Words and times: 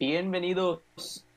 Bienvenidos 0.00 0.80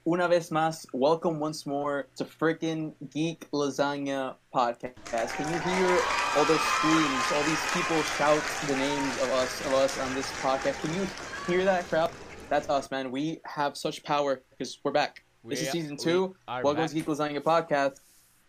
una 0.04 0.28
vez 0.28 0.50
más. 0.52 0.88
Welcome 0.92 1.40
once 1.40 1.68
more 1.68 2.08
to 2.16 2.26
freaking 2.26 2.96
Geek 3.12 3.48
Lasagna 3.52 4.38
podcast. 4.52 5.36
Can 5.36 5.54
you 5.54 5.60
hear 5.60 6.00
all 6.36 6.46
those 6.46 6.60
screams, 6.60 7.32
all 7.36 7.44
these 7.44 7.62
people 7.74 8.02
shout 8.18 8.42
the 8.66 8.76
names 8.76 9.22
of 9.22 9.30
us, 9.34 9.62
of 9.68 9.74
us 9.76 10.00
on 10.00 10.16
this 10.16 10.32
podcast? 10.42 10.82
Can 10.82 10.96
you 10.96 11.08
hear 11.46 11.64
that 11.64 11.88
crowd? 11.88 12.10
That's 12.52 12.68
us, 12.70 12.92
man. 12.92 13.12
We 13.12 13.40
have 13.46 13.78
such 13.78 14.04
power 14.04 14.42
because 14.52 14.78
we're 14.84 14.92
back. 14.92 15.24
this 15.46 15.62
is 15.62 15.70
season 15.72 15.96
two. 15.96 16.36
are 16.50 16.62
Welcome 16.62 16.84
back. 16.84 16.90
to 16.90 16.96
Geek 16.96 17.06
Lasagna 17.06 17.40
podcast, 17.40 18.02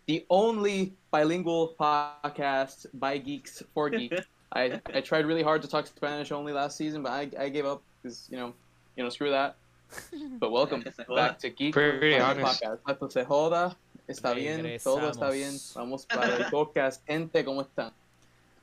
the 0.06 0.26
only 0.28 0.94
bilingual 1.12 1.76
podcast 1.78 2.86
by 2.94 3.18
geeks 3.18 3.62
for 3.72 3.88
geeks. 3.98 4.22
I, 4.52 4.80
I 4.92 5.00
tried 5.02 5.24
really 5.24 5.44
hard 5.44 5.62
to 5.62 5.68
talk 5.68 5.86
Spanish 5.86 6.32
only 6.32 6.52
last 6.52 6.76
season, 6.76 7.04
but 7.04 7.12
I, 7.12 7.30
I 7.38 7.48
gave 7.48 7.64
up 7.64 7.80
because 8.02 8.26
you 8.28 8.36
know 8.38 8.52
you 8.96 9.04
know 9.04 9.08
screw 9.10 9.30
that. 9.30 9.54
But 10.40 10.50
welcome 10.50 10.82
back 11.14 11.38
to 11.38 11.50
Geek 11.50 11.72
Pretty 11.72 12.18
Lasagna 12.18 12.42
honest. 12.42 12.60
podcast. 12.60 12.78
Esto 12.90 13.08
se 13.08 13.24
joda, 13.24 13.76
está 14.08 14.34
bien, 14.34 14.80
todo 14.82 15.10
está 15.12 15.30
bien. 15.30 15.54
Vamos 15.76 16.06
para 16.06 16.36
el 16.38 16.50
podcast. 16.50 17.06
Gente, 17.06 17.44
¿cómo 17.44 17.62
están? 17.62 17.92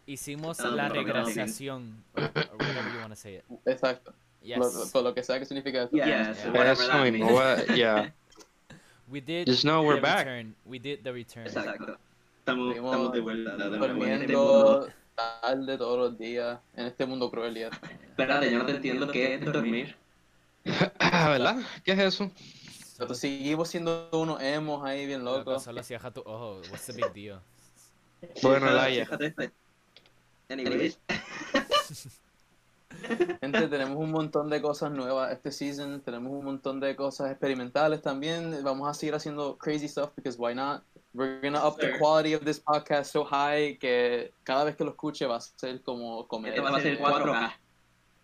Hicimos 0.06 0.60
Ah, 0.60 0.68
la 0.70 0.90
no, 0.90 0.96
no, 0.96 1.02
no, 1.02 1.08
regrasación. 1.08 2.04
or 2.18 2.24
whatever 2.58 2.92
you 2.92 3.00
want 3.00 3.12
to 3.12 3.16
say 3.16 3.36
it. 3.36 3.46
Exacto. 3.66 4.12
Yes. 4.42 4.94
Lo, 4.94 5.02
lo, 5.02 5.14
que 5.14 5.22
sea 5.24 5.38
que 5.40 5.46
significa 5.46 5.84
eso. 5.84 5.92
Yes, 5.92 6.06
Yeah. 6.06 6.48
whatever 6.52 6.72
Eso 6.72 6.88
that 6.88 7.04
mismo, 7.04 7.26
means. 7.26 7.32
what- 7.32 7.76
yeah. 7.76 8.12
We 9.12 9.22
did 9.22 9.48
Just 9.48 9.64
know 9.64 9.82
we're 9.84 9.96
the 9.96 10.02
back. 10.02 10.26
return. 10.28 10.56
We 10.66 10.78
did 10.80 11.04
the 11.04 11.12
return. 11.12 11.48
Exacto. 11.48 11.98
Estamos, 12.40 12.76
estamos 12.76 13.12
de 13.12 13.20
vuelta. 13.22 13.58
de 13.58 13.64
este 13.66 13.78
Durmiendo 13.88 14.88
tarde 15.16 15.78
todos 15.78 15.98
los 15.98 16.18
días 16.20 16.60
en 16.76 16.86
este 16.86 17.06
mundo 17.06 17.30
cruel. 17.32 17.56
ya. 17.56 17.70
Espérate, 18.10 18.52
yo 18.52 18.60
no 18.60 18.66
te 18.66 18.74
entiendo 18.74 19.10
qué 19.12 19.34
es 19.36 19.46
dormir. 19.46 19.96
¿Verdad? 20.64 21.58
¿Qué 21.84 21.92
es 21.94 22.00
eso? 22.00 22.32
Nosotros 23.00 23.18
seguimos 23.18 23.68
siendo 23.70 24.10
unos 24.12 24.42
emos 24.42 24.86
ahí 24.86 25.06
bien 25.08 25.24
Loco, 25.26 25.38
locos. 25.40 25.64
Solo 25.64 25.82
cierra 25.84 26.12
tu 26.12 26.22
ojo. 26.22 26.62
What's 26.70 26.86
the 26.86 26.94
big 26.94 27.12
deal? 27.14 27.40
Bueno, 28.44 28.70
Laia. 28.72 29.08
Anyways. 30.50 31.00
Gente, 33.42 33.68
tenemos 33.68 33.98
un 33.98 34.12
montón 34.12 34.50
de 34.50 34.62
cosas 34.62 34.92
nuevas 34.92 35.32
este 35.32 35.52
season, 35.52 36.02
tenemos 36.02 36.32
un 36.34 36.44
montón 36.44 36.80
de 36.80 36.96
cosas 36.96 37.32
experimentales 37.32 38.02
también. 38.02 38.64
Vamos 38.64 38.90
a 38.90 38.94
seguir 38.94 39.16
haciendo 39.16 39.58
crazy 39.58 39.88
stuff 39.88 40.10
because 40.16 40.38
why 40.40 40.54
not? 40.56 40.84
We're 41.14 41.40
gonna 41.42 41.66
up 41.66 41.78
the 41.80 41.98
quality 41.98 42.34
of 42.36 42.44
this 42.44 42.60
podcast 42.60 43.12
so 43.12 43.24
high 43.24 43.78
que 43.80 44.32
cada 44.44 44.64
vez 44.64 44.76
que 44.76 44.84
lo 44.84 44.92
escuche 44.92 45.26
va 45.26 45.38
a 45.38 45.42
ser 45.42 45.82
como 45.82 46.28
comer. 46.28 46.54
Esto 46.54 46.64
va 46.64 46.78
a 46.78 46.82
ser 46.82 47.00
4K. 47.00 47.52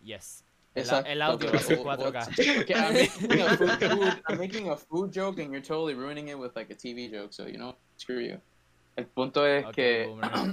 Yes. 0.03 0.43
El, 0.75 0.81
Exacto. 0.83 1.09
el 1.09 1.21
audio 1.21 1.51
va 1.51 1.57
a 1.57 1.61
ser 1.61 1.77
Pero- 1.77 2.11
4K. 2.11 2.61
Okay, 2.61 2.75
I'm 2.75 2.93
making 3.27 3.41
a 3.41 3.57
food, 3.57 3.79
food- 3.79 4.21
I'm 4.27 4.37
making 4.39 4.69
a 4.69 4.75
food 4.77 5.11
joke 5.11 5.39
and 5.41 5.51
you're 5.51 5.65
totally 5.65 5.93
ruining 5.95 6.27
it 6.27 6.37
with 6.37 6.55
like 6.55 6.71
a 6.71 6.75
TV 6.75 7.09
joke, 7.09 7.31
so 7.33 7.47
you 7.47 7.57
know, 7.57 7.75
screw 7.97 8.19
you. 8.19 8.39
El 8.97 9.05
punto 9.07 9.45
es 9.45 9.65
Ok, 9.65 9.73
que. 9.73 10.07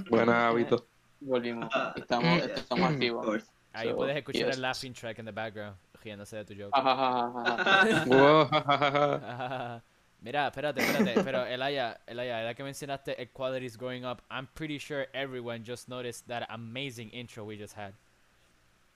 Buen 0.09 0.29
hábito. 0.29 0.85
volvimos, 1.21 1.69
estamos, 1.95 2.41
estamos 2.43 2.85
Of 2.89 2.93
activos. 2.93 3.43
Course. 3.73 3.85
Ahí 3.85 3.89
So, 3.89 3.95
puedes 3.95 4.15
escuchar 4.17 4.47
yes. 4.47 4.55
el 4.55 4.61
laughing 4.61 4.93
track 4.93 5.19
in 5.19 5.25
the 5.25 5.31
background. 5.31 5.75
Riéndose 6.03 6.37
de 6.37 6.45
tu 6.45 6.53
joke. 6.55 6.71
Wow. 8.07 8.49
Mira, 10.21 10.47
espérate, 10.47 10.79
espérate, 10.81 11.21
pero 11.23 11.45
Elaya, 11.45 11.99
Elaya, 12.07 12.43
ya 12.45 12.53
que 12.53 12.63
mencionaste 12.63 13.19
el 13.19 13.27
quality 13.33 13.65
is 13.65 13.75
going 13.75 14.05
up, 14.05 14.21
I'm 14.31 14.47
pretty 14.55 14.77
sure 14.77 15.05
everyone 15.13 15.63
just 15.65 15.89
noticed 15.89 16.25
that 16.29 16.45
amazing 16.49 17.09
intro 17.09 17.43
we 17.43 17.57
just 17.57 17.73
had. 17.73 17.93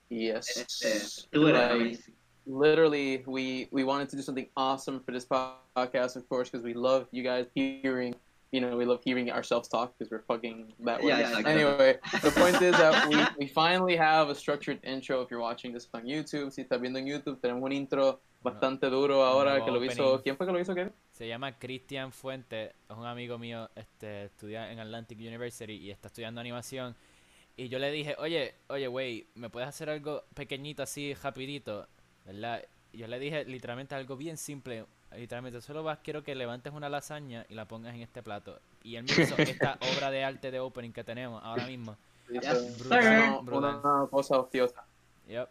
Yes. 0.09 0.55
Este, 0.55 1.27
tú 1.33 1.49
eres 1.49 1.59
Like, 1.59 1.71
amazing. 1.71 2.13
literally 2.45 3.23
we 3.25 3.67
we 3.71 3.83
wanted 3.83 4.07
to 4.07 4.15
do 4.15 4.21
something 4.21 4.47
awesome 4.55 5.01
for 5.01 5.11
this 5.11 5.25
podcast 5.25 6.15
of 6.15 6.27
course 6.29 6.49
because 6.49 6.63
we 6.63 6.73
love 6.73 7.05
you 7.11 7.21
guys 7.23 7.45
hearing 7.53 8.15
you 8.51 8.61
know 8.61 8.77
we 8.77 8.85
love 8.85 9.01
hearing 9.03 9.29
ourselves 9.31 9.67
talk 9.67 9.93
because 9.97 10.09
we're 10.11 10.23
fucking 10.23 10.73
that 10.79 10.99
way 11.01 11.09
Yeah, 11.09 11.19
yeah, 11.19 11.27
exactly. 11.39 11.51
anyway 11.51 11.99
the 12.21 12.31
point 12.41 12.61
is 12.61 12.71
that 12.77 13.07
we, 13.09 13.17
we 13.39 13.47
finally 13.47 13.95
have 13.95 14.29
a 14.29 14.35
structured 14.35 14.79
intro 14.83 15.21
if 15.21 15.29
you're 15.29 15.41
watching 15.41 15.73
this 15.73 15.87
on 15.93 16.05
youtube 16.05 16.51
si 16.51 16.63
estás 16.63 16.79
viendo 16.79 16.97
en 16.99 17.07
youtube 17.07 17.39
tenemos 17.41 17.63
un 17.63 17.71
intro 17.71 18.19
bastante 18.41 18.89
duro 18.89 19.23
ahora 19.25 19.63
que 19.65 19.71
lo 19.71 19.83
hizo 19.83 20.21
quién 20.23 20.37
fue 20.37 20.45
que 20.45 20.53
lo 20.53 20.59
hizo 20.59 20.73
Kevin? 20.73 20.93
Se 21.11 21.27
llama 21.27 21.57
Cristian 21.57 22.11
Fuente, 22.11 22.73
es 22.87 22.95
un 22.95 23.05
amigo 23.07 23.39
mío, 23.39 23.67
este, 23.75 24.25
estudia 24.25 24.71
en 24.71 24.79
Atlantic 24.79 25.17
University 25.17 25.73
y 25.73 25.89
está 25.89 26.09
estudiando 26.09 26.39
animación. 26.39 26.95
Y 27.55 27.69
yo 27.69 27.79
le 27.79 27.91
dije, 27.91 28.15
oye, 28.19 28.53
oye, 28.67 28.85
güey, 28.87 29.27
¿me 29.33 29.49
puedes 29.49 29.67
hacer 29.67 29.89
algo 29.89 30.23
pequeñito 30.35 30.83
así, 30.83 31.15
rapidito? 31.15 31.87
¿Verdad? 32.23 32.63
Yo 32.93 33.07
le 33.07 33.17
dije 33.17 33.45
literalmente 33.45 33.95
algo 33.95 34.15
bien 34.15 34.37
simple, 34.37 34.85
literalmente, 35.15 35.61
solo 35.61 35.83
vas, 35.83 35.99
quiero 36.03 36.23
que 36.23 36.35
levantes 36.35 36.73
una 36.73 36.89
lasaña 36.89 37.45
y 37.49 37.53
la 37.55 37.65
pongas 37.67 37.93
en 37.95 38.01
este 38.01 38.21
plato. 38.23 38.59
Y 38.83 38.95
él 38.95 39.03
me 39.05 39.23
hizo 39.23 39.35
esta 39.37 39.77
obra 39.95 40.11
de 40.11 40.23
arte 40.23 40.51
de 40.51 40.59
opening 40.59 40.91
que 40.91 41.03
tenemos 41.03 41.41
ahora 41.43 41.65
mismo. 41.65 41.95
Yes, 42.29 42.77
brutal, 42.79 42.99
una, 42.99 43.37
brutal. 43.41 43.79
una 43.83 44.07
cosa 44.09 44.37
hostiosa 44.39 44.83
Yep. 45.29 45.47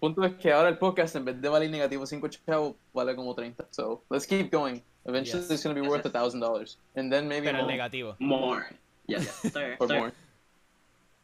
punto 0.00 0.24
es 0.24 0.34
que 0.34 0.52
ahora 0.52 0.68
el 0.68 0.76
podcast 0.78 1.14
en 1.14 1.24
vez 1.24 1.40
de 1.40 1.48
valer 1.48 1.70
negativo 1.70 2.04
5 2.04 2.28
chavos 2.28 2.74
vale 2.92 3.14
como 3.14 3.32
30 3.32 3.64
so 3.70 4.02
let's 4.10 4.26
keep 4.26 4.50
going 4.52 4.80
eventually 5.04 5.40
Yes. 5.42 5.50
it's 5.52 5.62
going 5.62 5.74
to 5.76 5.80
be 5.80 5.86
worth 5.88 6.04
a 6.04 6.10
thousand 6.10 6.40
dollars 6.40 6.78
and 6.96 7.12
then 7.12 7.28
maybe 7.28 7.46
Pero 7.46 7.58
el 7.58 7.64
more, 7.64 7.72
negativo. 7.76 8.16
More. 8.18 8.66
Yes, 9.06 9.28
sir. 9.52 9.76
or 9.78 9.86
sir. 9.86 9.98
more. 10.00 10.12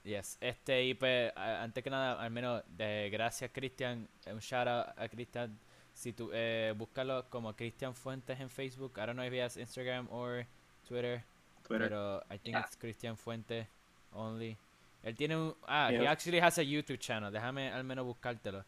Yes, 0.05 0.39
este, 0.41 0.85
y 0.85 0.95
pues, 0.95 1.33
antes 1.37 1.83
que 1.85 1.91
nada, 1.91 2.23
al 2.23 2.31
menos, 2.31 2.63
de 2.77 3.11
gracias 3.11 3.51
Cristian, 3.53 4.09
un 4.27 4.39
shout 4.39 4.67
out 4.69 4.87
a 4.97 5.09
Cristian, 5.09 5.59
si 6.01 6.15
tú, 6.15 6.31
eh, 6.33 6.73
búscalo 6.77 7.29
como 7.29 7.55
Cristian 7.55 7.95
Fuentes 7.95 8.41
en 8.41 8.49
Facebook, 8.49 8.93
I 8.97 9.01
don't 9.07 9.13
know 9.17 9.25
if 9.25 9.33
he 9.35 9.43
has 9.43 9.59
Instagram 9.59 10.09
or 10.11 10.47
Twitter, 10.89 11.23
Twitter. 11.63 11.89
pero 11.89 12.23
I 12.31 12.39
think 12.39 12.55
Yeah. 12.57 12.61
it's 12.67 12.77
Cristian 12.77 13.17
Fuentes 13.19 13.67
only. 14.13 14.57
Él 15.03 15.15
tiene 15.15 15.37
un, 15.37 15.55
ah, 15.67 15.91
he 15.91 15.97
Yeah. 16.01 16.11
actually 16.11 16.39
has 16.41 16.59
a 16.59 16.63
YouTube 16.63 16.99
channel, 16.99 17.31
déjame 17.31 17.71
al 17.71 17.85
menos 17.85 18.07
buscártelo, 18.07 18.65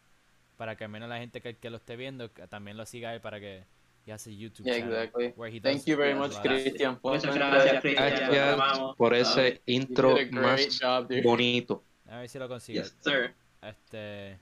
para 0.57 0.75
que 0.75 0.83
al 0.83 0.91
menos 0.91 1.09
la 1.09 1.17
gente 1.17 1.41
que, 1.41 1.55
que 1.57 1.69
lo 1.71 1.77
esté 1.77 1.95
viendo, 1.95 2.31
que 2.31 2.47
también 2.47 2.77
lo 2.77 2.85
siga 2.85 3.13
él 3.15 3.19
para 3.21 3.39
que 3.39 3.63
he 4.05 4.11
has 4.13 4.27
a 4.27 4.29
YouTube 4.29 4.65
Yeah, 4.67 4.79
channel. 4.79 4.93
exactly. 4.95 5.33
where 5.35 5.51
he 5.55 5.59
Thank 5.59 5.85
you 5.85 5.97
very 5.97 6.13
much. 6.13 6.39
Cristian. 6.39 6.99
Muchas 7.01 7.33
gracias, 7.35 7.81
Cristian. 7.81 8.95
Por 8.95 9.13
ese 9.15 9.59
intro 9.65 10.15
más 10.31 10.79
job, 10.79 11.07
bonito. 11.23 11.83
A 12.07 12.17
ver 12.19 12.29
si 12.29 12.37
lo 12.37 12.47
consigo. 12.47 12.79
Yes, 12.83 12.95
sir. 13.01 13.33
Este. 13.61 14.37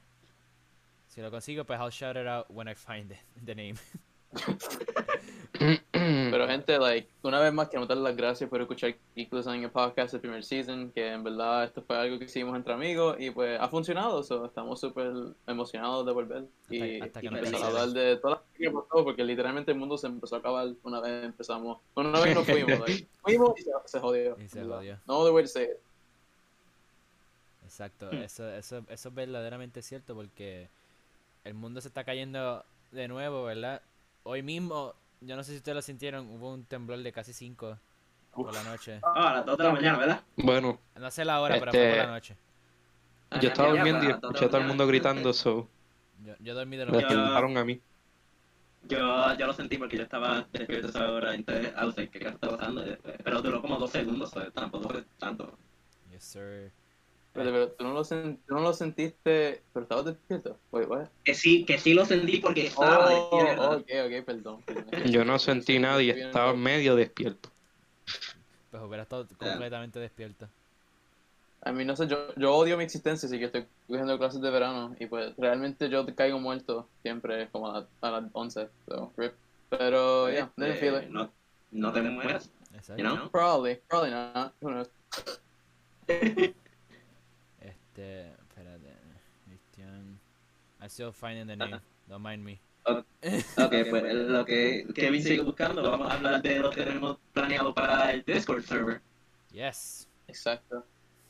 Si 1.13 1.19
lo 1.21 1.29
consigo, 1.29 1.65
pues 1.65 1.77
I'll 1.77 1.91
shout 1.91 2.15
it 2.15 2.25
out 2.25 2.45
when 2.49 2.69
I 2.69 2.73
find 2.73 3.11
it, 3.11 3.17
the 3.45 3.53
name. 3.53 3.75
Pero 5.91 6.47
gente, 6.47 6.79
like, 6.79 7.09
una 7.21 7.41
vez 7.41 7.51
más 7.53 7.67
quiero 7.67 7.85
darles 7.85 8.03
las 8.05 8.15
gracias 8.15 8.49
por 8.49 8.61
escuchar 8.61 8.95
Geek 9.13 9.33
Lasagna 9.33 9.69
Podcast 9.69 10.13
el 10.13 10.21
primer 10.21 10.41
season, 10.45 10.89
que 10.91 11.11
en 11.11 11.21
verdad 11.21 11.65
esto 11.65 11.81
fue 11.81 11.97
algo 11.97 12.17
que 12.17 12.23
hicimos 12.25 12.55
entre 12.55 12.73
amigos 12.73 13.17
y 13.19 13.29
pues 13.29 13.59
ha 13.59 13.67
funcionado, 13.67 14.23
so 14.23 14.45
estamos 14.45 14.79
súper 14.79 15.11
emocionados 15.47 16.05
de 16.05 16.11
volver 16.13 16.45
y, 16.69 17.01
Hasta- 17.01 17.21
y 17.21 17.27
empezar 17.27 17.61
a 17.61 17.67
hablar 17.67 17.89
de 17.89 18.15
todas 18.15 18.37
las 18.37 18.41
cosas 18.47 18.57
que 18.57 18.71
pasó, 18.71 19.03
porque 19.03 19.23
literalmente 19.25 19.71
el 19.73 19.77
mundo 19.77 19.97
se 19.97 20.07
empezó 20.07 20.37
a 20.37 20.39
acabar 20.39 20.69
una 20.83 21.01
vez 21.01 21.25
empezamos, 21.25 21.79
bueno, 21.93 22.11
una 22.11 22.21
vez 22.21 22.33
nos 22.33 22.45
fuimos, 22.45 22.79
like, 22.79 23.05
fuimos 23.21 23.59
y 23.59 23.63
se, 23.63 23.71
se 23.85 23.99
jodió. 23.99 24.37
Y 24.39 24.47
se 24.47 24.63
jodió. 24.63 24.97
No 25.05 25.17
other 25.17 25.33
way 25.33 25.43
to 25.43 25.49
say 25.49 25.65
it. 25.65 25.77
Exacto, 27.65 28.09
eso, 28.11 28.49
eso, 28.49 28.83
eso 28.87 29.09
es 29.09 29.15
verdaderamente 29.15 29.81
cierto 29.81 30.15
porque 30.15 30.69
el 31.43 31.53
mundo 31.53 31.81
se 31.81 31.87
está 31.87 32.03
cayendo 32.03 32.63
de 32.91 33.07
nuevo, 33.07 33.43
¿verdad? 33.45 33.81
Hoy 34.23 34.43
mismo, 34.43 34.93
yo 35.21 35.35
no 35.35 35.43
sé 35.43 35.51
si 35.51 35.57
ustedes 35.57 35.75
lo 35.75 35.81
sintieron, 35.81 36.27
hubo 36.29 36.53
un 36.53 36.63
temblor 36.65 36.99
de 36.99 37.11
casi 37.11 37.33
5 37.33 37.77
por 38.33 38.53
la 38.53 38.63
noche. 38.63 38.99
Ah, 39.03 39.29
a 39.31 39.33
las 39.35 39.45
2 39.45 39.57
de 39.57 39.63
la 39.63 39.71
mañana, 39.71 39.97
¿verdad? 39.97 40.21
Bueno, 40.37 40.79
No 40.95 41.11
sé 41.11 41.25
la 41.25 41.41
hora, 41.41 41.59
pero 41.59 41.71
fue 41.71 41.79
por 41.79 41.87
Este, 41.89 41.97
la 41.97 42.07
noche. 42.11 42.37
yo 43.41 43.47
estaba 43.49 43.69
durmiendo 43.69 44.05
y 44.05 44.09
escuché 44.11 44.45
a 44.45 44.49
todo 44.49 44.61
el 44.61 44.67
mundo 44.67 44.87
gritando, 44.87 45.33
so 45.33 45.67
Yo, 46.23 46.33
yo 46.39 46.53
dormí 46.53 46.77
de 46.77 46.85
lo 46.85 46.91
me 46.91 46.99
despertaron 46.99 47.57
a 47.57 47.65
mí. 47.65 47.81
Yo, 48.87 49.35
yo 49.37 49.47
lo 49.47 49.53
sentí 49.53 49.77
porque 49.77 49.97
yo 49.97 50.03
estaba 50.03 50.45
despierto 50.51 50.87
esa 50.87 51.11
hora, 51.11 51.35
entonces, 51.35 51.71
ah, 51.75 51.85
no 51.85 51.91
sé 51.91 52.09
qué 52.09 52.27
está 52.27 52.49
pasando, 52.49 52.85
y 52.85 52.89
después- 52.89 53.15
pero 53.23 53.41
duró 53.41 53.61
como 53.61 53.77
dos 53.77 53.91
segundos, 53.91 54.31
so, 54.31 54.51
tampoco 54.51 54.89
fue 54.89 55.03
tanto. 55.19 55.55
Yes, 56.11 56.23
sir. 56.23 56.71
Pero, 57.33 57.51
pero 57.51 57.71
tú, 57.71 57.83
no 57.85 57.93
lo 57.93 58.03
tú 58.03 58.37
no 58.55 58.59
lo 58.59 58.73
sentiste, 58.73 59.61
pero 59.71 59.83
estabas 59.83 60.05
despierto. 60.05 60.57
What? 60.71 61.07
Que 61.23 61.33
sí, 61.33 61.63
que 61.63 61.77
sí 61.77 61.93
lo 61.93 62.03
sentí 62.05 62.37
porque 62.39 62.67
estaba 62.67 63.05
Oh, 63.05 63.09
despierto. 63.09 63.71
ok, 63.71 63.89
ok, 64.19 64.25
perdón. 64.25 64.63
Yo 65.09 65.23
no 65.23 65.39
sentí 65.39 65.79
nada 65.79 66.01
y 66.01 66.09
estaba 66.09 66.53
medio 66.53 66.95
despierto. 66.95 67.49
Pues 68.69 68.83
hubiera 68.83 69.03
estado 69.03 69.25
completamente 69.37 69.99
despierto. 69.99 70.47
A 71.63 71.71
mí 71.71 71.85
no 71.85 71.95
sé, 71.95 72.07
yo, 72.07 72.33
yo 72.35 72.55
odio 72.55 72.75
mi 72.75 72.83
existencia, 72.83 73.27
así 73.27 73.37
que 73.37 73.45
estoy 73.45 73.65
cogiendo 73.87 74.17
clases 74.17 74.41
de 74.41 74.49
verano 74.49 74.95
y 74.99 75.05
pues 75.05 75.33
realmente 75.37 75.89
yo 75.89 76.05
caigo 76.15 76.39
muerto 76.39 76.89
siempre 77.03 77.47
como 77.51 77.67
a, 77.67 77.87
a 78.01 78.11
las 78.11 78.23
11. 78.33 78.67
So, 78.87 79.13
rip. 79.15 79.33
Pero, 79.69 80.29
yeah, 80.29 80.51
didn't 80.57 80.79
feel 80.79 80.95
Eh, 80.95 81.03
it. 81.03 81.09
no, 81.09 81.31
no 81.71 81.93
te 81.93 82.01
mueras, 82.01 82.49
Exacto. 82.73 83.01
you 83.01 83.07
know? 83.07 83.29
Probably, 83.29 83.75
probably 83.87 84.11
not. 84.11 84.53
Who 84.61 84.71
knows? 84.71 84.89
Este, 88.01 88.31
espérate. 88.49 88.93
Christian. 89.45 90.19
I'm 90.81 90.89
still 90.89 91.11
finding 91.11 91.47
the 91.47 91.55
name. 91.55 91.79
Don't 92.09 92.23
mind 92.23 92.43
me. 92.43 92.59
Ok, 92.85 93.05
pues 93.89 94.13
lo 94.15 94.43
que 94.43 94.87
Kevin 94.95 95.21
sigue 95.21 95.41
buscando, 95.41 95.83
vamos 95.83 96.09
a 96.09 96.15
hablar 96.15 96.41
de 96.41 96.59
lo 96.59 96.71
que 96.71 96.83
tenemos 96.83 97.17
planeado 97.31 97.75
para 97.75 98.11
el 98.11 98.23
Discord 98.25 98.63
server. 98.63 99.01
Yes. 99.51 100.07
Exacto. 100.27 100.83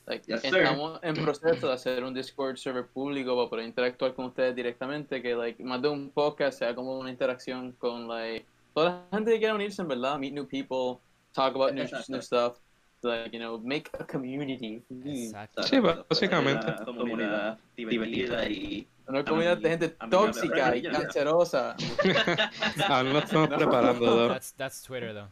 Like, 0.05 0.25
Yes, 0.25 0.41
sir. 0.41 0.55
estamos 0.55 0.99
en 1.03 1.15
proceso 1.15 1.67
de 1.67 1.73
hacer 1.73 2.03
un 2.05 2.13
Discord 2.13 2.55
server 2.55 2.87
público 2.87 3.35
para 3.35 3.49
poder 3.49 3.65
interactuar 3.65 4.13
con 4.13 4.25
ustedes 4.25 4.55
directamente, 4.55 5.21
que 5.21 5.35
like, 5.35 5.61
más 5.61 5.81
de 5.81 5.89
un 5.89 6.09
podcast 6.09 6.59
sea 6.59 6.73
como 6.73 6.97
una 6.97 7.09
interacción 7.09 7.73
con 7.73 8.07
like, 8.07 8.45
toda 8.73 9.05
la 9.11 9.17
gente 9.17 9.33
que 9.33 9.39
quiera 9.39 9.53
unirse, 9.53 9.81
en 9.81 9.89
verdad, 9.89 10.17
meet 10.17 10.33
new 10.33 10.47
people, 10.47 11.01
talk 11.33 11.53
about 11.53 11.73
new, 11.73 11.85
new 12.07 12.21
stuff, 12.21 12.57
like, 13.03 13.33
you 13.33 13.39
know, 13.39 13.57
make 13.59 13.89
a 13.99 14.03
community. 14.03 14.81
Mm. 14.91 15.07
Exacto. 15.07 15.63
Sí, 15.63 15.79
básicamente. 15.79 16.65
Una 16.67 16.85
comunidad 16.85 17.57
divertida 17.75 18.47
y 18.47 18.87
Una 19.07 19.23
comunidad 19.25 19.57
de 19.57 19.69
gente 19.69 19.89
tóxica 20.09 20.75
y 20.75 20.81
cancerosa. 20.91 21.75
Aún 22.87 23.07
estamos 23.17 23.49
No. 23.49 23.57
preparando, 23.57 24.05
though. 24.05 24.27
That's, 24.29 24.51
that's 24.53 24.81
Twitter, 24.83 25.13
though. 25.13 25.27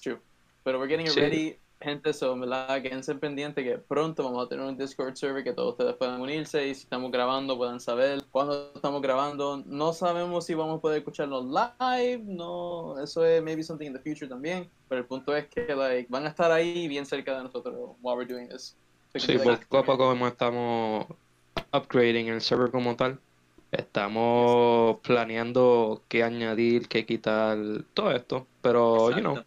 True. 0.00 0.18
Pero 0.64 0.78
we're 0.78 0.88
getting 0.88 1.06
it 1.06 1.12
Sí. 1.12 1.20
ready, 1.20 1.56
gente, 1.82 2.12
so, 2.12 2.38
verdad, 2.38 2.80
quédense 2.82 3.14
pendientes 3.14 3.64
que 3.64 3.78
pronto 3.78 4.22
vamos 4.24 4.46
a 4.46 4.48
tener 4.48 4.64
un 4.64 4.76
Discord 4.76 5.16
server 5.16 5.44
que 5.44 5.52
todos 5.52 5.72
ustedes 5.72 5.94
puedan 5.96 6.20
unirse 6.20 6.68
y 6.68 6.74
si 6.74 6.84
estamos 6.84 7.10
grabando 7.10 7.56
puedan 7.56 7.80
saber 7.80 8.22
cuándo 8.30 8.72
estamos 8.74 9.02
grabando. 9.02 9.62
No 9.66 9.92
sabemos 9.92 10.46
si 10.46 10.54
vamos 10.54 10.78
a 10.78 10.80
poder 10.80 10.98
escucharlo 10.98 11.42
live, 11.42 12.22
no, 12.24 12.98
eso 13.02 13.24
es 13.24 13.42
maybe 13.42 13.62
something 13.62 13.86
in 13.86 13.92
the 13.92 13.98
future 13.98 14.28
también, 14.28 14.70
pero 14.88 15.00
el 15.00 15.06
punto 15.06 15.34
es 15.36 15.46
que 15.48 15.74
like, 15.74 16.06
van 16.10 16.24
a 16.26 16.28
estar 16.28 16.50
ahí 16.50 16.88
bien 16.88 17.04
cerca 17.04 17.36
de 17.36 17.44
nosotros 17.44 17.74
while 18.00 18.16
we're 18.16 18.26
doing 18.26 18.48
this. 18.48 18.76
Sí, 19.14 19.36
poco 19.38 19.78
a 19.78 19.84
poco 19.84 20.08
como 20.08 20.26
estamos 20.26 21.06
upgrading 21.72 22.28
el 22.28 22.40
server 22.40 22.70
como 22.70 22.96
tal, 22.96 23.18
estamos 23.70 24.98
planeando 25.00 26.02
qué 26.08 26.22
añadir, 26.22 26.88
qué 26.88 27.04
quitar, 27.04 27.58
todo 27.94 28.12
esto. 28.12 28.46
Pero, 28.62 29.10
you 29.10 29.20
know, 29.20 29.42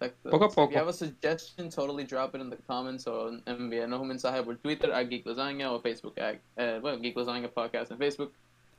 Exacto. 0.00 0.30
Poco 0.30 0.44
a 0.46 0.50
So 0.50 0.64
If 0.64 0.70
you 0.72 0.78
have 0.78 0.88
a 0.88 0.92
suggestion, 0.92 1.70
totally 1.70 2.04
drop 2.04 2.34
it 2.34 2.40
in 2.40 2.50
the 2.50 2.56
comments 2.66 3.06
o 3.06 3.30
envíenos 3.46 4.00
un 4.00 4.08
mensaje 4.08 4.42
por 4.42 4.56
Twitter 4.56 4.92
a 4.92 5.02
Geek 5.04 5.24
Lasagna 5.26 5.72
o 5.72 5.80
Facebook 5.80 6.18
a 6.18 6.32
eh, 6.56 6.78
bueno, 6.80 6.98
Geek 7.00 7.16
Lasagna 7.16 7.48
Podcast 7.48 7.90
en 7.92 7.98
Facebook. 7.98 8.32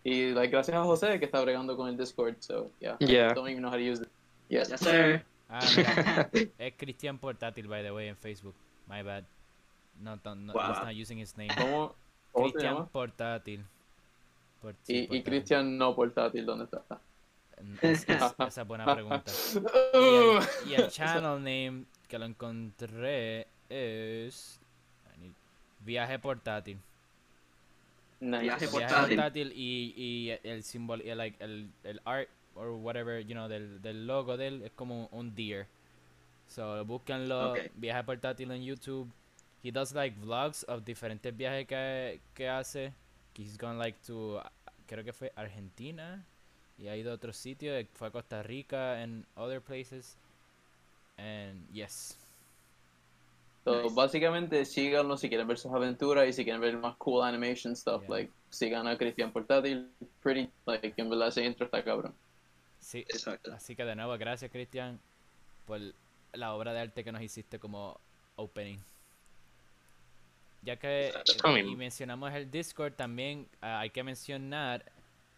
Y 0.04 0.34
like, 0.34 0.52
gracias 0.52 0.78
a 0.78 0.84
José 0.84 1.18
que 1.20 1.26
está 1.26 1.42
bregando 1.42 1.76
con 1.76 1.88
el 1.90 1.98
Discord, 1.98 2.36
so 2.40 2.70
yeah. 2.80 2.96
Yeah. 3.00 3.32
I 3.32 3.34
Don't 3.34 3.50
even 3.50 3.62
know 3.62 3.72
how 3.72 3.78
to 3.78 3.84
use 3.84 4.02
it. 4.02 4.10
Yes. 4.50 4.70
Yes, 4.70 4.82
sir. 4.82 5.24
Ah, 5.50 5.60
es 6.60 6.74
Christian 6.78 7.18
Portátil, 7.18 7.68
by 7.68 7.82
the 7.84 7.92
way, 7.92 8.08
en 8.10 8.16
Facebook. 8.16 8.54
My 8.88 9.02
bad. 9.02 9.24
No, 10.00 10.20
no, 10.24 10.36
no 10.36 10.54
Wow. 10.54 10.62
he's 10.74 10.84
not 10.84 10.94
using 10.96 11.18
his 11.20 11.36
name. 11.38 11.50
¿Cómo, 11.56 11.96
cómo 12.32 12.48
se 12.48 12.54
Christian? 12.54 12.88
Portátil. 12.90 13.64
Por- 14.62 14.76
sí, 14.84 15.08
Y, 15.10 15.18
y. 15.18 15.24
Cristian 15.24 15.78
no 15.78 15.96
portátil, 15.96 16.46
¿dónde 16.46 16.66
está? 16.66 16.84
Es- 17.82 18.08
es- 18.08 18.36
esa 18.48 18.62
es 18.62 18.68
buena 18.68 18.86
pregunta. 18.94 19.32
Y 19.94 19.98
el, 19.98 20.40
y 20.70 20.74
el 20.76 20.88
channel 20.90 21.38
name 21.40 21.86
que 22.08 22.20
lo 22.20 22.26
encontré 22.26 23.48
es. 23.70 24.60
Viaje 25.80 26.18
portátil. 26.20 26.80
Nice. 28.20 28.42
Viaje 28.44 28.68
Portátil. 28.68 29.16
portátil 29.18 29.52
y, 29.56 29.94
y 29.96 30.30
el 30.48 30.64
símbolo, 30.64 31.04
like, 31.16 31.44
el, 31.44 31.70
el 31.84 32.02
art 32.06 32.28
or 32.56 32.70
whatever, 32.72 33.20
you 33.24 33.34
know, 33.34 33.48
del, 33.48 33.82
del 33.82 34.08
logo 34.08 34.36
de 34.38 34.48
él 34.48 34.62
es 34.64 34.72
como 34.72 35.08
un 35.12 35.36
deer. 35.36 35.68
So, 36.48 36.84
búsquenlo, 36.86 37.52
Ok. 37.52 37.60
viaje 37.76 38.04
portátil 38.04 38.50
en 38.52 38.64
YouTube. 38.64 39.12
He 39.64 39.72
does 39.72 39.94
like 39.94 40.18
vlogs 40.20 40.64
of 40.68 40.84
diferentes 40.86 41.36
viajes 41.36 41.68
que, 41.68 42.20
que 42.34 42.50
hace. 42.50 42.94
He's 43.38 43.58
gone 43.58 43.78
like 43.78 43.98
to, 44.08 44.42
creo 44.88 45.04
que 45.04 45.14
fue 45.14 45.32
Argentina. 45.36 46.24
Y 46.78 46.88
ha 46.88 46.96
ido 46.96 47.12
a 47.12 47.16
otros 47.16 47.38
sitios. 47.38 47.76
eh, 47.76 47.88
Fue 47.94 48.08
a 48.08 48.12
Costa 48.12 48.44
Rica 48.44 49.02
and 49.02 49.26
other 49.36 49.62
places. 49.62 50.18
And 51.18 51.68
yes. 51.72 52.18
So, 53.64 53.82
Nice. 53.84 53.96
básicamente 53.96 54.66
síganlo 54.66 55.18
si 55.18 55.28
quieren 55.30 55.48
ver 55.48 55.58
sus 55.58 55.72
aventuras 55.74 56.28
y 56.28 56.34
si 56.34 56.44
quieren 56.44 56.62
ver 56.62 56.78
más 56.78 56.96
cool 56.98 57.24
animation 57.24 57.76
stuff, 57.76 58.02
Yeah. 58.02 58.10
like 58.10 58.32
sigan 58.52 58.88
a 58.88 58.98
Cristian 58.98 59.32
Portátil, 59.32 59.90
pretty, 60.22 60.50
like 60.66 60.94
en 60.98 61.10
verdad 61.10 61.30
ese 61.30 61.44
intro 61.44 61.66
está 61.66 61.84
cabrón. 61.84 62.14
Sí. 62.80 63.00
Exacto. 63.00 63.52
Así 63.54 63.76
que 63.76 63.84
de 63.86 63.96
nuevo, 63.96 64.16
gracias 64.18 64.52
Cristian 64.52 65.00
por 65.66 65.80
la 66.34 66.54
obra 66.54 66.74
de 66.74 66.82
arte 66.82 67.04
que 67.04 67.12
nos 67.12 67.22
hiciste 67.22 67.58
como 67.58 68.00
opening. 68.36 68.78
Ya 70.62 70.76
que 70.78 71.10
eh, 71.10 71.60
y 71.66 71.76
mencionamos 71.76 72.34
el 72.34 72.50
Discord, 72.52 72.94
también 72.94 73.48
ah, 73.62 73.80
hay 73.80 73.90
que 73.90 74.04
mencionar 74.04 74.84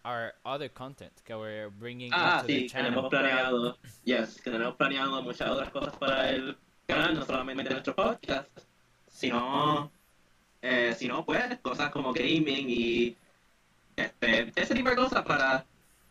our 0.08 0.34
other 0.46 0.70
content 0.70 1.12
que 1.26 1.36
we're 1.36 1.70
bringing 1.70 2.10
Ah, 2.14 2.40
into 2.40 2.48
the 2.48 2.54
sí, 2.62 2.70
channel. 2.70 2.92
tenemos 2.94 3.10
planeado, 3.10 3.78
yes, 4.06 4.38
tenemos 4.42 4.76
planeado 4.78 5.22
muchas 5.22 5.50
otras 5.50 5.70
cosas 5.72 5.96
para 5.98 6.30
el 6.30 6.58
canal, 6.88 7.16
no 7.16 7.26
solamente 7.26 7.70
nuestro 7.70 7.94
podcast, 7.94 8.48
sino, 9.12 9.92
eh, 10.62 10.96
sino 10.98 11.26
pues 11.26 11.44
cosas 11.62 11.90
como 11.92 12.14
gaming 12.14 12.70
y 12.70 13.18
este, 13.98 14.52
ese 14.56 14.74
tipo 14.74 14.90
de 14.90 14.96
cosas 14.96 15.26
para 15.26 15.66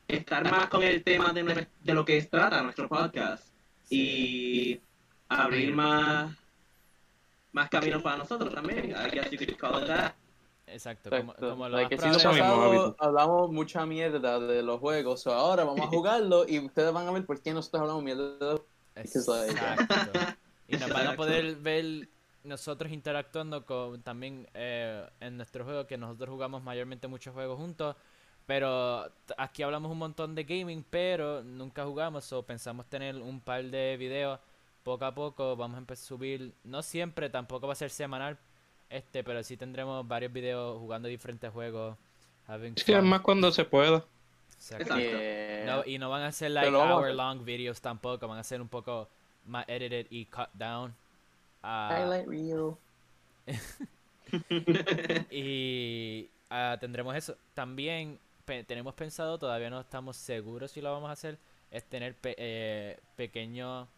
estar 0.09 0.45
más 0.51 0.69
con 0.69 0.83
el 0.83 1.03
tema 1.03 1.33
de, 1.33 1.67
de 1.83 1.95
lo 1.95 2.05
que 2.05 2.21
trata 2.23 2.63
nuestro 2.63 2.89
podcast 2.89 3.49
y 3.89 4.79
abrir 5.29 5.75
más 5.75 6.35
más 7.53 7.71
caminos 7.71 8.03
para 8.03 8.19
nosotros 8.19 8.53
también. 8.53 8.91
I 8.95 9.09
guess 9.09 9.31
you 9.31 9.39
could 9.39 9.57
call 9.57 9.81
it 9.83 9.87
that. 9.87 10.15
Exacto, 10.77 11.09
como, 11.09 11.33
Exacto. 11.33 11.51
como 11.51 11.69
lo 11.69 11.77
Like, 11.77 11.97
pasado 11.97 12.95
hablamos 12.99 13.51
mucha 13.51 13.87
mierda 13.87 14.39
de 14.39 14.63
los 14.63 14.79
juegos, 14.79 15.23
so 15.23 15.33
ahora 15.33 15.65
vamos 15.65 15.87
a 15.87 15.87
jugarlo 15.89 16.47
y 16.47 16.59
ustedes 16.59 16.93
van 16.93 17.09
a 17.09 17.13
ver 17.13 17.25
por 17.25 17.41
qué 17.41 17.55
nosotros 17.55 17.81
hablamos 17.81 18.03
mierda 18.03 18.57
Exacto. 18.95 19.55
Y 20.69 20.77
nos 20.77 20.91
van 20.91 21.07
a 21.07 21.17
poder 21.17 21.57
ver 21.57 22.09
nosotros 22.45 22.93
interactuando 22.93 23.65
con 23.65 24.03
también 24.03 24.49
eh, 24.55 25.07
en 25.21 25.37
nuestro 25.37 25.65
juego, 25.65 25.87
que 25.87 25.97
nosotros 25.97 26.31
jugamos 26.31 26.63
mayormente 26.63 27.09
muchos 27.09 27.35
juegos 27.35 27.59
juntos. 27.59 27.97
Pero 28.47 29.11
aquí 29.37 29.63
hablamos 29.63 29.91
un 29.91 29.99
montón 29.99 30.35
de 30.35 30.45
gaming, 30.45 30.85
pero 30.89 31.43
nunca 31.43 31.85
jugamos, 31.85 32.33
o 32.33 32.45
pensamos 32.45 32.87
tener 32.87 33.17
un 33.17 33.41
par 33.41 33.65
de 33.65 33.97
videos 33.97 34.39
poco 34.83 35.05
a 35.05 35.15
poco. 35.15 35.57
Vamos 35.57 35.77
a 35.77 35.79
empezar 35.79 36.05
a 36.05 36.07
subir, 36.07 36.55
no 36.63 36.83
siempre, 36.83 37.29
tampoco 37.29 37.67
va 37.67 37.73
a 37.73 37.77
ser 37.77 37.91
semanal, 37.91 38.39
este, 38.91 39.25
pero 39.25 39.43
sí 39.43 39.57
tendremos 39.57 40.07
varios 40.07 40.33
videos 40.33 40.79
jugando 40.79 41.09
diferentes 41.09 41.51
juegos. 41.53 41.97
Sí, 42.77 42.93
es 42.93 43.03
más 43.03 43.21
cuando 43.23 43.51
se 43.53 43.65
pueda. 43.65 44.05
Exacto. 44.55 44.83
Exacto. 44.85 45.01
Yeah. 45.03 45.65
No, 45.67 45.85
y 45.85 45.99
no 45.99 46.09
van 46.11 46.23
a 46.23 46.33
ser 46.33 46.53
like 46.53 46.69
hour 46.75 47.13
long 47.15 47.45
videos 47.45 47.81
tampoco, 47.81 48.27
van 48.29 48.39
a 48.39 48.45
ser 48.45 48.61
un 48.61 48.69
poco 48.69 49.09
más 49.47 49.65
edited 49.69 50.07
y 50.11 50.27
cut 50.27 50.49
down. 50.55 50.95
Ah, 51.63 51.99
Highlight 52.01 52.29
reel. 52.29 52.77
y 55.31 56.29
ah, 56.51 56.77
tendremos 56.81 57.15
eso. 57.17 57.37
También 57.55 58.19
pe- 58.45 58.65
tenemos 58.65 58.95
pensado, 58.95 59.39
todavía 59.39 59.71
no 59.71 59.81
estamos 59.81 60.17
seguros 60.17 60.71
si 60.71 60.81
lo 60.81 60.93
vamos 60.93 61.11
a 61.11 61.13
hacer, 61.13 61.39
es 61.71 61.85
tener 61.85 62.15
pe- 62.15 62.37
eh, 62.39 62.99
pequeños 63.17 63.89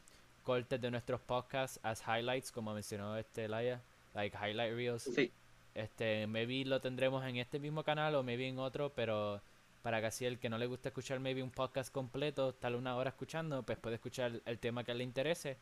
cortes 0.45 0.81
de 0.81 0.91
nuestros 0.91 1.21
podcasts 1.21 1.79
as 1.83 2.03
highlights, 2.07 2.51
como 2.51 2.73
mencionó 2.75 3.17
este 3.17 3.49
Laia, 3.49 3.81
like 4.19 4.37
highlight 4.37 4.75
reels. 4.75 5.03
Sí, 5.03 5.33
Este, 5.75 6.27
maybe 6.27 6.65
lo 6.65 6.81
tendremos 6.81 7.25
en 7.25 7.37
este 7.37 7.61
mismo 7.61 7.85
canal 7.85 8.17
o 8.17 8.25
maybe 8.25 8.49
en 8.49 8.59
otro, 8.59 8.93
pero 8.95 9.41
para 9.83 10.01
que 10.01 10.07
así 10.07 10.27
el 10.27 10.41
que 10.41 10.49
no 10.49 10.59
le 10.59 10.67
gusta 10.67 10.89
escuchar 10.89 11.21
maybe 11.21 11.41
un 11.41 11.53
podcast 11.53 11.93
completo, 11.93 12.53
tal 12.55 12.75
una 12.75 12.97
hora 12.97 13.11
escuchando, 13.11 13.63
pues 13.63 13.79
puede 13.79 13.95
escuchar 13.95 14.43
el 14.45 14.59
tema 14.59 14.83
que 14.83 14.93
le 14.93 15.05
interese. 15.05 15.57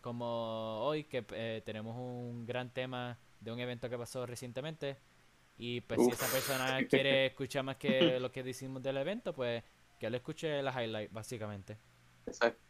Como 0.00 0.80
hoy 0.82 1.04
que 1.04 1.24
eh, 1.30 1.62
tenemos 1.64 1.96
un 1.96 2.44
gran 2.44 2.70
tema 2.70 3.18
de 3.40 3.52
un 3.52 3.60
evento 3.60 3.88
que 3.88 3.96
pasó 3.96 4.26
recientemente 4.26 4.96
y 5.56 5.80
pues 5.82 6.00
si 6.04 6.10
esa 6.10 6.26
persona 6.26 6.84
quiere 6.90 7.26
escuchar 7.26 7.62
más 7.62 7.76
que 7.76 8.18
lo 8.18 8.32
que 8.32 8.42
decimos 8.42 8.82
del 8.82 8.96
evento, 8.96 9.32
pues 9.32 9.62
que 10.00 10.10
le 10.10 10.16
escuche 10.16 10.60
la 10.60 10.72
highlight 10.72 11.12
básicamente. 11.12 11.78
Exacto. 12.26 12.60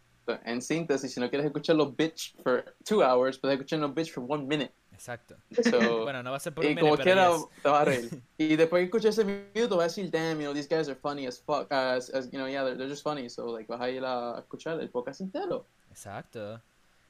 En 0.45 0.61
síntesis, 0.61 1.13
si 1.13 1.21
no 1.21 1.31
quieres 1.31 1.47
escucharlo 1.47 1.91
bitch 1.93 2.35
for 2.43 2.77
two 2.85 3.03
hours, 3.03 3.39
puedes 3.39 3.57
escucharlo 3.59 3.93
bitch 3.95 4.13
for 4.13 4.25
one 4.29 4.45
minute. 4.45 4.73
Exacto. 4.97 5.37
So, 5.63 6.05
Bueno, 6.05 6.23
no 6.23 6.31
va 6.31 6.39
a 6.39 6.41
ser 6.41 6.55
por 6.55 6.65
un 6.65 6.73
y 6.73 6.77
como 6.77 6.97
quiera, 6.97 7.31
yes. 7.31 7.47
te 7.63 7.69
vas 7.69 7.83
a 7.83 7.85
reír. 7.85 8.23
Y 8.39 8.57
después 8.57 8.81
que 8.81 8.85
escuches 8.87 9.19
ese 9.19 9.25
minuto, 9.25 9.77
vas 9.77 9.85
a 9.85 10.01
decir, 10.01 10.11
damn, 10.11 10.39
you 10.41 10.45
know, 10.47 10.55
these 10.55 10.67
guys 10.67 10.89
are 10.89 10.97
funny 10.97 11.27
as 11.27 11.39
fuck. 11.39 11.71
As, 11.71 12.09
as, 12.11 12.31
you 12.33 12.39
know, 12.39 12.47
yeah, 12.47 12.65
they're, 12.65 12.77
they're 12.77 12.89
just 12.89 13.03
funny. 13.03 13.29
So, 13.29 13.47
like, 13.47 13.69
vas 13.69 13.81
a 13.81 13.91
ir 13.91 14.05
a 14.05 14.41
escuchar 14.41 14.81
el 14.81 14.89
podcast 14.89 15.21
entero. 15.21 15.67
Exacto. 15.93 16.61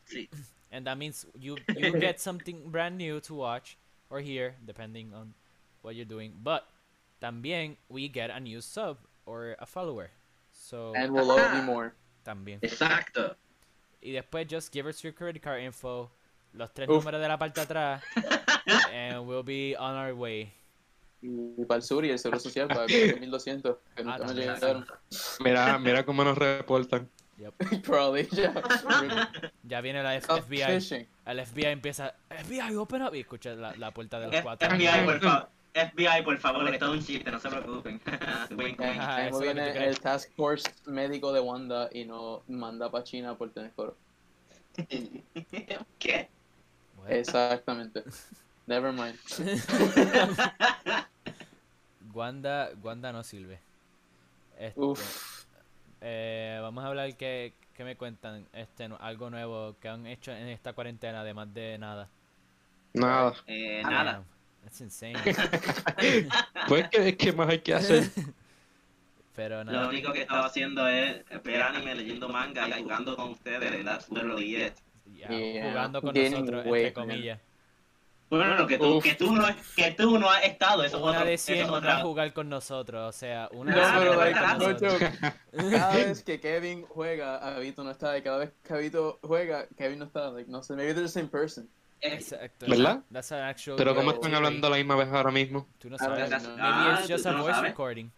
sí. 0.05 0.29
and 0.73 0.85
that 0.87 0.99
means 0.99 1.25
you 1.39 1.57
you 1.77 1.93
get 2.01 2.21
something 2.21 2.69
brand 2.71 2.99
new 2.99 3.21
to 3.21 3.35
watch 3.35 3.79
or 4.11 4.21
hear, 4.21 4.57
depending 4.67 5.15
on 5.15 5.35
what 5.83 5.95
you're 5.95 6.05
doing. 6.05 6.33
But 6.43 6.67
también 7.23 7.77
we 7.89 8.09
get 8.09 8.31
a 8.31 8.41
new 8.41 8.61
sub 8.61 8.99
or 9.25 9.57
a 9.61 9.67
follower. 9.67 10.11
So 10.53 10.93
And 10.97 11.13
we'll 11.13 11.27
love 11.27 11.39
you 11.55 11.61
Ajá. 11.61 11.65
more. 11.65 11.95
también. 12.25 12.59
Exacto. 12.63 13.37
Y 14.03 14.11
después 14.13 14.47
just 14.47 14.73
give 14.73 14.87
us 14.87 15.03
your 15.03 15.13
credit 15.13 15.43
card 15.43 15.63
info, 15.63 16.11
los 16.57 16.73
tres 16.73 16.89
Uf. 16.89 16.97
números 16.99 17.21
de 17.21 17.29
la 17.29 17.39
parte 17.39 17.61
de 17.61 17.65
atrás, 17.65 18.03
and 18.93 19.19
we'll 19.29 19.43
be 19.45 19.77
on 19.79 19.95
our 19.97 20.13
way. 20.15 20.53
Y 21.23 21.65
para 21.65 21.77
el 21.79 21.83
sur 21.83 22.05
y 22.05 22.11
el 22.11 22.19
seguro 22.19 22.39
social 22.41 22.69
para 22.69 22.87
1200 22.87 23.77
que 23.97 24.05
nunca 24.05 24.19
me 24.19 24.25
también. 24.27 24.55
llegaron. 24.55 24.87
Mira, 25.41 25.79
mira 25.79 26.05
cómo 26.05 26.25
nos 26.25 26.37
reportan. 26.39 27.09
Probably, 27.85 28.27
yeah. 28.31 29.31
Ya 29.63 29.81
viene 29.83 30.03
la 30.03 30.15
F- 30.17 30.25
Stop 30.25 30.45
FBI. 30.47 30.81
fishing. 30.81 31.07
El 31.27 31.45
FBI 31.45 31.67
empieza, 31.67 32.15
FBI, 32.31 32.75
open 32.77 33.03
up. 33.03 33.15
Y 33.15 33.21
escucha 33.21 33.51
la, 33.55 33.75
la 33.77 33.91
puerta 33.93 34.19
de 34.19 34.29
los 34.29 34.41
cuatro. 34.41 34.69
FBI, 34.71 35.05
por 35.05 35.21
favor. 35.21 35.49
FBI, 35.75 36.23
por 36.25 36.39
favor, 36.39 36.69
es 36.73 36.79
todo 36.79 36.93
un 36.93 37.05
chiste, 37.05 37.31
no 37.31 37.39
se 37.39 37.51
preocupen. 37.51 38.01
Wink, 38.57 38.59
wink. 38.59 38.81
Ajá, 38.81 39.29
viene 39.39 39.87
el 39.87 40.01
task 40.01 40.31
force 40.35 40.71
médico 40.87 41.31
de 41.35 41.41
Wanda 41.41 41.91
y 41.93 42.07
nos 42.07 42.49
manda 42.49 42.91
para 42.91 43.05
China 43.05 43.37
por 43.37 43.51
tener 43.51 43.73
coro. 43.73 43.95
¿Qué? 45.99 46.29
What? 47.09 47.13
Exactamente. 47.13 48.03
Never 48.67 48.93
mind. 48.93 49.19
Wanda, 52.13 52.71
Wanda 52.83 53.13
no 53.13 53.23
sirve. 53.23 53.59
Este, 54.59 54.81
Uf. 54.81 55.45
eh, 56.01 56.59
vamos 56.63 56.83
a 56.85 56.89
hablar 56.89 57.15
que, 57.17 57.53
que 57.75 57.85
me 57.85 57.97
cuentan 57.97 58.47
este 58.53 58.89
algo 59.01 59.31
nuevo 59.31 59.77
que 59.81 59.89
han 59.89 60.07
hecho 60.07 60.33
en 60.33 60.49
esta 60.49 60.73
cuarentena, 60.73 61.21
además 61.21 61.53
de 61.53 61.79
nada. 61.79 62.09
Nada. 62.95 63.35
Eh, 63.47 63.83
nada. 63.85 64.25
That's 64.63 64.81
insane. 64.81 65.15
Pues 66.69 66.89
que, 66.89 67.17
¿qué 67.17 67.33
más 67.33 67.49
hay 67.49 67.61
que 67.61 67.75
hacer? 67.75 68.05
Pero 69.37 69.63
Lo 69.65 69.71
nada. 69.73 69.89
único 69.89 70.13
que 70.13 70.21
he 70.21 70.23
estado 70.23 70.45
haciendo 70.45 70.89
es 70.89 71.23
ver 71.45 71.63
anime, 71.63 71.95
leyendo 71.95 72.29
manga 72.29 72.67
y 72.69 72.83
jugando 72.83 73.15
con 73.15 73.31
ustedes. 73.33 73.85
That's 73.85 74.11
literally 74.11 74.57
it. 74.57 74.73
Ya, 75.15 75.29
Yeah, 75.31 75.69
jugando 75.71 76.01
con 76.03 76.15
gaining 76.15 76.33
nosotros, 76.33 76.59
entre 76.59 76.71
weight, 76.71 76.97
man. 76.97 77.09
comillas. 77.09 77.41
Bueno, 78.29 78.57
no, 78.57 78.67
que 78.67 78.77
tú, 78.77 78.97
Uf. 78.97 79.05
que 79.05 79.15
tú, 79.15 79.33
no, 79.37 79.47
que 79.77 79.91
tú 79.93 80.19
no 80.19 80.29
has 80.29 80.43
estado, 80.45 80.83
eso 80.83 80.97
es 80.97 81.03
Una 81.03 81.13
otro- 81.13 81.25
de 81.27 81.35
eso 81.35 81.53
es 81.53 81.59
100 81.59 81.71
va 81.73 81.97
a 81.99 82.03
jugar 82.03 82.33
con 82.33 82.49
nosotros, 82.49 83.15
o 83.15 83.17
sea, 83.17 83.49
una 83.53 83.71
No, 83.71 83.77
de 83.79 83.83
Ah, 83.85 83.91
100 83.91 83.99
pero 84.01 84.17
va 84.17 84.23
a 84.25 84.27
like, 84.27 84.41
no 84.41 84.47
nosotros. 84.59 84.93
joke. 84.93 85.35
Cada 85.71 85.95
vez 85.95 86.25
que 86.25 86.41
Kevin 86.41 86.83
juega, 86.89 87.37
Avito 87.57 87.85
no 87.85 87.93
está. 87.93 88.19
Y 88.19 88.23
cada 88.23 88.39
vez 88.39 88.51
que 88.67 88.75
Avito 88.75 89.21
juega, 89.23 89.67
Kevin 89.79 90.01
no 90.01 90.07
está. 90.07 90.31
Like, 90.33 90.51
no 90.51 90.61
sé, 90.65 90.75
maybe 90.75 90.93
they're 90.93 91.07
the 91.07 91.13
same 91.13 91.29
person. 91.29 91.69
Exacto. 92.01 92.67
¿Verdad? 92.69 93.01
That's 93.13 93.31
an 93.31 93.43
actual 93.45 93.77
Pero 93.77 93.95
¿cómo 93.95 94.11
están 94.11 94.35
hablando 94.35 94.69
la 94.71 94.77
misma 94.77 94.97
vez 94.97 95.09
ahora 95.13 95.31
mismo? 95.31 95.67
Tú 95.79 95.89
no 95.89 95.97
don't 95.97 96.11
sabes. 96.19 96.31
Maybe 96.43 96.59
Ah, 96.61 96.97
it's 96.99 97.09
just 97.09 97.27
a 97.27 97.33
voice 97.33 97.61
recording. 97.63 98.11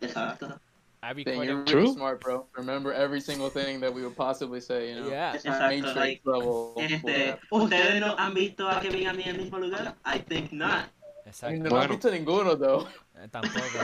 Exacto. 0.00 0.60
I 1.04 1.12
Then 1.12 1.24
recorded. 1.38 1.48
you're 1.48 1.56
really 1.58 1.72
True. 1.86 1.92
smart, 1.92 2.20
bro. 2.20 2.46
Remember 2.56 2.92
every 2.94 3.20
single 3.20 3.50
thing 3.50 3.78
that 3.80 3.92
we 3.92 4.02
would 4.02 4.16
possibly 4.16 4.60
say, 4.60 4.88
you 4.94 5.00
know? 5.00 5.08
Yeah. 5.10 5.34
Exacto, 5.34 5.94
like, 5.94 6.22
level. 6.24 6.74
este, 6.78 7.38
¿ustedes 7.50 8.00
no 8.00 8.14
han 8.16 8.32
visto 8.32 8.66
a 8.68 8.80
Kevin 8.80 9.08
a 9.08 9.12
mí 9.12 9.22
en 9.26 9.36
el 9.36 9.42
mismo 9.44 9.58
lugar? 9.60 9.94
I 10.04 10.18
think 10.18 10.50
not. 10.52 10.86
Exacto. 11.26 11.62
no 11.62 11.68
Bueno. 11.70 11.82
has 11.82 11.88
visto 11.90 12.10
ninguno, 12.10 12.56
though. 12.56 12.88
Eh, 13.16 13.28
Tampoco. 13.30 13.78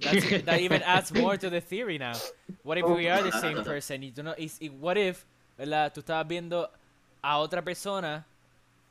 That's, 0.00 0.44
that 0.44 0.60
even 0.60 0.82
adds 0.82 1.12
more 1.12 1.36
to 1.36 1.50
the 1.50 1.60
theory 1.60 1.98
now. 1.98 2.14
What 2.62 2.78
if 2.78 2.86
we 2.86 3.08
are 3.10 3.22
the 3.22 3.32
same 3.38 3.62
person? 3.62 4.02
Y 4.02 4.12
tú 4.12 4.22
no, 4.22 4.34
y, 4.38 4.50
y 4.60 4.68
what 4.70 4.96
if, 4.96 5.24
¿verdad? 5.58 5.92
Tú 5.92 6.00
estabas 6.00 6.26
viendo 6.26 6.70
a 7.22 7.36
otra 7.38 7.62
persona 7.62 8.24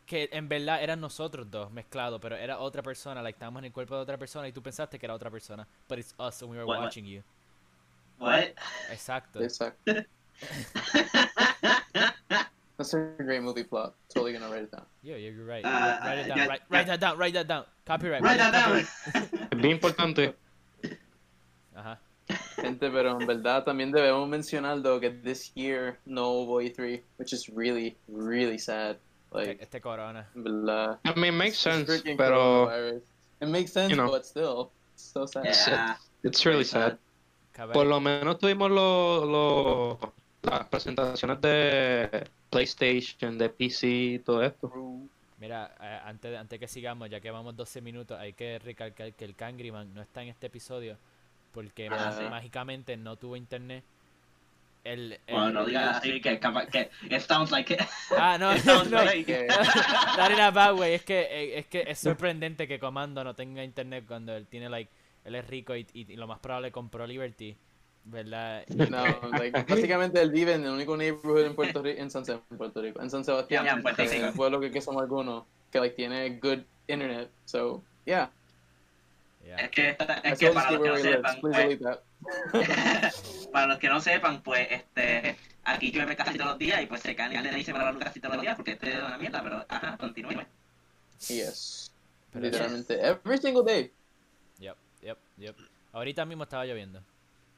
que 0.05 0.29
en 0.31 0.47
verdad 0.47 0.81
eran 0.83 0.99
nosotros 1.01 1.49
dos 1.49 1.71
mezclados, 1.71 2.19
pero 2.21 2.35
era 2.35 2.59
otra 2.59 2.81
persona, 2.83 3.21
like 3.23 3.37
estábamos 3.37 3.59
en 3.61 3.65
el 3.65 3.71
cuerpo 3.71 3.95
de 3.95 4.01
otra 4.01 4.17
persona 4.17 4.47
y 4.47 4.51
tú 4.51 4.61
pensaste 4.61 4.97
que 4.99 5.05
era 5.05 5.13
otra 5.15 5.29
persona, 5.31 5.67
but 5.87 5.99
it's 5.99 6.13
us 6.19 6.41
and 6.41 6.49
we 6.51 6.57
were 6.57 6.65
What, 6.65 6.77
what? 6.77 6.85
watching 6.85 7.05
you. 7.05 7.21
What? 8.19 8.53
Exacto. 8.91 9.41
Exacto. 9.41 9.73
That's 12.77 12.93
a 12.93 13.09
great 13.17 13.41
movie 13.43 13.63
plot. 13.63 13.93
Totally 14.13 14.31
gonna 14.31 14.49
write 14.49 14.63
it 14.63 14.71
down. 14.71 14.85
Yeah, 15.03 15.15
yeah, 15.15 15.31
you're 15.31 15.45
right. 15.45 15.61
Ah, 15.65 15.99
write 16.05 16.19
it 16.19 16.27
down. 16.29 16.37
ya- 16.37 16.45
write, 16.45 16.61
ya- 16.61 16.77
write 16.77 16.87
that 16.87 16.99
down. 17.01 17.17
Write 17.17 17.33
that 17.33 17.47
down. 17.47 17.65
Copyright. 17.85 18.21
Write 18.21 18.37
that 18.37 18.51
down. 18.53 18.85
copyright. 18.85 19.51
Es 19.51 19.59
bien 19.59 19.71
importante. 19.77 20.33
Ajá. 21.75 21.99
Gente, 22.55 22.89
pero 22.89 23.19
en 23.19 23.27
verdad 23.27 23.65
también 23.65 23.91
debemos 23.91 24.29
mencionar, 24.29 24.81
though, 24.81 24.99
que 24.99 25.09
this 25.09 25.51
year 25.55 25.97
no 26.05 26.29
hubo 26.31 26.61
E3, 26.61 27.01
which 27.17 27.33
is 27.33 27.49
really, 27.49 27.97
really 28.07 28.57
sad. 28.57 28.97
Like, 29.31 29.61
Este 29.61 29.81
corona. 29.81 30.25
en 30.35 30.43
verdad. 30.43 30.99
I 31.05 31.13
mean, 31.19 31.37
makes 31.37 31.57
sense, 31.57 31.85
freaking 31.89 32.17
pero. 32.17 32.69
It 33.41 33.47
makes 33.47 33.71
sense, 33.73 33.89
you 33.91 33.97
know. 33.97 34.09
but 34.09 34.25
still, 34.25 34.71
it's 34.93 35.03
so 35.03 35.25
sad. 35.25 35.45
Yeah. 35.45 35.95
it's 36.23 36.45
really 36.45 36.63
sad. 36.63 36.97
Cabe- 37.51 37.73
Por 37.73 37.87
lo 37.87 37.99
menos 37.99 38.37
tuvimos 38.39 38.69
los 38.71 39.27
los- 39.27 39.97
las 40.43 40.67
presentaciones 40.67 41.41
de 41.41 42.27
PlayStation, 42.49 43.37
de 43.37 43.49
PC 43.49 43.87
y 43.87 44.19
todo 44.19 44.41
esto. 44.43 44.71
Mira, 45.39 45.71
eh, 45.81 45.99
antes, 46.05 46.37
antes 46.37 46.59
que 46.59 46.67
sigamos, 46.67 47.09
ya 47.09 47.19
que 47.19 47.31
vamos 47.31 47.55
12 47.55 47.81
minutos, 47.81 48.17
hay 48.19 48.33
que 48.33 48.59
recalcar 48.59 49.13
que 49.13 49.25
el 49.25 49.35
Cangriman 49.35 49.93
no 49.93 50.01
está 50.01 50.21
en 50.21 50.29
este 50.29 50.47
episodio 50.47 50.97
porque 51.53 51.87
Ah, 51.91 52.13
sí. 52.17 52.23
mágicamente 52.29 52.95
no 52.97 53.15
tuvo 53.15 53.35
internet. 53.35 53.83
El, 54.83 55.13
el- 55.27 55.33
Bueno, 55.33 55.51
no 55.51 55.65
digas 55.65 55.97
así 55.97 56.21
que, 56.21 56.39
que 56.39 56.89
it 57.09 57.19
sounds 57.21 57.51
like 57.51 57.73
it. 57.73 57.81
Ah, 58.17 58.37
no, 58.39 58.51
It 58.55 58.63
no, 58.65 58.83
like- 59.03 59.25
Que- 59.25 59.47
Not 60.17 60.31
in 60.31 60.39
a 60.39 60.51
bad 60.51 60.75
way, 60.77 60.93
es 60.93 61.03
que, 61.03 61.19
eh, 61.19 61.59
es 61.59 61.65
que 61.67 61.83
es 61.85 61.99
sorprendente 61.99 62.65
que 62.67 62.79
Comando 62.79 63.23
no 63.23 63.33
tenga 63.33 63.61
internet 63.63 64.05
cuando 64.07 64.33
él 64.35 64.45
tiene, 64.47 64.69
like, 64.69 64.89
él 65.29 65.35
es 65.35 65.47
rico 65.47 65.75
y, 65.75 65.87
y, 65.93 66.11
y 66.11 66.15
lo 66.15 66.27
más 66.27 66.39
probable 66.39 66.71
compró 66.71 67.07
Liberty, 67.07 67.55
¿verdad? 68.05 68.65
No, 68.67 69.03
like, 69.31 69.63
básicamente 69.69 70.21
él 70.21 70.31
vive 70.31 70.53
en 70.53 70.65
el 70.65 70.71
único 70.71 70.97
neighborhood 70.97 71.45
en 71.45 71.55
Puerto 71.55 71.81
Rico, 71.81 72.01
en 72.01 72.11
San, 72.11 72.23
en 72.27 72.57
Puerto 72.57 72.81
Rico, 72.81 73.01
en 73.01 73.09
San 73.09 73.23
Sebastián, 73.23 73.63
Yeah, 73.63 73.73
en 73.73 73.81
Puerto 73.81 74.03
pueblo 74.35 74.59
que, 74.59 74.71
que 74.71 74.81
somos 74.81 75.01
algunos, 75.01 75.45
que 75.71 75.79
like 75.79 75.95
tiene 75.95 76.39
good 76.41 76.59
internet, 76.87 77.29
so 77.45 77.83
yeah. 78.05 78.29
Yeah. 79.45 79.55
Es 79.55 79.69
que, 79.69 79.97
es 80.23 80.39
que 80.39 80.49
para 80.51 80.71
los 80.71 80.81
que 80.81 80.89
no 80.89 80.97
sepan, 80.97 81.41
pues, 81.41 81.79
para 83.51 83.67
los 83.67 83.77
que 83.79 83.87
no 83.87 84.01
sepan, 84.01 84.41
pues, 84.43 84.67
este, 84.69 85.37
aquí 85.63 85.91
llueve 85.91 86.15
casi 86.15 86.37
todos 86.37 86.51
los 86.51 86.59
días 86.59 86.81
y 86.81 86.85
pues 86.87 87.01
se 87.01 87.15
cae 87.15 87.35
el 87.35 87.57
y 87.57 87.63
se 87.63 87.71
va 87.71 87.83
la 87.83 87.91
luz 87.91 88.03
casi 88.03 88.19
todos 88.19 88.35
los 88.35 88.41
días 88.41 88.55
porque 88.55 88.71
este 88.71 88.89
es 88.89 88.97
una 88.97 89.17
mierda, 89.17 89.41
pero 89.41 89.65
ajá, 89.67 89.97
continúe. 89.97 90.45
Yes. 91.27 91.91
Pero 92.31 92.45
Literalmente, 92.45 92.99
every 93.01 93.37
single 93.37 93.63
day. 93.63 93.91
Yep, 95.01 95.17
yep. 95.37 95.55
Ahorita 95.93 96.25
mismo 96.25 96.43
estaba 96.43 96.65
lloviendo. 96.65 97.01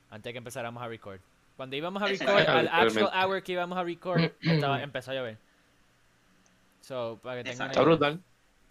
Antes 0.10 0.24
de 0.26 0.34
que 0.34 0.38
empezáramos 0.38 0.82
a 0.82 0.88
record. 0.88 1.20
Cuando 1.58 1.76
íbamos 1.76 2.02
a 2.02 2.08
record, 2.08 2.30
al 2.30 2.68
actual 2.68 3.12
hour 3.14 3.44
que 3.44 3.52
íbamos 3.52 3.78
a 3.78 3.84
record, 3.84 4.32
estaba, 4.42 4.82
empezó 4.82 5.12
a 5.12 5.16
llover. 5.16 5.38
So, 6.82 7.20
para 7.22 7.44
que 7.44 7.52
tengan. 7.52 7.70
Está 7.70 7.82
brutal. 7.82 8.20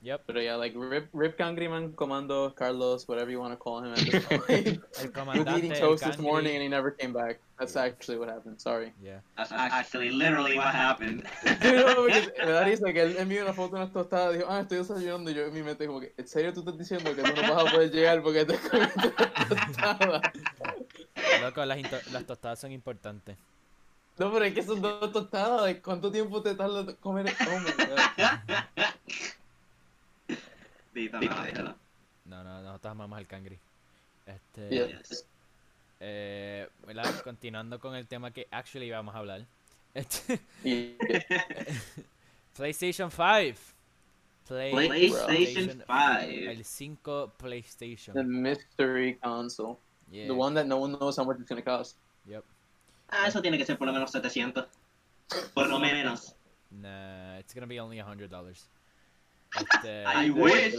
Yep, 0.02 0.22
But 0.26 0.36
yeah, 0.42 0.54
like 0.54 0.72
Rip, 0.74 1.08
Rip 1.12 1.36
Cangriman, 1.36 1.92
Comando, 1.94 2.48
Carlos, 2.56 3.06
whatever 3.06 3.30
you 3.30 3.38
want 3.38 3.52
to 3.52 3.56
call 3.58 3.80
him 3.84 3.92
at 3.92 3.98
this 3.98 4.24
point. 4.30 4.80
el 4.98 5.32
he 5.34 5.40
was 5.40 5.58
eating 5.58 5.72
toast 5.74 6.02
this 6.04 6.16
morning 6.18 6.54
and 6.54 6.62
he 6.62 6.68
never 6.68 6.90
came 6.90 7.12
back. 7.12 7.38
That's 7.58 7.76
actually 7.76 8.16
what 8.16 8.30
happened. 8.30 8.58
Sorry. 8.58 8.94
Yeah. 9.04 9.20
That's 9.36 9.52
actually 9.52 10.08
literally 10.10 10.56
what 10.56 10.72
happened. 10.74 11.24
Dude, 11.60 11.84
no, 11.84 11.94
porque 11.96 12.32
me 12.46 12.50
da 12.50 12.64
risa 12.64 12.90
que 12.94 13.02
él 13.02 13.16
envió 13.18 13.42
una 13.42 13.52
foto 13.52 13.76
de 13.76 13.82
unas 13.82 13.92
tostadas. 13.92 14.36
Dijo, 14.38 14.46
ah, 14.48 14.60
estoy 14.60 14.78
desayunando. 14.78 15.30
Y 15.30 15.34
yo 15.34 15.42
en 15.44 15.52
mi 15.52 15.62
mente, 15.62 15.86
como 15.86 16.00
que, 16.00 16.14
¿en 16.16 16.26
serio 16.26 16.54
tú 16.54 16.60
estás 16.60 16.78
diciendo 16.78 17.14
que 17.14 17.22
tú 17.22 17.42
no 17.42 17.54
vas 17.54 17.66
a 17.66 17.70
poder 17.70 17.90
llegar 17.90 18.22
porque 18.22 18.46
te 18.46 18.56
comiste 18.58 19.12
una 19.18 19.48
tostada? 19.48 20.32
Loco, 21.42 21.64
las, 21.66 21.76
into- 21.78 22.10
las 22.12 22.24
tostadas 22.24 22.58
son 22.58 22.72
importantes. 22.72 23.36
No, 24.16 24.32
pero 24.32 24.46
es 24.46 24.54
que 24.54 24.62
son 24.62 24.80
dos 24.80 25.12
tostadas. 25.12 25.60
like, 25.60 25.82
¿Cuánto 25.82 26.10
tiempo 26.10 26.40
te 26.42 26.54
tarda 26.54 26.80
en 26.80 26.96
comer? 26.96 27.26
Oh 27.46 27.58
my 27.60 27.70
god. 27.84 28.84
Dito, 31.08 31.18
no, 31.20 31.42
déjalo. 31.42 31.74
No, 32.26 32.44
no, 32.44 32.62
nosotros 32.62 32.90
amamos 32.92 33.18
al 33.18 33.26
cangri. 33.26 33.58
Este, 34.26 34.68
Yes. 34.70 35.26
eh. 36.00 36.68
Continuando 37.24 37.78
con 37.80 37.94
el 37.94 38.06
tema 38.06 38.30
que 38.30 38.46
actually 38.50 38.86
íbamos 38.86 39.14
a 39.14 39.18
hablar. 39.18 39.46
Este, 39.94 40.38
PlayStation 42.56 43.10
5. 43.10 43.58
Play- 44.46 44.72
PlayStation 44.72 45.82
5. 45.86 46.50
El 46.50 46.64
5 46.64 47.32
PlayStation. 47.38 48.14
The 48.14 48.24
mystery 48.24 49.16
console. 49.22 49.78
Yeah. 50.10 50.26
The 50.26 50.32
one 50.34 50.54
that 50.54 50.66
no 50.66 50.78
one 50.78 50.92
knows 50.98 51.16
how 51.16 51.24
much 51.24 51.38
it's 51.38 51.48
gonna 51.48 51.62
cost. 51.62 51.96
Yep. 52.26 52.44
Ah, 53.10 53.26
eso 53.28 53.40
tiene 53.40 53.58
que 53.58 53.64
ser 53.64 53.76
por 53.78 53.86
lo 53.86 53.92
menos 53.92 54.10
700. 54.10 54.66
Por 55.54 55.68
lo 55.68 55.78
menos. 55.78 56.34
Nah, 56.70 57.38
it's 57.38 57.54
gonna 57.54 57.66
be 57.66 57.78
only 57.80 57.98
$100. 57.98 58.28
Este, 59.58 60.04
I 60.04 60.30
wish. 60.30 60.76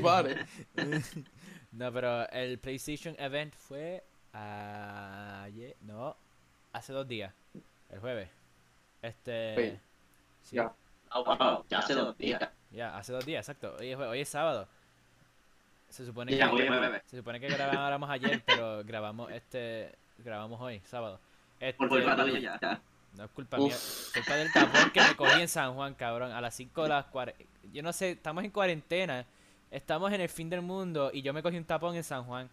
Bought 0.00 0.26
it. 0.30 0.38
no, 1.72 1.92
pero 1.92 2.28
el 2.30 2.58
PlayStation 2.58 3.16
Event 3.18 3.54
fue 3.54 4.04
ayer, 4.32 5.76
no, 5.80 6.16
hace 6.72 6.92
dos 6.92 7.06
días, 7.08 7.32
el 7.90 8.00
jueves. 8.00 8.28
Este. 9.00 9.54
Wait, 9.56 9.80
sí, 10.42 10.56
ya. 10.56 10.72
Oh, 11.14 11.24
wow, 11.24 11.64
ya 11.68 11.78
hace 11.78 11.94
dos 11.94 12.16
días. 12.16 12.40
ya, 12.70 12.96
hace 12.96 13.12
dos 13.12 13.24
días, 13.24 13.46
exacto. 13.48 13.76
Hoy 13.78 13.90
es, 13.92 13.98
hoy 13.98 14.20
es 14.20 14.28
sábado. 14.28 14.68
Se 15.88 16.06
supone 16.06 16.36
que 16.36 16.46
jueves. 16.46 17.02
se 17.06 17.18
supone 17.18 17.38
que 17.38 17.48
grabáramos 17.48 18.08
ayer, 18.08 18.42
pero 18.46 18.82
grabamos 18.84 19.30
este 19.30 19.92
grabamos 20.18 20.60
hoy, 20.60 20.80
sábado. 20.84 21.20
Este, 21.60 21.76
Por 21.76 21.88
tuya, 21.88 22.38
ya. 22.38 22.58
ya. 22.60 22.82
No 23.16 23.24
es 23.24 23.30
culpa 23.30 23.56
mía, 23.58 23.74
es 23.74 24.10
culpa 24.14 24.34
del 24.36 24.52
tapón 24.52 24.90
que 24.90 25.00
me 25.00 25.16
cogí 25.16 25.40
en 25.40 25.48
San 25.48 25.74
Juan, 25.74 25.94
cabrón, 25.94 26.32
a 26.32 26.40
las 26.40 26.54
5 26.54 26.82
de 26.82 26.88
las 26.88 27.06
Yo 27.72 27.82
no 27.82 27.92
sé, 27.92 28.12
estamos 28.12 28.44
en 28.44 28.50
cuarentena, 28.50 29.26
estamos 29.70 30.12
en 30.12 30.20
el 30.20 30.28
fin 30.28 30.48
del 30.50 30.62
mundo 30.62 31.10
y 31.12 31.22
yo 31.22 31.32
me 31.32 31.42
cogí 31.42 31.56
un 31.56 31.64
tapón 31.64 31.94
en 31.94 32.04
San 32.04 32.24
Juan. 32.24 32.48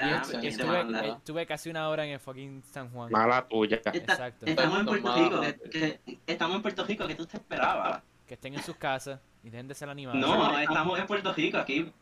Ah, 0.00 0.22
Sí, 0.24 0.30
¿quién 0.38 0.56
te 0.56 0.62
Estuve, 0.62 1.08
estuve 1.08 1.46
casi 1.46 1.70
una 1.70 1.88
hora 1.88 2.04
en 2.04 2.12
el 2.12 2.20
fucking 2.20 2.62
San 2.70 2.88
Juan. 2.90 3.10
Mala 3.10 3.46
tuya. 3.48 3.76
Está- 3.78 3.90
Exacto. 3.90 4.46
Estamos 4.46 4.78
en 4.80 4.86
Puerto 4.86 5.14
Rico, 5.16 5.40
que, 5.40 5.70
que- 5.70 6.18
estamos 6.26 6.56
en 6.56 6.62
Puerto 6.62 6.84
Rico, 6.84 7.06
que 7.08 7.14
tú 7.16 7.26
te 7.26 7.36
esperabas. 7.36 8.00
Que 8.26 8.34
estén 8.34 8.54
en 8.54 8.62
sus 8.62 8.76
casas 8.76 9.18
y 9.42 9.50
dejen 9.50 9.66
de 9.66 9.74
ser 9.74 9.88
animados. 9.88 10.20
No, 10.20 10.56
estamos 10.58 10.98
en 11.00 11.06
Puerto 11.06 11.32
Rico, 11.32 11.58
aquí. 11.58 11.92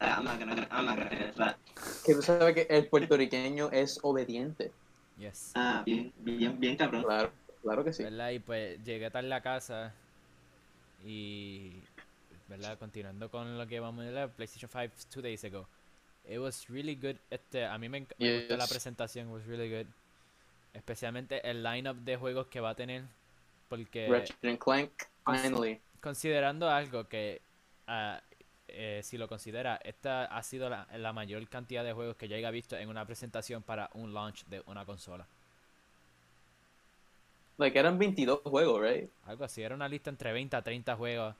Ah. 0.00 1.54
Que 2.04 2.14
tú 2.14 2.22
sabes 2.22 2.54
que 2.54 2.66
el 2.68 2.88
puertorriqueño 2.88 3.70
es 3.70 4.00
obediente. 4.02 4.72
Yes. 5.18 5.52
Ah, 5.54 5.82
bien, 5.86 6.12
bien, 6.18 6.58
bien 6.58 6.76
cabrón. 6.76 7.04
Claro, 7.04 7.32
claro 7.62 7.84
que 7.84 7.92
sí. 7.92 8.02
¿Verdad? 8.02 8.30
Y 8.30 8.38
pues 8.40 8.82
llegué 8.84 9.10
tarde 9.10 9.26
a 9.28 9.30
la 9.30 9.40
casa 9.42 9.94
y, 11.04 11.82
¿verdad? 12.48 12.78
Continuando 12.78 13.30
con 13.30 13.56
lo 13.58 13.66
que 13.66 13.78
vamos 13.80 14.04
a 14.06 14.10
ver, 14.10 14.30
PlayStation 14.30 14.70
5 14.70 14.94
two 15.12 15.22
days 15.22 15.44
ago. 15.44 15.66
It 16.28 16.38
was 16.38 16.68
really 16.68 16.94
good. 16.94 17.16
Este, 17.30 17.64
a 17.66 17.76
mí 17.78 17.88
me, 17.88 18.02
enc- 18.02 18.14
me 18.18 18.38
gustó 18.38 18.56
la 18.56 18.64
Yes. 18.64 18.70
presentación, 18.72 19.30
was 19.30 19.44
really 19.46 19.70
good. 19.70 19.86
Especialmente 20.72 21.48
el 21.48 21.62
lineup 21.62 21.98
de 21.98 22.16
juegos 22.16 22.46
que 22.48 22.60
va 22.60 22.70
a 22.70 22.74
tener. 22.74 23.04
Porque 23.68 24.08
Ratchet 24.10 24.44
and 24.44 24.58
Clank, 24.58 24.90
finally. 25.24 25.80
considerando 26.00 26.68
algo 26.68 27.08
que, 27.08 27.40
ah, 27.86 28.20
eh, 28.68 29.00
si 29.02 29.18
lo 29.18 29.28
considera, 29.28 29.76
esta 29.84 30.24
ha 30.24 30.42
sido 30.42 30.68
la, 30.68 30.86
la 30.96 31.12
mayor 31.12 31.46
cantidad 31.48 31.84
de 31.84 31.92
juegos 31.92 32.16
que 32.16 32.28
yo 32.28 32.36
haya 32.36 32.50
visto 32.50 32.76
en 32.76 32.88
una 32.88 33.04
presentación 33.04 33.62
para 33.62 33.90
un 33.94 34.12
launch 34.14 34.44
de 34.46 34.62
una 34.66 34.84
consola. 34.84 35.26
Like, 37.56 37.78
eran 37.78 37.98
22 37.98 38.40
juegos, 38.42 38.82
right? 38.82 39.08
Algo 39.26 39.44
así, 39.44 39.62
era 39.62 39.74
una 39.74 39.88
lista 39.88 40.10
entre 40.10 40.32
20 40.32 40.56
a 40.56 40.62
30 40.62 40.96
juegos. 40.96 41.34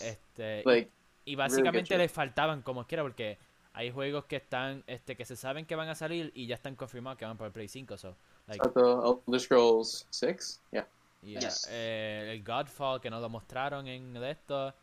Este, 0.00 0.62
Like, 0.64 0.90
y 1.24 1.34
básicamente 1.36 1.94
good 1.94 2.00
les 2.00 2.10
faltaban 2.10 2.62
como 2.62 2.84
quiera 2.86 3.02
porque 3.04 3.38
hay 3.72 3.92
juegos 3.92 4.24
que 4.24 4.36
están, 4.36 4.82
este, 4.88 5.16
que 5.16 5.24
se 5.24 5.36
saben 5.36 5.66
que 5.66 5.76
van 5.76 5.88
a 5.88 5.94
salir 5.94 6.32
y 6.34 6.46
ya 6.46 6.56
están 6.56 6.74
confirmados 6.74 7.18
que 7.18 7.24
van 7.24 7.36
para 7.36 7.46
el 7.46 7.52
Play 7.52 7.68
5, 7.68 7.96
so, 7.96 8.16
like, 8.48 8.66
Elder 8.66 9.40
Scrolls 9.40 10.06
6? 10.10 10.60
Yeah. 10.72 10.88
yeah, 11.22 11.40
Yes. 11.40 11.68
eh, 11.70 12.30
el 12.32 12.42
Godfall 12.42 13.00
que 13.00 13.08
no 13.08 13.20
lo 13.20 13.28
mostraron 13.28 13.86
en 13.86 14.16
esto, 14.24 14.74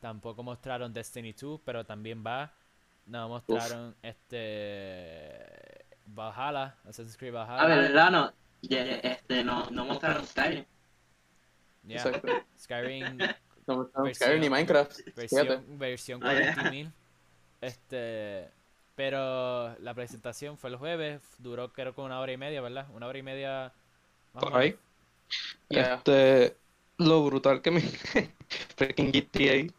tampoco 0.00 0.42
mostraron 0.42 0.92
Destiny 0.92 1.32
2, 1.32 1.60
pero 1.64 1.84
también 1.84 2.24
va, 2.26 2.52
no 3.06 3.28
mostraron 3.28 3.94
este 4.02 5.84
Valhalla, 6.06 6.76
Assassin's 6.84 7.16
Creed 7.16 7.34
A 7.34 7.44
Valhalla, 7.44 7.66
ver, 7.68 7.78
verdad, 7.92 8.10
no. 8.10 8.32
este, 8.62 9.44
no, 9.44 9.70
no 9.70 9.84
mostraron 9.84 10.26
Skyrim. 10.26 10.64
yeah, 11.86 11.96
Exacto. 11.96 12.28
Skyrim 12.58 13.18
No 13.66 13.86
Versión- 13.88 14.14
Skyrim 14.14 14.40
ni 14.40 14.50
Minecraft. 14.50 14.98
Versión, 15.14 15.78
versión 15.78 16.20
Ah, 16.24 16.34
ya. 16.34 16.54
40.000. 16.54 16.92
Este, 17.60 18.50
pero 18.96 19.78
la 19.78 19.94
presentación 19.94 20.58
fue 20.58 20.70
el 20.70 20.76
jueves, 20.76 21.22
duró 21.38 21.72
creo 21.72 21.94
que 21.94 22.00
una 22.00 22.18
hora 22.20 22.32
y 22.32 22.36
media, 22.36 22.60
¿verdad? 22.62 22.88
Una 22.92 23.06
hora 23.06 23.18
y 23.18 23.22
media. 23.22 23.72
más 24.32 24.42
Por 24.42 24.56
ahí. 24.56 24.76
Yeah. 25.68 25.94
Este, 25.96 26.56
lo 26.98 27.24
brutal 27.24 27.62
que 27.62 27.70
me. 27.70 27.80
Freaking 28.76 29.12
GTA. 29.12 29.72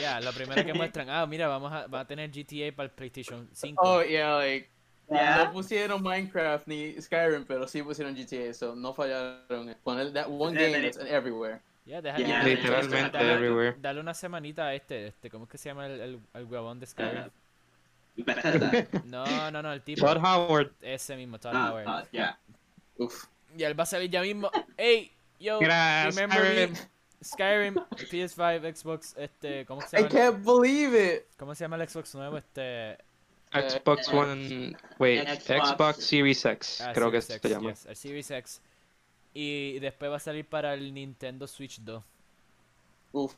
Ya, 0.00 0.20
lo 0.20 0.32
primero 0.32 0.64
que 0.64 0.74
muestran, 0.74 1.08
ah, 1.10 1.26
mira, 1.26 1.48
vamos 1.48 1.72
a, 1.72 1.86
va 1.86 2.00
a 2.00 2.06
tener 2.06 2.30
GTA 2.30 2.74
para 2.74 2.84
el 2.86 2.90
PlayStation 2.90 3.48
5. 3.52 3.80
Oh, 3.82 4.02
yeah, 4.02 4.36
like. 4.36 4.68
Yeah. 5.10 5.44
No 5.44 5.52
pusieron 5.52 6.02
Minecraft 6.02 6.66
ni 6.66 7.00
Skyrim, 7.00 7.46
pero 7.46 7.66
sí 7.66 7.82
pusieron 7.82 8.14
GTA, 8.14 8.52
so 8.52 8.74
no 8.76 8.92
fallaron. 8.92 9.74
Poner 9.82 10.12
that 10.12 10.28
one 10.28 10.54
game 10.54 10.82
that's 10.82 10.98
everywhere. 10.98 11.60
Ya, 11.86 12.02
deja 12.02 12.18
Yeah, 12.18 12.40
dale- 12.42 12.56
Literalmente 12.56 13.16
dale- 13.16 13.32
everywhere. 13.32 13.76
Dale 13.80 14.00
una 14.00 14.12
semanita 14.12 14.66
a 14.66 14.74
este, 14.74 15.06
este, 15.06 15.30
¿cómo 15.30 15.44
es 15.46 15.50
que 15.50 15.56
se 15.56 15.70
llama 15.70 15.86
el, 15.86 15.98
el, 16.00 16.20
el 16.34 16.44
huevón 16.44 16.78
de 16.78 16.86
Skyrim? 16.86 17.30
No, 19.04 19.50
no, 19.50 19.62
no, 19.62 19.72
el 19.72 19.80
tipo. 19.82 20.04
Todd 20.04 20.18
Howard. 20.22 20.72
Ese 20.82 21.16
mismo, 21.16 21.38
Todd 21.38 21.52
Ah, 21.54 21.70
Howard. 21.70 21.84
ah, 21.88 22.04
ya. 22.12 22.38
Uf. 22.98 23.24
Y 23.56 23.62
él 23.62 23.78
va 23.78 23.84
a 23.84 23.86
salir 23.86 24.10
ya 24.10 24.20
mismo. 24.20 24.50
Hey, 24.76 25.10
yo, 25.40 25.58
Gracias, 25.60 26.14
remember 26.16 26.38
Skyrim. 26.46 26.72
me? 26.72 26.78
Skyrim, 27.22 27.74
PS5, 27.74 28.74
Xbox, 28.76 29.14
este, 29.16 29.64
¿cómo 29.66 29.80
se 29.82 29.98
I 30.00 30.02
llama? 30.04 30.08
el- 30.08 30.12
can't 30.32 30.44
believe 30.44 31.14
it! 31.16 31.22
¿Cómo 31.36 31.54
se 31.54 31.64
llama 31.64 31.76
el 31.76 31.88
Xbox 31.88 32.14
nuevo? 32.14 32.38
Este, 32.38 32.96
Xbox 33.52 34.08
eh, 34.08 34.16
One. 34.16 34.76
Wait, 34.98 35.26
Xbox- 35.26 35.74
Xbox 35.74 36.04
Series 36.04 36.44
X. 36.44 36.80
ah, 36.82 36.92
Creo 36.94 37.10
que 37.10 37.20
Series 37.20 37.42
se 37.42 37.48
X, 37.48 37.50
llama. 37.50 37.70
yes, 37.70 37.86
el 37.86 37.96
Series 37.96 38.30
X. 38.30 38.60
Y 39.34 39.78
después 39.80 40.10
va 40.10 40.16
a 40.16 40.20
salir 40.20 40.46
para 40.46 40.74
el 40.74 40.92
Nintendo 40.94 41.46
Switch 41.46 41.80
2. 41.80 42.02
Uf. 43.12 43.34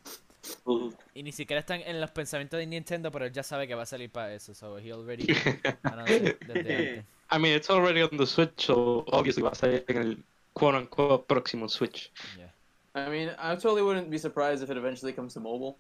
Uh, 0.65 0.91
Y 1.15 1.23
ni 1.23 1.33
siquiera 1.33 1.61
están 1.61 1.83
en 1.83 2.01
los 2.01 2.11
pensamientos 2.13 2.59
de 2.59 2.67
Nintendo, 2.67 3.11
pero 3.11 3.27
él 3.27 3.33
ya 3.33 3.43
sabe 3.43 3.69
que 3.69 3.75
va 3.75 3.83
a 3.83 3.87
salir 3.87 4.11
para 4.11 4.33
eso. 4.35 4.55
So 4.55 4.79
he 4.79 4.91
already 4.91 5.27
desde 5.27 5.75
antes. 5.85 7.05
I 7.33 7.39
mean, 7.39 7.55
it's 7.55 7.69
already 7.71 8.03
on 8.03 8.17
the 8.17 8.27
Switch, 8.27 8.65
so 8.67 9.05
obviously 9.13 9.43
va 9.43 9.51
a 9.51 9.55
salir 9.55 9.85
en 9.89 9.97
el 9.99 10.25
quote 10.55 10.79
unquote 10.79 11.27
próximo 11.27 11.69
Switch. 11.69 12.11
Yeah. 12.37 12.53
I 12.95 13.09
mean, 13.09 13.31
I 13.39 13.55
totally 13.55 13.83
wouldn't 13.83 14.11
be 14.11 14.19
surprised 14.19 14.63
if 14.63 14.71
it 14.71 14.77
eventually 14.77 15.13
comes 15.13 15.35
to 15.35 15.41
mobile. 15.41 15.79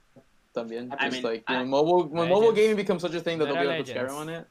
También. 0.54 0.90
I 0.92 1.04
Just 1.08 1.16
mean, 1.16 1.22
like, 1.24 1.44
I- 1.46 1.58
when 1.58 1.68
mobile, 1.68 2.04
when 2.08 2.28
mobile 2.28 2.52
gaming 2.52 2.76
becomes 2.76 3.02
such 3.02 3.14
a 3.14 3.20
thing 3.20 3.38
that 3.38 3.46
they'll 3.46 3.54
be 3.54 3.60
Era 3.66 3.74
able 3.74 3.84
to 3.84 3.92
put 3.92 4.02
Skyrim 4.08 4.16
on 4.18 4.28
it. 4.28 4.46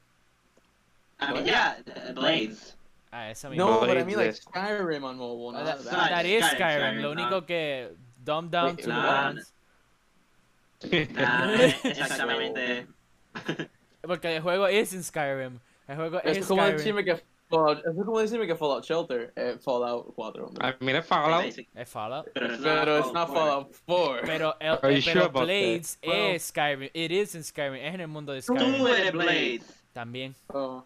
I 1.20 1.32
mean, 1.34 1.46
yeah, 1.46 1.74
uh, 2.08 2.12
Blades. 2.12 2.76
Ah, 3.12 3.28
esa 3.28 3.48
misma. 3.48 3.56
No, 3.56 3.80
but 3.80 3.98
I 3.98 4.04
mean 4.04 4.16
like. 4.16 4.32
Skyrim 4.34 5.04
on 5.04 5.16
mobile, 5.18 5.50
Ah, 5.56 5.64
not 5.64 5.64
that, 5.66 5.84
that. 5.84 6.10
that 6.10 6.26
is 6.26 6.44
Skyrim, 6.44 6.56
Skyrim. 6.56 6.94
Skyrim, 6.96 7.02
Lo 7.02 7.12
único 7.14 7.46
que 7.46 7.90
dumb 8.24 8.48
down 8.50 8.76
Wait, 8.76 8.84
to 8.84 8.88
nah, 8.88 9.26
ones. 9.32 9.52
Ah, 11.18 11.52
exactamente. 11.84 12.86
Porque 14.00 14.36
el 14.36 14.40
juego 14.42 14.66
es 14.66 14.94
en 14.94 15.02
Skyrim. 15.02 15.60
El 15.86 15.96
juego 15.96 16.20
es 16.24 16.38
Es 16.38 16.46
como 16.46 16.62
Skyrim. 16.62 16.76
decirme 16.78 17.04
que 17.04 17.20
Fallout, 17.50 17.78
es 17.84 18.04
como 18.04 18.18
decirme 18.20 18.46
que 18.46 18.54
Fallout 18.54 18.84
Shelter, 18.84 19.32
eh, 19.36 19.56
Fallout 19.60 20.14
4. 20.14 20.46
hombre. 20.46 20.64
I 20.68 20.84
mean, 20.84 20.94
it's 20.96 21.06
Fallout. 21.08 21.44
Basic. 21.44 21.68
Es 21.74 21.88
Fallout. 21.90 22.28
Pero 22.32 22.46
es 22.46 22.60
Pero 22.60 22.98
it's 22.98 23.12
not 23.12 23.28
Fallout 23.28 23.74
4. 23.86 24.20
Pero, 24.24 24.54
el, 24.60 24.78
Are 24.82 24.90
you 24.92 24.98
eh, 24.98 25.00
sure 25.00 25.12
pero 25.14 25.24
about 25.26 25.40
that? 25.40 25.44
Blades 25.46 25.98
Well- 26.06 26.34
es 26.34 26.44
Skyrim. 26.44 26.90
It 26.94 27.10
is 27.10 27.34
in 27.34 27.42
Skyrim. 27.42 27.74
Es 27.84 27.94
en 27.94 28.00
el 28.00 28.06
mundo 28.08 28.32
de 28.32 28.40
Tú 28.40 28.54
Skyrim. 28.56 28.86
eres 28.86 29.12
Blades. 29.12 29.82
También. 29.94 30.34
Oh, 30.54 30.84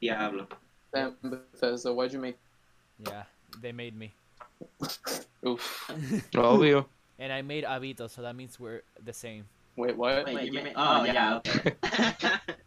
Diablo. 0.00 0.48
damn 0.92 1.16
Bethesda, 1.22 1.92
why'd 1.92 2.12
you 2.12 2.18
make... 2.20 2.36
Yeah. 2.98 3.24
They 3.62 3.72
made 3.72 3.94
me. 3.96 4.12
Oof. 5.46 5.90
Obvio. 6.34 6.86
And 7.18 7.32
I 7.32 7.40
made 7.42 7.64
Abito, 7.64 8.10
so 8.10 8.20
that 8.22 8.34
means 8.34 8.58
we're 8.60 8.82
the 9.04 9.12
same. 9.12 9.44
Wait, 9.76 9.96
what? 9.96 10.26
Wait, 10.26 10.52
you 10.52 10.62
mean- 10.62 10.72
oh, 10.76 11.04
yeah, 11.04 11.36
okay. 11.36 11.72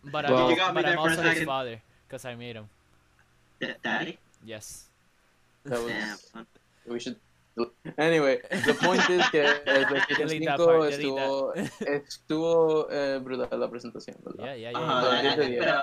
But, 0.05 0.25
Well- 0.29 0.45
I'm, 0.45 0.49
You 0.51 0.55
got 0.55 0.73
me 0.73 0.81
but 0.81 0.85
there 0.89 0.97
I'm 0.99 1.03
for 1.03 1.07
a 1.07 1.11
also 1.11 1.21
his 1.23 1.31
second. 1.33 1.45
father. 1.45 1.81
Because 2.07 2.25
I 2.25 2.35
made 2.35 2.55
him. 2.55 2.67
Daddy? 3.81 4.17
Yes. 4.43 4.89
That 5.63 5.79
Damn. 5.87 6.47
We 6.87 6.99
should... 6.99 7.17
Anyway, 7.97 8.39
the 8.65 8.73
point 8.73 9.01
is 9.09 9.27
que 9.29 9.41
el 9.65 9.85
PlayStation 9.85 10.45
that 10.45 10.57
5 10.57 10.65
part, 10.65 10.91
delete 10.91 11.03
estuvo, 11.03 11.53
that. 11.53 11.81
estuvo 12.07 12.87
eh, 12.89 13.19
brutal 13.19 13.59
la 13.59 13.69
presentación, 13.69 14.15
¿verdad? 14.23 14.45
Yeah, 14.45 14.55
yeah, 14.55 14.71
yeah. 14.71 14.79
Ajá, 14.79 15.01
Ah, 15.11 15.19
eh, 15.19 15.21
diez 15.21 15.37
de 15.37 15.57
pero 15.59 15.79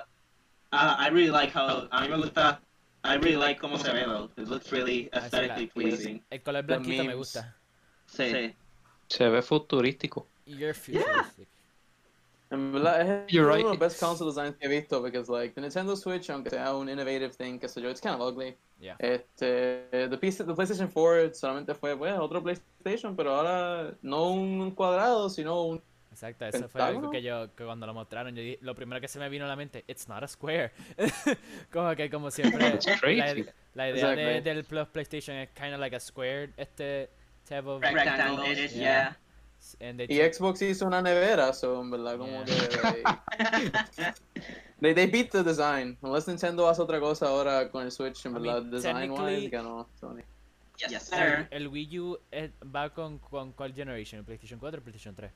uh, 0.72 0.96
I 0.98 1.08
really 1.10 1.30
like 1.30 1.52
how 1.52 1.86
a 1.90 2.00
mí 2.02 2.08
me 2.08 2.16
gusta 2.16 2.60
I 3.04 3.16
really 3.18 3.36
like 3.36 3.60
cómo 3.60 3.78
se 3.78 3.92
ve 3.92 4.04
though. 4.04 4.30
It 4.36 4.48
looks 4.48 4.72
really 4.72 5.10
la- 5.12 5.20
aesthetically 5.20 5.66
pleasing. 5.68 6.22
El 6.30 6.40
color 6.42 6.62
The 6.62 6.78
blanquito 6.78 7.04
me 7.04 7.14
gusta. 7.14 7.54
Sí. 8.06 8.54
Se 9.08 9.28
ve 9.28 9.42
futurístico. 9.42 10.26
You're 10.46 10.74
futuristic. 10.74 11.46
En 12.50 12.72
verdad, 12.72 13.00
es 13.00 13.32
You're 13.32 13.46
uno 13.46 13.56
right. 13.56 13.64
de 13.64 13.70
los 13.70 13.78
best 13.78 14.00
console 14.00 14.30
designs 14.30 14.56
que 14.56 14.66
he 14.66 14.68
visto, 14.68 15.02
because 15.02 15.28
like, 15.28 15.54
the 15.54 15.61
Nintendo 15.61 15.96
Switch, 15.96 16.30
aunque 16.30 16.50
sea 16.50 16.74
un 16.76 16.88
innovative 16.88 17.30
thing, 17.37 17.59
que 17.59 17.68
sé 17.68 17.80
yo, 17.82 17.90
it's 17.90 18.00
kind 18.00 18.14
of 18.14 18.20
ugly. 18.20 18.56
Yeah. 18.80 18.94
Este, 19.00 19.88
the, 19.90 20.16
PC 20.18 20.44
the 20.46 20.54
PlayStation 20.54 20.88
4 20.88 21.35
solamente 21.35 21.74
fue, 21.74 21.94
bueno, 21.94 22.22
otro 22.22 22.42
PlayStation, 22.42 23.16
pero 23.16 23.35
ahora 23.35 23.94
no 24.02 24.30
un 24.30 24.70
cuadrado, 24.72 25.28
sino 25.28 25.62
un... 25.64 25.82
Exacto, 26.12 26.46
eso 26.46 26.68
fue 26.68 26.80
algo 26.82 27.11
que 27.11 27.20
yo, 27.20 27.54
que 27.54 27.64
cuando 27.64 27.87
lo 27.87 27.92
mostraron, 27.92 28.35
yo 28.35 28.42
dije- 28.42 28.59
lo 28.62 28.74
primero 28.74 29.00
que 29.00 29.09
se 29.09 29.18
me 29.18 29.28
vino 29.28 29.44
a 29.44 29.48
la 29.48 29.56
mente, 29.56 29.85
it's 29.88 30.09
not 30.09 30.22
a 30.22 30.28
square. 30.28 30.72
como 31.72 31.94
que, 31.96 32.09
como 32.09 32.30
siempre, 32.30 32.68
It's 32.74 32.87
la, 32.87 32.98
crazy. 32.98 33.44
la 33.74 33.90
idea 33.90 34.09
de- 34.11 34.22
Exactly. 34.37 34.40
del 34.42 34.64
Plus 34.64 34.87
PlayStation 34.88 35.37
es 35.37 35.50
kind 35.50 35.74
of 35.74 35.80
like 35.80 35.94
a 35.96 36.00
square, 36.00 36.52
este 36.56 37.11
type 37.44 37.66
of... 37.66 37.82
Rectangle 37.82 38.50
is, 38.52 38.72
yeah. 38.72 39.16
Y 40.09 40.16
Xbox 40.21 40.62
hizo 40.62 40.87
una 40.87 41.03
nevera, 41.03 41.53
so 41.53 41.81
en 41.83 41.90
verdad 41.90 42.16
como 42.19 42.45
que... 42.45 42.53
they, 44.81 44.95
they 44.95 45.07
beat 45.07 45.31
the 45.31 45.42
design. 45.42 45.97
Unless 46.03 46.29
Nintendo 46.29 46.69
hace 46.69 46.81
otra 46.83 47.01
cosa 47.01 47.27
ahora 47.29 47.69
con 47.71 47.85
el 47.85 47.90
Switch, 47.90 48.25
en 48.27 48.33
I 48.37 48.40
verdad, 48.40 48.62
mean, 48.62 48.71
design-wise, 48.71 49.23
technically- 49.23 49.51
ganó 49.51 49.88
Sony. 50.01 50.23
Yes, 50.88 51.03
sir. 51.05 51.49
El 51.51 51.69
Wii 51.69 51.99
U 52.01 52.19
eh, 52.31 52.53
va 52.75 52.90
con, 52.90 53.19
con 53.19 53.53
cuál 53.53 53.73
generation? 53.75 54.25
¿PlayStation 54.25 54.61
4 54.61 54.79
o 54.81 54.83
PlayStation 54.83 55.14
3? 55.14 55.33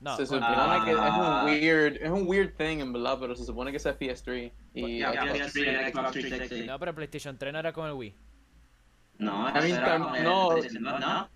No, 0.00 0.16
se 0.16 0.26
supone 0.26 0.46
Ah. 0.46 0.82
que 0.84 0.92
es 0.92 0.96
un 0.98 1.44
weird, 1.62 1.96
es 2.02 2.10
un 2.10 2.26
weird 2.26 2.54
thing 2.56 2.78
en 2.80 2.92
verdad, 2.92 3.18
pero 3.20 3.34
se 3.36 3.44
supone 3.44 3.70
que 3.70 3.76
es 3.78 3.84
PS3 3.86 4.52
y 4.74 4.98
Yeah, 4.98 5.12
Xbox. 5.12 5.54
PS3 5.54 5.68
and 5.78 5.92
Xbox 5.94 6.12
360. 6.12 6.72
no, 6.72 6.78
pero 6.78 6.94
PlayStation 6.94 7.36
3 7.38 7.52
no 7.52 7.58
era 7.58 7.72
con 7.72 7.86
el 7.86 7.92
Wii. 7.92 8.14
No, 9.18 9.48
I 9.50 9.52
mean, 9.52 9.66
era 9.76 9.98
con 9.98 10.14
el 10.16 10.24
no. 10.24 10.48
PlayStation, 10.50 10.82
no, 10.82 10.98
no. 10.98 11.28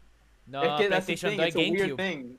No, 0.46 0.62
es 0.62 0.80
que 0.80 0.88
that's 0.88 1.06
the 1.06 1.14
PlayStation 1.14 1.30
thing, 1.30 1.38
2 1.38 1.46
it's 1.46 1.56
y 1.56 1.60
a 1.60 1.70
weird 1.70 1.90
GameCube. 1.90 1.96
thing. 1.96 2.38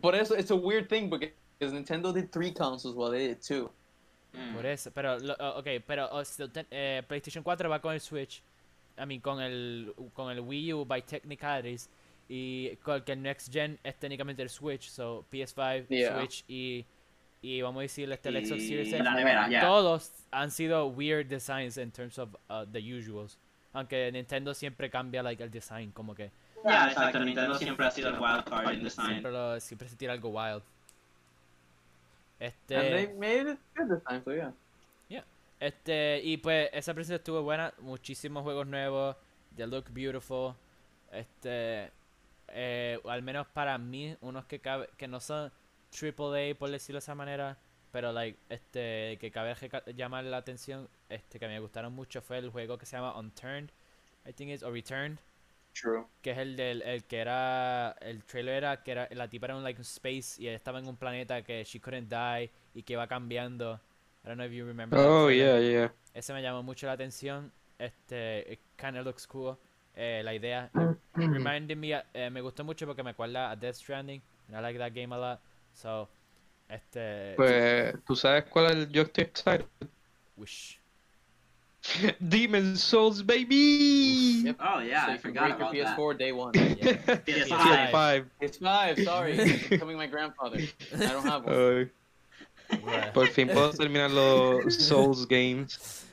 Por 0.00 0.14
eso, 0.14 0.34
it's 0.36 0.50
a 0.50 0.56
weird 0.56 0.88
thing 0.88 1.08
because 1.10 1.72
Nintendo 1.72 2.12
did 2.12 2.30
three 2.30 2.52
consoles 2.52 2.94
while 2.94 3.10
they 3.10 3.28
did 3.28 3.40
two. 3.42 3.70
Mm. 4.34 4.54
Por 4.54 4.66
eso, 4.66 4.90
pero, 4.92 5.18
lo- 5.18 5.34
ok, 5.58 5.66
pero 5.86 6.08
oh, 6.12 6.22
eh, 6.70 7.02
PlayStation 7.08 7.42
4 7.42 7.68
va 7.70 7.80
con 7.80 7.94
el 7.94 8.00
Switch, 8.00 8.42
I 8.98 9.06
mean, 9.06 9.20
con 9.20 9.40
el, 9.40 9.94
con 10.12 10.30
el 10.30 10.40
Wii 10.40 10.74
U 10.74 10.84
by 10.84 11.00
technicalities, 11.02 11.88
y 12.28 12.76
con 12.82 13.02
que 13.02 13.12
el 13.12 13.22
Next 13.22 13.50
Gen 13.52 13.78
es 13.82 13.94
técnicamente 13.98 14.42
el 14.42 14.50
Switch, 14.50 14.88
so 14.90 15.24
PS5, 15.32 15.86
Yeah. 15.88 16.18
Switch 16.18 16.44
y, 16.48 16.84
y 17.40 17.62
vamos 17.62 17.80
a 17.80 17.82
decir 17.82 18.10
este 18.12 18.28
el 18.28 18.44
Xbox 18.44 18.60
Y 18.62 18.68
Series 18.68 18.88
X, 18.92 19.02
la 19.04 19.14
nevera, 19.14 19.48
ya. 19.48 19.60
todos 19.62 20.12
han 20.30 20.50
sido 20.50 20.86
weird 20.88 21.28
designs 21.28 21.78
in 21.78 21.90
terms 21.90 22.18
of 22.18 22.34
uh, 22.50 22.66
the 22.70 22.80
usuals. 22.80 23.38
Aunque 23.72 24.10
Nintendo 24.12 24.52
siempre 24.54 24.90
cambia 24.90 25.22
like 25.22 25.42
el 25.42 25.50
design, 25.50 25.92
como 25.92 26.14
que 26.14 26.30
Ya, 26.66 26.88
exacto. 26.88 27.20
Nintendo 27.20 27.54
siempre 27.56 27.86
ha 27.86 27.90
sido 27.90 28.08
el 28.08 28.20
wild 28.20 28.44
card 28.44 28.72
in 28.74 28.82
design. 28.82 29.08
siempre, 29.08 29.32
lo, 29.32 29.60
siempre 29.60 29.88
se 29.88 29.96
tira 29.96 30.12
algo 30.12 30.28
wild. 30.30 30.62
And 32.38 32.52
they 32.66 33.04
Este, 33.04 33.14
made 33.14 33.50
it 33.52 33.58
good 33.74 33.88
this 33.88 34.04
time, 34.04 34.22
so 34.22 34.32
yeah. 34.34 34.52
Este, 35.58 36.20
y 36.22 36.36
pues 36.36 36.68
esa 36.74 36.92
presentación 36.92 37.20
estuvo 37.20 37.42
buena, 37.42 37.72
muchísimos 37.78 38.42
juegos 38.42 38.66
nuevos, 38.66 39.16
they 39.56 39.66
look 39.66 39.86
beautiful. 39.90 40.54
Este, 41.10 41.90
eh, 42.48 43.00
al 43.08 43.22
menos 43.22 43.46
para 43.46 43.78
mí, 43.78 44.14
unos 44.20 44.44
que 44.44 44.60
cabe, 44.60 44.90
que 44.98 45.08
no 45.08 45.18
son 45.18 45.50
AAA 45.90 46.56
por 46.58 46.70
decirlo 46.70 46.96
de 46.98 47.04
esa 47.04 47.14
manera, 47.14 47.56
pero 47.90 48.12
like, 48.12 48.38
este, 48.50 49.16
que 49.18 49.30
cabe 49.30 49.54
llamar 49.94 50.24
la 50.24 50.36
atención, 50.36 50.90
este, 51.08 51.38
que 51.38 51.48
me 51.48 51.58
gustaron 51.58 51.94
mucho 51.94 52.20
fue 52.20 52.36
el 52.36 52.50
juego 52.50 52.76
que 52.76 52.84
se 52.84 52.96
llama 52.96 53.18
Unturned, 53.18 53.70
I 54.26 54.34
think 54.34 54.50
it's, 54.50 54.62
o 54.62 54.70
Returned, 54.70 55.18
True. 55.78 56.06
que 56.22 56.30
es 56.30 56.38
el 56.38 56.56
del, 56.56 56.82
el 56.82 57.04
que 57.04 57.18
era, 57.18 57.96
el 58.00 58.24
trailer 58.24 58.54
era 58.54 58.82
que 58.82 58.92
era, 58.92 59.08
la 59.10 59.28
tipa 59.28 59.46
era 59.46 59.56
un 59.56 59.62
like 59.62 59.80
space 59.82 60.40
y 60.42 60.48
estaba 60.48 60.78
en 60.78 60.88
un 60.88 60.96
planeta 60.96 61.42
que 61.42 61.64
she 61.64 61.80
couldn't 61.80 62.08
die 62.08 62.50
y 62.74 62.82
que 62.82 62.96
va 62.96 63.06
cambiando. 63.06 63.80
I 64.24 64.28
don't 64.28 64.36
know 64.38 64.46
if 64.46 64.52
you 64.52 64.64
remember. 64.66 64.98
Oh, 64.98 65.28
yeah, 65.30 65.60
yeah. 65.60 65.92
Ese 66.14 66.32
me 66.32 66.42
llamó 66.42 66.62
mucho 66.62 66.86
la 66.86 66.92
atención. 66.92 67.52
Este, 67.78 68.52
it 68.54 68.60
kinda 68.76 69.02
looks 69.02 69.26
cool. 69.26 69.56
Eh, 69.94 70.22
la 70.24 70.34
idea. 70.34 70.70
Reminded 71.14 71.76
me, 71.76 71.92
eh, 72.14 72.30
me 72.30 72.40
gustó 72.40 72.64
mucho 72.64 72.86
porque 72.86 73.02
me 73.02 73.10
acuerda 73.10 73.50
a 73.50 73.56
Death 73.56 73.76
Stranding. 73.76 74.22
And 74.48 74.56
I 74.56 74.60
like 74.62 74.78
that 74.78 74.92
game 74.92 75.14
a 75.14 75.18
lot. 75.18 75.40
So, 75.72 76.08
este, 76.68 77.34
Pues, 77.36 77.94
¿tú 78.04 78.16
sabes 78.16 78.44
cuál 78.44 78.66
es 78.66 78.72
el 78.72 78.88
yo 78.90 79.02
estoy 79.02 79.24
excited? 79.24 79.66
wish. 80.36 80.80
Demon 82.28 82.76
Souls, 82.76 83.22
baby! 83.22 84.42
Yep. 84.44 84.56
Oh, 84.60 84.80
yeah, 84.80 85.06
so 85.06 85.12
I 85.12 85.18
forgot 85.18 85.50
about 85.52 85.74
your 85.74 85.84
that. 85.84 85.98
PS4 85.98 86.18
day 86.18 86.32
one. 86.32 86.52
Yeah. 86.54 86.92
PS5. 86.94 87.90
PS5. 87.90 88.24
It's 88.40 88.58
five, 88.58 88.98
sorry. 88.98 89.32
It's 89.38 89.68
becoming 89.68 89.96
my 89.96 90.06
grandfather. 90.06 90.58
I 90.94 91.06
don't 91.06 91.24
have 91.24 91.44
one. 91.44 91.54
Bruh. 91.54 91.90
por 93.14 93.28
fin 93.28 93.48
puedo 93.48 93.72
terminar 93.72 94.10
los 94.10 94.74
Souls 94.74 95.24
games. 95.26 96.04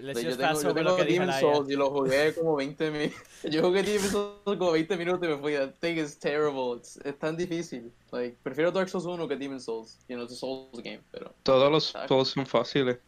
Let's 0.00 0.22
yo 0.22 0.30
just 0.30 0.40
tengo, 0.40 0.62
yo 0.62 0.74
tengo 0.74 1.04
Demon. 1.04 1.32
Souls 1.40 1.68
y 1.68 1.76
lo 1.76 1.90
jugué 1.90 2.34
como 2.34 2.56
20 2.56 2.90
minutos. 2.90 3.18
Yo 3.42 3.62
jugué 3.62 3.82
Demon 3.82 4.10
Souls 4.10 4.58
como 4.58 4.72
20 4.72 4.96
minutos 4.96 5.28
y 5.28 5.32
me 5.32 5.38
fui. 5.38 5.54
That 5.54 5.74
thing 5.80 5.96
is 5.98 6.16
terrible. 6.16 6.76
It's, 6.76 6.98
es 7.04 7.18
tan 7.18 7.36
difícil. 7.36 7.90
Like, 8.12 8.36
prefiero 8.42 8.70
Dark 8.70 8.88
Souls 8.88 9.06
1 9.06 9.28
que 9.28 9.36
Demon 9.36 9.60
Souls. 9.60 9.98
You 10.08 10.16
know, 10.16 10.24
it's 10.24 10.34
a 10.34 10.36
Souls 10.36 10.80
game, 10.82 11.00
pero 11.10 11.32
Todos 11.42 11.70
los. 11.70 11.94
Souls 12.08 12.30
son 12.30 12.46
fáciles. 12.46 12.98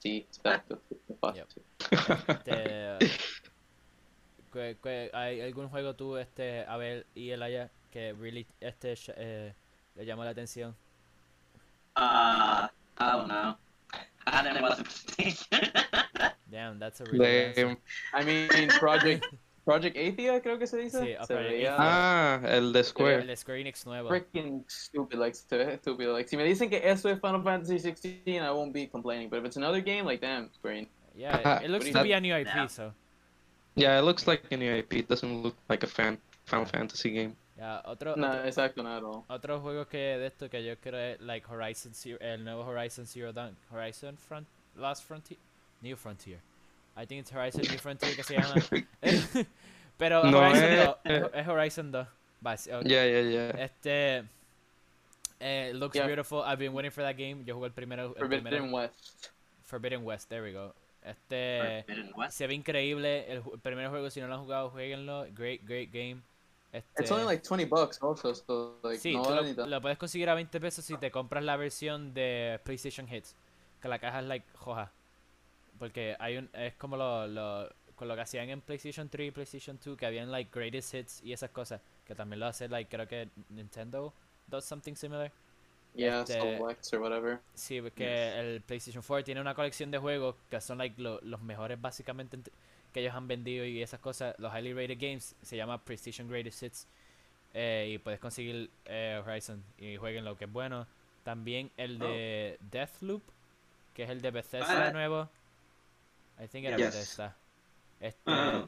Sí, 0.00 0.26
exacto. 0.28 0.80
Es 1.08 1.18
fácil. 1.20 1.44
Este, 2.28 2.98
¿qué- 4.52 4.76
qué- 4.82 5.10
¿Hay 5.12 5.40
algún 5.40 5.68
juego 5.68 5.94
tú, 5.94 6.16
este, 6.16 6.64
Abel 6.66 7.06
y 7.14 7.30
Elaya, 7.30 7.70
que 7.90 8.12
really 8.12 8.46
este, 8.60 8.94
eh, 9.16 9.54
le 9.94 10.04
llamó 10.04 10.24
la 10.24 10.30
atención? 10.30 10.74
Uh, 11.96 12.66
I 12.98 13.12
don't 13.12 13.28
know. 13.28 13.56
I 14.26 14.30
haven't 14.36 14.60
watched 14.62 15.16
the. 15.16 16.32
Damn, 16.50 16.78
that's 16.78 17.00
a 17.00 17.04
really 17.10 17.46
answer. 17.46 17.66
De- 17.66 17.80
I 18.12 18.24
mean, 18.24 18.68
Project, 18.78 19.26
Project 19.64 19.96
Athia 19.96 20.40
creo 20.40 20.58
que 20.58 20.66
se 20.66 20.78
dice. 20.78 21.04
Sí, 21.04 21.12
a 21.14 21.24
se 21.24 21.34
veía 21.34 21.76
Ah, 21.78 22.40
el 22.44 22.72
de 22.72 22.78
El 22.80 22.84
Square. 22.84 23.24
de 23.26 23.36
Square 23.36 23.60
Enix 23.60 23.86
nuevo. 23.86 24.08
freaking 24.08 24.64
stupid. 24.68 25.18
Like, 25.18 25.34
se 25.34 25.56
ve 25.56 25.74
estúpido. 25.74 26.12
Like, 26.14 26.28
si 26.28 26.36
me 26.36 26.44
dicen 26.44 26.70
que 26.70 26.80
eso 26.88 27.08
es 27.08 27.20
Final 27.20 27.42
Fantasy 27.42 27.78
16, 27.78 28.42
I 28.42 28.48
won't 28.50 28.72
be 28.72 28.88
complaining. 28.88 29.28
But 29.28 29.40
if 29.40 29.44
it's 29.46 29.56
another 29.56 29.80
game, 29.82 30.04
like, 30.04 30.20
damn, 30.24 30.50
Square 30.54 30.76
Enix. 30.76 30.88
Yeah, 31.14 31.40
Ah, 31.44 31.60
it 31.62 31.68
looks 31.70 31.90
to 31.90 32.02
be 32.02 32.12
a 32.12 32.20
new 32.20 32.34
IP, 32.34 32.46
Yeah. 32.46 32.68
so. 32.68 32.94
Yeah, 33.76 33.98
it 33.98 34.02
looks 34.04 34.26
like 34.26 34.42
an 34.50 34.60
EIP. 34.62 34.98
It 35.00 35.08
doesn't 35.08 35.42
look 35.42 35.56
like 35.68 35.84
a 35.84 35.86
fan 35.88 36.18
Final 36.46 36.66
Fantasy 36.66 37.10
game. 37.12 37.36
Yeah, 37.56 37.82
otro, 37.84 38.16
No, 38.16 38.28
otro, 38.28 38.44
exacto, 38.46 38.82
not 38.82 38.98
at 38.98 39.04
all. 39.04 39.24
otro 39.28 39.60
juego 39.60 39.86
que 39.86 39.98
de 39.98 40.26
esto 40.26 40.48
que 40.48 40.64
yo 40.64 40.76
creo 40.80 40.98
es 40.98 41.20
like 41.20 41.46
Horizon 41.46 41.92
Zero, 41.94 42.18
el 42.20 42.42
nuevo 42.42 42.64
Horizon 42.64 43.06
Zero 43.06 43.32
Dawn, 43.34 43.54
Horizon 43.70 44.16
Front, 44.16 44.48
Last 44.76 45.04
Frontier, 45.04 45.38
New 45.82 45.94
Frontier. 45.96 46.40
I 46.96 47.06
think 47.06 47.20
it's 47.20 47.32
Horizon 47.32 47.62
New 47.62 47.78
Frontier 47.78 48.14
que 48.14 48.22
se 48.24 48.34
llama. 48.34 48.54
Pero 49.98 50.24
No, 50.24 50.38
Horizon 50.38 50.64
eh, 50.64 50.84
2, 50.84 50.96
es, 51.04 51.22
eh. 51.22 51.30
es 51.34 51.48
Horizon 51.48 51.92
2. 51.92 52.08
Basi- 52.42 52.72
ok. 52.72 52.84
Yeah, 52.86 53.06
yeah, 53.06 53.20
yeah. 53.22 53.64
Este 53.64 54.24
eh, 55.40 55.72
looks 55.74 55.94
Yeah. 55.96 56.06
beautiful. 56.06 56.42
I've 56.44 56.58
been 56.58 56.72
waiting 56.74 56.90
for 56.90 57.02
that 57.04 57.16
game. 57.16 57.44
Yo 57.44 57.54
jugué 57.54 57.66
el 57.68 57.72
primero, 57.72 58.08
el 58.08 58.14
Forbidden 58.14 58.44
primero 58.44 58.76
West. 58.76 59.28
Forbidden 59.64 60.04
West. 60.04 60.28
There 60.28 60.42
we 60.42 60.52
go. 60.52 60.74
Este 61.02 61.84
Forbidden 61.86 62.12
West. 62.16 62.32
se 62.38 62.46
ve 62.46 62.54
increíble. 62.54 63.30
El, 63.30 63.42
el 63.52 63.58
primer 63.60 63.88
juego, 63.88 64.10
si 64.10 64.20
no 64.20 64.28
lo 64.28 64.34
han 64.34 64.40
jugado, 64.42 64.70
jueguenlo. 64.70 65.26
Great, 65.34 65.62
great 65.64 65.90
game. 65.92 66.22
Este, 66.72 67.02
It's 67.02 67.10
only 67.10 67.24
like 67.24 67.42
20 67.42 67.64
bucks 67.66 68.00
also, 68.02 68.32
so 68.32 68.78
like 68.84 69.00
sí, 69.00 69.14
no 69.14 69.22
vale 69.24 69.54
lo, 69.54 69.66
lo 69.66 69.80
puedes 69.80 69.98
conseguir 69.98 70.28
a 70.30 70.34
20 70.34 70.60
pesos 70.60 70.84
si 70.84 70.96
te 70.98 71.10
compras 71.10 71.42
la 71.42 71.56
versión 71.56 72.14
de 72.14 72.60
PlayStation 72.64 73.12
Hits. 73.12 73.34
Que 73.82 73.88
la 73.88 73.98
caja 73.98 74.20
es 74.20 74.26
like 74.26 74.46
joja. 74.56 74.92
Porque 75.80 76.14
hay 76.20 76.36
un, 76.36 76.48
es 76.52 76.74
como 76.74 76.96
lo, 76.96 77.26
lo, 77.26 77.68
con 77.96 78.06
lo 78.06 78.14
que 78.14 78.20
hacían 78.20 78.48
en 78.50 78.60
PlayStation 78.60 79.08
3 79.08 79.28
y 79.28 79.30
PlayStation 79.32 79.78
2, 79.84 79.96
que 79.96 80.06
habían 80.06 80.30
like 80.30 80.50
greatest 80.56 80.94
hits 80.94 81.22
y 81.24 81.32
esas 81.32 81.50
cosas. 81.50 81.80
Que 82.06 82.14
también 82.14 82.38
lo 82.38 82.46
hace 82.46 82.68
like, 82.68 82.88
creo 82.94 83.08
que 83.08 83.28
Nintendo 83.48 84.12
does 84.46 84.64
something 84.64 84.94
similar. 84.94 85.32
Yeah, 85.94 86.20
este- 86.20 86.34
selects 86.40 86.92
or 86.92 87.00
whatever. 87.00 87.40
Sí, 87.54 87.80
porque 87.80 88.38
el 88.38 88.60
PlayStation 88.60 89.02
4 89.04 89.24
tiene 89.24 89.40
una 89.40 89.54
colección 89.54 89.90
de 89.90 89.98
juegos 89.98 90.36
que 90.50 90.60
son 90.60 90.78
like 90.78 91.00
lo- 91.02 91.20
los 91.22 91.40
mejores 91.42 91.80
básicamente 91.80 92.36
ent- 92.36 92.50
que 92.92 93.00
ellos 93.00 93.14
han 93.14 93.26
vendido 93.26 93.64
y 93.64 93.82
esas 93.82 94.00
cosas, 94.00 94.34
los 94.38 94.52
highly 94.54 94.72
rated 94.74 94.98
games, 95.00 95.34
se 95.42 95.56
llama 95.56 95.82
PlayStation 95.82 96.28
Greatest 96.28 96.62
Hits 96.62 96.86
eh, 97.54 97.90
y 97.94 97.98
puedes 97.98 98.20
conseguir 98.20 98.70
eh, 98.84 99.20
Horizon 99.24 99.64
y 99.78 99.96
jueguen 99.96 100.24
lo 100.24 100.36
que 100.36 100.44
es 100.44 100.52
bueno. 100.52 100.86
También 101.24 101.70
el 101.76 101.98
de 101.98 102.58
Deathloop, 102.70 103.22
que 103.94 104.04
es 104.04 104.10
el 104.10 104.20
de 104.20 104.30
Bethesda 104.30 104.88
Ah. 104.88 104.92
nuevo. 104.92 105.28
I 106.42 106.46
think 106.48 106.66
era 106.66 106.76
Yes. 106.76 106.94
Bethesda. 106.94 107.36
Este, 108.00 108.20
Ah, 108.26 108.66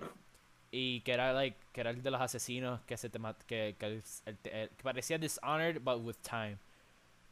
y 0.71 1.01
que 1.01 1.13
era 1.13 1.33
like 1.33 1.57
que 1.73 1.81
era 1.81 1.91
el 1.91 2.03
de 2.03 2.11
los 2.11 2.21
asesinos 2.21 2.81
que 2.87 2.97
se 2.97 3.09
te 3.09 3.19
que, 3.47 3.77
que, 3.79 3.87
el- 3.87 4.03
el- 4.27 4.39
el- 4.45 4.69
que 4.71 4.83
parecía 4.83 5.19
Dishonored 5.19 5.81
but 5.83 5.99
with 6.03 6.17
time. 6.23 6.59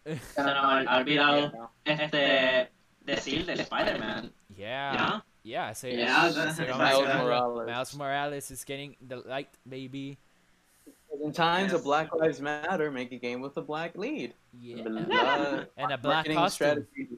se 0.04 0.42
nos 0.42 0.86
ha 0.86 0.96
olvidado 0.96 1.70
este 1.84 2.70
decir 3.04 3.44
del 3.46 3.60
Spider-Man. 3.60 4.32
Yeah. 4.56 4.92
¿Ya? 4.94 5.24
Yeah, 5.42 5.70
ese, 5.70 5.96
Yeah, 5.96 6.28
ese- 6.28 6.34
the- 6.42 6.48
ese 6.50 6.74
Miles 6.74 7.14
Morales. 7.16 7.66
Miles 7.66 7.94
Morales 7.94 8.50
is 8.50 8.64
getting 8.64 8.96
the 9.06 9.16
light, 9.16 9.48
baby. 9.64 10.18
In 11.22 11.32
times 11.32 11.72
of 11.74 11.80
Yes. 11.80 11.84
Black 11.84 12.14
Lives 12.14 12.40
Matter, 12.40 12.90
make 12.90 13.12
a 13.14 13.18
game 13.18 13.42
with 13.42 13.56
a 13.58 13.62
black 13.62 13.94
lead. 13.96 14.34
Yeah. 14.52 14.84
And 15.76 15.92
a 15.92 15.96
black 15.98 16.26
costume. 16.26 16.48
strategy. 16.50 17.08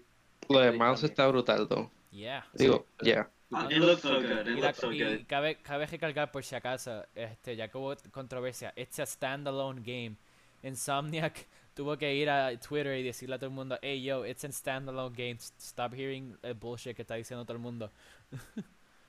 Lo 0.49 0.61
de 0.61 0.73
Miles 0.73 1.03
está 1.05 1.29
brutal, 1.29 1.67
though. 1.69 1.91
Yeah. 2.13 2.43
Digo, 2.57 2.85
yeah. 3.03 3.25
It 3.71 3.79
looks 3.81 4.03
so 4.03 4.21
good. 4.21 4.47
It 4.49 4.57
Y, 4.57 4.61
la- 4.61 4.67
looks 4.69 4.79
so 4.79 4.93
y 4.93 4.99
good. 4.99 5.27
cabe, 5.27 5.57
cabe 5.63 5.87
recalcar 5.87 6.31
por 6.31 6.43
si 6.45 6.55
acaso, 6.55 7.05
este, 7.15 7.57
ya 7.57 7.69
que 7.69 7.77
hubo 7.79 7.95
controversia, 8.11 8.73
it's 8.77 8.99
a 8.99 9.07
standalone 9.07 9.81
game. 9.83 10.17
Insomniac 10.63 11.47
tuvo 11.75 11.97
que 11.99 12.15
ir 12.15 12.31
a 12.31 12.57
Twitter 12.59 12.97
y 12.99 13.03
decirle 13.03 13.35
a 13.35 13.39
todo 13.39 13.49
el 13.51 13.55
mundo, 13.55 13.79
hey 13.83 14.03
yo, 14.03 14.25
it's 14.25 14.45
a 14.45 14.53
standalone 14.53 15.15
game, 15.17 15.39
stop 15.59 15.93
hearing 15.95 16.37
el 16.43 16.55
bullshit 16.55 16.95
que 16.97 17.03
está 17.03 17.15
diciendo 17.17 17.45
todo 17.45 17.55
el 17.57 17.63
mundo. 17.63 17.91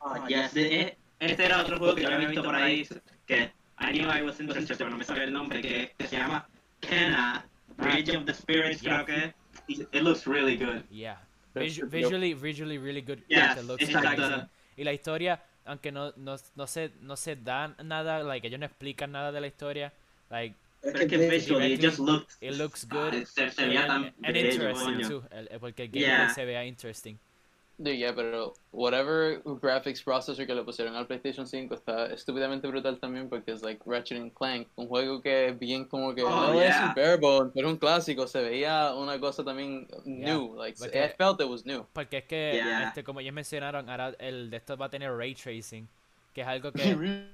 Ah, 0.01 0.25
yes, 0.27 0.55
eh, 0.55 0.97
este 1.19 1.45
era 1.45 1.61
otro 1.61 1.77
juego 1.77 1.95
que 1.95 2.01
yo 2.03 2.09
había 2.13 2.27
visto 2.27 2.43
por 2.43 2.55
ahí 2.55 2.85
que 3.25 3.51
I 3.79 3.91
knew 3.91 4.09
I 4.09 4.21
was 4.23 4.39
interested, 4.39 4.77
pero 4.77 4.89
no 4.89 4.97
me 4.97 5.03
sabía 5.03 5.23
el 5.23 5.31
nombre, 5.33 5.61
que, 5.61 5.93
que 5.97 6.07
se 6.07 6.17
llama 6.17 6.47
Kena, 6.81 7.45
Bridge 7.77 8.15
of 8.15 8.25
the 8.25 8.33
Spirits, 8.33 8.81
Yeah. 8.81 9.03
creo 9.03 9.05
que. 9.05 9.33
It 9.67 10.03
looks 10.03 10.25
really 10.27 10.57
good. 10.57 10.83
Yeah. 10.89 11.17
Visu- 11.53 11.85
visually, 11.87 12.33
visually 12.33 12.77
really 12.77 13.01
good. 13.01 13.23
Yes, 13.29 13.57
it 13.57 13.63
looks 13.65 13.83
amazing. 13.93 14.47
Y 14.77 14.83
la 14.83 14.91
historia, 14.93 15.39
aunque 15.65 15.91
no, 15.91 16.11
no, 16.17 16.35
no 16.55 16.67
se, 16.67 16.91
no 17.01 17.15
se 17.15 17.35
da 17.35 17.75
nada, 17.83 18.23
like, 18.23 18.47
ellos 18.47 18.59
no 18.59 18.65
explican 18.65 19.11
nada 19.11 19.31
de 19.31 19.39
la 19.41 19.47
historia, 19.47 19.93
like, 20.29 20.55
Pero 20.81 20.99
es 20.99 21.07
que 21.07 21.17
visually 21.29 21.73
it 21.73 21.81
just 21.81 21.99
looks. 21.99 22.37
it 22.41 22.53
looks 22.57 22.85
good. 22.85 23.13
ah, 23.13 23.25
Se, 23.25 23.49
se 23.51 23.65
veía 23.67 23.87
tan 23.87 24.03
and, 24.05 24.13
and 24.23 24.35
interesting 24.37 25.01
too, 25.07 25.23
el- 25.31 25.47
el- 25.51 25.59
porque 25.59 25.83
el 25.83 25.89
gameplay 25.89 26.01
Yeah. 26.01 26.33
se 26.33 26.43
vea 26.45 26.65
interesting. 26.65 27.17
Dude, 27.75 27.97
yeah, 27.97 28.13
pero 28.13 28.53
whatever 28.71 29.41
graphics 29.59 30.03
processor 30.03 30.45
que 30.45 30.53
le 30.53 30.63
pusieron 30.63 30.95
al 30.95 31.07
PlayStation 31.07 31.47
5 31.47 31.73
está 31.73 32.05
estúpidamente 32.13 32.67
brutal 32.67 32.99
también 32.99 33.27
porque 33.29 33.51
es 33.51 33.63
like 33.63 33.81
Ratchet 33.85 34.19
and 34.21 34.31
Clank, 34.33 34.67
un 34.75 34.87
juego 34.87 35.21
que 35.21 35.47
es 35.47 35.57
bien 35.59 35.85
como 35.85 36.13
que 36.13 36.21
Oh, 36.23 36.29
no 36.29 36.61
es 36.61 36.67
yeah. 36.69 36.89
un 36.89 36.93
barebone, 36.93 37.51
pero 37.53 37.69
un 37.69 37.77
clásico, 37.77 38.27
se 38.27 38.41
veía 38.43 38.93
una 38.93 39.19
cosa 39.19 39.43
también 39.43 39.87
new, 40.05 40.55
like 40.55 40.77
Porque- 40.77 41.03
I 41.03 41.09
felt 41.17 41.41
it 41.41 41.47
was 41.47 41.65
new. 41.65 41.83
Porque 41.93 42.19
es 42.19 42.25
que, 42.25 42.51
Yeah. 42.53 42.87
este, 42.89 43.03
como 43.03 43.19
ellos 43.21 43.33
mencionaron, 43.33 43.89
ahora 43.89 44.13
el 44.19 44.51
de 44.51 44.57
estos 44.57 44.79
va 44.79 44.85
a 44.85 44.89
tener 44.89 45.11
ray 45.11 45.33
tracing, 45.33 45.87
que 46.31 46.41
es 46.41 46.47
algo 46.47 46.71
que, 46.71 46.83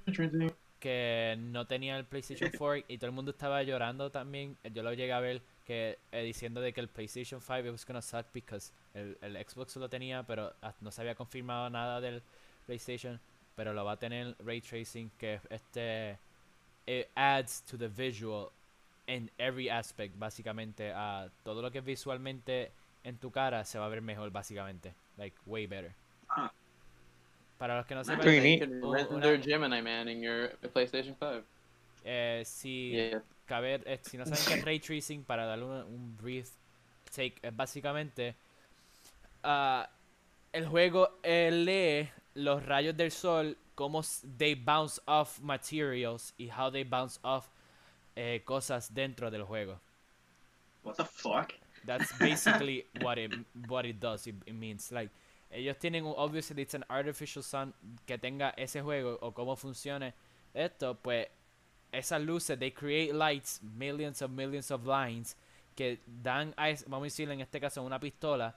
que 0.80 1.36
no 1.38 1.68
tenía 1.68 1.98
el 1.98 2.06
PlayStation 2.06 2.50
4 2.58 2.86
y 2.88 2.98
todo 2.98 3.08
el 3.08 3.12
mundo 3.14 3.32
estaba 3.32 3.62
llorando 3.64 4.10
también. 4.10 4.58
Yo 4.74 4.84
lo 4.84 4.94
llegué 4.94 5.12
a 5.12 5.20
ver 5.20 5.42
que 5.66 6.00
eh, 6.14 6.24
diciendo 6.24 6.62
de 6.62 6.72
que 6.74 6.80
el 6.80 6.88
PlayStation 6.88 7.42
5 7.42 7.60
it 7.68 7.72
was 7.72 7.86
gonna 7.86 8.02
suck 8.02 8.26
because 8.34 8.72
el, 8.94 9.18
el 9.22 9.38
Xbox 9.46 9.76
lo 9.78 9.90
tenía, 9.90 10.24
pero 10.24 10.54
ah, 10.62 10.74
no 10.82 10.92
se 10.92 11.02
había 11.02 11.16
confirmado 11.16 11.70
nada 11.70 12.02
del 12.02 12.22
PlayStation, 12.66 13.20
pero 13.56 13.74
lo 13.74 13.84
va 13.86 13.94
a 13.94 13.98
tener 13.98 14.36
ray 14.40 14.62
tracing 14.62 15.10
que 15.18 15.40
este 15.50 16.18
it 16.86 17.08
adds 17.16 17.62
to 17.64 17.78
the 17.78 17.88
visual 17.88 18.52
in 19.08 19.30
every 19.38 19.70
aspect 19.70 20.18
básicamente 20.18 20.92
a 20.94 21.30
todo 21.44 21.62
lo 21.62 21.72
que 21.72 21.80
es 21.80 21.86
visualmente 21.86 22.72
en 23.04 23.18
tu 23.18 23.32
cara 23.32 23.64
se 23.66 23.80
va 23.80 23.86
a 23.86 23.90
ver 23.90 24.02
mejor 24.02 24.30
básicamente, 24.32 24.94
like 25.18 25.38
way 25.46 25.68
better. 25.68 25.94
Ah. 26.30 26.52
Para 27.58 27.78
los 27.78 27.86
que 27.86 27.96
no 27.96 28.04
sepan, 28.04 28.24
Gemini 29.44 29.82
Man 29.82 30.08
in 30.10 30.22
your 30.22 30.50
PlayStation 30.74 31.16
5. 31.20 31.44
eh, 32.06 32.44
si 32.46 32.92
Yeah. 32.92 33.22
caber, 33.46 33.84
eh, 33.86 34.00
si 34.02 34.18
no 34.18 34.26
saben 34.26 34.46
qué 34.46 34.54
es 34.54 34.64
ray 34.64 34.80
tracing, 34.80 35.24
para 35.24 35.46
darle 35.46 35.66
un, 35.66 35.72
un 35.72 36.18
brief 36.18 36.50
take, 37.14 37.36
es 37.42 37.56
básicamente 37.56 38.36
ah, 39.44 39.90
el 40.54 40.68
juego 40.68 41.20
eh, 41.24 41.52
lee 41.52 42.10
los 42.36 42.64
rayos 42.66 42.96
del 42.96 43.12
sol, 43.12 43.58
cómo 43.76 44.02
they 44.38 44.56
bounce 44.56 45.00
off 45.08 45.40
materials 45.42 46.34
y 46.38 46.50
how 46.50 46.70
they 46.70 46.84
bounce 46.84 47.20
off 47.24 47.50
eh, 48.16 48.42
cosas 48.46 48.94
dentro 48.94 49.30
del 49.30 49.44
juego. 49.44 49.80
What 50.84 50.98
the 50.98 51.06
fuck? 51.06 51.54
That's 51.86 52.12
basically 52.20 52.86
what 53.02 53.18
it 53.18 53.32
what 53.68 53.86
it 53.86 54.00
does. 54.00 54.28
It, 54.28 54.36
it 54.46 54.54
means 54.54 54.92
like 54.92 55.10
ellos 55.52 55.78
tienen 55.78 56.06
un 56.06 56.14
obviously 56.18 56.62
it's 56.62 56.74
an 56.74 56.86
artificial 56.90 57.42
sun 57.42 57.74
que 58.06 58.18
tenga 58.18 58.54
ese 58.58 58.82
juego 58.82 59.18
o 59.22 59.32
cómo 59.32 59.56
funcione 59.56 60.14
esto, 60.54 60.96
pues 60.96 61.28
esas 61.92 62.22
luces 62.22 62.60
they 62.60 62.72
create 62.72 63.14
lights, 63.14 63.62
millions 63.78 64.22
of 64.22 64.32
millions 64.32 64.72
of 64.72 64.86
lines 64.86 65.36
que 65.76 66.00
dan 66.06 66.54
a 66.58 66.76
vamos 66.88 67.06
a 67.06 67.06
decir 67.06 67.30
en 67.32 67.42
este 67.42 67.60
caso 67.60 67.82
una 67.84 68.00
pistola 68.00 68.56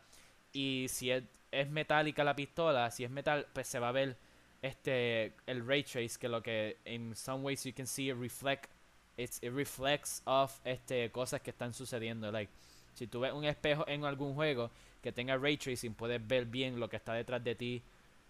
y 0.52 0.86
si 0.88 1.10
es, 1.10 1.24
es 1.50 1.68
metálica 1.70 2.24
la 2.24 2.34
pistola, 2.36 2.90
si 2.90 3.04
es 3.04 3.10
metal, 3.10 3.46
pues 3.52 3.66
se 3.68 3.78
va 3.78 3.88
a 3.88 3.92
ver 3.92 4.16
este 4.62 5.34
el 5.46 5.66
ray 5.66 5.82
trace 5.82 6.18
que 6.18 6.28
lo 6.28 6.40
que 6.42 6.76
in 6.84 7.14
some 7.16 7.42
ways 7.42 7.64
you 7.64 7.72
can 7.74 7.86
see 7.86 8.10
it 8.10 8.16
reflect 8.16 8.70
it's, 9.16 9.42
it 9.42 9.52
reflects 9.52 10.22
off 10.24 10.60
este 10.64 11.10
cosas 11.10 11.40
que 11.40 11.50
están 11.50 11.74
sucediendo 11.74 12.30
like 12.30 12.50
si 12.94 13.08
tú 13.08 13.20
ves 13.20 13.32
un 13.32 13.44
espejo 13.44 13.84
en 13.88 14.04
algún 14.04 14.34
juego 14.34 14.70
que 15.02 15.10
tenga 15.12 15.36
ray 15.36 15.56
tracing, 15.56 15.94
puedes 15.94 16.24
ver 16.24 16.44
bien 16.46 16.78
lo 16.78 16.88
que 16.88 16.96
está 16.96 17.14
detrás 17.14 17.42
de 17.42 17.54
ti. 17.56 17.82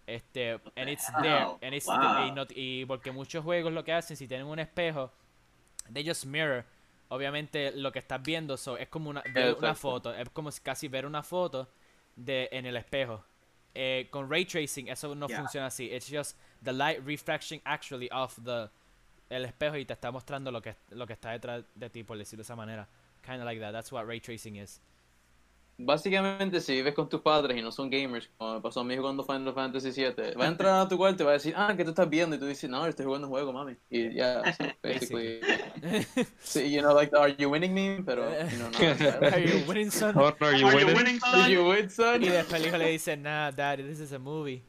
Este, 0.06 0.52
and 0.76 0.88
it's 0.88 1.06
there, 1.20 1.46
and 1.60 1.74
it's 1.74 1.86
Wow. 1.86 2.26
y, 2.28 2.30
no- 2.32 2.46
y 2.50 2.84
porque 2.86 3.10
muchos 3.12 3.44
juegos 3.44 3.72
lo 3.72 3.84
que 3.84 3.92
hacen, 3.92 4.16
si 4.16 4.26
tienen 4.26 4.46
un 4.46 4.58
espejo, 4.58 5.12
they 5.92 6.04
just 6.06 6.24
mirror, 6.24 6.64
obviamente 7.08 7.72
lo 7.72 7.92
que 7.92 7.98
estás 7.98 8.22
viendo, 8.22 8.56
so, 8.56 8.76
es 8.76 8.88
como 8.88 9.10
una, 9.10 9.22
ver 9.34 9.54
una 9.54 9.74
foto, 9.74 10.14
es 10.14 10.28
como 10.30 10.50
si 10.50 10.60
casi 10.60 10.88
ver 10.88 11.06
una 11.06 11.22
foto 11.22 11.68
de 12.16 12.48
en 12.52 12.66
el 12.66 12.76
espejo. 12.76 13.24
Eh, 13.74 14.08
con 14.10 14.28
ray 14.30 14.44
tracing 14.44 14.88
eso 14.88 15.14
no 15.14 15.26
Yeah. 15.28 15.38
funciona 15.38 15.66
así, 15.68 15.90
it's 15.90 16.06
just 16.10 16.36
the 16.62 16.72
light 16.72 17.00
refraction 17.04 17.60
actually 17.64 18.08
off 18.10 18.36
the 18.44 18.68
el 19.30 19.46
espejo 19.46 19.78
y 19.78 19.86
te 19.86 19.94
está 19.94 20.10
mostrando 20.10 20.50
lo 20.50 20.60
que 20.60 20.76
lo 20.90 21.06
que 21.06 21.14
está 21.14 21.30
detrás 21.30 21.64
de 21.74 21.88
ti 21.88 22.04
por 22.04 22.18
decirlo 22.18 22.42
de 22.42 22.46
esa 22.46 22.56
manera. 22.56 22.86
Kind 23.22 23.38
of 23.38 23.44
like 23.44 23.60
that. 23.60 23.72
That's 23.72 23.90
what 23.92 24.04
ray 24.06 24.20
tracing 24.20 24.56
is. 24.56 24.80
Básicamente, 25.84 26.60
si 26.60 26.74
vives 26.74 26.94
con 26.94 27.08
tus 27.08 27.20
padres 27.20 27.56
y 27.56 27.62
no 27.62 27.72
son 27.72 27.90
gamers, 27.90 28.30
como 28.36 28.54
me 28.54 28.60
pasó 28.60 28.80
a 28.80 28.84
mí 28.84 28.96
jugando 28.96 29.24
Final 29.24 29.52
Fantasy 29.52 29.90
VII, 29.90 30.34
va 30.38 30.44
a 30.44 30.48
entrar 30.48 30.80
a 30.80 30.88
tu 30.88 30.96
cuarto 30.96 31.22
y 31.22 31.26
va 31.26 31.32
a 31.32 31.34
decir, 31.34 31.54
ah, 31.56 31.74
¿qué 31.76 31.84
tú 31.84 31.90
estás 31.90 32.08
viendo? 32.08 32.36
Y 32.36 32.38
tú 32.38 32.46
dices, 32.46 32.70
no, 32.70 32.86
estoy 32.86 33.06
jugando 33.06 33.26
un 33.26 33.32
juego, 33.32 33.52
mami. 33.52 33.76
Y 33.90 34.14
ya, 34.14 34.42
so 34.56 34.64
basically, 34.82 35.40
sí, 36.42 36.70
you 36.72 36.80
know, 36.80 36.94
like, 36.94 37.14
are 37.16 37.34
you 37.36 37.50
winning 37.50 37.74
me? 37.74 38.02
Pero, 38.04 38.28
you 38.50 38.58
know, 38.58 38.70
no. 38.70 39.28
Are 39.28 39.40
you 39.40 39.64
winning, 39.66 39.90
son? 39.90 40.16
Or 40.16 40.34
are 40.40 40.56
you 40.56 40.66
Are 40.66 40.80
you 40.80 40.86
winning? 40.86 41.20
son? 41.20 41.50
you 41.50 41.68
win, 41.68 41.90
son? 41.90 42.22
Y 42.22 42.28
después 42.28 42.60
el 42.60 42.66
hijo 42.68 42.78
le 42.78 42.90
dice, 42.90 43.16
nah, 43.16 43.50
daddy, 43.50 43.82
this 43.82 44.00
is 44.00 44.12
a 44.12 44.18
movie. 44.18 44.62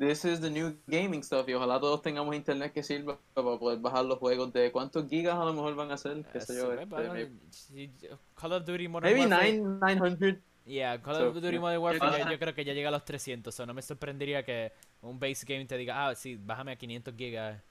This 0.00 0.24
is 0.24 0.40
the 0.40 0.48
new 0.48 0.78
gaming 0.86 1.22
stuff 1.22 1.46
y 1.46 1.52
ojalá 1.52 1.78
todos 1.78 2.00
tengamos 2.00 2.34
internet 2.34 2.72
que 2.72 2.82
sirva 2.82 3.18
para 3.34 3.58
poder 3.58 3.78
bajar 3.80 4.02
los 4.06 4.18
juegos 4.18 4.50
de 4.50 4.72
cuántos 4.72 5.06
gigas 5.10 5.34
a 5.34 5.44
lo 5.44 5.52
mejor 5.52 5.74
van 5.74 5.90
a 5.92 5.98
ser, 5.98 6.24
qué 6.32 6.40
sé 6.40 6.56
yo. 6.56 6.72
Este, 6.72 7.28
si- 7.50 7.90
Call 8.34 8.52
of 8.54 8.64
Duty 8.64 8.88
Modern 8.88 9.12
Maybe 9.14 9.28
Warfare. 9.28 9.58
9, 9.58 9.78
900. 9.80 10.38
Yeah, 10.64 11.02
Call 11.02 11.16
So, 11.16 11.26
of 11.28 11.34
Duty 11.34 11.48
yeah. 11.50 11.60
Modern 11.60 11.82
Warfare 11.82 12.10
pasa? 12.12 12.24
yo, 12.24 12.30
yo 12.30 12.38
creo 12.38 12.54
que 12.54 12.64
ya 12.64 12.72
llega 12.72 12.88
a 12.88 12.92
los 12.92 13.04
300, 13.04 13.54
so 13.54 13.66
no 13.66 13.74
me 13.74 13.82
sorprendería 13.82 14.42
que 14.42 14.72
un 15.02 15.20
base 15.20 15.44
game 15.46 15.66
te 15.66 15.76
diga, 15.76 16.08
ah, 16.08 16.14
sí, 16.14 16.36
bájame 16.36 16.72
a 16.72 16.76
500 16.76 17.14
gigas. 17.14 17.62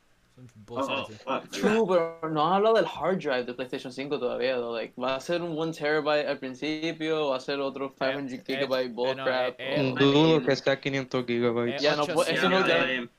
Oh, 0.69 1.05
fuck. 1.05 1.49
True, 1.49 1.85
pero 1.87 2.29
no 2.31 2.47
has 2.47 2.57
hablado 2.57 2.75
del 2.75 2.85
hard 2.85 3.17
drive 3.19 3.45
de 3.45 3.53
PlayStation 3.53 3.91
5 3.91 4.19
todavía. 4.19 4.57
though. 4.57 4.73
Like, 4.73 4.93
¿Va 4.99 5.15
a 5.15 5.19
ser 5.19 5.41
un 5.41 5.57
1 5.57 5.71
terabyte 5.73 6.27
al 6.27 6.37
principio 6.39 7.27
o 7.27 7.29
va 7.31 7.37
a 7.37 7.39
ser 7.39 7.59
otro 7.59 7.93
500 7.93 8.33
eh, 8.33 8.43
gigabyte 8.45 8.85
eh, 8.85 8.93
bull 8.93 9.15
no, 9.17 9.23
crap? 9.23 9.55
eh, 9.59 9.75
eh, 9.81 9.93
Dudo 9.97 10.41
que 10.45 10.55
sea 10.55 10.79
500 10.79 11.25
gigabytes. 11.25 11.81
Eh, 11.81 11.83
Ya 11.83 11.95
no 11.95 12.03
eso 12.03 12.23
Yeah, 12.25 12.49
no 12.49 12.65
yeah, 12.65 13.09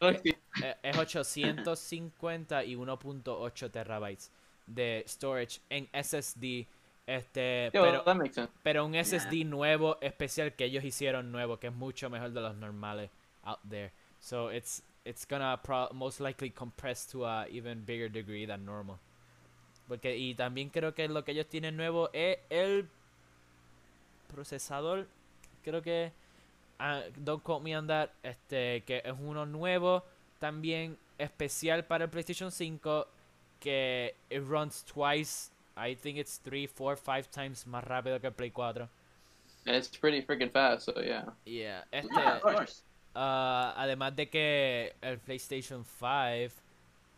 yeah. 0.61 0.78
es 0.83 0.96
850 0.98 2.64
y 2.64 2.74
1.8 2.76 3.70
terabytes 3.70 4.30
de 4.66 5.04
storage 5.06 5.61
en 5.68 5.88
SSD. 5.92 6.66
Este, 7.06 7.70
Yo, 7.74 7.83
pero, 7.83 8.02
that 8.04 8.14
makes 8.14 8.35
sense. 8.35 8.52
pero 8.62 8.85
un 8.85 8.94
SSD 8.94 9.44
nuevo, 9.44 9.98
especial 10.00 10.54
que 10.54 10.64
ellos 10.66 10.85
hicieron 10.85 11.33
nuevo, 11.33 11.59
que 11.59 11.66
es 11.68 11.72
mucho 11.72 12.09
mejor 12.09 12.30
de 12.30 12.40
los 12.40 12.54
normales 12.56 13.11
out 13.42 13.59
there. 13.68 13.90
So 14.20 14.52
it's 14.52 14.83
it's 15.04 15.24
gonna 15.24 15.58
pro 15.62 15.88
most 15.92 16.20
likely 16.20 16.50
compress 16.50 17.06
to 17.06 17.24
a 17.24 17.46
even 17.50 17.84
bigger 17.84 18.08
degree 18.08 18.46
than 18.46 18.64
normal. 18.64 18.98
Porque 19.88 20.16
y 20.16 20.34
también 20.34 20.70
creo 20.70 20.94
que 20.94 21.08
lo 21.08 21.24
que 21.24 21.32
ellos 21.32 21.46
tienen 21.48 21.76
nuevo 21.76 22.10
es 22.12 22.38
el 22.48 22.88
procesador. 24.32 25.06
Creo 25.64 25.82
que 25.82 26.12
ah, 26.78 27.02
don't 27.16 27.42
quote 27.42 27.62
me 27.62 27.76
on 27.76 27.86
that, 27.86 28.10
este 28.22 28.82
que 28.86 29.02
es 29.04 29.14
uno 29.20 29.46
nuevo 29.46 30.04
también 30.40 30.96
especial 31.18 31.84
para 31.84 32.04
el 32.04 32.10
PlayStation 32.10 32.50
5 32.50 33.06
que 33.60 34.14
it 34.30 34.42
runs 34.42 34.82
twice 34.84 35.50
I 35.76 35.94
think 35.94 36.18
it's 36.18 36.38
3, 36.38 36.66
4, 36.66 36.96
5 36.96 37.30
times 37.30 37.66
más 37.66 37.84
rápido 37.84 38.20
que 38.20 38.26
el 38.26 38.32
Play 38.34 38.50
4. 38.50 38.88
And 39.66 39.76
it's 39.76 39.88
pretty 39.88 40.22
freaking 40.22 40.50
fast, 40.50 40.86
so 40.86 41.00
yeah. 41.00 41.24
Yeah, 41.44 41.84
este, 41.92 42.08
Yeah, 42.12 42.36
of 42.36 42.42
course. 42.42 42.82
Ah, 43.14 43.75
además 43.77 44.14
de 44.16 44.29
que 44.29 44.94
el 45.01 45.18
PlayStation 45.18 45.85
5, 45.85 46.55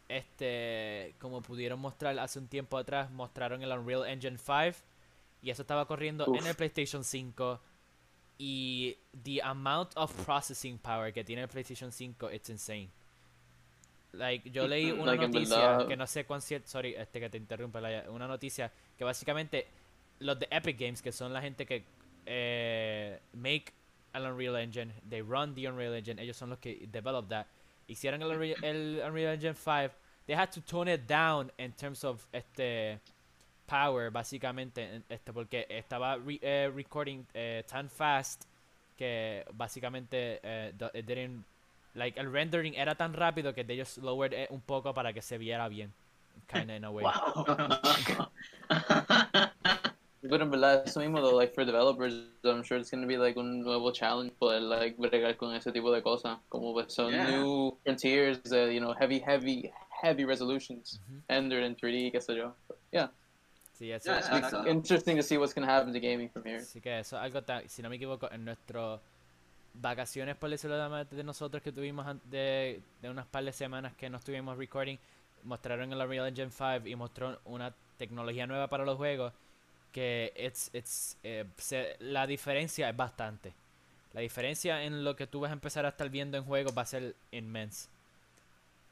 este, 0.08 1.14
como 1.18 1.40
pudieron 1.42 1.80
mostrar 1.80 2.18
hace 2.18 2.38
un 2.38 2.48
tiempo 2.48 2.76
atrás, 2.76 3.10
mostraron 3.10 3.62
el 3.62 3.70
Unreal 3.70 4.06
Engine 4.06 4.38
5 4.38 4.84
y 5.42 5.50
eso 5.50 5.62
estaba 5.62 5.86
corriendo 5.86 6.26
en 6.34 6.46
el 6.46 6.54
PlayStation 6.54 7.02
5 7.02 7.60
y 8.38 8.96
the 9.24 9.40
amount 9.42 9.90
of 9.96 10.12
processing 10.24 10.78
power 10.78 11.12
que 11.12 11.24
tiene 11.24 11.42
el 11.42 11.48
PlayStation 11.48 11.92
5 11.92 12.30
it's 12.32 12.50
insane. 12.50 12.88
Like 14.12 14.50
yo 14.50 14.66
leí 14.66 14.90
una 14.90 15.12
Like, 15.12 15.28
noticia 15.28 15.86
que 15.86 15.96
no 15.96 16.06
sé 16.06 16.24
cuán 16.24 16.40
cierto, 16.40 16.68
sorry, 16.68 16.94
este 16.94 17.20
que 17.20 17.30
te 17.30 17.38
interrumpe, 17.38 17.80
Laia, 17.80 18.10
una 18.10 18.26
noticia 18.26 18.70
que 18.96 19.04
básicamente 19.04 19.66
los 20.18 20.38
de 20.38 20.48
Epic 20.50 20.78
Games, 20.78 21.02
que 21.02 21.12
son 21.12 21.32
la 21.32 21.40
gente 21.40 21.66
que 21.66 21.84
eh, 22.26 23.20
make 23.32 23.72
el 24.14 24.24
Unreal 24.26 24.56
Engine, 24.56 24.92
they 25.08 25.22
run 25.22 25.54
the 25.54 25.66
Unreal 25.66 25.94
Engine, 25.94 26.18
ellos 26.20 26.36
son 26.36 26.50
los 26.50 26.58
que 26.58 26.86
develop 26.90 27.28
that. 27.28 27.46
Hicieron 27.88 28.22
el, 28.22 28.30
Unreal- 28.30 28.62
el 28.64 29.00
Unreal 29.04 29.34
Engine 29.34 29.54
5, 29.54 29.90
they 30.26 30.34
had 30.36 30.50
to 30.52 30.60
tone 30.60 30.88
it 30.88 31.06
down 31.06 31.50
in 31.58 31.72
terms 31.72 32.04
of 32.04 32.24
este 32.32 32.98
power, 33.66 34.10
básicamente, 34.10 34.82
en- 34.82 35.04
este 35.08 35.32
porque 35.32 35.66
estaba 35.68 36.16
re- 36.16 36.38
eh, 36.42 36.70
recording 36.74 37.26
eh, 37.34 37.64
tan 37.68 37.88
fast 37.88 38.44
que 38.98 39.44
básicamente 39.54 40.38
eh, 40.42 40.72
it 40.94 41.06
didn't 41.06 41.44
like 41.94 42.18
el 42.20 42.30
rendering 42.30 42.74
era 42.76 42.94
tan 42.94 43.12
rápido 43.14 43.52
que 43.54 43.64
ellos 43.68 43.98
lowered 43.98 44.32
it 44.32 44.50
un 44.50 44.60
poco 44.60 44.92
para 44.94 45.12
que 45.12 45.22
se 45.22 45.38
viera 45.38 45.68
bien, 45.68 45.92
kinda 46.46 46.76
in 46.76 46.84
a 46.84 46.90
way. 46.90 47.04
Wow. 47.34 47.44
Pero 50.22 50.44
en 50.44 50.50
verdad, 50.50 50.84
eso 50.86 51.00
mismo, 51.00 51.20
though, 51.20 51.36
like, 51.36 51.52
for 51.52 51.64
developers, 51.64 52.14
I'm 52.44 52.62
sure 52.62 52.78
it's 52.78 52.90
going 52.90 53.02
to 53.02 53.08
be, 53.08 53.18
like, 53.18 53.36
un 53.38 53.60
nuevo 53.62 53.90
challenge 53.90 54.32
poder, 54.38 54.60
like, 54.60 54.96
bregar 54.96 55.36
con 55.36 55.52
ese 55.54 55.72
tipo 55.72 55.90
de 55.92 56.00
cosas. 56.00 56.38
Como, 56.48 56.72
pues, 56.72 56.92
son 56.94 57.10
Yeah. 57.10 57.26
new 57.28 57.76
frontiers, 57.82 58.40
uh, 58.52 58.70
you 58.70 58.78
know, 58.80 58.92
heavy, 58.94 59.18
heavy, 59.18 59.72
heavy 60.00 60.24
resolutions. 60.24 61.00
Ujú. 61.08 61.22
Rendered 61.28 61.64
in 61.64 61.74
3D, 61.74 62.12
qué 62.12 62.20
sé 62.20 62.36
yo. 62.36 62.54
Yeah, 62.92 63.10
Sí, 63.72 63.90
eso, 63.90 64.10
Yeah, 64.12 64.18
eso- 64.20 64.28
yeah, 64.30 64.38
it's 64.38 64.46
exacto. 64.52 64.70
interesting 64.70 65.16
to 65.16 65.22
see 65.24 65.38
what's 65.38 65.52
going 65.54 65.66
to 65.66 65.72
happen 65.72 65.92
to 65.92 65.98
gaming 65.98 66.28
from 66.30 66.44
here. 66.44 66.58
Así 66.58 66.80
que 66.80 67.00
eso 67.00 67.16
es 67.16 67.22
algo 67.22 67.42
tan, 67.42 67.68
si 67.68 67.82
no 67.82 67.88
me 67.90 67.96
equivoco, 67.96 68.30
en 68.30 68.44
nuestras 68.44 69.00
vacaciones, 69.74 70.36
por 70.36 70.50
decirlo 70.50 70.76
de, 71.04 71.24
nosotros 71.24 71.62
que 71.64 71.72
tuvimos 71.72 72.06
de, 72.30 72.80
de 73.00 73.10
unas 73.10 73.26
par 73.26 73.42
de 73.42 73.52
semanas 73.52 73.94
que 73.96 74.08
no 74.08 74.18
estuvimos 74.18 74.56
recording, 74.56 74.98
mostraron 75.42 75.90
en 75.90 75.98
la 75.98 76.06
Real 76.06 76.28
Engine 76.28 76.50
5 76.50 76.86
y 76.86 76.94
mostró 76.94 77.40
una 77.46 77.74
tecnología 77.96 78.46
nueva 78.46 78.68
para 78.68 78.84
los 78.84 78.96
juegos 78.98 79.32
que 79.92 80.32
it's, 80.36 80.70
it's, 80.72 81.16
eh, 81.22 81.44
se- 81.58 81.96
la 82.00 82.26
diferencia 82.26 82.88
es 82.88 82.96
bastante. 82.96 83.52
La 84.12 84.20
diferencia 84.20 84.82
en 84.84 85.04
lo 85.04 85.16
que 85.16 85.26
tú 85.26 85.40
vas 85.40 85.50
a 85.50 85.54
empezar 85.54 85.86
a 85.86 85.90
estar 85.90 86.08
viendo 86.10 86.36
en 86.36 86.44
juegos 86.44 86.76
va 86.76 86.82
a 86.82 86.86
ser 86.86 87.14
inmensa. 87.30 87.88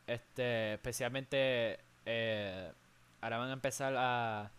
Este, 0.07 0.75
especialmente 0.75 1.79
eh, 2.05 2.73
ahora 3.21 3.39
van 3.39 3.51
a 3.51 3.53
empezar 3.53 3.95
a 3.97 4.51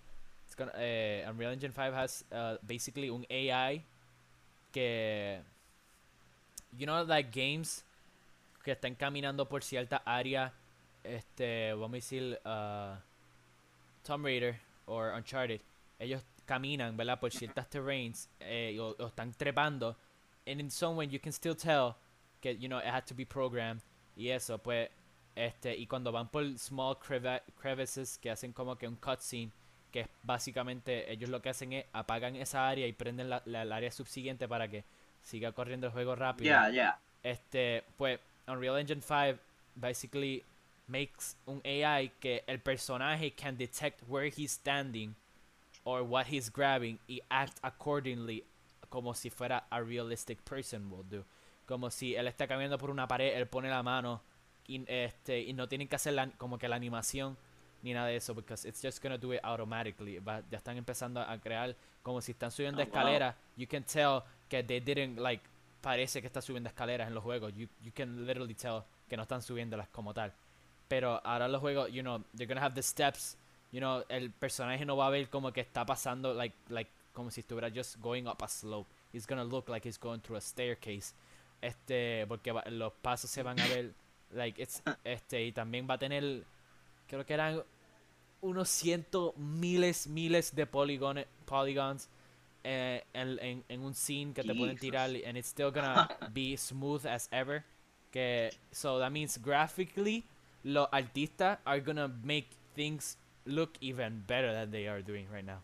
eh, 0.75 1.25
Unreal 1.29 1.53
Engine 1.53 1.73
5 1.73 1.95
has 1.95 2.23
uh, 2.31 2.57
basically 2.61 3.09
un 3.09 3.25
AI 3.29 3.83
que 4.71 5.41
you 6.77 6.85
know 6.85 7.03
like 7.03 7.31
games 7.31 7.83
que 8.63 8.71
están 8.71 8.95
caminando 8.95 9.47
por 9.47 9.63
cierta 9.63 10.01
área 10.05 10.53
este 11.03 11.73
vamos 11.73 11.91
a 11.91 11.95
decir 11.95 12.39
uh, 12.45 12.95
Tomb 14.03 14.25
Raider 14.25 14.59
o 14.85 15.01
Uncharted 15.15 15.61
ellos 15.99 16.23
caminan 16.45 16.95
verdad 16.97 17.19
por 17.19 17.31
ciertas 17.31 17.69
terrains 17.69 18.29
eh, 18.39 18.77
o, 18.79 18.95
o 18.99 19.07
están 19.07 19.33
trepando 19.33 19.95
and 20.47 20.59
in 20.59 20.69
some 20.71 20.95
way 20.97 21.07
you 21.07 21.19
can 21.19 21.31
still 21.31 21.55
tell 21.55 21.95
que 22.41 22.55
you 22.57 22.67
know 22.67 22.79
it 22.79 22.85
had 22.85 23.05
to 23.05 23.13
be 23.15 23.25
programmed 23.25 23.81
y 24.15 24.29
eso 24.29 24.57
pues 24.57 24.89
este 25.35 25.75
y 25.77 25.85
cuando 25.87 26.11
van 26.11 26.27
por 26.29 26.43
small 26.57 26.97
crevices 27.55 28.17
que 28.17 28.29
hacen 28.31 28.51
como 28.53 28.75
que 28.77 28.87
un 28.87 28.95
cutscene 28.97 29.51
que 29.91 30.01
es 30.01 30.07
básicamente 30.23 31.11
ellos 31.11 31.29
lo 31.29 31.41
que 31.41 31.49
hacen 31.49 31.73
es 31.73 31.85
apagan 31.93 32.35
esa 32.35 32.67
área 32.67 32.87
y 32.87 32.93
prenden 32.93 33.29
la, 33.29 33.41
la- 33.45 33.75
área 33.75 33.91
subsiguiente 33.91 34.47
para 34.47 34.67
que 34.69 34.83
siga 35.21 35.51
corriendo 35.51 35.87
el 35.87 35.93
juego 35.93 36.15
rápido 36.15 36.45
Yeah, 36.45 36.69
yeah. 36.69 36.99
este 37.23 37.83
pues 37.97 38.19
Unreal 38.47 38.79
Engine 38.79 39.01
5 39.01 39.39
basically 39.75 40.43
makes 40.87 41.35
un 41.45 41.61
AI 41.63 42.11
que 42.19 42.43
el 42.47 42.59
personaje 42.59 43.31
can 43.33 43.55
detect 43.57 44.01
where 44.07 44.27
he's 44.35 44.51
standing 44.51 45.15
or 45.83 46.03
what 46.03 46.27
he's 46.27 46.51
grabbing 46.51 46.99
y 47.07 47.21
act 47.29 47.57
accordingly 47.63 48.43
como 48.89 49.13
si 49.13 49.29
fuera 49.29 49.65
a 49.69 49.81
realistic 49.81 50.39
person 50.43 50.91
will 50.91 51.03
do. 51.09 51.23
Como 51.65 51.89
si 51.89 52.15
él 52.15 52.27
está 52.27 52.47
caminando 52.47 52.77
por 52.77 52.89
una 52.89 53.07
pared 53.07 53.35
él 53.37 53.47
pone 53.47 53.69
la 53.69 53.81
mano 53.83 54.21
y 54.67 54.83
este 54.87 55.39
y 55.41 55.53
no 55.53 55.67
tienen 55.67 55.87
que 55.87 55.95
hacer 55.95 56.13
la- 56.13 56.29
como 56.37 56.57
que 56.57 56.67
la 56.67 56.75
animación 56.75 57.37
ni 57.83 57.93
nada 57.93 58.07
de 58.07 58.17
eso 58.17 58.35
because 58.35 58.67
it's 58.67 58.81
just 58.81 59.01
gonna 59.01 59.17
do 59.17 59.33
it 59.33 59.39
automatically. 59.43 60.19
Va- 60.19 60.43
ya 60.51 60.57
están 60.57 60.77
empezando 60.77 61.19
a 61.21 61.37
crear 61.39 61.75
como 62.03 62.21
si 62.21 62.33
están 62.33 62.51
subiendo 62.51 62.81
Oh, 62.81 62.85
wow. 62.85 62.87
escaleras. 62.93 63.35
You 63.57 63.67
can 63.67 63.83
tell 63.83 64.21
que 64.49 64.61
they 64.63 64.79
didn't 64.79 65.17
like 65.19 65.43
parece 65.81 66.21
que 66.21 66.27
está 66.27 66.41
subiendo 66.41 66.69
escaleras 66.69 67.07
en 67.07 67.15
los 67.15 67.23
juegos. 67.23 67.53
You, 67.55 67.67
you 67.81 67.91
can 67.95 68.27
literally 68.27 68.53
tell 68.53 68.83
que 69.09 69.17
no 69.17 69.23
están 69.23 69.41
subiéndolas 69.41 69.87
como 69.89 70.13
tal. 70.13 70.31
Pero 70.87 71.21
ahora 71.25 71.47
los 71.47 71.59
juegos 71.61 71.89
you 71.91 72.01
know 72.03 72.19
they're 72.35 72.45
gonna 72.45 72.61
have 72.63 72.75
the 72.75 72.83
steps 72.83 73.37
you 73.71 73.79
know 73.79 74.03
el 74.09 74.31
personaje 74.31 74.85
no 74.85 74.95
va 74.97 75.07
a 75.07 75.09
ver 75.09 75.29
como 75.29 75.51
que 75.51 75.61
está 75.61 75.85
pasando 75.85 76.33
like 76.33 76.55
like 76.69 76.89
como 77.13 77.29
si 77.31 77.41
estuviera 77.41 77.69
just 77.69 77.97
going 78.01 78.27
up 78.27 78.41
a 78.43 78.47
slope. 78.47 78.89
He's 79.13 79.25
gonna 79.27 79.43
look 79.43 79.67
like 79.69 79.87
he's 79.87 79.97
going 79.99 80.19
through 80.21 80.37
a 80.37 80.41
staircase. 80.41 81.13
Este 81.61 82.25
porque 82.27 82.51
va- 82.51 82.63
los 82.69 82.93
pasos 83.01 83.29
se 83.29 83.43
van 83.43 83.59
a 83.59 83.67
ver 83.67 83.93
like 84.31 84.61
it's 84.61 84.81
este 85.03 85.45
y 85.45 85.51
también 85.51 85.87
va 85.89 85.95
a 85.95 85.97
tener 85.97 86.43
creo 87.07 87.25
que 87.25 87.33
eran 87.33 87.61
unos 88.41 88.69
cientos 88.69 89.35
miles 89.37 90.07
miles 90.07 90.55
de 90.55 90.65
polígonos 90.65 91.25
polygons 91.45 92.07
eh, 92.63 93.03
en, 93.13 93.37
en, 93.39 93.63
en 93.69 93.81
un 93.81 93.93
scene 93.93 94.33
que 94.33 94.43
te 94.43 94.53
pueden 94.55 94.77
tirar 94.77 95.09
and 95.27 95.37
it's 95.37 95.49
still 95.49 95.71
gonna 95.71 96.07
be 96.33 96.55
smooth 96.57 97.05
as 97.05 97.27
ever. 97.31 97.63
Que 98.11 98.51
so 98.71 98.99
that 98.99 99.11
means 99.11 99.37
graphically 99.37 100.23
los 100.63 100.87
artistas 100.91 101.59
are 101.65 101.79
gonna 101.81 102.07
make 102.07 102.47
things 102.75 103.17
look 103.51 103.71
even 103.81 104.23
better 104.27 104.53
than 104.53 104.71
they 104.71 104.87
are 104.87 105.01
doing 105.03 105.27
right 105.31 105.45
now 105.45 105.61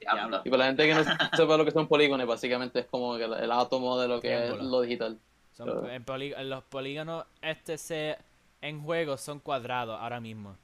Diablo. 0.00 0.42
Y 0.44 0.50
para 0.50 0.58
la 0.58 0.66
gente 0.66 0.86
que 0.86 0.94
no 0.94 1.02
sepa 1.36 1.56
lo 1.56 1.64
que 1.64 1.70
son 1.70 1.88
polígonos, 1.88 2.26
básicamente 2.26 2.80
es 2.80 2.86
como 2.86 3.16
que 3.16 3.24
el, 3.24 3.32
el 3.32 3.50
átomo 3.50 3.98
de 3.98 4.08
lo 4.08 4.20
que 4.20 4.44
es 4.48 4.50
lo 4.60 4.80
digital. 4.82 5.18
Son 5.56 5.66
So- 5.68 5.88
en 5.88 6.04
polí- 6.04 6.34
en 6.36 6.50
los 6.50 6.62
polígonos 6.64 7.24
este 7.40 7.78
se 7.78 8.18
en 8.60 8.82
juegos 8.82 9.20
son 9.22 9.40
cuadrados 9.40 9.98
ahora 10.00 10.20
mismo. 10.20 10.56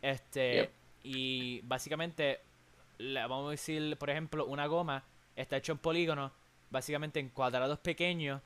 Este 0.00 0.54
Yep. 0.54 0.70
y 1.04 1.60
básicamente 1.62 2.40
la- 2.98 3.26
vamos 3.26 3.48
a 3.48 3.50
decir, 3.52 3.96
por 3.98 4.08
ejemplo, 4.10 4.46
una 4.46 4.66
goma 4.66 5.04
está 5.36 5.58
hecho 5.58 5.72
en 5.72 5.78
polígonos, 5.78 6.32
básicamente 6.70 7.20
en 7.20 7.28
cuadrados 7.28 7.78
pequeños, 7.80 8.40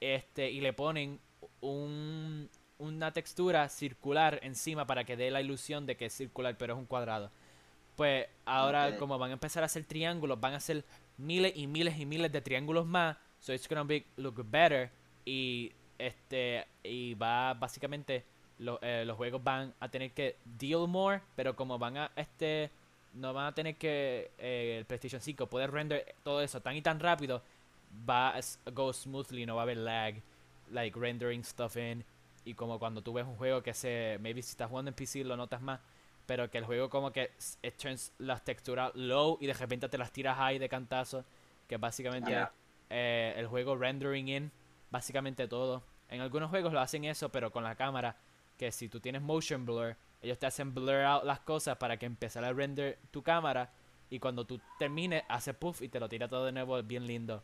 este 0.00 0.50
y 0.50 0.60
le 0.62 0.72
ponen 0.72 1.20
un 1.60 2.48
una 2.82 3.12
textura 3.12 3.68
circular 3.68 4.40
encima 4.42 4.86
para 4.86 5.04
que 5.04 5.16
dé 5.16 5.30
la 5.30 5.40
ilusión 5.40 5.86
de 5.86 5.96
que 5.96 6.06
es 6.06 6.12
circular, 6.12 6.56
pero 6.58 6.74
es 6.74 6.78
un 6.78 6.86
cuadrado. 6.86 7.30
Pues 7.96 8.26
ahora 8.44 8.86
como 8.98 9.18
van 9.18 9.30
a 9.30 9.34
empezar 9.34 9.62
a 9.62 9.66
hacer 9.66 9.84
triángulos, 9.84 10.40
van 10.40 10.54
a 10.54 10.56
hacer 10.56 10.84
miles 11.18 11.52
y 11.56 11.66
miles 11.66 11.98
y 11.98 12.06
miles 12.06 12.32
de 12.32 12.40
triángulos 12.40 12.86
más, 12.86 13.16
so 13.40 13.52
it's 13.52 13.68
gonna 13.68 13.84
be 13.84 14.04
look 14.16 14.42
better. 14.50 14.90
Y 15.24 15.72
este 15.98 16.66
y 16.82 17.14
va 17.14 17.54
básicamente 17.54 18.24
lo- 18.58 18.78
eh, 18.82 19.04
los 19.04 19.16
juegos 19.16 19.42
van 19.44 19.72
a 19.78 19.88
tener 19.88 20.10
que 20.12 20.36
deal 20.44 20.88
more, 20.88 21.20
pero 21.36 21.54
como 21.54 21.78
van 21.78 21.96
a 21.98 22.10
este 22.16 22.70
no 23.14 23.32
van 23.34 23.46
a 23.46 23.52
tener 23.54 23.76
que 23.76 24.30
eh, 24.38 24.76
el 24.78 24.84
PlayStation 24.86 25.20
5 25.20 25.46
puede 25.46 25.66
render 25.66 26.14
todo 26.22 26.40
eso 26.40 26.60
tan 26.62 26.74
y 26.76 26.82
tan 26.82 26.98
rápido, 26.98 27.42
va 28.08 28.30
a 28.36 28.40
go 28.72 28.90
smoothly, 28.92 29.44
no 29.44 29.54
va 29.56 29.62
a 29.62 29.64
haber 29.64 29.76
lag, 29.76 30.14
like 30.70 30.98
rendering 30.98 31.44
stuff 31.44 31.76
in 31.76 32.02
y 32.44 32.54
como 32.54 32.78
cuando 32.78 33.02
tú 33.02 33.12
ves 33.12 33.24
un 33.26 33.36
juego 33.36 33.62
que 33.62 33.74
se 33.74 34.18
maybe 34.20 34.42
si 34.42 34.50
estás 34.50 34.68
jugando 34.68 34.88
en 34.90 34.94
PC 34.94 35.24
lo 35.24 35.36
notas 35.36 35.60
más, 35.60 35.80
pero 36.26 36.50
que 36.50 36.58
el 36.58 36.64
juego 36.64 36.88
como 36.90 37.12
que 37.12 37.30
it 37.62 37.76
turns 37.76 38.12
las 38.18 38.44
texturas 38.44 38.92
low 38.94 39.38
y 39.40 39.46
de 39.46 39.54
repente 39.54 39.88
te 39.88 39.98
las 39.98 40.12
tiras 40.12 40.36
high 40.36 40.58
de 40.58 40.68
cantazo, 40.68 41.24
que 41.68 41.76
básicamente 41.76 42.32
eh, 42.90 43.34
el 43.36 43.46
juego 43.46 43.76
rendering 43.76 44.28
in 44.28 44.52
básicamente 44.90 45.48
todo. 45.48 45.82
En 46.08 46.20
algunos 46.20 46.50
juegos 46.50 46.72
lo 46.72 46.80
hacen 46.80 47.04
eso, 47.04 47.30
pero 47.30 47.50
con 47.50 47.64
la 47.64 47.74
cámara, 47.74 48.16
que 48.58 48.70
si 48.70 48.88
tú 48.88 49.00
tienes 49.00 49.22
motion 49.22 49.64
blur, 49.64 49.96
ellos 50.20 50.38
te 50.38 50.46
hacen 50.46 50.74
blur 50.74 51.02
out 51.02 51.24
las 51.24 51.40
cosas 51.40 51.76
para 51.78 51.96
que 51.96 52.06
empezara 52.06 52.48
a 52.48 52.52
render 52.52 52.98
tu 53.10 53.22
cámara 53.22 53.70
y 54.10 54.18
cuando 54.18 54.44
tú 54.44 54.60
termines 54.78 55.22
hace 55.28 55.54
puff 55.54 55.80
y 55.80 55.88
te 55.88 55.98
lo 55.98 56.08
tira 56.08 56.28
todo 56.28 56.44
de 56.44 56.52
nuevo 56.52 56.80
bien 56.82 57.06
lindo. 57.06 57.42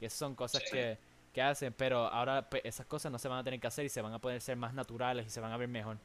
Y 0.00 0.04
esas 0.04 0.18
son 0.18 0.34
cosas 0.34 0.62
Sí. 0.64 0.72
que, 0.72 0.98
que 1.32 1.40
hacen, 1.42 1.72
pero 1.72 2.06
ahora 2.06 2.48
pues, 2.48 2.62
esas 2.64 2.86
cosas 2.86 3.12
no 3.12 3.18
se 3.18 3.28
van 3.28 3.38
a 3.38 3.44
tener 3.44 3.60
que 3.60 3.66
hacer 3.66 3.84
y 3.84 3.88
se 3.88 4.02
van 4.02 4.12
a 4.12 4.18
poder 4.18 4.40
ser 4.40 4.56
más 4.56 4.74
naturales 4.74 5.26
y 5.26 5.30
se 5.30 5.40
van 5.40 5.52
a 5.52 5.56
ver 5.56 5.68
mejor. 5.68 5.96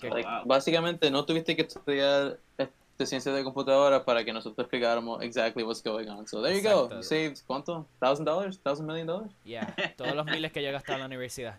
Que- 0.00 0.10
Like, 0.10 0.28
wow. 0.28 0.42
Básicamente 0.44 1.10
no 1.10 1.24
tuviste 1.24 1.54
que 1.56 1.62
estudiar 1.62 2.38
este, 2.58 3.06
ciencia 3.06 3.32
de 3.32 3.42
computadora 3.44 4.04
para 4.04 4.24
que 4.24 4.32
nosotros 4.32 4.64
explicáramos 4.64 5.22
exactly 5.22 5.62
what's 5.62 5.82
going 5.82 6.08
on. 6.08 6.26
So 6.26 6.42
there 6.42 6.54
you 6.60 6.62
go. 6.68 6.90
You 6.90 7.02
saved 7.02 7.38
¿cuánto? 7.46 7.86
Thousand 8.00 8.26
dollars? 8.26 8.58
Thousand 8.60 8.86
million 8.86 9.06
dollars? 9.06 9.32
Yeah, 9.44 9.74
todos 9.96 10.14
los 10.14 10.26
miles 10.26 10.52
que 10.52 10.62
yo 10.62 10.68
he 10.68 10.72
gastado 10.72 10.96
en 10.96 11.00
la 11.00 11.06
universidad. 11.06 11.58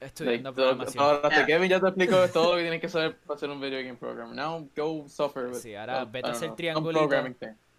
Like, 0.00 0.06
Estudiando 0.06 0.52
todo- 0.54 0.66
programación. 0.76 1.04
ahora 1.04 1.28
Yeah. 1.28 1.46
Kevin 1.46 1.68
ya 1.70 1.80
te 1.80 1.86
explicó 1.88 2.28
todo 2.32 2.50
lo 2.52 2.56
que 2.56 2.62
tienes 2.62 2.80
que 2.80 2.88
saber 2.88 3.16
para 3.18 3.36
hacer 3.36 3.50
un 3.50 3.60
video 3.60 3.78
game 3.82 3.96
program. 3.96 4.34
Now 4.34 4.68
go 4.76 5.08
suffer 5.08 5.46
with 5.48 5.58
Sí, 5.58 5.74
ahora 5.74 6.02
uh, 6.04 6.10
vete 6.10 6.28
a 6.28 6.32
hacer 6.32 6.54
triangulito. 6.56 7.08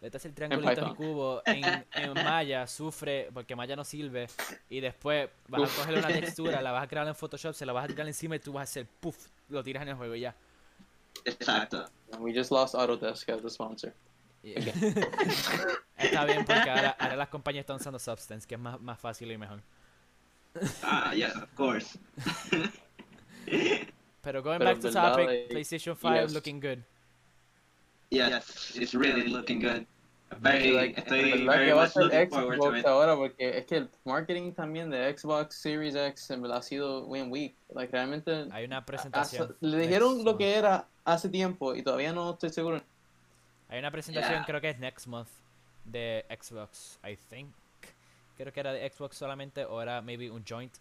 Hacer 0.01 0.31
triangulitos 0.33 0.77
y 0.77 0.81
Python. 0.81 0.95
cubos 0.95 1.41
en, 1.45 1.85
en 1.93 2.13
Maya, 2.13 2.65
sufre 2.67 3.29
porque 3.33 3.55
Maya 3.55 3.75
no 3.75 3.83
sirve 3.83 4.27
y 4.69 4.79
después 4.79 5.29
vas 5.47 5.61
Uf. 5.61 5.79
a 5.79 5.81
coger 5.81 5.97
una 5.99 6.07
textura, 6.07 6.61
la 6.63 6.71
vas 6.71 6.83
a 6.83 6.87
crear 6.87 7.07
en 7.07 7.15
Photoshop, 7.15 7.53
se 7.53 7.65
la 7.65 7.73
vas 7.73 7.85
a 7.85 7.87
tirar 7.87 8.07
encima 8.07 8.35
y 8.35 8.39
tú 8.39 8.53
vas 8.53 8.61
a 8.61 8.63
hacer 8.63 8.87
puff, 8.99 9.27
lo 9.49 9.63
tiras 9.63 9.83
en 9.83 9.89
el 9.89 9.95
juego 9.95 10.15
y 10.15 10.21
ya. 10.21 10.35
Exacto. 11.25 11.85
And 12.13 12.21
we 12.23 12.33
just 12.33 12.51
lost 12.51 12.75
Autodesk 12.75 13.29
as 13.29 13.43
a 13.43 13.49
sponsor. 13.49 13.93
Y- 14.41 14.53
Está 15.97 16.23
bien 16.25 16.45
porque 16.45 16.69
ahora, 16.69 16.95
ahora 16.97 17.15
las 17.17 17.27
compañías 17.27 17.63
están 17.63 17.75
usando 17.75 17.99
Substance, 17.99 18.47
que 18.47 18.55
es 18.55 18.61
más, 18.61 18.79
más 18.79 18.97
fácil 18.99 19.29
y 19.31 19.37
mejor. 19.37 19.61
Ah, 20.81 21.13
yes, 21.13 21.35
of 21.35 21.53
course. 21.55 21.99
Pero 24.21 24.41
going 24.43 24.59
Pero 24.59 24.69
back 24.69 24.75
en 24.77 24.81
to 24.81 24.91
topic, 24.91 25.27
like, 25.27 25.49
PlayStation 25.49 25.95
5 25.95 26.21
yes. 26.21 26.33
looking 26.33 26.59
good. 26.59 26.83
Yes, 28.11 28.75
it's 28.75 28.93
really 28.93 29.27
looking 29.27 29.59
good. 29.59 29.85
Like, 30.41 30.99
estoy 30.99 31.31
en 31.31 31.45
verdad 31.45 31.65
que 31.65 31.73
va 31.73 31.83
a 31.83 31.89
ser 31.89 32.29
Xbox 32.29 32.85
ahora 32.85 33.15
porque 33.15 33.57
es 33.57 33.65
que 33.65 33.77
el 33.77 33.89
marketing 34.05 34.53
también 34.53 34.89
de 34.89 35.17
Xbox 35.17 35.55
Series 35.55 35.95
X 35.95 36.29
en 36.31 36.41
verdad 36.41 36.57
ha 36.59 36.61
sido 36.61 37.09
bien 37.09 37.31
weak. 37.31 37.55
Like, 37.73 37.91
realmente 37.91 38.47
Hay 38.51 38.65
una 38.65 38.85
presentación. 38.85 39.55
le 39.59 39.77
de 39.77 39.83
dijeron 39.87 40.23
lo 40.23 40.37
que 40.37 40.55
era 40.55 40.87
hace 41.03 41.29
tiempo 41.29 41.75
y 41.75 41.81
todavía 41.83 42.13
no 42.13 42.31
estoy 42.31 42.49
seguro 42.51 42.81
Hay 43.69 43.79
una 43.79 43.91
presentación, 43.91 44.33
Yeah. 44.33 44.45
creo 44.45 44.61
que 44.61 44.69
es 44.69 44.79
next 44.79 45.07
month, 45.07 45.29
de 45.85 46.25
Xbox, 46.29 46.99
I 47.03 47.15
think. 47.29 47.49
Creo 48.37 48.53
que 48.53 48.59
era 48.59 48.71
de 48.71 48.89
Xbox 48.89 49.17
solamente, 49.17 49.65
o 49.65 49.81
era 49.81 50.01
maybe 50.01 50.29
un 50.31 50.43
joint, 50.47 50.73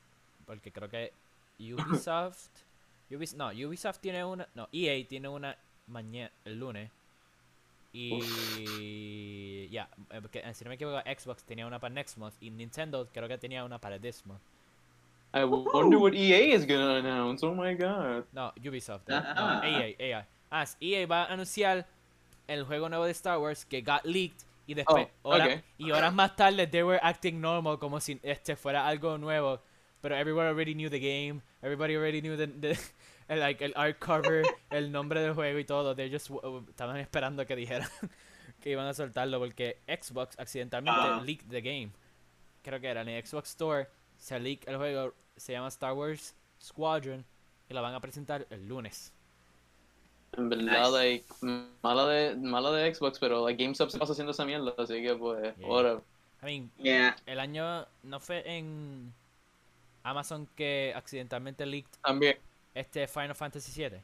porque 0.46 0.70
creo 0.70 0.88
que 0.88 1.12
Ubisoft. 1.58 2.48
Ubis- 3.10 3.34
no, 3.34 3.48
Ubisoft 3.48 3.98
tiene 3.98 4.24
una. 4.24 4.46
No, 4.54 4.68
EA 4.72 5.04
tiene 5.08 5.28
una 5.28 5.56
mañana, 5.86 6.30
el 6.44 6.58
lunes. 6.60 6.90
Y. 7.92 9.68
Ya, 9.70 9.88
eh, 10.10 10.18
porque, 10.20 10.38
eh, 10.40 10.54
si 10.54 10.64
no 10.64 10.68
me 10.70 10.74
equivoco, 10.76 10.98
Xbox 11.00 11.44
tenía 11.44 11.66
una 11.66 11.78
para 11.78 11.94
next 11.94 12.16
month. 12.16 12.34
Y 12.40 12.50
Nintendo 12.50 13.08
creo 13.12 13.28
que 13.28 13.38
tenía 13.38 13.64
una 13.64 13.78
para 13.78 13.98
this 13.98 14.24
month. 14.26 14.40
I 15.34 15.44
wonder 15.44 15.98
what 15.98 16.14
EA 16.14 16.54
is 16.56 16.66
gonna 16.66 16.96
announce. 16.98 17.44
Oh 17.44 17.54
my 17.54 17.74
god. 17.74 18.24
No, 18.32 18.52
Ubisoft. 18.64 19.08
eh, 19.08 19.14
Ah. 19.14 19.60
No, 19.62 19.68
EA, 19.68 19.94
EA. 19.98 20.26
Ah, 20.50 20.64
EA 20.80 21.06
va 21.06 21.24
a 21.24 21.32
anunciar 21.32 21.86
el 22.46 22.64
juego 22.64 22.88
nuevo 22.88 23.04
de 23.04 23.10
Star 23.12 23.38
Wars 23.38 23.66
que 23.66 23.82
got 23.82 24.04
leaked 24.04 24.38
y 24.66 24.72
después 24.74 25.06
Oh, 25.22 25.30
hora- 25.34 25.44
okay. 25.44 25.62
y 25.76 25.90
horas 25.90 26.14
más 26.14 26.34
tarde 26.34 26.66
they 26.66 26.82
were 26.82 26.98
acting 27.02 27.38
normal 27.40 27.78
como 27.78 28.00
si 28.00 28.18
este 28.22 28.56
fuera 28.56 28.86
algo 28.86 29.18
nuevo, 29.18 29.60
pero 30.00 30.16
everyone 30.16 30.46
already 30.48 30.72
knew 30.74 30.88
the 30.88 30.98
game, 30.98 31.42
everybody 31.60 31.94
already 31.94 32.22
knew 32.22 32.36
the, 32.38 32.46
the- 32.46 32.78
el, 33.28 33.40
like 33.40 33.64
el 33.64 33.72
art 33.76 33.98
cover, 33.98 34.44
el 34.70 34.90
nombre 34.90 35.20
del 35.20 35.34
juego 35.34 35.58
y 35.58 35.64
todo. 35.64 35.94
They 35.94 36.10
just 36.10 36.28
w- 36.28 36.64
estaban 36.68 36.96
esperando 36.96 37.46
que 37.46 37.54
dijeran 37.56 37.88
que 38.60 38.70
iban 38.70 38.86
a 38.86 38.94
soltarlo 38.94 39.38
porque 39.38 39.78
Xbox 39.86 40.38
accidentalmente 40.38 41.00
Ah. 41.02 41.22
leaked 41.24 41.48
the 41.48 41.60
game. 41.60 41.90
Creo 42.62 42.80
que 42.80 42.88
era 42.88 43.02
en 43.02 43.08
el 43.08 43.24
Xbox 43.26 43.50
Store 43.50 43.88
se 44.16 44.38
leak 44.40 44.66
el 44.66 44.76
juego 44.76 45.14
se 45.36 45.52
llama 45.52 45.68
Star 45.68 45.92
Wars 45.92 46.34
Squadron 46.60 47.24
y 47.68 47.74
lo 47.74 47.82
van 47.82 47.94
a 47.94 48.00
presentar 48.00 48.46
el 48.50 48.66
lunes. 48.66 49.12
En 50.32 50.48
verdad, 50.48 50.90
Nice. 50.90 50.90
like, 50.92 51.26
mala 51.82 52.06
de, 52.06 52.36
mala 52.36 52.70
de 52.72 52.94
Xbox, 52.94 53.18
pero 53.18 53.46
like, 53.46 53.62
GameStop 53.62 53.90
se 53.90 53.98
pasa 53.98 54.12
haciendo 54.12 54.32
esa 54.32 54.44
mierda, 54.44 54.74
así 54.76 55.02
que 55.02 55.14
pues, 55.14 55.54
Yeah. 55.56 55.66
whatever. 55.68 56.02
I 56.42 56.44
mean, 56.46 56.70
Yeah. 56.78 57.16
el 57.26 57.40
año 57.40 57.86
no 58.02 58.20
fue 58.20 58.42
en 58.46 59.12
Amazon 60.02 60.46
que 60.54 60.92
accidentalmente 60.94 61.64
leaked 61.66 61.90
También, 62.02 62.36
este 62.74 63.06
Final 63.06 63.34
Fantasy 63.34 63.72
VII. 63.82 64.00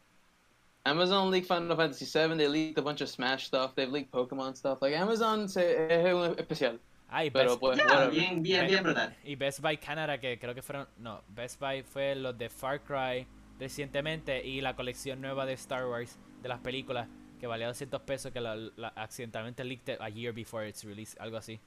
Amazon 0.86 1.30
leaked 1.30 1.46
Final 1.48 1.76
Fantasy 1.76 2.04
VII, 2.04 2.36
they 2.36 2.46
leaked 2.48 2.78
a 2.78 2.82
bunch 2.82 3.00
of 3.00 3.08
Smash 3.08 3.46
stuff, 3.46 3.74
they've 3.74 3.90
leaked 3.90 4.10
Pokemon 4.10 4.54
stuff. 4.56 4.82
Like, 4.82 4.94
Amazon 4.94 5.48
se, 5.48 5.86
es 5.88 6.12
un 6.14 6.38
especial, 6.38 6.78
Ah, 7.08 7.24
y 7.24 7.30
pero 7.30 7.50
Best, 7.50 7.60
pues, 7.60 7.76
Yeah, 7.78 7.86
whatever. 7.86 8.10
bien, 8.10 8.42
bien, 8.42 8.66
bien 8.66 8.82
brutal. 8.82 9.16
y 9.24 9.34
Best 9.36 9.60
Buy 9.60 9.78
Canada, 9.78 10.18
que 10.18 10.38
creo 10.38 10.54
que 10.54 10.62
fueron. 10.62 10.86
No, 10.98 11.22
Best 11.28 11.58
Buy 11.60 11.82
fue 11.82 12.14
los 12.16 12.36
de 12.36 12.50
Far 12.50 12.82
Cry 12.82 13.26
recientemente 13.58 14.44
y 14.44 14.60
la 14.60 14.74
colección 14.76 15.20
nueva 15.20 15.46
de 15.46 15.52
Star 15.54 15.86
Wars 15.86 16.18
de 16.42 16.48
las 16.48 16.58
películas 16.60 17.08
que 17.40 17.46
valía 17.46 17.66
200 17.68 18.02
pesos 18.02 18.32
que 18.32 18.40
la, 18.40 18.56
la 18.56 18.88
accidentalmente 18.96 19.62
leaked 19.64 19.98
a 20.00 20.08
year 20.08 20.34
before 20.34 20.68
its 20.68 20.82
release, 20.84 21.16
algo 21.20 21.36
así. 21.38 21.60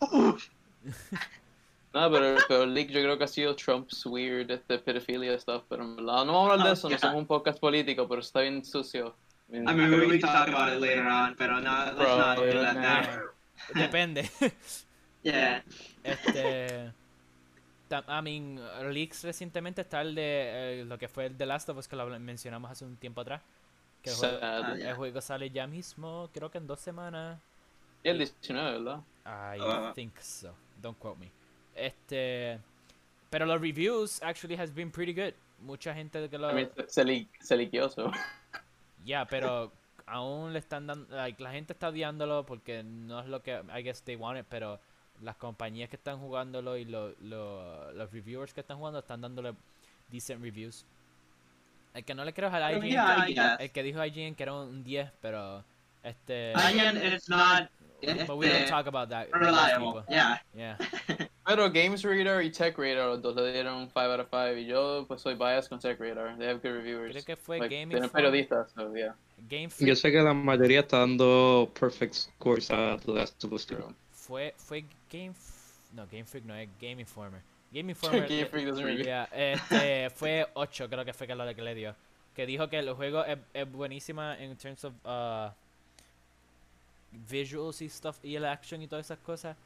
No, 1.94 2.10
pero, 2.10 2.36
pero 2.46 2.62
el 2.64 2.74
leak 2.74 2.88
yo 2.90 3.00
creo 3.02 3.16
que 3.18 3.24
ha 3.24 3.28
sido 3.28 3.56
Trump's 3.56 4.04
weird, 4.06 4.50
este, 4.50 4.78
pedofilia 4.78 5.38
stuff, 5.38 5.64
pero 5.68 5.82
en 5.84 5.96
verdad, 5.96 6.24
no 6.26 6.32
vamos 6.34 6.50
a 6.50 6.52
hablar 6.52 6.66
de 6.66 6.70
Oh, 6.70 6.74
eso, 6.74 6.90
no 6.90 6.98
somos 6.98 7.16
un 7.16 7.26
podcast 7.26 7.58
político, 7.58 8.06
pero 8.06 8.20
está 8.20 8.40
bien 8.40 8.64
sucio. 8.64 9.14
I 9.50 9.60
mean, 9.60 9.94
we 9.94 10.18
can 10.18 10.30
talk 10.30 10.48
about 10.48 10.70
it 10.74 10.80
later 10.80 11.06
on, 11.06 11.34
pero 11.36 11.58
no, 11.60 11.84
let's 11.86 11.96
Bro, 11.96 12.18
not 12.18 12.36
do 12.38 12.60
that 12.60 12.74
now. 12.76 13.20
Depende. 13.74 14.30
Yeah. 15.24 15.62
Este. 16.04 16.92
I 17.90 18.22
mean, 18.22 18.60
leaks 18.92 19.24
recientemente 19.24 19.80
está 19.82 20.00
el 20.02 20.14
de 20.14 20.80
eh, 20.80 20.84
lo 20.84 20.96
que 20.96 21.08
fue 21.08 21.26
el 21.26 21.36
The 21.36 21.44
Last 21.44 21.68
of 21.70 21.76
Us 21.78 21.88
que 21.88 21.96
lo 21.96 22.06
mencionamos 22.20 22.70
hace 22.70 22.84
un 22.84 22.96
tiempo 22.96 23.22
atrás. 23.22 23.42
Que 24.02 24.10
el, 24.10 24.16
juego, 24.16 24.38
Sad. 24.38 24.62
Ah, 24.64 24.74
el 24.78 24.94
juego 24.94 25.20
sale 25.20 25.50
ya 25.50 25.66
mismo, 25.66 26.30
creo 26.32 26.50
que 26.50 26.58
en 26.58 26.66
dos 26.68 26.80
semanas. 26.80 27.40
El 28.04 28.18
19, 28.18 28.72
¿verdad? 28.78 28.98
I 29.26 29.58
Ah. 29.60 29.92
think 29.94 30.16
so. 30.20 30.54
Don't 30.80 30.96
quote 30.98 31.18
me. 31.18 31.37
Este. 31.78 32.58
Pero 33.30 33.46
los 33.46 33.60
reviews 33.60 34.22
actually 34.22 34.56
has 34.56 34.74
been 34.74 34.90
pretty 34.90 35.12
good. 35.12 35.34
Mucha 35.60 35.92
gente 35.94 36.28
que 36.30 36.38
lo. 36.38 36.50
I 36.50 36.54
mean, 36.54 36.70
se, 36.76 36.88
se, 36.88 37.04
leak- 37.04 37.28
se 37.40 37.56
liqueó, 37.56 37.88
so. 37.88 38.10
Ya, 39.04 39.24
pero 39.26 39.72
aún 40.06 40.52
le 40.52 40.58
están 40.58 40.86
dando. 40.86 41.14
Like, 41.14 41.42
la 41.42 41.50
gente 41.52 41.72
está 41.72 41.88
odiándolo 41.88 42.44
porque 42.44 42.82
no 42.82 43.20
es 43.20 43.26
lo 43.26 43.42
que 43.42 43.62
I 43.74 43.82
guess 43.82 44.02
they 44.02 44.16
wanted, 44.16 44.44
pero 44.48 44.78
las 45.22 45.36
compañías 45.36 45.88
que 45.88 45.96
están 45.96 46.18
jugándolo 46.18 46.76
y 46.76 46.84
lo, 46.84 47.14
lo- 47.20 47.92
los 47.92 48.10
reviewers 48.12 48.52
que 48.54 48.60
están 48.60 48.78
jugando 48.78 48.98
están 49.00 49.20
dándole 49.20 49.54
decent 50.10 50.42
reviews. 50.42 50.84
El 51.94 52.04
que 52.04 52.14
no 52.14 52.24
le 52.24 52.32
creo 52.32 52.48
es 52.48 52.54
al 52.54 52.76
IGN. 52.84 52.88
yeah. 53.34 53.54
El 53.58 53.70
que 53.70 53.82
dijo 53.82 54.04
IGN 54.04 54.34
que 54.34 54.42
era 54.42 54.54
un 54.54 54.84
10, 54.84 55.10
pero. 55.20 55.64
Este. 56.02 56.52
Again, 56.54 56.96
it's 57.12 57.28
not 57.28 57.68
But 58.00 58.36
we 58.36 58.46
don't 58.46 58.58
este, 58.58 58.68
talk 58.70 58.86
about 58.86 59.08
that. 59.10 59.26
reliable. 59.32 60.04
Yeah. 60.08 60.40
Yeah. 60.54 60.76
Pero 61.48 61.70
Games 61.70 62.02
Radar 62.02 62.42
y 62.44 62.50
Tech 62.50 62.76
Radar, 62.76 63.06
los 63.06 63.22
dos 63.22 63.34
le 63.36 63.52
dieron 63.52 63.88
5 63.88 63.98
out 63.98 64.20
of 64.20 64.28
5, 64.30 64.58
y 64.58 64.66
yo 64.66 65.06
pues 65.08 65.22
soy 65.22 65.34
biased 65.34 65.70
con 65.70 65.78
Tech 65.78 65.98
Radar, 65.98 66.36
they 66.36 66.46
have 66.46 66.60
good 66.60 66.76
reviewers. 66.76 67.12
Creo 67.12 67.24
que 67.24 67.36
fue 67.36 67.58
Like, 67.58 67.74
Game 67.74 67.90
tienen 67.90 68.10
periodistas, 68.10 68.70
so 68.74 68.94
yeah. 68.94 69.16
Game 69.48 69.70
Freak 69.70 69.88
Yo 69.88 69.96
sé 69.96 70.12
que 70.12 70.20
la 70.20 70.34
mayoría 70.34 70.80
está 70.80 70.98
dando 70.98 71.70
perfect 71.80 72.12
scores 72.12 72.70
a 72.70 72.98
The 72.98 73.12
Last 73.12 73.42
of 73.44 73.52
Us 73.52 73.66
2. 73.66 73.78
True. 73.78 73.94
fue 74.12 74.54
fue 74.58 74.84
Game 75.10 75.32
no 75.94 76.06
Game 76.12 76.26
Freak 76.26 76.44
no 76.44 76.54
es 76.54 76.68
Game 76.78 77.00
Informer. 77.00 77.40
Game 77.72 77.92
Informer 77.92 78.20
Game 78.28 78.44
Freak 78.44 78.66
doesn't 78.66 78.84
review. 78.84 79.06
yeah, 79.06 79.26
este 79.32 80.10
fue 80.14 80.46
8 80.52 80.90
creo 80.90 81.04
que 81.06 81.14
fue 81.14 81.26
que 81.26 81.34
lo 81.34 81.54
que 81.54 81.62
le 81.62 81.74
dio. 81.74 81.94
Que 82.36 82.44
dijo 82.44 82.68
que 82.68 82.78
el 82.78 82.92
juego 82.92 83.24
es, 83.24 83.38
es 83.54 83.72
buenísima 83.72 84.38
en 84.38 84.54
terms 84.58 84.84
of 84.84 84.92
uh, 85.06 85.50
visuals 87.10 87.80
y 87.80 87.88
stuff 87.88 88.18
y 88.22 88.36
el 88.36 88.44
action 88.44 88.82
y 88.82 88.86
todas 88.86 89.06
esas 89.06 89.18
cosas, 89.20 89.56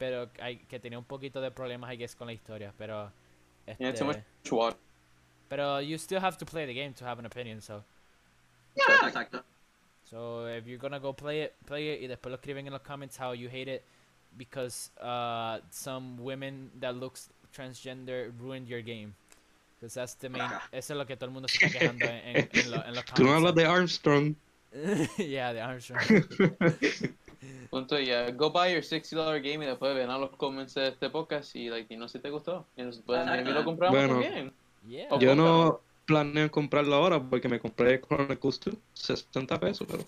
pero 0.00 0.28
hay 0.40 0.56
que 0.66 0.80
tenía 0.80 0.98
un 0.98 1.04
poquito 1.04 1.40
de 1.42 1.50
problemas 1.50 1.92
I 1.92 1.96
guess 1.98 2.16
con 2.16 2.26
la 2.26 2.32
historia, 2.32 2.72
pero 2.78 3.12
Yeah, 3.78 3.92
too 3.94 4.04
much 4.06 4.16
este, 4.16 4.50
water. 4.54 4.76
pero 5.48 5.78
you 5.80 5.96
still 5.98 6.18
have 6.20 6.36
to 6.38 6.46
play 6.46 6.64
the 6.66 6.72
game 6.74 6.92
to 6.94 7.04
have 7.04 7.18
an 7.20 7.26
opinion, 7.26 7.60
so 7.60 7.84
Yeah, 8.74 9.06
exacto. 9.06 9.44
So 10.04 10.46
if 10.46 10.66
you're 10.66 10.78
gonna 10.80 10.98
go 10.98 11.12
play 11.12 11.42
it, 11.42 11.52
play 11.66 11.90
it 11.92 12.00
y 12.02 12.06
después 12.08 12.30
lo 12.30 12.36
escriben 12.38 12.66
en 12.66 12.72
los 12.72 12.82
comments 12.82 13.16
how 13.18 13.32
you 13.32 13.48
hate 13.48 13.68
it 13.68 13.84
because 14.38 14.90
uh, 15.00 15.58
some 15.70 16.16
women 16.18 16.70
that 16.80 16.94
looks 16.96 17.28
transgender 17.54 18.32
ruined 18.40 18.66
your 18.68 18.80
game. 18.82 19.14
Because 19.78 19.94
that's 19.94 20.14
the 20.14 20.28
main. 20.28 20.50
Eso 20.72 20.94
es 20.94 20.98
lo 20.98 21.04
que 21.06 21.16
todo 21.16 21.26
el 21.26 21.32
mundo 21.32 21.48
se 21.48 21.58
está 21.66 21.78
quejando 21.78 22.04
en, 22.06 22.36
en, 22.36 22.48
en 22.52 22.70
lo- 22.70 22.84
en 22.84 22.94
los 22.94 23.04
Tú 23.14 23.24
no 23.24 23.34
hablas 23.34 23.52
comments. 23.52 23.56
de 23.56 23.66
Armstrong. 23.66 24.34
yeah, 25.18 25.52
the 25.52 25.60
Armstrong. 25.60 26.00
Punto, 27.70 27.98
yeah, 27.98 28.30
go 28.30 28.50
buy 28.50 28.72
your 28.72 28.82
$60 28.82 29.14
game 29.42 29.64
y 29.64 29.68
después 29.68 29.94
ven 29.94 30.10
a 30.10 30.18
los 30.18 30.30
comments 30.36 30.74
de 30.74 30.88
este 30.88 31.08
podcast 31.10 31.54
y 31.54 31.70
like, 31.70 31.92
y 31.92 31.96
no 31.96 32.08
sé 32.08 32.18
si 32.18 32.22
te 32.22 32.30
gustó. 32.30 32.66
Y 32.76 32.82
nos 32.82 32.98
pueden 32.98 33.46
y 33.46 33.50
lo 33.50 33.64
compramos 33.64 33.96
Bueno. 33.96 34.20
también. 34.20 34.52
Yeah. 34.88 35.18
Yo 35.18 35.34
no 35.34 35.80
planeo 36.06 36.50
comprarlo 36.50 36.96
ahora 36.96 37.22
porque 37.22 37.48
me 37.48 37.60
compré 37.60 38.00
Chronicles 38.00 38.60
2, 38.60 38.74
60 38.94 39.60
pesos, 39.60 39.86
pero 39.88 40.04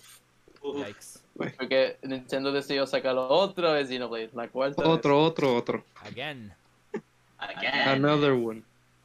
Yikes. 0.75 1.23
Porque 1.57 1.97
Nintendo 2.03 2.51
decidió 2.51 2.85
sacarlo 2.87 3.27
otra 3.27 3.73
vez 3.73 3.89
y 3.91 3.99
no. 3.99 4.09
La 4.33 4.47
cuarta 4.47 4.81
vez. 4.81 4.91
otro, 4.91 5.21
otro, 5.21 5.55
otro. 5.55 5.83
Again. 6.01 6.53
Again. 7.37 8.03
Another 8.03 8.31
one. 8.31 8.63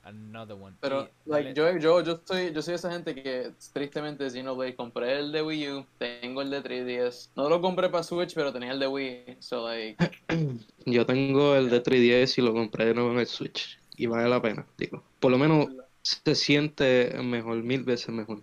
Another 0.08 0.56
one. 0.56 0.74
Pero, 0.80 1.10
Y 1.26 1.30
like, 1.30 1.54
yo, 1.54 1.76
yo, 1.76 2.02
yo, 2.02 2.20
soy, 2.24 2.52
yo 2.52 2.62
soy 2.62 2.74
esa 2.74 2.90
gente 2.90 3.14
que, 3.14 3.52
tristemente, 3.74 4.30
Xenoblade, 4.30 4.74
compré 4.74 5.18
el 5.18 5.32
de 5.32 5.42
Wii 5.42 5.72
U, 5.72 5.86
tengo 5.98 6.40
el 6.40 6.50
de 6.50 6.62
3DS. 6.62 7.30
No 7.36 7.48
lo 7.50 7.60
compré 7.60 7.90
para 7.90 8.02
Switch, 8.02 8.34
pero 8.34 8.52
tenía 8.52 8.72
el 8.72 8.80
de 8.80 8.88
Wii. 8.88 9.36
So, 9.40 9.68
like, 9.68 9.96
Yo 10.86 11.04
tengo 11.04 11.54
el 11.56 11.68
de 11.68 11.82
3DS 11.82 12.38
y 12.38 12.42
lo 12.42 12.54
compré 12.54 12.86
de 12.86 12.94
nuevo 12.94 13.12
en 13.12 13.18
el 13.18 13.26
Switch. 13.26 13.78
Y 13.96 14.06
vale 14.06 14.28
la 14.28 14.40
pena, 14.40 14.66
digo. 14.78 15.02
Por 15.20 15.30
lo 15.30 15.38
menos 15.38 15.68
se 16.00 16.34
siente 16.34 17.14
mejor, 17.22 17.62
mil 17.62 17.84
veces 17.84 18.08
mejor. 18.08 18.42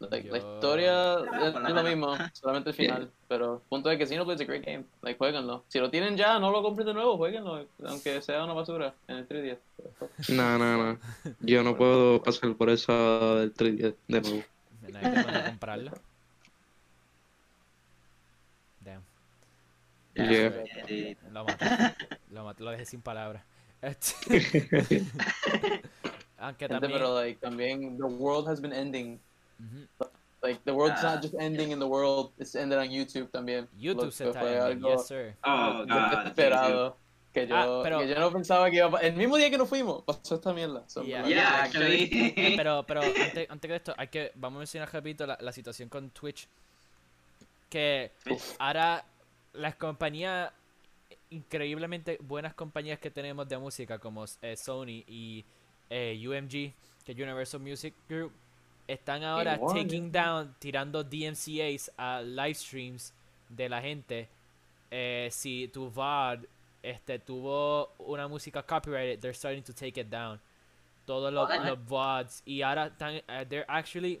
Like, 0.00 0.28
la 0.30 0.38
historia 0.38 1.14
es, 1.46 1.54
lo 1.54 1.82
mismo, 1.82 2.16
solamente 2.32 2.70
el 2.70 2.76
final. 2.76 3.10
Pero, 3.28 3.54
el 3.56 3.60
punto 3.68 3.90
es 3.90 3.98
que 3.98 4.06
Xenoblade 4.06 4.42
es 4.42 4.48
a 4.48 4.52
great 4.52 4.64
game. 4.64 4.84
Like, 5.02 5.18
jueguenlo. 5.18 5.64
Si 5.68 5.78
lo 5.78 5.90
tienen 5.90 6.16
ya, 6.16 6.38
no 6.38 6.50
lo 6.50 6.62
compren 6.62 6.86
de 6.86 6.94
nuevo, 6.94 7.16
jueguenlo. 7.16 7.66
Aunque 7.86 8.20
sea 8.22 8.42
una 8.44 8.54
basura 8.54 8.94
en 9.08 9.18
el 9.18 9.28
3DS. 9.28 9.58
No, 10.30 10.58
no, 10.58 10.76
no. 10.92 10.98
Yo 11.40 11.62
no 11.62 11.76
puedo 11.76 12.22
pasar 12.22 12.54
por 12.54 12.70
esa 12.70 12.92
del 13.36 13.54
3DS 13.54 13.94
de 14.08 14.20
nuevo. 14.22 14.42
No 14.90 14.98
hay 14.98 15.24
que 15.24 15.44
comprarlo. 15.50 15.92
Damn. 18.80 19.02
Yeah. 20.14 21.16
Lo 21.30 21.44
maté. 21.44 21.66
Lo 22.30 22.44
maté, 22.44 22.64
lo 22.64 22.70
dejé 22.70 22.84
sin 22.86 23.02
palabras. 23.02 23.42
Este- 23.82 25.04
Aunque 26.38 26.66
Gente, 26.68 26.80
también. 26.80 26.92
pero, 26.92 27.14
like, 27.14 27.38
también, 27.40 27.96
the 27.98 28.04
world 28.04 28.48
has 28.48 28.60
been 28.60 28.72
ending. 28.72 29.20
Ujú. 29.60 29.86
Like, 30.42 30.60
the 30.64 30.72
world's 30.72 31.04
Ah. 31.04 31.14
not 31.14 31.22
just 31.22 31.34
ending 31.34 31.70
in 31.70 31.78
the 31.78 31.86
world, 31.86 32.32
it's 32.38 32.54
ended 32.54 32.78
on 32.78 32.88
YouTube 32.88 33.30
también. 33.30 33.68
YouTube 33.78 34.04
Lo 34.06 34.10
se 34.10 34.24
yendo, 34.24 34.64
algo 34.64 34.88
yes 34.92 35.06
sir. 35.06 35.36
Oh, 35.44 35.84
God. 35.86 36.18
desesperado. 36.24 36.96
Que 37.32 37.46
yo, 37.46 37.54
Ah, 37.56 37.80
pero- 37.84 38.00
que 38.00 38.08
yo 38.08 38.18
no 38.18 38.32
pensaba 38.32 38.68
que 38.70 38.76
iba 38.78 38.98
a 38.98 39.02
El 39.02 39.14
mismo 39.16 39.36
día 39.36 39.50
que 39.50 39.58
nos 39.58 39.68
fuimos, 39.68 40.02
pasó 40.02 40.34
esta 40.36 40.52
mierda. 40.52 40.82
So, 40.88 41.02
Yeah. 41.04 41.24
Yeah, 41.28 41.62
actually. 41.64 42.32
Pero, 42.56 42.84
pero 42.88 43.02
antes, 43.02 43.48
antes 43.50 43.68
de 43.70 43.76
esto, 43.76 43.94
hay 43.96 44.08
que, 44.08 44.32
vamos 44.34 44.56
a 44.56 44.60
mencionar 44.60 44.92
rapidito 44.92 45.26
la, 45.26 45.36
la 45.40 45.52
situación 45.52 45.88
con 45.88 46.10
Twitch. 46.10 46.48
que 47.68 48.10
Uf. 48.28 48.56
ahora 48.58 49.04
las 49.52 49.76
compañías, 49.76 50.50
increíblemente 51.30 52.18
buenas 52.20 52.54
compañías 52.54 52.98
que 52.98 53.10
tenemos 53.10 53.48
de 53.48 53.58
música 53.58 53.98
como 53.98 54.24
eh, 54.42 54.56
Sony 54.56 55.04
y 55.06 55.44
eh, 55.88 56.20
UMG, 56.26 56.72
que 57.04 57.12
es 57.12 57.16
Universal 57.16 57.60
Music 57.60 57.94
Group, 58.08 58.32
están 58.92 59.22
ahora 59.22 59.58
taking 59.72 60.10
down, 60.10 60.54
tirando 60.58 61.04
DMCAs 61.04 61.90
a 61.96 62.20
live 62.22 62.54
streams 62.54 63.12
de 63.48 63.68
la 63.68 63.80
gente. 63.80 64.28
Eh, 64.90 65.28
si 65.30 65.68
tu 65.68 65.88
VOD 65.90 66.46
este, 66.82 67.18
tuvo 67.18 67.92
una 67.98 68.26
música 68.26 68.62
copyrighted, 68.62 69.20
they're 69.20 69.34
starting 69.34 69.62
to 69.62 69.72
take 69.72 70.00
it 70.00 70.08
down. 70.08 70.40
Todos 71.06 71.32
los, 71.32 71.48
VODs. 71.86 72.42
Y 72.44 72.62
ahora 72.62 72.86
están, 72.86 73.14
eh, 73.28 73.46
they're 73.48 73.64
actually, 73.68 74.20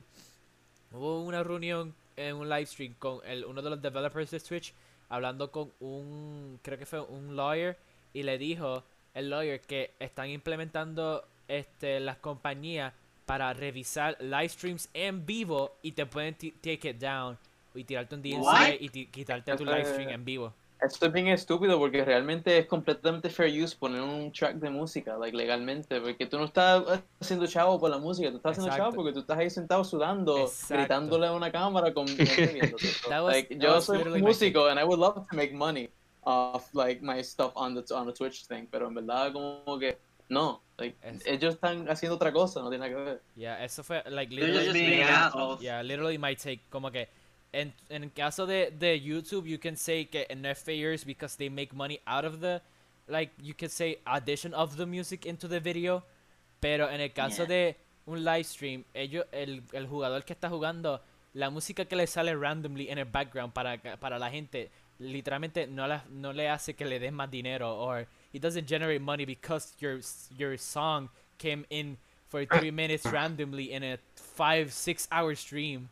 hubo 0.92 1.22
una 1.22 1.42
reunión 1.42 1.94
en 2.16 2.36
un 2.36 2.48
live 2.48 2.66
stream 2.66 2.94
con 2.98 3.20
el, 3.24 3.44
uno 3.44 3.62
de 3.62 3.70
los 3.70 3.80
developers 3.80 4.30
de 4.30 4.40
Twitch 4.40 4.72
hablando 5.08 5.50
con 5.50 5.72
un, 5.80 6.58
creo 6.62 6.78
que 6.78 6.86
fue 6.86 7.00
un 7.00 7.34
lawyer, 7.36 7.76
y 8.14 8.22
le 8.22 8.38
dijo 8.38 8.84
el 9.14 9.28
lawyer 9.28 9.60
que 9.60 9.92
están 9.98 10.30
implementando 10.30 11.24
este, 11.48 11.98
las 12.00 12.16
compañías 12.18 12.94
para 13.26 13.52
revisar 13.52 14.16
live 14.20 14.48
streams 14.48 14.88
en 14.94 15.24
vivo 15.24 15.76
y 15.82 15.92
te 15.92 16.06
pueden 16.06 16.34
take 16.34 16.90
it 16.90 16.98
down 16.98 17.38
y 17.74 17.84
tirarte 17.84 18.14
un 18.16 18.22
DNC 18.22 18.42
What? 18.42 18.68
y 18.80 19.06
quitarte 19.06 19.56
tu 19.56 19.64
live 19.64 19.84
stream 19.84 20.08
en 20.08 20.24
vivo. 20.24 20.52
Esto 20.80 21.06
es 21.06 21.12
bien 21.12 21.28
estúpido 21.28 21.78
porque 21.78 22.02
realmente 22.02 22.56
es 22.56 22.64
completamente 22.66 23.28
fair 23.28 23.50
use 23.62 23.76
poner 23.76 24.00
un 24.00 24.32
track 24.32 24.54
de 24.56 24.70
música, 24.70 25.18
like, 25.18 25.36
legalmente, 25.36 26.00
porque 26.00 26.24
tú 26.24 26.38
no 26.38 26.46
estás 26.46 26.82
haciendo 27.20 27.46
chavo 27.46 27.78
por 27.78 27.90
la 27.90 27.98
música, 27.98 28.30
tú 28.30 28.38
estás 28.38 28.52
haciendo 28.52 28.68
Exacto. 28.68 28.84
chavo 28.90 28.96
porque 28.96 29.12
tú 29.12 29.20
estás 29.20 29.38
ahí 29.38 29.50
sentado 29.50 29.84
sudando, 29.84 30.38
Exacto. 30.38 30.74
gritándole 30.76 31.26
a 31.26 31.32
una 31.32 31.52
cámara 31.52 31.92
con 31.92 32.06
was- 33.10 33.24
like, 33.26 33.54
yo 33.58 33.80
soy 33.82 34.22
músico 34.22 34.68
and 34.68 34.80
I 34.80 34.84
would 34.84 34.98
love 34.98 35.16
to 35.28 35.36
make 35.36 35.52
money 35.52 35.90
off 36.22 36.72
like 36.74 37.02
my 37.02 37.22
stuff 37.22 37.52
on 37.54 37.74
the 37.74 37.84
on 37.94 38.06
the 38.06 38.12
Twitch 38.14 38.46
thing, 38.46 38.66
pero 38.70 38.88
en 38.88 38.94
verdad 38.94 39.32
como 39.34 39.78
que 39.78 39.98
no, 40.30 40.62
like, 40.78 40.96
Es- 41.02 41.26
ellos 41.26 41.54
están 41.54 41.86
haciendo 41.90 42.16
otra 42.16 42.32
cosa, 42.32 42.60
no 42.60 42.70
tiene 42.70 42.88
nada 42.88 42.96
que 42.98 43.04
ver. 43.10 43.22
Yeah, 43.36 43.62
eso 43.62 43.82
fue 43.84 44.02
like 44.08 44.32
literally 44.34 44.64
just 44.66 44.72
being 44.72 45.02
assholes. 45.02 45.60
Yeah, 45.60 45.82
literally 45.82 46.16
my 46.16 46.34
take. 46.34 46.60
Como 46.70 46.90
que 46.90 47.08
en, 47.52 47.74
en 47.90 48.04
el 48.04 48.12
caso 48.12 48.46
de, 48.46 48.70
de 48.70 48.98
YouTube, 49.00 49.44
you 49.46 49.58
can 49.58 49.76
say 49.76 50.06
que 50.06 50.26
enough 50.30 50.56
failures 50.56 51.04
because 51.04 51.36
they 51.36 51.50
make 51.50 51.74
money 51.74 52.00
out 52.06 52.24
of 52.24 52.40
the, 52.40 52.62
like, 53.08 53.32
you 53.42 53.52
could 53.54 53.70
say 53.70 53.98
addition 54.06 54.54
of 54.54 54.76
the 54.76 54.86
music 54.86 55.26
into 55.26 55.46
the 55.48 55.60
video. 55.60 56.02
Pero 56.60 56.88
en 56.90 57.00
el 57.00 57.12
caso 57.12 57.44
Yeah. 57.46 57.54
de 57.54 57.76
un 58.06 58.24
live 58.24 58.44
stream, 58.44 58.84
ellos, 58.94 59.24
el, 59.32 59.62
el 59.72 59.86
jugador 59.86 60.24
que 60.24 60.32
está 60.32 60.48
jugando, 60.48 61.02
la 61.34 61.48
música 61.50 61.84
que 61.86 61.96
le 61.96 62.06
sale 62.06 62.34
randomly 62.36 62.88
en 62.90 62.98
el 62.98 63.04
background 63.06 63.52
para, 63.52 63.78
para 63.98 64.18
la 64.18 64.30
gente, 64.30 64.70
literalmente 64.98 65.66
no, 65.66 65.86
la, 65.86 66.04
no 66.10 66.32
le 66.32 66.48
hace 66.48 66.74
que 66.74 66.84
le 66.84 66.98
des 67.00 67.12
más 67.12 67.30
dinero. 67.30 67.78
Or 67.78 68.06
it 68.32 68.40
doesn't 68.42 68.66
generate 68.66 69.00
money 69.00 69.24
because 69.24 69.72
your, 69.80 69.98
s- 69.98 70.28
your 70.36 70.56
song 70.58 71.08
came 71.38 71.64
in 71.70 71.96
for 72.28 72.44
three 72.46 72.70
minutes 72.82 73.04
randomly 73.06 73.72
in 73.72 73.82
a 73.82 73.98
five, 74.16 74.72
six 74.72 75.08
hour 75.10 75.34
stream. 75.34 75.88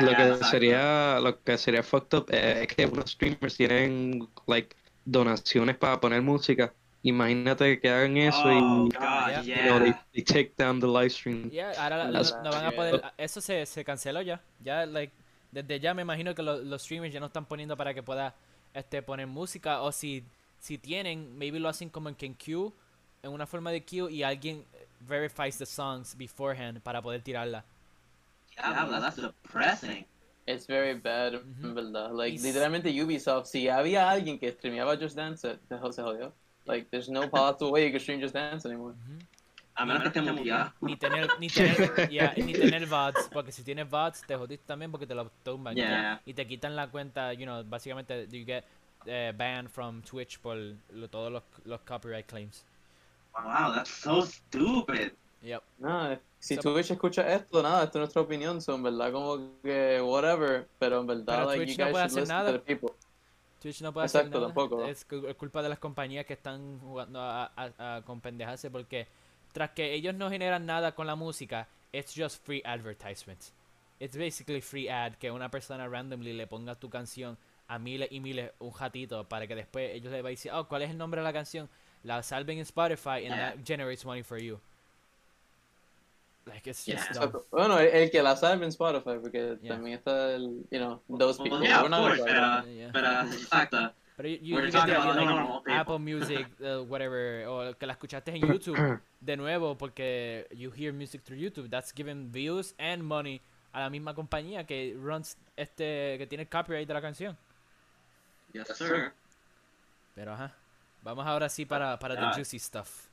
Lo 0.00 0.14
que 0.14 0.36
sería, 0.44 1.18
lo 1.20 1.42
que 1.42 1.56
sería 1.58 1.82
fucked 1.82 2.14
up 2.14 2.26
es 2.30 2.66
que 2.68 2.86
unos 2.86 3.10
streamers 3.10 3.56
tienen 3.56 4.28
like 4.46 4.76
donaciones 5.04 5.76
para 5.76 5.98
poner 6.00 6.22
música. 6.22 6.72
Imagínate 7.02 7.80
que 7.80 7.88
hagan 7.88 8.16
eso 8.16 8.42
Oh, 8.44 8.86
y 8.86 8.90
God, 8.90 9.44
Yeah. 9.44 9.56
you 9.56 9.62
know, 9.70 9.78
they, 9.78 9.94
they 10.12 10.22
take 10.22 10.54
down 10.56 10.78
the 10.80 10.86
live 10.86 11.10
stream. 11.10 11.48
Yeah, 11.50 11.72
ahora 11.78 12.10
That's- 12.12 12.32
no, 12.36 12.42
no 12.42 12.50
van 12.50 12.66
a 12.66 12.72
poder. 12.72 13.02
Eso 13.16 13.40
se, 13.40 13.64
se 13.66 13.84
canceló 13.84 14.20
ya. 14.22 14.40
Ya, 14.62 14.84
like, 14.84 15.12
desde 15.50 15.80
ya 15.80 15.94
me 15.94 16.02
imagino 16.02 16.34
que 16.34 16.42
lo- 16.42 16.58
los 16.62 16.82
streamers 16.82 17.12
ya 17.12 17.20
no 17.20 17.26
están 17.26 17.46
poniendo 17.46 17.76
para 17.76 17.94
que 17.94 18.02
pueda 18.02 18.34
este, 18.74 19.00
poner 19.02 19.26
música. 19.26 19.80
O 19.80 19.90
si, 19.92 20.22
si 20.58 20.78
tienen, 20.78 21.36
maybe 21.38 21.58
lo 21.58 21.68
hacen 21.68 21.88
como 21.90 22.08
en 22.08 22.14
que 22.14 22.26
en 22.26 22.34
queue, 22.34 22.72
en 23.22 23.32
una 23.32 23.46
forma 23.46 23.70
de 23.70 23.82
queue, 23.84 24.10
y 24.12 24.22
alguien 24.22 24.64
verifies 25.00 25.58
the 25.58 25.66
songs 25.66 26.16
beforehand 26.16 26.80
para 26.80 27.00
poder 27.02 27.22
tirarla. 27.22 27.64
Diablo, 28.56 29.00
that's 29.00 29.16
depressing. 29.16 30.04
It's 30.46 30.66
very 30.66 30.94
bad, 30.94 31.34
Ujú. 31.34 31.66
en 31.66 31.74
verdad. 31.74 32.10
Like, 32.12 32.36
Y 32.36 32.38
literalmente 32.38 32.88
Ubisoft, 33.02 33.46
si 33.48 33.68
había 33.68 34.08
alguien 34.10 34.38
que 34.38 34.50
streameaba 34.50 34.96
Just 34.96 35.14
Dance, 35.14 35.42
se, 35.42 35.92
se 35.92 36.02
jodió. 36.02 36.32
Like, 36.64 36.88
there's 36.90 37.08
no 37.08 37.28
possible 37.28 37.70
way 37.70 37.84
you 37.86 37.92
can 37.92 38.00
stream 38.00 38.20
Just 38.20 38.34
Dance 38.34 38.66
anymore. 38.66 38.94
Ujú. 38.94 39.18
A 39.74 39.86
menos 39.86 40.12
que 40.12 40.18
esté 40.18 40.32
muteado. 40.32 40.72
Ni 40.80 40.96
tener, 40.96 41.28
ni 41.38 41.48
tener, 41.48 42.10
yeah, 42.10 42.34
ni 42.34 42.52
tener 42.52 42.84
VODs, 42.86 43.28
porque 43.32 43.52
si 43.52 43.62
tienes 43.62 43.88
VODs 43.88 44.22
te 44.26 44.34
jodiste 44.34 44.66
también 44.66 44.90
porque 44.90 45.06
te 45.06 45.14
lo 45.14 45.30
tumban 45.44 45.76
Yeah. 45.76 46.20
y 46.26 46.34
te 46.34 46.46
quitan 46.48 46.74
la 46.74 46.88
cuenta, 46.88 47.32
you 47.32 47.44
know, 47.44 47.62
básicamente 47.62 48.26
you 48.28 48.44
get 48.44 48.64
eh, 49.06 49.32
banned 49.36 49.68
from 49.70 50.02
Twitch 50.02 50.38
por 50.40 50.56
lo- 50.56 51.08
todos 51.08 51.32
los, 51.32 51.42
los 51.64 51.80
copyright 51.82 52.26
claims. 52.26 52.64
Wow, 53.34 53.72
that's 53.74 53.90
so 53.90 54.22
stupid. 54.22 55.12
Yep. 55.42 55.62
No, 55.78 56.18
si 56.40 56.56
So- 56.56 56.62
Twitch 56.62 56.90
escucha 56.90 57.22
esto, 57.32 57.62
nada, 57.62 57.84
esto 57.84 57.98
es 57.98 58.00
nuestra 58.00 58.22
opinión, 58.22 58.60
so 58.60 58.74
en 58.74 58.82
verdad 58.82 59.12
como 59.12 59.38
que 59.62 60.00
whatever, 60.00 60.66
pero 60.80 61.00
en 61.00 61.06
verdad, 61.06 61.24
Pero 61.26 61.46
like, 61.46 61.64
Twitch 61.64 61.76
you 61.78 61.84
no 61.84 61.84
guys 61.84 61.92
puede 61.92 62.04
should 62.08 62.10
hacer 62.10 62.20
listen 62.22 62.36
nada. 62.36 62.52
to 62.52 62.58
the 62.58 62.64
people. 62.64 62.96
Twitch 63.60 63.80
no 63.82 63.92
puede 63.92 64.06
hacer 64.06 64.20
Exacto, 64.22 64.38
nada. 64.40 64.48
tampoco. 64.52 64.84
Es 64.84 65.04
cu- 65.04 65.26
es 65.28 65.36
culpa 65.36 65.62
de 65.62 65.68
las 65.68 65.78
compañías 65.78 66.26
que 66.26 66.32
están 66.34 66.78
jugando 66.80 67.20
a, 67.20 67.52
a- 67.56 67.96
a- 67.96 68.02
con 68.02 68.20
pendejarse 68.20 68.70
porque 68.70 69.06
tras 69.52 69.70
que 69.70 69.94
ellos 69.94 70.14
no 70.14 70.28
generan 70.30 70.66
nada 70.66 70.94
con 70.94 71.06
la 71.06 71.14
música, 71.16 71.68
it's 71.92 72.14
just 72.16 72.44
free 72.44 72.62
advertisement. 72.64 73.40
It's 74.00 74.16
basically 74.16 74.60
free 74.60 74.88
ad 74.88 75.14
que 75.14 75.30
una 75.30 75.50
persona 75.50 75.88
randomly 75.88 76.32
le 76.32 76.46
ponga 76.46 76.74
tu 76.76 76.88
canción 76.88 77.36
a 77.68 77.78
miles 77.78 78.08
y 78.10 78.20
miles 78.20 78.50
un 78.58 78.72
ratito 78.72 79.28
para 79.28 79.46
que 79.46 79.54
después 79.54 79.94
ellos 79.94 80.10
le 80.10 80.22
vayan 80.22 80.26
a 80.26 80.30
decir, 80.30 80.52
oh, 80.54 80.66
¿cuál 80.68 80.82
es 80.82 80.90
el 80.90 80.98
nombre 80.98 81.20
de 81.20 81.24
la 81.24 81.32
canción? 81.32 81.68
La 82.02 82.22
salven 82.22 82.58
en 82.58 82.62
Spotify 82.62 83.26
and 83.26 83.34
Yeah. 83.36 83.54
that 83.54 83.64
generates 83.64 84.04
money 84.04 84.22
for 84.22 84.38
you. 84.38 84.58
Like 86.46 86.66
it's 86.70 86.86
just. 86.86 87.12
Bueno, 87.50 87.78
el, 87.78 87.88
el 87.88 88.10
que 88.10 88.22
la 88.22 88.34
sabe 88.36 88.64
en 88.64 88.70
Spotify, 88.72 89.18
porque 89.20 89.58
Yeah. 89.60 89.74
también 89.74 89.98
está 89.98 90.34
el, 90.34 90.64
you 90.70 90.78
know, 90.78 91.02
those 91.18 91.38
people. 91.42 91.60
yeah, 91.60 91.82
We're 91.82 91.94
of 91.94 92.00
course, 92.00 92.22
pero, 92.24 92.64
Yeah. 92.66 92.90
pero 92.92 93.20
exacto. 93.32 93.92
Pero 94.16 94.28
you, 94.30 94.38
you, 94.40 94.56
get 94.56 94.64
the 94.64 94.72
talking 94.72 94.94
idea, 94.94 95.30
about 95.30 95.66
like. 95.66 95.78
Apple 95.78 95.98
Music, 95.98 96.46
uh, 96.60 96.82
whatever, 96.88 97.46
o 97.46 97.74
que 97.78 97.86
la 97.86 97.92
escuchaste 97.92 98.30
en 98.34 98.40
YouTube 98.40 99.00
de 99.20 99.36
nuevo 99.36 99.76
porque 99.76 100.46
you 100.56 100.70
hear 100.72 100.92
music 100.92 101.22
through 101.22 101.38
YouTube. 101.38 101.68
That's 101.68 101.92
giving 101.94 102.32
views 102.32 102.74
and 102.78 103.02
money 103.02 103.40
a 103.72 103.80
la 103.82 103.90
misma 103.90 104.14
compañía 104.14 104.66
que 104.66 104.96
runs 104.98 105.36
este 105.56 106.16
que 106.18 106.26
tiene 106.26 106.42
el 106.44 106.48
copyright 106.48 106.88
de 106.88 106.94
la 106.94 107.00
canción. 107.02 107.36
Yes, 108.66 108.76
sir. 108.76 109.12
Pero 110.14 110.32
ajá. 110.32 110.52
Vamos 111.02 111.26
ahora 111.26 111.48
sí 111.48 111.64
para, 111.64 111.98
para 111.98 112.14
Ah. 112.14 112.30
the 112.32 112.36
juicy 112.36 112.58
stuff. 112.58 113.06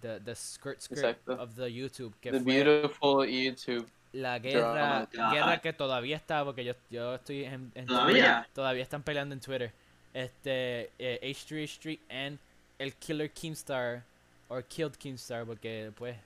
The, 0.00 0.20
the 0.20 0.34
skirt 0.36 0.80
skirt 0.80 0.98
Exacto. 0.98 1.32
of 1.32 1.54
the 1.56 1.66
YouTube. 1.72 2.14
Que 2.20 2.30
The 2.30 2.40
fue 2.40 2.52
beautiful 2.62 3.26
YouTube. 3.28 3.88
la 4.12 4.38
guerra, 4.38 5.06
drama. 5.12 5.32
guerra 5.34 5.60
que 5.60 5.72
todavía 5.72 6.16
está, 6.16 6.44
porque 6.44 6.64
yo, 6.64 6.74
yo 6.90 7.14
estoy 7.16 7.44
en, 7.44 7.72
en 7.74 7.86
Todavía. 7.86 8.48
todavía 8.54 8.82
están 8.82 9.02
peleando 9.02 9.34
en 9.34 9.40
Twitter. 9.40 9.72
Este, 10.14 10.90
eh, 10.98 11.18
H3H3 11.22 11.98
and 12.08 12.38
el 12.78 12.94
Killer 12.94 13.30
Keemstar, 13.32 14.02
or 14.48 14.62
Killed 14.64 14.96
Keemstar, 14.96 15.44
porque 15.44 15.92
pues 15.96 16.16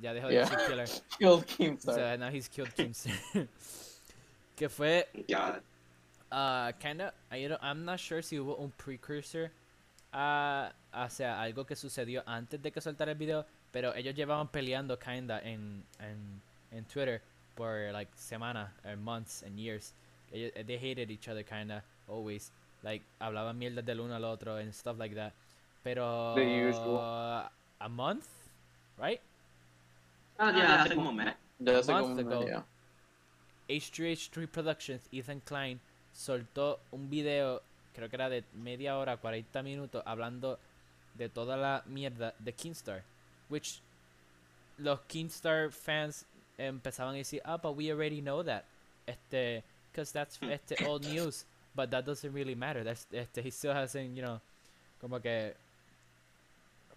ya 0.00 0.12
dejó 0.12 0.28
de 0.28 0.34
Yeah. 0.34 0.44
decir 0.44 0.58
Killer. 0.68 0.88
Killed 1.18 1.46
Keemstar. 1.46 1.94
So 1.94 2.16
now 2.18 2.28
he's 2.30 2.48
Killed 2.48 2.72
Keemstar. 2.74 3.12
que 4.56 4.68
fue, 4.68 5.08
God. 5.28 5.62
Uh, 6.32 6.72
kinda, 6.80 7.12
I 7.30 7.46
don't, 7.46 7.62
I'm 7.62 7.84
not 7.84 8.00
sure 8.00 8.22
si 8.22 8.36
hubo 8.38 8.56
un 8.58 8.72
precursor 8.76 9.50
a, 10.12 10.72
o 10.94 11.08
sea, 11.08 11.40
algo 11.42 11.64
que 11.66 11.76
sucedió 11.76 12.22
antes 12.26 12.60
de 12.62 12.70
que 12.70 12.80
soltara 12.80 13.12
el 13.12 13.18
video, 13.18 13.44
pero 13.70 13.94
ellos 13.94 14.14
llevaban 14.14 14.48
peleando 14.48 14.98
kinda 14.98 15.40
en, 15.40 15.84
en, 16.00 16.40
en 16.72 16.84
Twitter 16.84 17.20
por 17.54 17.90
like 17.92 18.10
semanas, 18.16 18.70
or 18.84 18.96
months 18.96 19.42
and 19.42 19.58
years. 19.58 19.92
Ellos, 20.32 20.52
they 20.66 20.78
hated 20.78 21.10
each 21.10 21.28
other 21.28 21.42
kinda, 21.44 21.82
always. 22.08 22.50
Like, 22.82 23.02
hablaban 23.20 23.58
mierda 23.58 23.82
del 23.84 24.00
uno 24.00 24.14
al 24.16 24.24
otro 24.24 24.56
and 24.56 24.72
stuff 24.74 24.98
like 24.98 25.14
that. 25.14 25.32
Pero, 25.84 26.34
The 26.34 26.44
usual. 26.68 26.98
a 27.80 27.88
month, 27.88 28.26
right? 28.98 29.20
Ah, 30.38 30.50
ya, 30.50 30.82
hace 30.82 30.94
como 30.94 31.10
un 31.10 31.16
mes. 31.16 31.34
Ya 31.60 31.78
hace 31.78 31.92
month 31.92 32.06
como 32.06 32.12
un 32.14 32.18
ago. 32.20 32.40
mes, 32.40 32.48
yeah. 32.48 32.62
H3H3 33.68 34.48
Productions, 34.50 35.02
Ethan 35.12 35.40
Klein, 35.44 35.80
soltó 36.12 36.80
un 36.90 37.10
video, 37.10 37.62
creo 37.94 38.08
que 38.08 38.16
era 38.16 38.28
de 38.28 38.44
media 38.54 38.98
hora, 38.98 39.16
40 39.16 39.62
minutos, 39.62 40.02
hablando 40.06 40.58
de 41.14 41.28
toda 41.28 41.56
la 41.56 41.82
mierda 41.86 42.34
de 42.38 42.52
Kingstar. 42.52 43.02
Which 43.48 43.80
los 44.78 45.00
Kingstar 45.08 45.70
fans 45.70 46.24
empezaban 46.58 47.14
a 47.14 47.18
decir, 47.18 47.40
ah, 47.44 47.56
but 47.56 47.76
we 47.76 47.90
already 47.90 48.20
know 48.20 48.42
that. 48.42 48.64
Este, 49.06 49.62
because 49.90 50.12
that's 50.12 50.38
este, 50.42 50.84
old 50.86 51.04
news. 51.06 51.44
But 51.74 51.90
that 51.90 52.04
doesn't 52.04 52.32
really 52.32 52.54
matter. 52.54 52.84
That's, 52.84 53.06
este, 53.12 53.42
he 53.42 53.50
still 53.50 53.72
hasn't, 53.72 54.14
you 54.14 54.22
know, 54.22 54.40
como 55.00 55.18
que, 55.18 55.54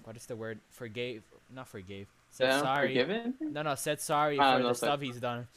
what 0.03 0.15
is 0.15 0.25
the 0.25 0.35
word? 0.35 0.59
Forgave, 0.71 1.23
not 1.53 1.67
forgave. 1.67 2.07
Said 2.35 2.49
Damn, 2.49 2.59
sorry. 2.63 2.87
forgiven? 2.87 3.35
No, 3.39 3.63
no, 3.63 3.75
said 3.75 3.99
sorry 3.99 4.37
Ah, 4.39 4.53
for 4.55 4.59
no 4.63 4.67
the 4.69 4.73
sé. 4.73 4.85
stuff 4.87 5.01
he's 5.01 5.19
done. 5.21 5.47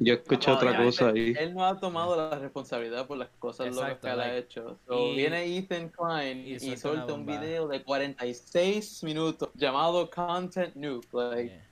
Yo 0.00 0.14
escuché 0.14 0.50
Oh, 0.50 0.54
otra 0.56 0.72
ya, 0.72 0.84
cosa 0.84 1.08
ahí. 1.08 1.34
Él 1.36 1.54
no 1.54 1.64
ha 1.64 1.78
tomado 1.80 2.14
la 2.16 2.38
responsabilidad 2.38 3.06
por 3.06 3.16
las 3.16 3.28
cosas 3.40 3.68
locas 3.74 3.82
Exacto, 3.92 4.06
que 4.06 4.12
él 4.12 4.20
ha 4.20 4.26
like, 4.26 4.38
hecho. 4.38 4.78
So, 4.86 5.08
y- 5.12 5.16
viene 5.16 5.56
Ethan 5.56 5.88
Klein 5.88 6.46
y 6.46 6.52
y, 6.54 6.76
suelta 6.76 7.12
un 7.14 7.24
video 7.26 7.66
de 7.66 7.82
46 7.82 9.02
minutos 9.02 9.48
llamado 9.54 10.08
Content 10.10 10.74
Nuke. 10.76 11.08
Like, 11.12 11.50
Yeah. 11.50 11.64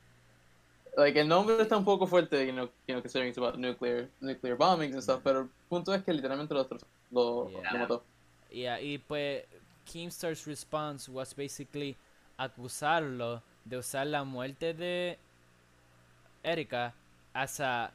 like 1.05 1.21
el 1.21 1.29
nombre 1.29 1.61
está 1.63 1.77
un 1.77 1.85
poco 1.85 2.07
fuerte, 2.07 2.45
you 2.47 2.53
know, 2.53 2.65
you 2.89 2.95
know 2.95 3.03
considering 3.03 3.29
it's 3.29 3.39
about 3.39 3.57
nuclear, 3.59 4.09
nuclear 4.21 4.57
bombings 4.57 4.95
and 4.95 5.03
stuff, 5.03 5.21
pero 5.23 5.41
el 5.43 5.49
punto 5.69 5.93
es 5.95 6.03
que 6.03 6.13
literalmente 6.13 6.55
lo, 6.55 6.67
lo, 7.13 7.51
Yeah. 7.51 7.73
lo 7.73 7.79
mató. 7.79 8.03
Yeah, 8.51 8.81
y 8.81 8.97
pues 8.99 9.45
Keemstar's 9.85 10.47
response 10.47 11.09
was 11.11 11.35
basically 11.35 11.97
acusarlo 12.39 13.43
de 13.69 13.77
usar 13.79 14.07
la 14.07 14.25
muerte 14.25 14.73
de 14.75 15.19
Erika 16.43 16.95
as 17.35 17.61
a 17.61 17.91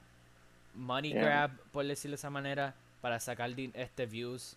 money 0.75 1.09
Yeah. 1.11 1.23
grab, 1.23 1.51
por 1.71 1.83
decirlo 1.85 2.11
de 2.11 2.19
esa 2.19 2.29
manera, 2.29 2.73
para 3.01 3.19
sacar 3.19 3.49
este 3.73 4.05
views. 4.05 4.55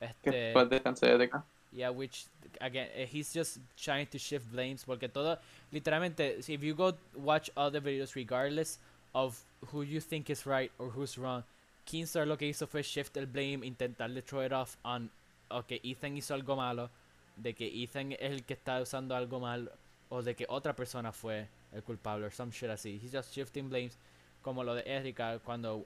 Este, 0.00 0.52
acá. 0.52 1.44
yeah, 1.72 1.90
which 1.90 2.26
again, 2.60 2.88
eh, 2.94 3.06
he's 3.06 3.32
just 3.32 3.58
trying 3.76 4.06
to 4.06 4.18
shift 4.18 4.46
blames 4.52 4.84
porque 4.84 5.08
todo, 5.08 5.38
literalmente, 5.72 6.38
if 6.38 6.62
you 6.62 6.74
go 6.74 6.94
watch 7.16 7.50
other 7.56 7.80
videos 7.80 8.14
regardless 8.14 8.78
of 9.12 9.36
who 9.72 9.82
you 9.82 10.00
think 10.00 10.30
is 10.30 10.46
right 10.46 10.70
or 10.78 10.88
who's 10.88 11.18
wrong, 11.18 11.42
Keemstar 11.84 12.26
lo 12.26 12.36
que 12.36 12.46
hizo 12.46 12.68
fue 12.68 12.82
shift 12.82 13.16
el 13.16 13.26
blame, 13.26 13.64
intentar 13.64 14.12
de 14.12 14.22
throw 14.22 14.42
it 14.44 14.52
off 14.52 14.76
on, 14.84 15.10
ok, 15.50 15.80
Ethan 15.82 16.16
hizo 16.16 16.34
algo 16.34 16.54
malo, 16.54 16.90
de 17.36 17.54
que 17.54 17.66
Ethan 17.66 18.12
es 18.12 18.30
el 18.30 18.44
que 18.44 18.54
está 18.54 18.80
usando 18.80 19.16
algo 19.16 19.40
mal, 19.40 19.70
o 20.10 20.22
de 20.22 20.34
que 20.34 20.46
otra 20.48 20.74
persona 20.74 21.12
fue 21.12 21.46
el 21.72 21.82
culpable, 21.82 22.24
or 22.24 22.32
some 22.32 22.50
shit 22.50 22.70
así. 22.70 22.98
He's 23.02 23.12
just 23.12 23.32
shifting 23.34 23.68
blames, 23.68 23.96
como 24.42 24.62
lo 24.64 24.74
de 24.74 24.82
Erika, 24.86 25.38
cuando, 25.44 25.84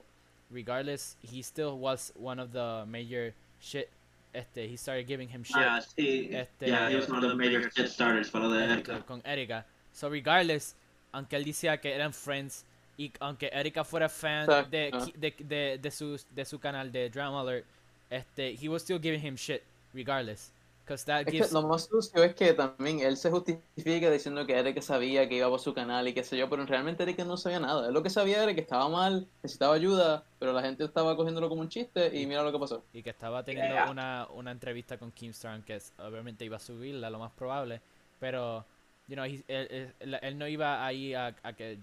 regardless, 0.49 1.17
he 1.21 1.41
still 1.41 1.77
was 1.77 2.11
one 2.15 2.39
of 2.39 2.51
the 2.51 2.85
major 2.87 3.33
shit, 3.59 3.89
este, 4.33 4.67
he 4.69 4.77
started 4.77 5.05
giving 5.07 5.27
him 5.29 5.43
shit. 5.43 5.57
Yeah, 5.57 5.79
sí. 5.79 6.29
Este- 6.33 6.67
yeah, 6.67 6.89
he 6.89 6.95
was 6.95 7.09
one 7.09 7.23
of 7.23 7.29
the 7.29 7.35
major 7.35 7.69
shit 7.69 7.89
starters 7.89 8.29
para 8.29 8.47
lo 8.47 8.53
de 8.53 8.63
Erika. 8.63 9.03
con 9.05 9.21
Erika. 9.25 9.65
So 9.91 10.09
regardless, 10.09 10.75
aunque 11.13 11.35
él 11.35 11.43
decía 11.45 11.79
que 11.79 11.93
eran 11.93 12.13
friends 12.13 12.65
y 12.97 13.11
aunque 13.19 13.49
Erika 13.51 13.83
fuera 13.83 14.09
fan 14.09 14.47
de, 14.71 14.91
Ki- 14.91 15.13
de, 15.17 15.31
de, 15.39 15.77
de 15.79 15.91
su, 15.91 16.17
de 16.33 16.45
su 16.45 16.59
canal 16.59 16.91
de 16.91 17.09
Drama 17.09 17.41
Alert, 17.41 17.65
este, 18.09 18.55
he 18.59 18.67
was 18.69 18.81
still 18.83 18.99
giving 18.99 19.19
him 19.21 19.35
shit 19.35 19.63
regardless. 19.93 20.51
Es 20.85 21.25
que 21.25 21.53
lo 21.53 21.61
más 21.67 21.85
sucio 21.85 22.23
es 22.23 22.35
que 22.35 22.53
también 22.53 22.99
él 22.99 23.15
se 23.15 23.29
justifica 23.29 24.11
diciendo 24.11 24.45
que 24.45 24.57
Erika 24.59 24.81
sabía 24.81 25.29
que 25.29 25.35
iba 25.37 25.49
por 25.49 25.59
su 25.61 25.73
canal 25.73 26.07
y 26.07 26.13
qué 26.13 26.23
sé 26.23 26.37
yo, 26.37 26.49
pero 26.49 26.65
realmente 26.65 27.03
Erika 27.03 27.23
no 27.23 27.37
sabía 27.37 27.59
nada. 27.61 27.87
Él 27.87 27.93
lo 27.93 28.03
que 28.03 28.09
sabía 28.09 28.43
era 28.43 28.53
que 28.53 28.61
estaba 28.61 28.89
mal, 28.89 29.27
necesitaba 29.43 29.75
ayuda, 29.75 30.25
pero 30.39 30.51
la 30.51 30.61
gente 30.61 30.83
estaba 30.83 31.15
cogiéndolo 31.15 31.47
como 31.47 31.61
un 31.61 31.69
chiste 31.69 32.17
y 32.19 32.25
mira 32.27 32.43
lo 32.43 32.51
que 32.51 32.59
pasó. 32.59 32.83
y 32.93 33.01
que 33.01 33.09
estaba 33.11 33.43
teniendo 33.43 33.73
Yeah. 33.75 33.89
una, 33.91 34.27
una 34.33 34.51
entrevista 34.51 34.97
con 34.97 35.11
Keemstar, 35.11 35.63
que 35.63 35.75
es- 35.77 35.93
obviamente 35.99 36.43
iba 36.43 36.57
a 36.57 36.59
subirla, 36.59 37.09
lo 37.09 37.19
más 37.19 37.31
probable, 37.31 37.81
pero, 38.19 38.65
you 39.07 39.15
know, 39.15 39.25
he- 39.25 39.43
él, 39.47 39.93
él- 39.99 40.19
él 40.21 40.37
no 40.37 40.47
iba 40.47 40.85
ahí 40.85 41.13
a, 41.13 41.35
a 41.43 41.53
que 41.53 41.77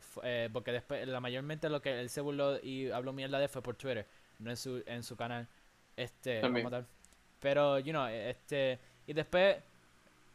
fu- 0.00 0.20
eh, 0.24 0.48
porque 0.52 0.72
después, 0.72 1.06
la 1.06 1.20
mayormente 1.20 1.68
lo 1.68 1.80
que 1.80 2.00
él 2.00 2.08
se 2.10 2.20
burló 2.20 2.58
y 2.62 2.90
habló 2.90 3.12
mierda 3.12 3.38
de 3.38 3.48
fue 3.48 3.62
por 3.62 3.76
Twitter, 3.76 4.06
no 4.38 4.50
en 4.50 4.56
su, 4.56 4.82
en 4.86 5.02
su 5.02 5.16
canal, 5.16 5.46
este, 5.96 6.40
También. 6.40 6.64
como 6.64 6.70
tal. 6.76 6.86
Pero, 7.42 7.78
you 7.80 7.92
know, 7.92 8.06
este, 8.06 8.78
y 9.06 9.12
después, 9.12 9.56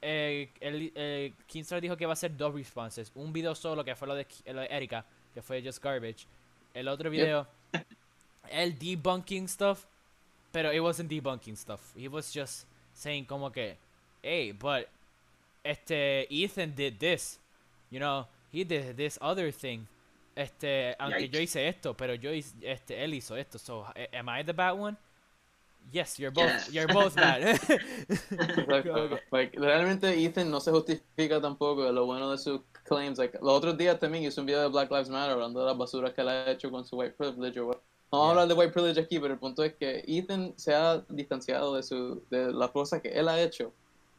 eh, 0.01 0.49
él, 0.59 0.91
eh, 0.93 1.33
Keemstar 1.47 1.81
dijo 1.81 1.95
que 1.97 2.05
va 2.05 2.11
a 2.11 2.13
hacer 2.13 2.35
dos 2.37 2.53
responses, 2.53 3.11
un 3.15 3.31
video 3.33 3.55
solo 3.55 3.83
que 3.83 3.95
fue 3.95 4.07
lo 4.07 4.13
de, 4.13 4.27
lo 4.47 4.61
de 4.61 4.67
Erika, 4.67 5.03
que 5.33 5.41
fue 5.41 5.63
Just 5.63 5.81
Garbage, 5.81 6.27
el 6.73 6.87
otro 6.89 7.09
Yep. 7.11 7.11
video, 7.25 7.47
él 8.51 8.77
debunking 8.77 9.47
stuff, 9.47 9.85
pero 10.51 10.71
it 10.73 10.81
wasn't 10.81 11.09
debunking 11.09 11.55
stuff. 11.55 11.95
He 11.95 12.07
was 12.09 12.31
just 12.33 12.65
saying 12.93 13.25
como 13.25 13.49
que, 13.51 13.77
hey, 14.21 14.51
but 14.51 14.87
este 15.63 16.27
Ethan 16.29 16.73
did 16.75 16.97
this, 16.99 17.39
you 17.89 17.99
know, 17.99 18.27
he 18.51 18.63
did 18.65 18.95
this 18.97 19.17
other 19.21 19.51
thing. 19.53 19.87
Este, 20.35 20.93
aunque 20.99 21.29
yo 21.29 21.39
hice 21.39 21.67
esto, 21.67 21.95
pero 21.95 22.13
yo 22.15 22.31
hice, 22.31 22.53
este, 22.61 23.03
él 23.03 23.13
hizo 23.15 23.35
esto. 23.35 23.57
So, 23.57 23.85
a- 23.85 24.17
am 24.19 24.29
I 24.29 24.43
the 24.43 24.53
bad 24.53 24.73
one? 24.77 24.95
Yes, 25.91 26.19
you're 26.19 26.31
both, 26.31 26.43
Yes. 26.45 26.69
you're 26.71 26.87
both 26.93 27.15
bad. 27.15 27.41
Exacto. 28.31 29.19
Like, 29.31 29.57
realmente 29.57 30.09
Ethan 30.23 30.49
no 30.51 30.59
se 30.59 30.71
justifica 30.71 31.39
tampoco 31.41 31.85
de 31.85 31.93
lo 31.93 32.05
bueno 32.05 32.29
de 32.31 32.37
sus 32.37 32.61
claims. 32.83 33.17
Like, 33.17 33.37
los 33.41 33.53
otros 33.53 33.77
días 33.77 33.99
también 33.99 34.23
hizo 34.25 34.41
un 34.41 34.47
video 34.47 34.61
de 34.61 34.67
Black 34.69 34.91
Lives 34.91 35.09
Matter 35.09 35.31
hablando 35.33 35.59
de 35.61 35.65
las 35.65 35.77
basuras 35.77 36.13
que 36.13 36.21
él 36.21 36.29
ha 36.29 36.51
hecho 36.51 36.69
con 36.69 36.85
su 36.85 36.97
white 36.97 37.15
privilege. 37.17 37.59
No 37.59 37.71
vamos 38.11 38.27
a 38.27 38.29
hablar 38.31 38.47
de 38.47 38.53
white 38.53 38.71
privilege 38.73 38.99
aquí, 38.99 39.19
pero 39.19 39.33
el 39.33 39.39
punto 39.39 39.63
es 39.63 39.73
que 39.75 40.03
Ethan 40.07 40.53
se 40.57 40.73
ha 40.73 41.03
distanciado 41.09 41.75
de 41.75 41.83
su 41.83 42.21
de 42.29 42.51
las 42.53 42.71
cosas 42.71 43.01
que 43.01 43.09
él 43.09 43.27
ha 43.27 43.39
hecho 43.41 43.71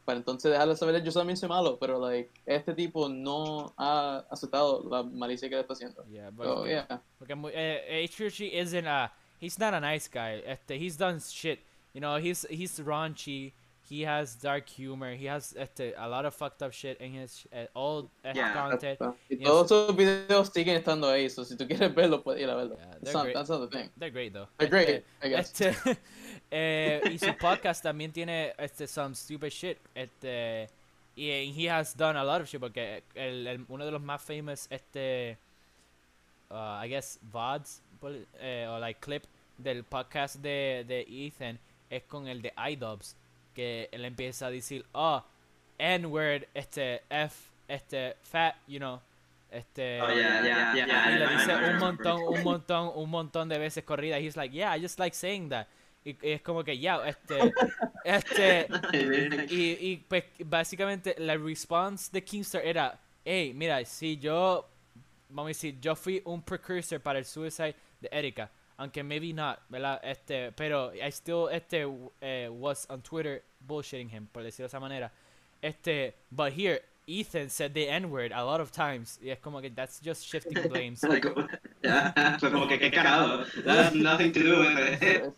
para 0.05 0.19
entonces 0.19 0.51
dejarle 0.51 0.75
saber 0.75 1.03
yo 1.03 1.13
también 1.13 1.37
soy 1.37 1.51
malo, 1.51 1.79
pero 1.79 1.99
like 2.01 2.31
este 2.47 2.73
tipo 2.75 3.11
no 3.11 3.73
ha 3.77 4.25
aceptado 4.31 4.83
la 4.91 5.03
malicia 5.03 5.49
que 5.51 5.55
le 5.55 5.61
está 5.61 5.75
haciendo. 5.75 6.03
yeah, 6.11 6.31
but 6.31 6.47
So, 6.47 6.67
yeah. 6.67 7.03
Porque 7.19 7.35
eh, 7.53 8.05
H. 8.11 8.41
isn't 8.41 8.87
a 8.87 9.13
he's 9.39 9.59
not 9.59 9.75
a 9.75 9.81
nice 9.81 10.09
guy. 10.09 10.43
Este, 10.47 10.79
he's 10.79 10.97
done 10.97 11.21
shit. 11.21 11.61
You 11.95 12.01
know, 12.01 12.17
he's 12.17 12.47
he's 12.51 12.79
raunchy. 12.81 13.53
He 13.89 14.03
has 14.03 14.35
dark 14.35 14.69
humor. 14.69 15.15
He 15.15 15.25
has 15.27 15.55
este, 15.57 15.95
a 15.97 16.07
lot 16.09 16.27
of 16.27 16.35
fucked 16.35 16.63
up 16.63 16.75
shit 16.75 17.01
in 17.01 17.13
his 17.15 17.47
uh, 17.51 17.65
old 17.75 18.11
uh, 18.23 18.33
Yeah, 18.35 18.53
content. 18.53 18.99
Y 19.31 19.37
Y 19.41 19.45
todos 19.45 19.69
sus 19.69 19.97
videos 19.97 20.51
siguen 20.53 20.77
estando 20.77 21.09
ahí, 21.09 21.31
so 21.31 21.43
si 21.43 21.57
tú 21.57 21.67
quieres 21.67 21.95
verlo, 21.95 22.23
puedes 22.23 22.43
ir 22.43 22.51
a 22.51 22.55
verlo. 22.55 22.77
Yeah, 22.77 22.85
That's 23.01 23.01
they're 23.05 23.15
not, 23.15 23.33
that's 23.33 23.49
not 23.49 23.61
the 23.61 23.69
thing. 23.79 23.89
They're 23.97 24.11
great 24.11 24.35
though. 24.35 24.47
They're 24.59 24.69
great, 24.69 24.89
Este, 24.89 25.05
I 25.23 25.29
guess. 25.31 25.61
este, 25.61 25.99
eh, 26.51 27.01
y 27.11 27.19
su 27.19 27.33
podcast 27.39 27.83
también 27.83 28.13
tiene 28.13 28.53
este 28.59 28.87
some 28.87 29.15
stupid 29.15 29.51
shit. 29.51 29.79
Este 29.95 30.69
y 31.17 31.51
he 31.57 31.65
has 31.71 31.95
done 31.97 32.17
a 32.19 32.23
lot 32.25 32.43
of 32.43 32.47
shit 32.49 32.61
porque 32.61 33.03
el, 33.15 33.47
el- 33.47 33.65
uno 33.71 33.87
de 33.87 33.91
los 33.91 34.03
más 34.03 34.21
famous 34.21 34.67
este 34.71 35.39
uh, 36.51 36.79
I 36.85 36.89
guess 36.89 37.19
VODs 37.23 37.81
por- 37.81 37.88
eh, 38.41 38.67
o 38.69 38.79
like 38.79 39.01
clip 39.01 39.25
del 39.57 39.85
podcast 39.85 40.37
de, 40.37 40.85
de 40.87 41.07
Ethan 41.09 41.59
es 41.91 42.03
con 42.05 42.29
el 42.29 42.43
de 42.43 42.53
iDubbbz 42.57 43.17
que 43.55 43.89
él 43.91 44.05
empieza 44.05 44.47
a 44.47 44.51
decir 44.51 44.85
oh 44.93 45.25
N-word 45.79 46.47
este 46.55 47.03
F 47.11 47.51
este 47.67 48.17
fat 48.23 48.55
you 48.67 48.79
know 48.79 49.01
este 49.51 50.01
Oh, 50.01 50.09
yeah, 50.09 50.43
yeah, 50.43 50.75
yeah. 50.75 51.11
y 51.11 51.19
le 51.19 51.27
dice 51.29 51.55
un 51.55 51.79
montón, 51.79 52.21
un 52.23 52.43
montón, 52.43 52.93
un 52.95 53.11
montón 53.11 53.49
de 53.49 53.59
veces 53.59 53.83
corrida. 53.85 54.19
He's 54.19 54.37
like, 54.37 54.55
yeah, 54.55 54.77
I 54.77 54.81
just 54.81 54.99
like 54.99 55.17
saying 55.17 55.49
that. 55.49 55.67
Y, 56.05 56.17
y 56.23 56.33
es 56.33 56.43
como 56.43 56.63
que, 56.63 56.79
ya, 56.79 56.99
este, 57.07 57.53
este, 58.05 58.69
y, 59.51 59.91
y 59.93 59.97
pues 60.09 60.25
básicamente 60.45 61.15
la 61.19 61.37
response 61.37 62.11
de 62.13 62.23
Kingstar 62.23 62.65
era, 62.65 62.99
hey, 63.25 63.53
mira, 63.55 63.85
si 63.85 64.19
yo, 64.19 64.69
vamos 65.29 65.47
a 65.47 65.49
decir, 65.49 65.81
yo 65.81 65.97
fui 65.97 66.23
un 66.25 66.43
precursor 66.43 67.01
para 67.01 67.19
el 67.19 67.25
suicide 67.25 67.75
de 68.01 68.09
Erika, 68.13 68.51
aunque 68.77 69.03
maybe 69.03 69.33
not, 69.33 69.59
¿verdad? 69.69 70.01
Este, 70.03 70.53
pero 70.53 70.93
I 70.95 71.11
still, 71.11 71.49
este, 71.51 71.87
eh, 72.21 72.49
was 72.51 72.87
on 72.91 73.03
Twitter 73.03 73.43
bullshitting 73.67 74.09
him, 74.11 74.27
por 74.33 74.43
decirlo 74.43 74.65
de 74.65 74.69
esa 74.69 74.81
manera. 74.81 75.11
Este, 75.61 76.15
but 76.31 76.53
here, 76.53 76.81
Ethan 77.09 77.49
said 77.49 77.73
the 77.73 77.89
N-word 77.89 78.33
a 78.33 78.45
lot 78.45 78.61
of 78.61 78.71
times. 78.71 79.19
Y 79.23 79.31
es 79.31 79.39
como 79.41 79.61
que 79.61 79.71
that's 79.71 80.01
just 80.01 80.23
shifting 80.25 80.53
blames. 80.69 81.01
Yeah, 81.83 82.37
fue 82.39 82.51
como 82.51 82.69
que 82.69 82.79
qué 82.79 82.91
carajo. 82.91 83.45
That 83.65 83.87
has 83.87 83.95
nothing 83.95 84.33
to 84.33 84.41
do 84.41 84.61
with 84.61 85.03
it. 85.03 85.33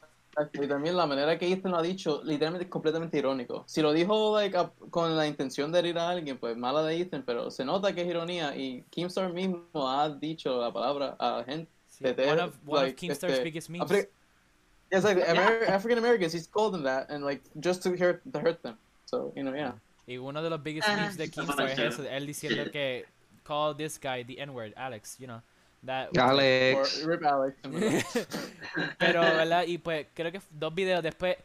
Y 0.54 0.66
también 0.68 0.96
la 0.96 1.06
manera 1.06 1.38
que 1.38 1.50
Ethan 1.52 1.72
lo 1.72 1.78
ha 1.78 1.82
dicho, 1.82 2.22
literalmente 2.24 2.64
es 2.64 2.70
completamente 2.70 3.18
irónico. 3.18 3.64
Si 3.66 3.82
lo 3.82 3.92
dijo 3.92 4.34
like, 4.36 4.56
a- 4.56 4.70
con 4.90 5.16
la 5.16 5.26
intención 5.26 5.70
de 5.72 5.80
herir 5.80 5.98
a 5.98 6.08
alguien, 6.08 6.38
pues 6.38 6.56
mala 6.56 6.82
de 6.82 7.00
Ethan, 7.00 7.24
pero 7.26 7.50
se 7.50 7.64
nota 7.64 7.94
que 7.94 8.02
es 8.02 8.08
ironía. 8.08 8.54
Y 8.56 8.82
Keemstar 8.90 9.32
mismo 9.32 9.66
ha 9.88 10.08
dicho 10.08 10.60
la 10.60 10.72
palabra 10.72 11.16
a 11.18 11.42
gente. 11.44 11.70
Sí, 12.00 12.04
de- 12.04 12.14
de- 12.14 12.26
one 12.28 12.40
of, 12.40 12.54
one 12.66 12.82
like, 12.82 12.92
of 12.94 12.96
Keemstar's 13.00 13.32
este, 13.34 13.44
biggest 13.44 13.68
memes. 13.70 13.90
Afri- 13.90 14.08
Yeah, 14.90 14.98
it's 14.98 15.04
like 15.04 15.18
Amer- 15.18 15.64
African 15.68 15.98
Americans, 15.98 16.32
he's 16.32 16.48
called 16.48 16.72
them 16.74 16.82
that, 16.82 17.08
and 17.10 17.24
like 17.24 17.42
just 17.60 17.82
to 17.84 17.90
hurt, 17.96 18.22
to 18.32 18.40
hurt 18.40 18.60
them. 18.62 18.76
So, 19.06 19.32
you 19.36 19.44
know, 19.44 19.54
yeah. 19.54 19.74
Y 20.08 20.16
uno 20.18 20.42
de 20.42 20.50
los 20.50 20.60
biggest 20.62 20.88
Ah, 20.88 20.96
memes 20.96 21.16
de 21.16 21.24
está 21.26 21.42
Keemstar 21.42 21.68
es 21.68 21.76
bueno, 21.76 21.90
eso, 21.90 22.02
él 22.08 22.26
diciendo 22.26 22.72
que 22.72 23.04
call 23.44 23.76
this 23.76 23.98
guy 24.00 24.24
the 24.24 24.40
N-word, 24.40 24.72
Alex, 24.76 25.16
you 25.18 25.26
know. 25.28 25.42
That, 25.84 26.08
Or 26.16 26.20
Alex. 26.22 27.04
Rip 27.04 27.22
Alex. 27.24 27.56
en 27.62 27.70
verdad. 27.80 28.04
Pero, 28.98 29.20
¿verdad? 29.20 29.64
Y 29.66 29.78
pues 29.78 30.08
creo 30.12 30.32
que 30.32 30.40
dos 30.50 30.74
videos 30.74 31.02
después, 31.04 31.36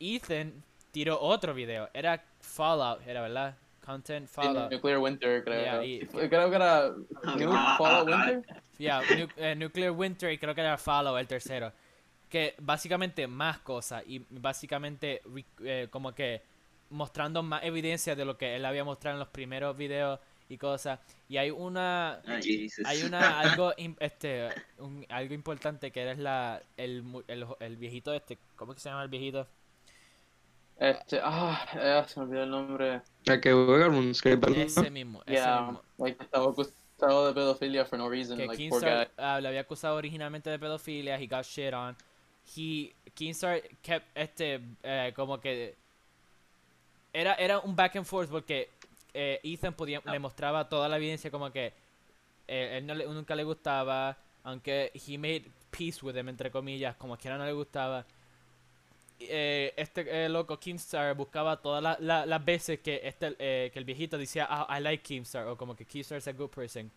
Ethan 0.00 0.62
tiró 0.90 1.20
otro 1.20 1.52
video. 1.52 1.90
Era 1.92 2.24
Fallout, 2.40 3.06
era, 3.06 3.20
¿verdad? 3.20 3.54
Content 3.86 4.28
Fallout. 4.28 4.70
Nuclear 4.72 4.98
Winter, 4.98 5.44
creo. 5.44 5.62
Yeah, 5.62 5.84
y- 5.84 6.00
creo 6.06 6.50
que 6.50 6.56
era 6.56 6.90
New 7.36 7.50
Ah, 7.52 7.76
Fallout 7.78 8.08
ah, 8.12 8.26
Winter. 8.26 8.62
Yeah, 8.78 9.00
Nu- 9.16 9.28
eh, 9.36 9.54
Nuclear 9.54 9.92
Winter 9.92 10.32
y 10.32 10.38
creo 10.38 10.54
que 10.54 10.60
era 10.60 10.76
Fallout 10.76 11.18
el 11.20 11.26
tercero. 11.28 11.72
Que 12.28 12.54
básicamente 12.58 13.26
más 13.28 13.58
cosas 13.60 14.02
y 14.06 14.26
básicamente 14.30 15.22
eh, 15.64 15.86
como 15.90 16.12
que 16.12 16.42
mostrando 16.90 17.42
más 17.42 17.62
evidencia 17.64 18.16
de 18.16 18.24
lo 18.24 18.36
que 18.36 18.56
él 18.56 18.64
había 18.64 18.82
mostrado 18.84 19.14
en 19.14 19.20
los 19.20 19.28
primeros 19.28 19.76
videos 19.76 20.18
y 20.48 20.58
cosas. 20.58 20.98
Y 21.28 21.36
hay 21.36 21.50
una 21.50 22.20
Jesus. 22.42 22.84
hay 22.84 23.02
una 23.04 23.38
algo 23.40 23.72
im- 23.76 23.96
este 24.00 24.48
un- 24.78 25.06
algo 25.08 25.34
importante 25.34 25.90
que 25.92 26.10
es 26.10 26.18
la 26.18 26.60
el, 26.76 27.04
el, 27.28 27.46
el 27.60 27.76
viejito 27.76 28.12
este, 28.12 28.38
¿cómo 28.56 28.72
es 28.72 28.76
que 28.76 28.82
se 28.82 28.88
llama 28.88 29.04
el 29.04 29.08
viejito? 29.08 29.46
Este, 30.78 31.20
ah, 31.22 31.66
eh, 31.74 32.04
se 32.06 32.20
me 32.20 32.26
olvidó 32.26 32.42
el 32.44 32.50
nombre. 32.50 33.02
El 33.24 33.40
que 33.40 33.52
juega 33.52 33.86
RuneScape. 33.88 34.62
Ese 34.62 34.90
mismo, 34.90 35.22
ese 35.26 35.34
Yeah, 35.34 35.62
mismo. 35.62 35.82
like, 35.98 36.22
estaba 36.22 36.50
acusado 36.50 37.26
de 37.26 37.32
pedofilia 37.34 37.84
for 37.86 37.98
no 37.98 38.08
reason, 38.10 38.36
que 38.36 38.46
like. 38.46 38.56
Keemstar 38.58 39.10
ah, 39.16 39.40
le 39.40 39.48
había 39.48 39.60
acusado 39.60 39.96
originalmente 39.96 40.50
de 40.50 40.58
pedofilia, 40.58 41.18
he 41.18 41.26
got 41.26 41.44
shit 41.44 41.72
on. 41.72 41.96
He, 42.54 42.94
Keemstar 43.14 43.62
kept 43.82 44.06
este, 44.16 44.60
eh, 44.82 45.12
como 45.16 45.40
que 45.40 45.76
era, 47.12 47.34
era 47.34 47.58
un 47.60 47.74
back 47.74 47.96
and 47.96 48.04
forth 48.06 48.30
porque 48.30 48.68
eh, 49.14 49.40
Ethan 49.42 49.74
podía, 49.74 50.02
le 50.04 50.18
mostraba 50.18 50.68
toda 50.68 50.88
la 50.88 50.96
evidencia 50.96 51.30
como 51.30 51.50
que 51.50 51.72
eh, 52.48 52.78
él 52.78 52.86
no 52.86 52.94
le- 52.94 53.06
nunca 53.06 53.34
le 53.34 53.44
gustaba, 53.44 54.18
aunque 54.44 54.92
he 54.94 55.18
made 55.18 55.44
peace 55.70 56.04
with 56.04 56.16
him, 56.16 56.28
entre 56.28 56.50
comillas, 56.50 56.96
como 56.96 57.16
quiera 57.16 57.38
no 57.38 57.44
le 57.46 57.52
gustaba. 57.52 58.06
Eh, 59.18 59.72
este 59.76 60.24
eh, 60.24 60.28
loco 60.28 60.58
Keemstar 60.58 61.14
buscaba 61.16 61.56
todas 61.62 61.82
la- 61.82 61.96
la- 62.00 62.26
las 62.26 62.44
veces 62.44 62.80
que 62.80 63.00
este 63.02 63.34
eh, 63.38 63.70
que 63.72 63.78
el 63.78 63.84
viejito 63.86 64.18
decía 64.18 64.46
ah, 64.48 64.66
I 64.78 64.82
like 64.82 65.02
Keemstar 65.02 65.46
o 65.48 65.56
como 65.56 65.74
que 65.74 65.86
Keemstar 65.86 66.18
is 66.18 66.28
a 66.28 66.32
good 66.32 66.50
person 66.50 66.90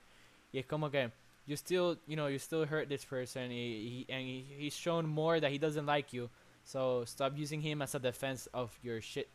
y 0.52 0.60
es 0.60 0.66
como 0.66 0.90
que 0.92 1.10
you 1.48 1.56
still 1.56 1.98
you 2.08 2.16
know 2.16 2.28
you 2.28 2.38
still 2.38 2.66
hurt 2.66 2.90
this 2.90 3.06
person 3.06 3.50
y, 3.52 4.06
y- 4.06 4.14
and 4.14 4.22
he, 4.28 4.44
he's 4.60 4.76
shown 4.76 5.08
more 5.08 5.40
that 5.40 5.50
he 5.50 5.58
doesn't 5.58 5.86
like 5.86 6.12
you 6.14 6.30
so 6.66 7.06
stop 7.06 7.38
using 7.38 7.62
him 7.62 7.82
as 7.82 7.96
a 7.96 8.00
defense 8.00 8.50
of 8.54 8.78
your 8.84 9.00
shit 9.02 9.30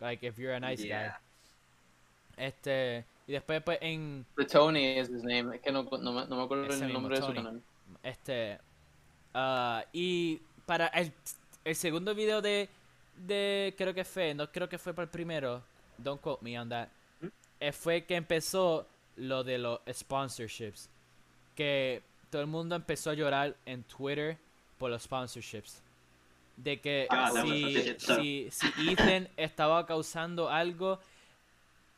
like 0.00 0.22
if 0.26 0.38
you're 0.38 0.54
a 0.54 0.60
nice 0.60 0.82
Yeah. 0.82 1.08
guy 1.08 2.46
este 2.46 3.04
y 3.26 3.32
después 3.32 3.62
pues 3.62 3.78
en 3.82 4.24
Tony 4.50 4.98
is 4.98 5.08
his 5.10 5.22
name, 5.22 5.54
es 5.54 5.60
que 5.60 5.70
no, 5.70 5.82
no, 5.82 6.12
me- 6.12 6.26
no 6.26 6.36
me 6.36 6.42
acuerdo 6.44 6.64
el 6.64 6.70
mismo, 6.80 6.94
nombre 6.94 7.20
de 7.20 7.26
su 7.26 7.34
canal. 7.34 7.62
Este. 8.02 8.58
ah, 9.34 9.84
y 9.92 10.40
para 10.66 10.86
el, 10.88 11.12
el 11.64 11.76
segundo 11.76 12.14
video 12.14 12.40
de. 12.42 12.68
de 13.16 13.74
creo 13.76 13.94
que 13.94 14.04
fue, 14.04 14.34
no 14.34 14.50
creo 14.50 14.68
que 14.68 14.78
fue 14.78 14.92
para 14.94 15.04
el 15.04 15.10
primero. 15.10 15.62
Don't 15.98 16.20
quote 16.20 16.42
me 16.42 16.58
on 16.58 16.68
that. 16.68 16.88
eh, 17.60 17.72
fue 17.72 18.04
que 18.04 18.16
empezó 18.16 18.86
lo 19.16 19.44
de 19.44 19.58
los 19.58 19.80
sponsorships. 19.92 20.88
Que 21.54 22.02
todo 22.30 22.42
el 22.42 22.48
mundo 22.48 22.74
empezó 22.74 23.10
a 23.10 23.14
llorar 23.14 23.54
en 23.66 23.82
Twitter 23.84 24.38
por 24.78 24.90
los 24.90 25.02
sponsorships. 25.02 25.82
De 26.56 26.80
que 26.80 27.06
Ah, 27.10 27.30
si, 27.42 27.94
si, 27.98 28.48
si 28.50 28.90
Ethan 28.90 29.28
estaba 29.36 29.86
causando 29.86 30.48
algo 30.50 30.98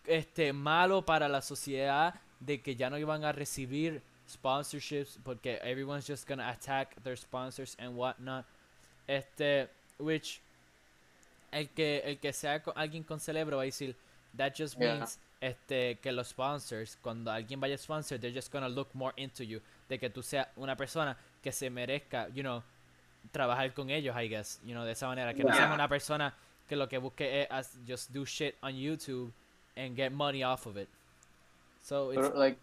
este 0.06 0.52
malo 0.52 1.02
para 1.04 1.28
la 1.28 1.40
sociedad 1.40 2.14
de 2.40 2.60
que 2.60 2.76
ya 2.76 2.90
no 2.90 2.98
iban 2.98 3.24
a 3.24 3.32
recibir 3.32 4.02
sponsorships 4.28 5.18
porque 5.24 5.58
everyone's 5.62 6.06
just 6.06 6.28
gonna 6.28 6.48
attack 6.50 6.94
their 7.02 7.16
sponsors 7.16 7.76
and 7.78 7.96
whatnot 7.96 8.44
este 9.06 9.68
which 9.98 10.40
el 11.52 11.68
que 11.70 11.98
el 12.04 12.18
que 12.18 12.32
sea 12.32 12.62
alguien 12.74 13.02
con 13.04 13.20
cerebro 13.20 13.56
va 13.58 13.62
a 13.62 13.66
decir 13.66 13.94
that 14.36 14.52
just 14.56 14.76
Yeah. 14.78 14.96
means 14.96 15.18
este 15.40 15.98
que 16.02 16.10
los 16.12 16.28
sponsors 16.28 16.96
cuando 17.02 17.30
alguien 17.30 17.60
vaya 17.60 17.74
a 17.74 17.78
sponsor 17.78 18.18
they're 18.18 18.34
just 18.34 18.50
gonna 18.52 18.68
look 18.68 18.88
more 18.94 19.12
into 19.16 19.44
you 19.44 19.60
de 19.88 19.98
que 19.98 20.08
tú 20.10 20.22
seas 20.22 20.48
una 20.56 20.74
persona 20.76 21.16
que 21.42 21.52
se 21.52 21.70
merezca 21.70 22.28
you 22.34 22.42
know 22.42 22.62
trabajar 23.32 23.72
con 23.74 23.90
ellos 23.90 24.16
I 24.16 24.28
guess 24.28 24.60
you 24.64 24.72
know 24.72 24.84
de 24.84 24.92
esa 24.92 25.06
manera 25.06 25.34
que 25.34 25.44
no 25.44 25.54
seas 25.54 25.72
una 25.72 25.88
persona 25.88 26.34
que 26.68 26.76
lo 26.76 26.88
que 26.88 26.98
busque 26.98 27.46
es 27.50 27.76
just 27.86 28.10
do 28.12 28.24
shit 28.24 28.54
on 28.62 28.72
YouTube 28.74 29.30
and 29.76 29.94
get 29.96 30.10
money 30.12 30.42
off 30.42 30.66
of 30.66 30.76
it 30.76 30.88
so 31.82 32.10
it's 32.10 32.34
like, 32.34 32.56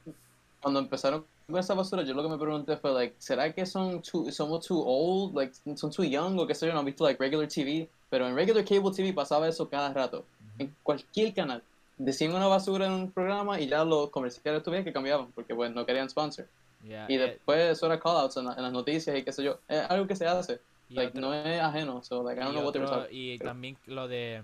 cuando 0.62 0.80
empezaron 0.80 1.26
con 1.47 1.59
esa 1.59 1.74
basura, 1.74 2.03
yo 2.03 2.14
lo 2.14 2.24
que 2.24 2.30
me 2.30 2.38
pregunté 2.38 2.78
fue, 2.78 2.91
like, 2.91 3.16
¿será 3.18 3.51
que 3.51 3.66
son 3.66 4.01
too, 4.01 4.32
somos 4.32 4.66
too 4.68 4.80
old? 4.86 5.36
Like, 5.36 5.53
son 5.76 5.91
too 5.91 6.03
young 6.03 6.38
o 6.39 6.47
qué 6.47 6.55
sé 6.55 6.68
yo? 6.68 6.74
No 6.74 6.80
han 6.80 6.86
visto, 6.86 7.03
like, 7.03 7.22
regular 7.22 7.47
TV. 7.47 7.89
Pero 8.09 8.28
en 8.28 8.36
regular 8.36 8.64
cable 8.66 8.91
TV 8.95 9.14
pasaba 9.14 9.47
eso 9.47 9.68
cada 9.70 9.91
rato. 9.93 10.24
En 10.59 10.74
cualquier 10.84 11.34
canal. 11.34 11.64
Decían 11.97 12.34
una 12.36 12.47
basura 12.47 12.86
en 12.88 12.91
un 12.93 13.12
programa 13.12 13.59
y 13.59 13.68
ya 13.68 13.84
los 13.84 14.09
comerciales 14.09 14.64
tuvieron 14.64 14.84
que 14.86 14.93
cambiaban 14.93 15.32
porque, 15.34 15.53
pues, 15.55 15.72
no 15.74 15.86
querían 15.86 16.09
sponsor. 16.09 16.47
yeah, 16.84 17.05
Y 17.09 17.16
eh, 17.16 17.20
después 17.20 17.59
eso 17.78 17.86
era 17.86 17.99
callouts 17.99 18.38
en, 18.38 18.45
la- 18.45 18.53
en 18.53 18.64
las 18.64 18.72
noticias 18.72 19.18
y 19.18 19.24
qué 19.24 19.32
sé 19.32 19.43
yo. 19.43 19.59
Es 19.68 19.82
algo 19.89 20.07
que 20.07 20.16
se 20.16 20.26
hace. 20.26 20.59
like, 20.89 21.09
otro- 21.18 21.22
no 21.22 21.34
es 21.34 21.62
ajeno. 21.62 22.03
So, 22.03 22.22
like, 22.24 22.39
I 22.39 22.43
don't 22.43 22.53
y, 22.53 22.57
know 22.59 22.66
what 22.68 22.76
otro- 22.76 22.86
talking. 23.03 23.18
y 23.18 23.38
pero- 23.38 23.49
también 23.51 23.78
lo 23.86 24.07
de 24.07 24.43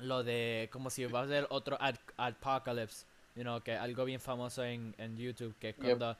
lo 0.00 0.24
de 0.24 0.68
como 0.72 0.90
si 0.90 1.04
va 1.04 1.20
a 1.22 1.26
ser 1.28 1.46
otro 1.50 1.76
ad- 1.80 1.96
apocalypse 2.16 3.04
you 3.34 3.42
know 3.42 3.60
que 3.62 3.74
algo 3.74 4.04
bien 4.04 4.20
famoso 4.20 4.64
en, 4.64 4.94
en 4.98 5.16
YouTube 5.16 5.54
que 5.58 5.70
es 5.70 5.76
Yep. 5.76 5.84
cuando 5.84 6.16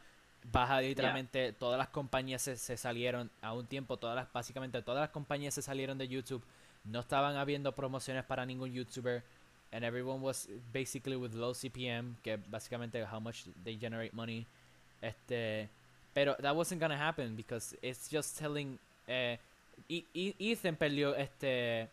baja 0.51 0.81
literalmente 0.81 1.53
todas 1.53 1.79
las 1.79 1.89
compañías 1.89 2.43
se, 2.43 2.57
se 2.57 2.77
salieron 2.77 3.31
a 3.43 3.53
un 3.53 3.67
tiempo 3.67 3.97
todas 3.97 4.17
las 4.17 4.33
básicamente 4.33 4.83
todas 4.83 5.01
las 5.03 5.11
compañías 5.11 5.55
se 5.55 5.63
salieron 5.63 5.99
de 5.99 6.09
YouTube 6.09 6.43
no 6.85 7.01
estaban 7.01 7.37
habiendo 7.37 7.73
promociones 7.75 8.25
para 8.25 8.45
ningún 8.45 8.73
YouTuber 8.73 9.23
and 9.71 9.85
everyone 9.85 10.21
was 10.21 10.49
basically 10.73 11.15
with 11.17 11.33
low 11.35 11.53
CPM 11.55 12.17
que 12.23 12.37
básicamente 12.49 13.05
how 13.05 13.21
much 13.21 13.45
they 13.63 13.79
generate 13.79 14.13
money 14.15 14.47
este 15.01 15.69
pero 16.13 16.35
that 16.37 16.55
wasn't 16.57 16.81
gonna 16.81 16.97
happen 17.09 17.37
because 17.37 17.77
it's 17.83 18.09
just 18.11 18.37
telling 18.39 18.79
eh, 19.07 19.39
E- 19.89 20.05
E- 20.15 20.35
Ethan 20.39 20.77
perdió 20.77 21.15
este 21.17 21.89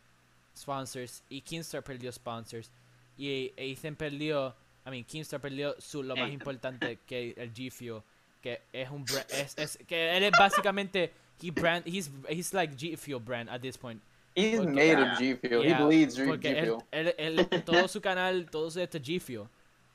sponsors 0.56 1.24
y 1.30 1.42
Keemstar 1.42 1.84
perdió 1.84 2.12
sponsors 2.12 2.70
y 3.18 3.52
Ethan 3.56 3.96
perdió 3.96 4.56
I 4.90 4.92
mean 4.92 5.04
Keemstar 5.06 5.40
perdió 5.40 5.76
su 5.80 6.04
lo 6.04 6.16
más 6.16 6.32
importante 6.32 6.98
que 7.08 7.34
el 7.38 7.54
G 7.54 7.72
Fuel 7.72 8.02
que 8.42 8.62
es 8.74 8.90
un 8.90 9.06
bra- 9.06 9.26
es, 9.30 9.58
es- 9.58 9.78
que 9.88 10.18
él 10.18 10.24
es 10.24 10.32
básicamente 10.32 11.12
he 11.42 11.52
brand 11.52 11.86
he's 11.88 12.10
he's 12.28 12.54
like 12.54 12.76
G 12.76 12.98
Fuel 12.98 13.20
brand 13.22 13.50
at 13.50 13.62
this 13.62 13.78
point 13.78 14.02
He's 14.36 14.58
porque- 14.60 14.72
made 14.74 14.94
of 15.02 15.18
G 15.20 15.36
Fuel. 15.40 15.64
Yeah, 15.66 15.80
he 15.80 15.84
bleeds 15.86 16.18
G 16.18 16.26
porque 16.28 16.50
él, 16.52 16.66
Fuel. 16.66 16.80
él- 16.92 17.16
él- 17.18 17.64
todo 17.64 17.88
su 17.88 18.00
canal 18.02 18.50
todo 18.50 18.70
su 18.72 18.80
este 18.80 19.00
G 19.02 19.20
Fuel 19.20 19.48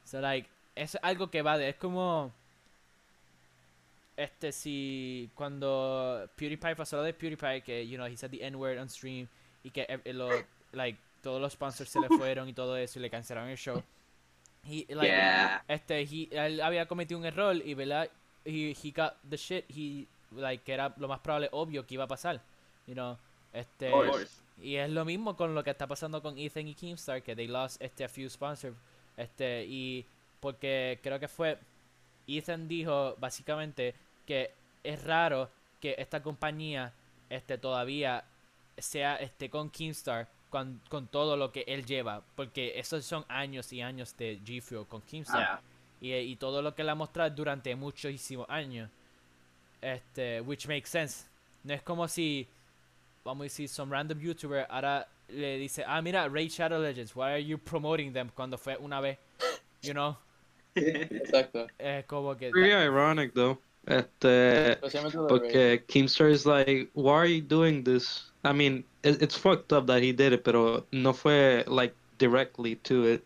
so 0.04 0.20
like 0.20 0.48
es 0.76 0.96
algo 1.02 1.30
que 1.30 1.40
va 1.42 1.56
de 1.56 1.68
es 1.70 1.76
como 1.76 2.32
este 4.16 4.52
si 4.52 5.28
cuando 5.34 6.28
PewDiePie 6.36 6.76
pasó 6.76 6.96
lo 6.98 7.02
de 7.02 7.12
PewDiePie 7.14 7.62
que 7.62 7.86
you 7.86 7.96
know 7.96 8.06
he 8.06 8.16
said 8.16 8.30
the 8.30 8.44
N 8.44 8.56
word 8.56 8.78
on 8.78 8.88
stream 8.88 9.26
y 9.64 9.70
que 9.70 9.86
eh, 9.88 10.12
lo 10.12 10.28
like 10.72 10.98
todos 11.22 11.40
los 11.40 11.52
sponsors 11.54 11.88
se 11.90 11.98
le 12.00 12.08
fueron 12.18 12.48
y 12.48 12.52
todo 12.52 12.76
eso 12.76 12.98
y 12.98 13.02
le 13.02 13.10
cancelaron 13.10 13.50
el 13.50 13.56
show 13.56 13.82
he 14.66 14.86
like 14.88 15.08
Yeah. 15.08 15.62
este 15.68 16.00
he, 16.02 16.28
él 16.30 16.60
había 16.60 16.86
cometido 16.86 17.18
un 17.20 17.26
error 17.26 17.56
y 17.56 17.74
verdad 17.74 18.08
he, 18.44 18.74
he 18.82 18.90
got 18.90 19.14
the 19.28 19.36
shit 19.36 19.64
he 19.68 20.06
like 20.32 20.64
que 20.64 20.72
era 20.72 20.94
lo 20.96 21.08
más 21.08 21.20
probable 21.20 21.48
obvio 21.52 21.86
que 21.86 21.94
iba 21.94 22.04
a 22.04 22.08
pasar 22.08 22.40
you 22.86 22.94
know 22.94 23.16
este 23.52 23.90
y 24.60 24.76
es 24.76 24.90
lo 24.90 25.04
mismo 25.04 25.36
con 25.36 25.54
lo 25.54 25.64
que 25.64 25.70
está 25.70 25.86
pasando 25.86 26.22
con 26.22 26.38
Ethan 26.38 26.68
y 26.68 26.74
Keemstar, 26.74 27.22
que 27.22 27.34
they 27.34 27.48
lost 27.48 27.80
este 27.82 28.04
a 28.04 28.08
few 28.08 28.28
sponsors. 28.28 28.76
Este, 29.16 29.64
y 29.64 30.06
porque 30.40 30.98
creo 31.02 31.18
que 31.18 31.28
fue 31.28 31.58
Ethan 32.26 32.68
dijo 32.68 33.16
básicamente 33.18 33.94
que 34.26 34.52
es 34.82 35.02
raro 35.04 35.50
que 35.80 35.94
esta 35.98 36.22
compañía 36.22 36.92
este 37.30 37.58
todavía 37.58 38.24
sea 38.76 39.16
este 39.16 39.50
con 39.50 39.70
Keemstar 39.70 40.28
con, 40.54 40.80
con 40.88 41.08
todo 41.08 41.36
lo 41.36 41.50
que 41.50 41.64
él 41.66 41.84
lleva, 41.84 42.22
porque 42.36 42.78
esos 42.78 43.04
son 43.04 43.24
años 43.26 43.72
y 43.72 43.80
años 43.82 44.16
de 44.16 44.38
G 44.38 44.62
Fuel 44.62 44.86
con 44.86 45.00
Keemstar 45.02 45.60
Yeah. 46.00 46.20
y, 46.20 46.30
y 46.30 46.36
todo 46.36 46.62
lo 46.62 46.72
que 46.76 46.82
él 46.82 46.90
ha 46.90 46.94
mostrado 46.94 47.34
durante 47.34 47.74
muchísimos 47.74 48.48
años. 48.48 48.88
Este, 49.82 50.40
which 50.42 50.68
makes 50.68 50.88
sense. 50.88 51.24
No 51.64 51.74
es 51.74 51.82
como 51.82 52.06
si, 52.06 52.46
vamos 53.24 53.40
a 53.40 53.44
decir, 53.46 53.68
some 53.68 53.90
random 53.92 54.20
YouTuber 54.20 54.64
ahora 54.70 55.08
le 55.26 55.58
dice, 55.58 55.82
ah, 55.84 56.00
mira, 56.00 56.28
Raid 56.28 56.50
Shadow 56.50 56.80
Legends, 56.80 57.16
why 57.16 57.32
are 57.32 57.44
you 57.44 57.58
promoting 57.58 58.12
them 58.12 58.30
cuando 58.32 58.56
fue 58.56 58.76
una 58.78 59.00
vez? 59.00 59.18
You 59.82 59.92
know, 59.92 60.16
Exacto. 60.76 61.66
es 61.80 62.04
como 62.06 62.36
que... 62.36 62.50
Pretty 62.50 62.70
ironic 62.72 63.34
though. 63.34 63.58
Este, 63.88 64.78
Ray. 64.80 65.26
porque 65.28 65.84
Keemstar 65.88 66.30
is 66.30 66.46
like, 66.46 66.90
why 66.94 67.14
are 67.16 67.26
you 67.26 67.42
doing 67.42 67.82
this? 67.82 68.30
I 68.44 68.52
mean, 68.52 68.84
it, 69.04 69.22
it's 69.22 69.36
fucked 69.36 69.72
up 69.72 69.86
that 69.86 70.02
he 70.02 70.12
did 70.12 70.32
it, 70.32 70.42
pero 70.42 70.86
no 70.92 71.12
fue 71.12 71.64
like 71.66 71.94
directly 72.18 72.76
to 72.76 73.06
it. 73.08 73.22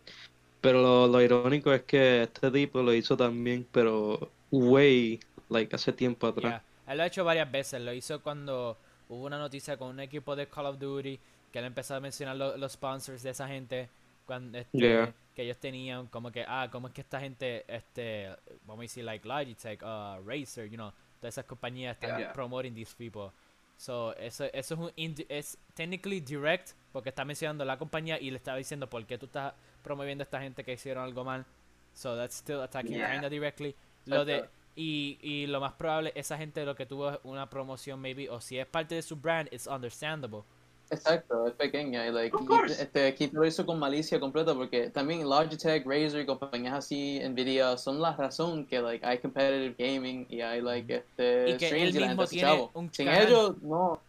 Pero 0.61 0.81
lo, 0.81 1.07
lo 1.07 1.21
irónico 1.21 1.71
es 1.73 1.83
que 1.83 2.23
este 2.23 2.51
tipo 2.51 2.81
lo 2.81 2.93
hizo 2.93 3.15
también, 3.15 3.65
pero 3.71 4.29
way, 4.51 5.19
like 5.49 5.73
hace 5.75 5.93
tiempo 5.93 6.27
atrás. 6.27 6.51
Yeah. 6.51 6.63
Él 6.91 6.97
lo 6.97 7.03
ha 7.03 7.07
hecho 7.07 7.23
varias 7.23 7.49
veces. 7.51 7.81
Lo 7.81 7.93
hizo 7.93 8.21
cuando 8.21 8.77
hubo 9.07 9.25
una 9.25 9.37
noticia 9.37 9.77
con 9.77 9.89
un 9.89 9.99
equipo 10.01 10.35
de 10.35 10.47
Call 10.47 10.65
of 10.65 10.77
Duty 10.79 11.19
que 11.51 11.59
él 11.59 11.65
empezó 11.65 11.95
a 11.95 11.99
mencionar 11.99 12.35
lo- 12.35 12.57
los 12.57 12.73
sponsors 12.73 13.23
de 13.23 13.29
esa 13.29 13.47
gente. 13.47 13.89
Cuando, 14.25 14.57
este, 14.57 14.77
Yeah. 14.77 15.13
Que 15.35 15.43
ellos 15.43 15.57
tenían 15.57 16.07
como 16.07 16.31
que, 16.31 16.43
ah, 16.45 16.67
¿cómo 16.71 16.87
es 16.89 16.93
que 16.93 17.01
esta 17.01 17.19
gente, 17.21 17.63
este, 17.67 18.27
vamos 18.65 18.79
a 18.79 18.81
decir, 18.83 19.03
like 19.05 19.25
Logitech, 19.27 19.81
uh, 19.81 20.19
Razer, 20.27 20.69
you 20.69 20.75
know, 20.75 20.91
todas 21.21 21.35
esas 21.35 21.45
compañías 21.45 21.95
están 21.95 22.19
Yeah. 22.19 22.33
promoting 22.33 22.75
these 22.75 22.93
people. 22.97 23.31
So, 23.79 24.13
eso, 24.17 24.43
eso 24.51 24.73
es 24.73 24.79
un, 24.79 24.89
indi- 24.97 25.25
es 25.29 25.57
technically 25.73 26.19
direct 26.19 26.71
porque 26.91 27.07
está 27.09 27.23
mencionando 27.23 27.63
la 27.63 27.77
compañía 27.77 28.19
y 28.19 28.29
le 28.29 28.35
estaba 28.35 28.57
diciendo 28.57 28.89
por 28.89 29.05
qué 29.05 29.17
tú 29.17 29.27
estás 29.27 29.53
promoviendo 29.81 30.21
a 30.21 30.25
esta 30.25 30.41
gente 30.41 30.65
que 30.65 30.73
hicieron 30.73 31.01
algo 31.05 31.23
mal. 31.23 31.45
So 31.93 32.17
that's 32.17 32.35
still 32.35 32.59
attacking 32.59 32.95
Yeah. 32.97 33.13
kinda 33.13 33.29
directly. 33.29 33.73
Lo 34.05 34.25
de 34.25 34.49
y, 34.75 35.17
y 35.21 35.47
lo 35.47 35.61
más 35.61 35.71
probable, 35.73 36.11
esa 36.13 36.37
gente 36.37 36.65
lo 36.65 36.75
que 36.75 36.85
tuvo 36.85 37.11
es 37.11 37.19
una 37.23 37.49
promoción, 37.49 38.01
maybe, 38.01 38.29
o 38.29 38.41
si 38.41 38.57
es 38.59 38.65
parte 38.67 38.95
de 38.95 39.01
su 39.01 39.15
brand, 39.15 39.47
it's 39.53 39.65
understandable. 39.65 40.43
Exacto, 40.91 41.47
es 41.47 41.53
pequeña 41.53 42.07
y 42.07 42.11
like, 42.11 42.35
y- 42.35 42.71
este, 42.71 43.07
aquí 43.07 43.29
lo 43.31 43.45
hizo 43.45 43.63
con 43.65 43.77
malicia 43.77 44.19
completa 44.19 44.55
porque 44.55 44.89
también 44.89 45.27
Logitech, 45.27 45.85
Razer 45.85 46.21
y 46.21 46.25
compañías 46.25 46.73
así, 46.73 47.19
Nvidia, 47.19 47.77
son 47.77 48.01
la 48.01 48.15
razón 48.15 48.65
que 48.65 48.81
like 48.81 49.05
hay 49.05 49.19
competitive 49.19 49.75
gaming 49.77 50.25
y 50.29 50.41
hay 50.41 50.61
like 50.61 50.95
este 50.95 51.51
Y 51.51 51.57
que 51.57 51.67
streams 51.67 51.89
él 51.89 51.95
y 51.95 51.99
la 51.99 52.07
mismo 52.07 52.25
gente 52.25 52.45
hace 52.45 52.69
tiene 52.71 52.89
Sin 52.91 53.07
ellos, 53.07 53.61
no. 53.61 53.99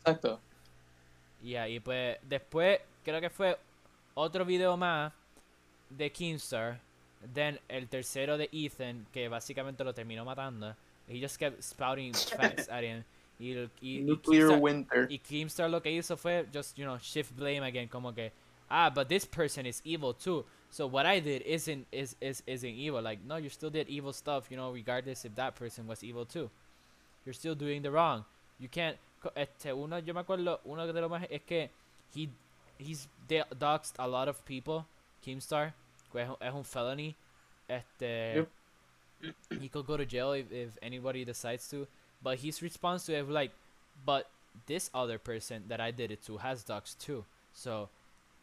Exacto. 0.00 0.40
Y 1.42 1.54
ahí 1.56 1.80
pues, 1.80 2.18
después, 2.22 2.80
creo 3.04 3.20
que 3.20 3.30
fue 3.30 3.56
otro 4.14 4.44
video 4.44 4.76
más 4.76 5.12
de 5.88 6.10
Keemstar. 6.10 6.80
Then 7.34 7.58
el 7.68 7.88
tercero 7.88 8.36
de 8.36 8.48
Ethan, 8.52 9.06
que 9.12 9.28
básicamente 9.28 9.82
lo 9.82 9.92
terminó 9.92 10.24
matando. 10.24 10.74
He 11.08 11.20
just 11.20 11.38
kept 11.38 11.62
spouting 11.62 12.12
facts 12.12 12.68
at 12.70 12.84
him. 12.84 13.02
Y, 13.40 13.52
y, 13.54 13.68
y 13.82 14.00
Nuclear 14.00 14.48
Keemstar- 14.48 14.60
Winter. 14.60 15.06
Y 15.10 15.18
Keemstar 15.18 15.70
lo 15.70 15.80
que 15.80 15.90
hizo 15.90 16.16
fue 16.16 16.44
just, 16.52 16.76
you 16.76 16.84
know, 16.84 16.98
shift 16.98 17.34
blame 17.36 17.62
again, 17.62 17.88
como 17.88 18.12
que, 18.12 18.30
ah, 18.70 18.90
but 18.90 19.08
this 19.08 19.24
person 19.24 19.64
is 19.66 19.80
evil 19.84 20.12
too. 20.12 20.44
So 20.70 20.86
what 20.86 21.06
I 21.06 21.20
did 21.20 21.42
isn't 21.46 21.86
is, 21.92 22.14
is 22.20 22.42
isn't 22.46 22.68
evil. 22.74 23.00
Like, 23.00 23.20
no, 23.24 23.36
you 23.36 23.48
still 23.48 23.70
did 23.70 23.88
evil 23.88 24.12
stuff, 24.12 24.50
you 24.50 24.56
know, 24.56 24.70
regardless 24.72 25.24
if 25.24 25.34
that 25.36 25.54
person 25.54 25.86
was 25.86 26.02
evil 26.04 26.26
too. 26.26 26.50
You're 27.24 27.32
still 27.32 27.54
doing 27.54 27.80
the 27.82 27.90
wrong. 27.90 28.24
You 28.58 28.68
can't. 28.68 28.96
Este, 29.36 29.72
uno, 29.72 29.98
yo 29.98 30.12
me 30.14 30.20
acuerdo, 30.20 30.60
uno 30.64 30.86
de 30.86 31.00
los 31.00 31.10
más 31.10 31.26
es 31.30 31.40
que 31.46 31.70
he 32.14 32.28
he's 32.78 33.08
de- 33.26 33.44
doxed 33.58 33.94
a 33.98 34.06
lot 34.06 34.28
of 34.28 34.44
people. 34.44 34.84
Keemstar, 35.24 35.72
que 36.12 36.20
es, 36.22 36.28
es 36.40 36.52
un 36.54 36.64
felony. 36.64 37.14
Este, 37.68 38.34
Yep. 38.36 38.48
he 39.60 39.68
could 39.68 39.86
go 39.86 39.96
to 39.96 40.04
jail 40.06 40.32
if, 40.32 40.50
if 40.52 40.70
anybody 40.82 41.24
decides 41.24 41.68
to. 41.70 41.86
But 42.22 42.38
his 42.40 42.62
response 42.62 43.06
to 43.06 43.14
it 43.16 43.22
was 43.26 43.34
like, 43.34 43.52
but 44.04 44.26
this 44.66 44.90
other 44.92 45.18
person 45.18 45.64
that 45.68 45.80
I 45.80 45.90
did 45.92 46.10
it 46.10 46.22
to 46.26 46.38
has 46.38 46.64
doxed 46.64 46.98
too. 46.98 47.24
So 47.54 47.88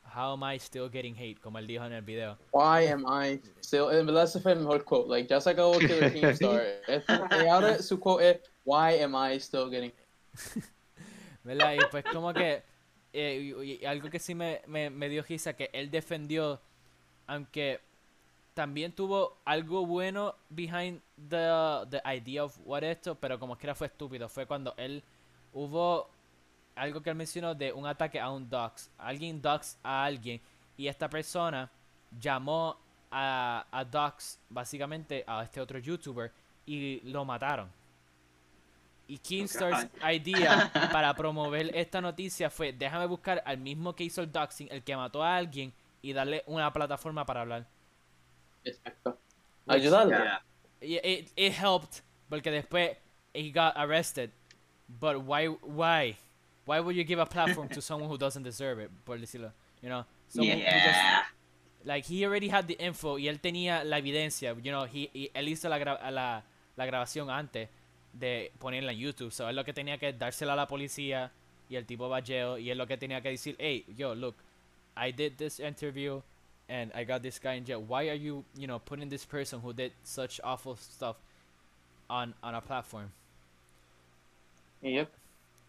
how 0.03 0.33
am 0.33 0.43
I 0.43 0.57
still 0.57 0.87
getting 0.87 1.15
hate? 1.15 1.41
Como 1.41 1.59
él 1.59 1.67
dijo 1.67 1.85
en 1.85 1.93
el 1.93 2.01
video. 2.01 2.37
Why 2.51 2.81
am 2.87 3.05
I 3.05 3.39
still? 3.61 3.89
En 3.89 4.05
verdad 4.05 4.23
ese 4.25 4.39
fue 4.41 4.53
el 4.53 4.59
mejor 4.59 4.83
quote. 4.85 5.09
Like, 5.09 5.27
ya 5.27 5.39
se 5.39 5.49
acabó 5.51 5.77
Killer 5.79 6.11
Keemstar. 6.13 6.61
Este, 6.87 7.13
y 7.43 7.47
ahora 7.47 7.81
su 7.81 7.99
quote 7.99 8.29
es, 8.29 8.37
Why 8.63 9.01
am 9.01 9.15
I 9.15 9.39
still 9.39 9.69
getting 9.69 9.91
¿Verdad? 11.43 11.73
Y 11.75 11.79
pues 11.91 12.03
como 12.11 12.33
que 12.33 12.63
eh, 13.13 13.53
y- 13.63 13.71
y 13.81 13.85
algo 13.85 14.09
que 14.09 14.19
sí 14.19 14.33
me, 14.35 14.61
me, 14.67 14.89
me 14.89 15.09
dio 15.09 15.23
risa 15.23 15.53
que 15.53 15.69
él 15.73 15.89
defendió, 15.91 16.59
aunque 17.27 17.79
también 18.55 18.93
tuvo 18.93 19.37
algo 19.43 19.85
bueno 19.85 20.33
behind 20.49 21.01
the, 21.29 21.85
the 21.89 22.01
idea 22.05 22.43
of 22.43 22.57
what 22.63 22.83
esto, 22.83 23.13
pero 23.13 23.37
como 23.37 23.57
que 23.57 23.67
era 23.67 23.75
fue 23.75 23.87
estúpido. 23.87 24.29
Fue 24.29 24.47
cuando 24.47 24.73
él 24.77 25.03
hubo 25.53 26.09
algo 26.73 27.01
que 27.01 27.09
él 27.09 27.17
mencionó 27.17 27.53
de 27.53 27.73
un 27.73 27.85
ataque 27.85 28.19
a 28.19 28.31
un 28.31 28.49
dox. 28.49 28.89
Alguien 28.97 29.41
dox 29.41 29.77
a 29.83 30.05
alguien 30.05 30.41
y 30.77 30.87
esta 30.87 31.09
persona 31.09 31.69
llamó 32.17 32.77
a, 33.11 33.65
a 33.69 33.83
dox 33.83 34.39
básicamente 34.49 35.25
a 35.27 35.43
este 35.43 35.59
otro 35.59 35.77
youtuber 35.77 36.31
y 36.65 37.01
lo 37.01 37.25
mataron. 37.25 37.69
Y 39.07 39.17
Keemstar's 39.17 39.87
idea 40.13 40.71
para 40.93 41.13
promover 41.13 41.75
esta 41.75 41.99
noticia 41.99 42.49
fue 42.49 42.71
déjame 42.71 43.05
buscar 43.05 43.43
al 43.45 43.57
mismo 43.57 43.93
que 43.93 44.05
hizo 44.05 44.21
el 44.21 44.31
doxing, 44.31 44.69
el 44.71 44.81
que 44.81 44.95
mató 44.95 45.21
a 45.21 45.35
alguien 45.35 45.73
y 46.01 46.13
darle 46.13 46.41
una 46.47 46.71
plataforma 46.71 47.25
para 47.25 47.41
hablar. 47.41 47.74
Exacto. 48.65 49.17
Which- 49.65 49.81
Ayudarle. 49.83 50.09
Yeah. 50.81 50.99
It, 51.03 51.31
it 51.35 51.53
helped 51.53 52.01
porque 52.29 52.51
después 52.51 52.95
he 53.33 53.51
got 53.51 53.73
arrested. 53.77 54.31
But 54.87 55.21
why 55.23 55.47
why 55.47 56.17
why 56.65 56.79
would 56.79 56.95
you 56.95 57.03
give 57.03 57.19
a 57.19 57.25
platform 57.25 57.69
to 57.69 57.81
someone 57.81 58.09
who 58.09 58.17
doesn't 58.17 58.43
deserve 58.43 58.79
it? 58.79 58.91
Por 59.05 59.17
decirlo, 59.17 59.51
you 59.81 59.89
know. 59.89 60.05
Someone 60.27 60.57
who 60.57 60.63
just- 60.63 60.83
Yeah. 60.85 61.23
like 61.85 62.05
he 62.05 62.25
already 62.25 62.49
had 62.49 62.67
the 62.67 62.75
info 62.83 63.17
y 63.17 63.27
él 63.27 63.39
tenía 63.39 63.83
la 63.83 63.97
evidencia, 63.99 64.53
you 64.61 64.71
know, 64.71 64.85
he, 64.85 65.09
y 65.13 65.29
él 65.33 65.47
hizo 65.49 65.69
la, 65.69 65.77
gra- 65.79 66.11
la, 66.11 66.43
la 66.75 66.85
grabación 66.85 67.29
antes 67.29 67.69
de 68.13 68.51
ponerla 68.59 68.91
en 68.91 68.97
YouTube, 68.99 69.31
so 69.31 69.47
él 69.49 69.55
lo 69.55 69.63
que 69.63 69.71
tenía 69.73 69.97
que 69.99 70.11
dársela 70.13 70.53
a 70.53 70.55
la 70.55 70.65
policía 70.67 71.31
y 71.69 71.75
el 71.75 71.85
tipo 71.85 72.09
va 72.09 72.17
a 72.17 72.21
jail 72.23 72.59
y 72.59 72.69
él 72.71 72.77
lo 72.79 72.87
que 72.87 72.97
tenía 72.97 73.21
que 73.21 73.29
decir, 73.29 73.55
hey, 73.59 73.85
yo, 73.95 74.15
look, 74.15 74.35
I 74.97 75.11
did 75.11 75.33
this 75.37 75.59
interview 75.59 76.21
and 76.69 76.91
I 76.95 77.03
got 77.03 77.21
this 77.21 77.39
guy 77.39 77.53
in 77.53 77.65
jail. 77.65 77.81
Why 77.81 78.09
are 78.09 78.15
you, 78.15 78.43
you 78.57 78.67
know, 78.67 78.79
putting 78.79 79.09
this 79.09 79.25
person 79.25 79.59
who 79.59 79.73
did 79.73 79.91
such 80.03 80.39
awful 80.43 80.75
stuff 80.75 81.17
on 82.09 82.33
on 82.43 82.55
a 82.55 82.61
platform? 82.61 83.11
Yep. 84.81 85.11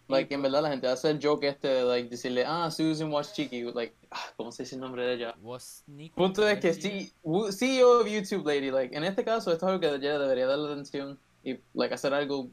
Like, 0.08 0.30
en 0.32 0.40
verdad 0.40 0.62
la 0.62 0.70
gente 0.70 0.86
hace 0.86 1.06
el 1.10 1.18
joke 1.18 1.44
este 1.44 1.82
like, 1.82 2.08
decirle, 2.08 2.44
ah, 2.46 2.70
Susan 2.70 3.10
Watch 3.10 3.32
Chiqui. 3.32 3.74
Like, 3.74 3.92
ah, 4.12 4.32
¿cómo 4.38 4.52
se 4.52 4.62
dice 4.62 4.76
el 4.76 4.80
nombre 4.80 5.04
de 5.04 5.14
ella? 5.14 5.34
Was 5.42 5.82
Nick 5.88 6.14
Punto 6.14 6.46
es 6.46 6.60
que 6.60 6.72
sí, 6.74 7.12
CEO 7.50 8.00
of 8.00 8.06
YouTube 8.06 8.46
Lady, 8.46 8.70
like, 8.70 8.94
en 8.94 9.02
este 9.02 9.24
caso 9.24 9.52
esto 9.52 9.66
es 9.66 9.72
algo 9.72 9.80
que 9.80 9.88
ella 9.88 10.18
debería 10.18 10.46
darle 10.46 10.72
atención 10.72 11.18
y, 11.42 11.58
like, 11.74 11.92
hacer 11.92 12.14
algo, 12.14 12.48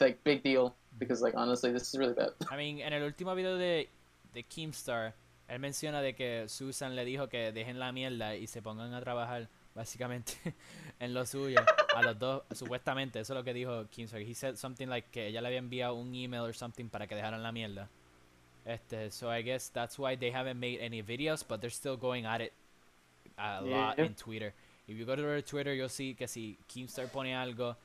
like, 0.00 0.18
big 0.24 0.42
deal. 0.42 0.74
Because, 0.98 1.22
like, 1.22 1.36
honestly, 1.36 1.72
this 1.72 1.82
is 1.82 1.94
really 1.96 2.14
bad. 2.14 2.32
I 2.50 2.56
mean, 2.56 2.80
en 2.80 2.92
el 2.92 3.04
último 3.04 3.32
video 3.36 3.56
de, 3.56 3.88
de 4.34 4.42
Keemstar, 4.42 5.14
él 5.48 5.58
menciona 5.60 6.00
de 6.02 6.14
que 6.14 6.48
Susan 6.48 6.94
le 6.94 7.04
dijo 7.04 7.28
que 7.28 7.52
dejen 7.52 7.78
la 7.78 7.90
mierda 7.92 8.36
y 8.36 8.46
se 8.46 8.60
pongan 8.62 8.92
a 8.94 9.00
trabajar, 9.00 9.48
básicamente, 9.74 10.34
en 11.00 11.14
lo 11.14 11.24
suyo. 11.26 11.60
A 11.96 12.02
los 12.02 12.18
dos, 12.18 12.42
supuestamente, 12.52 13.20
eso 13.20 13.32
es 13.32 13.36
lo 13.38 13.44
que 13.44 13.54
dijo 13.54 13.86
Keemstar. 13.90 14.20
He 14.20 14.34
said 14.34 14.56
something 14.56 14.86
like 14.88 15.08
que 15.10 15.26
ella 15.28 15.40
le 15.40 15.48
había 15.48 15.58
enviado 15.58 15.94
un 15.94 16.14
email 16.14 16.42
or 16.42 16.54
something 16.54 16.88
para 16.88 17.06
que 17.06 17.14
dejaran 17.14 17.42
la 17.42 17.50
mierda. 17.52 17.88
Este, 18.64 19.10
so 19.10 19.30
I 19.34 19.42
guess 19.42 19.70
that's 19.72 19.98
why 19.98 20.14
they 20.16 20.30
haven't 20.30 20.58
made 20.60 20.80
any 20.84 21.02
videos, 21.02 21.42
but 21.46 21.60
they're 21.60 21.70
still 21.74 21.96
going 21.96 22.26
at 22.26 22.40
it 22.42 22.52
a 23.38 23.62
lot 23.62 23.96
Yeah. 23.96 24.04
in 24.06 24.14
Twitter. 24.14 24.52
If 24.86 24.96
you 24.98 25.06
go 25.06 25.16
to 25.16 25.22
their 25.22 25.42
Twitter, 25.42 25.72
you'll 25.74 25.88
see 25.88 26.14
que 26.14 26.28
si 26.28 26.58
Keemstar 26.68 27.08
pone 27.10 27.34
algo, 27.34 27.76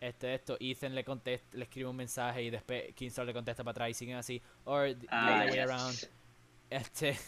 este, 0.00 0.34
esto, 0.34 0.56
Ethan 0.58 0.94
le 0.96 1.04
contesta, 1.04 1.56
le 1.56 1.64
escribe 1.64 1.88
un 1.88 1.96
mensaje 1.96 2.42
y 2.42 2.50
después 2.50 2.92
Keemstar 2.96 3.24
le 3.26 3.32
contesta 3.32 3.62
para 3.62 3.70
atrás 3.72 3.90
y 3.90 3.94
siguen 3.94 4.16
así. 4.16 4.42
Or 4.64 4.92
the 4.94 5.06
Ah, 5.10 5.42
other 5.42 5.50
way 5.50 5.56
yes. 5.58 5.66
around. 5.68 6.08
Este, 6.72 7.18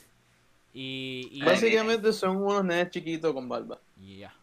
y, 0.72 1.28
y, 1.32 1.42
Básicamente 1.44 2.12
son 2.12 2.36
unos 2.38 2.64
nenes 2.64 2.90
chiquitos 2.90 3.32
con 3.34 3.48
barba. 3.48 3.78
yeah. 4.00 4.34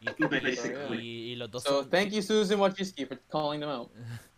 Y, 0.00 0.08
y- 0.94 1.32
y 1.32 1.36
los 1.36 1.50
dos 1.50 1.62
So, 1.62 1.82
son- 1.82 1.90
thank 1.90 2.10
you, 2.10 2.22
Susan 2.22 2.58
Wojcicki, 2.58 3.06
for 3.06 3.18
calling 3.30 3.60
them 3.60 3.70
out. 3.70 3.90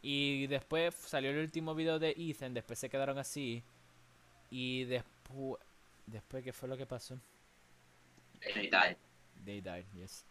Y 0.00 0.46
después 0.46 0.94
salió 0.94 1.30
el 1.30 1.38
último 1.38 1.74
video 1.74 1.98
de 1.98 2.14
Ethan, 2.16 2.54
después 2.54 2.78
se 2.78 2.88
quedaron 2.88 3.18
así. 3.18 3.64
Y 4.48 4.84
después, 4.84 5.60
después 6.06 6.44
¿qué 6.44 6.52
fue 6.52 6.68
lo 6.68 6.76
que 6.76 6.86
pasó? 6.86 7.18
They 8.40 8.70
died. 8.70 8.96
They 9.44 9.60
died, 9.60 9.84
yes. 9.94 10.24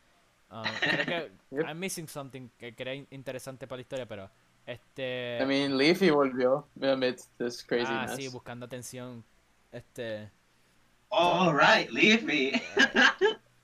Um, 0.49 0.63
creo 0.79 1.05
que. 1.05 1.31
I'm 1.67 1.77
missing 1.79 2.07
something 2.07 2.47
que, 2.57 2.73
que 2.73 2.81
era 2.83 2.95
interesante 2.95 3.67
para 3.67 3.77
la 3.77 3.81
historia, 3.81 4.05
pero 4.07 4.31
este 4.67 5.39
I 5.41 5.45
mean, 5.45 5.77
Leafy 5.77 6.09
volvió 6.11 6.67
amidst 6.81 7.31
this 7.37 7.63
ah, 7.63 7.65
craziness. 7.67 8.15
sí, 8.15 8.27
buscando 8.27 8.65
atención. 8.65 9.23
Este 9.71 10.29
All 11.09 11.57
right, 11.57 11.89
leave 11.89 12.21
me. 12.23 12.49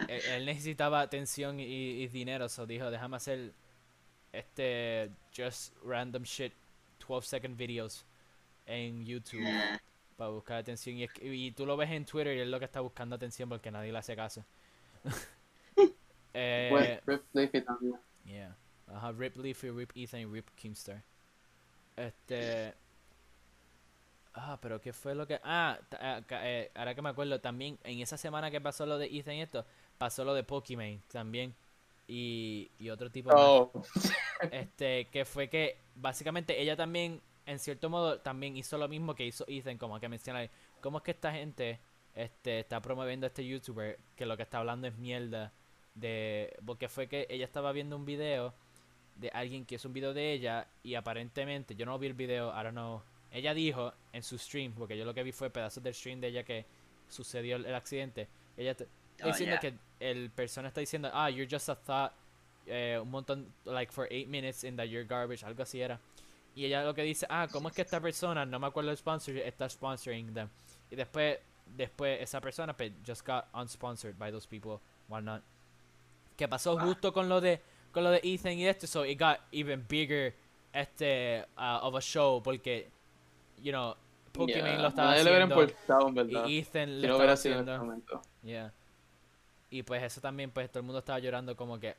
él, 0.07 0.21
él 0.31 0.45
necesitaba 0.45 1.01
atención 1.01 1.59
y, 1.59 1.63
y 1.65 2.07
dinero, 2.07 2.47
so 2.49 2.65
dijo, 2.65 2.89
déjame 2.89 3.17
hacer 3.17 3.53
este 4.31 5.11
just 5.35 5.75
random 5.83 6.23
shit 6.23 6.53
12 7.07 7.27
second 7.27 7.57
videos 7.57 8.05
en 8.65 9.05
YouTube 9.05 9.43
para 10.15 10.29
buscar 10.29 10.57
atención 10.57 10.97
y, 10.97 11.03
es 11.03 11.11
que- 11.11 11.25
y 11.35 11.51
tú 11.51 11.65
lo 11.65 11.75
ves 11.75 11.91
en 11.91 12.05
Twitter 12.05 12.35
y 12.37 12.39
es 12.41 12.47
lo 12.47 12.59
que 12.59 12.65
está 12.65 12.79
buscando 12.79 13.15
atención 13.15 13.49
porque 13.49 13.71
nadie 13.71 13.91
le 13.91 13.97
hace 13.97 14.15
caso. 14.15 14.45
eh, 16.33 17.01
Rip 17.05 17.23
Leafy 17.33 17.61
también. 17.61 17.99
Yeah. 18.25 18.55
Ajá, 18.93 19.11
Rip 19.11 19.37
Leafy, 19.37 19.69
Rip 19.69 19.91
Ethan 19.95 20.21
y 20.21 20.25
Rip 20.25 20.47
Keemstar. 20.55 21.01
Este. 21.95 22.73
Ah, 24.35 24.57
pero 24.61 24.79
¿qué 24.81 24.93
fue 24.93 25.15
lo 25.15 25.27
que.? 25.27 25.39
Ah, 25.43 25.79
ah, 25.99 26.21
eh, 26.29 26.71
ahora 26.75 26.95
que 26.95 27.01
me 27.01 27.09
acuerdo, 27.09 27.39
también 27.39 27.77
en 27.83 27.99
esa 27.99 28.17
semana 28.17 28.49
que 28.49 28.61
pasó 28.61 28.85
lo 28.85 28.97
de 28.97 29.05
Ethan 29.05 29.35
y 29.35 29.41
esto, 29.41 29.65
pasó 29.97 30.23
lo 30.23 30.33
de 30.33 30.43
Pokimane 30.43 31.01
también. 31.11 31.53
Y, 32.07 32.69
y 32.79 32.89
otro 32.89 33.09
tipo. 33.09 33.31
Oh, 33.33 33.71
Este, 34.51 35.05
que 35.05 35.23
fue 35.23 35.47
que 35.47 35.77
básicamente 35.95 36.61
ella 36.61 36.75
también, 36.75 37.21
en 37.45 37.59
cierto 37.59 37.89
modo, 37.89 38.19
también 38.19 38.57
hizo 38.57 38.77
lo 38.77 38.89
mismo 38.89 39.15
que 39.15 39.25
hizo 39.25 39.45
Ethan, 39.47 39.77
como 39.77 39.99
que 39.99 40.09
mencionar, 40.09 40.49
¿cómo 40.81 40.97
es 40.97 41.03
que 41.03 41.11
esta 41.11 41.31
gente 41.31 41.79
este, 42.13 42.59
está 42.59 42.81
promoviendo 42.81 43.25
a 43.25 43.29
este 43.29 43.47
youtuber 43.47 43.97
que 44.17 44.25
lo 44.25 44.35
que 44.35 44.43
está 44.43 44.57
hablando 44.57 44.87
es 44.87 44.97
mierda? 44.97 45.53
De, 45.95 46.57
porque 46.65 46.89
fue 46.89 47.07
que 47.07 47.25
ella 47.29 47.45
estaba 47.45 47.71
viendo 47.71 47.95
un 47.95 48.05
video 48.05 48.53
de 49.15 49.29
alguien 49.33 49.65
que 49.65 49.75
hizo 49.75 49.87
un 49.87 49.93
video 49.93 50.13
de 50.13 50.33
ella 50.33 50.67
y 50.83 50.95
aparentemente, 50.95 51.75
yo 51.75 51.85
no 51.85 51.97
vi 51.99 52.07
el 52.07 52.13
video, 52.13 52.49
I 52.51 52.63
don't 52.63 52.71
know, 52.71 53.01
ella 53.31 53.53
dijo 53.53 53.93
en 54.11 54.23
su 54.23 54.37
stream, 54.37 54.73
porque 54.73 54.97
yo 54.97 55.05
lo 55.05 55.13
que 55.13 55.23
vi 55.23 55.31
fue 55.31 55.49
pedazos 55.49 55.83
del 55.83 55.93
stream 55.93 56.19
de 56.19 56.27
ella 56.27 56.43
que 56.43 56.65
sucedió 57.09 57.55
el, 57.57 57.65
el 57.65 57.75
accidente, 57.75 58.27
ella, 58.57 58.75
Oh, 59.21 59.27
diciendo 59.27 59.57
yeah. 59.61 59.71
que 59.71 59.77
el 59.99 60.31
persona 60.31 60.69
está 60.69 60.79
diciendo, 60.81 61.09
ah, 61.13 61.29
you're 61.29 61.47
just 61.49 61.69
a 61.69 61.75
thought, 61.75 62.11
eh, 62.65 62.97
un 62.99 63.11
montón, 63.11 63.45
like 63.63 63.91
for 63.91 64.07
eight 64.09 64.27
minutes 64.27 64.63
in 64.63 64.75
that 64.75 64.85
you're 64.85 65.05
garbage, 65.07 65.43
algo 65.45 65.61
así 65.61 65.81
era. 65.81 65.99
Y 66.55 66.65
ella 66.65 66.83
lo 66.83 66.95
que 66.95 67.03
dice, 67.03 67.27
ah, 67.29 67.47
¿cómo 67.51 67.69
es 67.69 67.75
que 67.75 67.83
esta 67.83 68.01
persona, 68.01 68.43
no 68.45 68.59
me 68.59 68.65
acuerdo 68.67 68.89
el 68.89 68.97
sponsor, 68.97 69.37
está 69.37 69.69
sponsoring 69.69 70.33
them? 70.33 70.49
Y 70.89 70.95
después, 70.95 71.37
después 71.77 72.21
esa 72.21 72.41
persona 72.41 72.75
pues, 72.75 72.91
just 73.05 73.25
got 73.25 73.45
unsponsored 73.53 74.17
by 74.17 74.31
those 74.31 74.47
people, 74.47 74.79
whatnot. 75.07 75.43
Que 76.35 76.47
pasó 76.47 76.77
Ah. 76.77 76.83
justo 76.85 77.13
con 77.13 77.29
lo 77.29 77.39
de, 77.39 77.61
con 77.93 78.03
lo 78.03 78.09
de 78.11 78.19
Ethan 78.23 78.53
y 78.53 78.65
esto, 78.67 78.87
so 78.87 79.05
it 79.05 79.17
got 79.19 79.39
even 79.53 79.85
bigger, 79.87 80.33
este, 80.73 81.45
uh, 81.57 81.79
of 81.85 81.95
a 81.95 82.01
show, 82.01 82.41
porque, 82.43 82.89
you 83.61 83.71
know, 83.71 83.95
Pokémon 84.33 84.65
Yeah, 84.71 84.81
lo 84.81 84.87
estaba 84.89 85.11
nadie 85.11 85.23
le 85.23 85.29
haciendo, 85.31 85.61
importado, 85.61 86.07
en 86.09 86.13
verdad. 86.15 86.47
y 86.47 86.57
Ethan 86.59 86.89
Si 86.89 87.01
lo 87.01 87.07
no 87.07 87.13
estaba 87.13 87.23
en 87.23 87.29
haciendo. 87.29 87.71
este 87.71 87.85
momento. 87.85 88.21
Yeah. 88.43 88.73
Y 89.69 89.83
pues 89.83 90.01
eso 90.03 90.19
también, 90.21 90.49
pues 90.51 90.69
todo 90.69 90.79
el 90.79 90.85
mundo 90.85 90.99
estaba 90.99 91.19
llorando 91.19 91.55
como 91.55 91.79
que... 91.79 91.95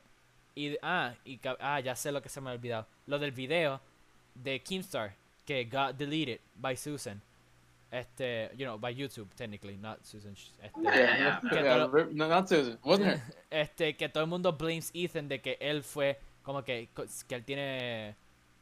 Y, 0.53 0.77
ah, 0.81 1.13
y, 1.25 1.39
ah, 1.59 1.79
ya 1.79 1.95
sé 1.95 2.11
lo 2.11 2.21
que 2.21 2.29
se 2.29 2.39
me 2.41 2.49
ha 2.49 2.53
olvidado. 2.53 2.87
Lo 3.07 3.19
del 3.19 3.31
video 3.31 3.81
de 4.33 4.61
Keemstar 4.61 5.15
que 5.45 5.65
got 5.65 5.95
deleted 5.97 6.39
by 6.55 6.75
Susan. 6.77 7.21
Este, 7.91 8.51
you 8.57 8.65
know, 8.65 8.77
by 8.77 8.93
YouTube, 8.93 9.27
technically, 9.35 9.77
not 9.77 10.03
Susan. 10.05 10.33
Este, 10.33 10.71
Yeah, 10.81 10.93
yeah, 10.93 11.39
Yeah, 11.51 11.87
todo- 11.87 12.09
no, 12.11 12.27
not 12.27 12.49
Susan. 12.49 12.77
Wasn't 12.83 13.07
her. 13.07 13.21
este, 13.49 13.95
que 13.95 14.09
todo 14.09 14.23
el 14.23 14.29
mundo 14.29 14.51
blames 14.53 14.91
Ethan 14.93 15.27
de 15.27 15.39
que 15.39 15.57
él 15.61 15.83
fue 15.83 16.17
como 16.43 16.63
que, 16.63 16.89
que 17.27 17.35
él 17.35 17.43
tiene 17.45 18.15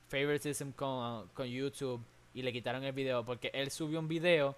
favoritism 0.07 0.71
con, 0.71 1.27
con 1.29 1.47
YouTube 1.47 2.01
y 2.33 2.41
le 2.41 2.51
quitaron 2.53 2.83
el 2.83 2.91
video 2.93 3.23
porque 3.25 3.49
él 3.53 3.71
subió 3.71 3.99
un 3.99 4.07
video 4.07 4.55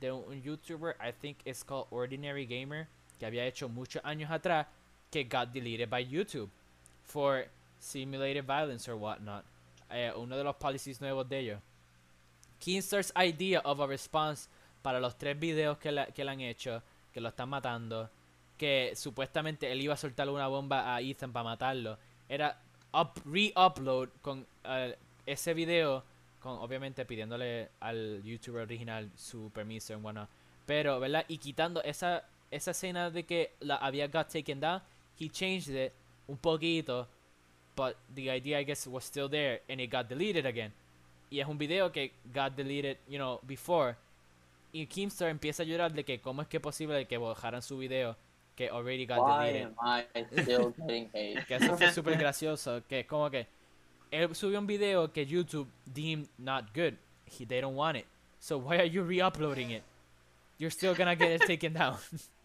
de 0.00 0.10
un 0.12 0.42
youtuber, 0.42 0.96
I 1.00 1.12
think 1.12 1.38
it's 1.44 1.62
called 1.62 1.86
Ordinary 1.90 2.46
Gamer, 2.46 2.88
que 3.18 3.26
había 3.26 3.44
hecho 3.46 3.68
muchos 3.68 4.02
años 4.04 4.30
atrás 4.30 4.66
que 5.10 5.24
got 5.24 5.52
deleted 5.52 5.88
by 5.88 6.06
YouTube 6.06 6.48
for 7.04 7.46
simulated 7.78 8.44
violence 8.46 8.88
or 8.90 8.96
whatnot. 8.96 9.44
Eh, 9.90 10.12
uno 10.16 10.36
de 10.36 10.44
los 10.44 10.56
policies 10.56 11.00
nuevos 11.00 11.28
de 11.28 11.38
ellos. 11.38 11.60
Keemstar's 12.60 13.12
idea 13.16 13.60
of 13.64 13.80
a 13.80 13.86
response 13.86 14.48
para 14.82 15.00
los 15.00 15.16
tres 15.16 15.38
videos 15.38 15.78
que, 15.78 16.06
que 16.14 16.24
le 16.24 16.30
han 16.30 16.40
hecho, 16.40 16.82
que 17.12 17.20
lo 17.20 17.28
están 17.30 17.48
matando, 17.48 18.08
que 18.56 18.92
supuestamente 18.94 19.72
él 19.72 19.80
iba 19.80 19.94
a 19.94 19.96
soltar 19.96 20.28
una 20.28 20.46
bomba 20.46 20.94
a 20.94 21.00
Ethan 21.00 21.32
para 21.32 21.44
matarlo, 21.44 21.98
era 22.28 22.60
up, 22.92 23.12
re-upload 23.24 24.10
con 24.22 24.46
eh, 24.64 24.96
ese 25.26 25.54
video, 25.54 26.04
con 26.40 26.58
obviamente 26.58 27.04
pidiéndole 27.04 27.70
al 27.80 28.22
youtuber 28.22 28.62
original 28.62 29.10
su 29.16 29.50
permiso 29.50 29.94
en 29.94 30.02
bueno, 30.02 30.28
pero 30.66 31.00
verdad 31.00 31.24
y 31.28 31.38
quitando 31.38 31.82
esa 31.82 32.24
esa 32.50 32.72
escena 32.72 33.10
de 33.10 33.24
que 33.24 33.52
la 33.60 33.76
había 33.76 34.08
got 34.08 34.28
taken 34.28 34.60
down, 34.60 34.82
he 35.18 35.28
changed 35.28 35.74
it 35.74 35.92
un 36.28 36.36
poquito, 36.36 37.06
but 37.76 37.96
the 38.14 38.30
idea 38.30 38.58
I 38.58 38.64
guess 38.64 38.86
was 38.86 39.04
still 39.04 39.28
there 39.28 39.62
and 39.68 39.80
it 39.80 39.90
got 39.90 40.08
deleted 40.08 40.46
again. 40.46 40.72
Y 41.30 41.40
es 41.40 41.46
un 41.46 41.58
video 41.58 41.90
que 41.92 42.12
got 42.34 42.54
deleted, 42.56 42.98
you 43.08 43.16
know, 43.18 43.40
before. 43.42 43.96
Y 44.72 44.86
Keemstar 44.86 45.28
empieza 45.28 45.62
a 45.62 45.66
llorar 45.66 45.92
de 45.92 46.04
que 46.04 46.20
cómo 46.20 46.42
es 46.42 46.48
que 46.48 46.58
es 46.58 46.62
posible 46.62 47.06
que 47.06 47.18
bajaran 47.18 47.62
su 47.62 47.78
video 47.78 48.16
que 48.56 48.68
already 48.68 49.06
got 49.06 49.18
Why 49.18 49.46
deleted. 49.46 49.72
am 49.78 50.04
I 50.14 50.42
still 50.42 50.72
getting 50.86 51.08
paid? 51.08 51.44
Que 51.46 51.54
eso 51.56 51.76
fue 51.76 51.92
súper 51.92 52.16
gracioso. 52.18 52.82
Que 52.86 53.06
como 53.06 53.30
que 53.30 53.46
él 54.10 54.34
subió 54.34 54.58
un 54.58 54.66
video 54.66 55.12
que 55.12 55.24
YouTube 55.24 55.68
deemed 55.86 56.28
not 56.38 56.74
good. 56.74 56.94
He, 57.26 57.46
they 57.46 57.60
don't 57.60 57.76
want 57.76 57.96
it. 57.96 58.06
So 58.40 58.58
why 58.58 58.78
are 58.78 58.88
you 58.88 59.02
re-uploading 59.02 59.70
it? 59.70 59.82
You're 60.58 60.70
still 60.72 60.94
gonna 60.94 61.14
get 61.14 61.30
it 61.30 61.46
taken 61.46 61.72
down. 61.72 61.96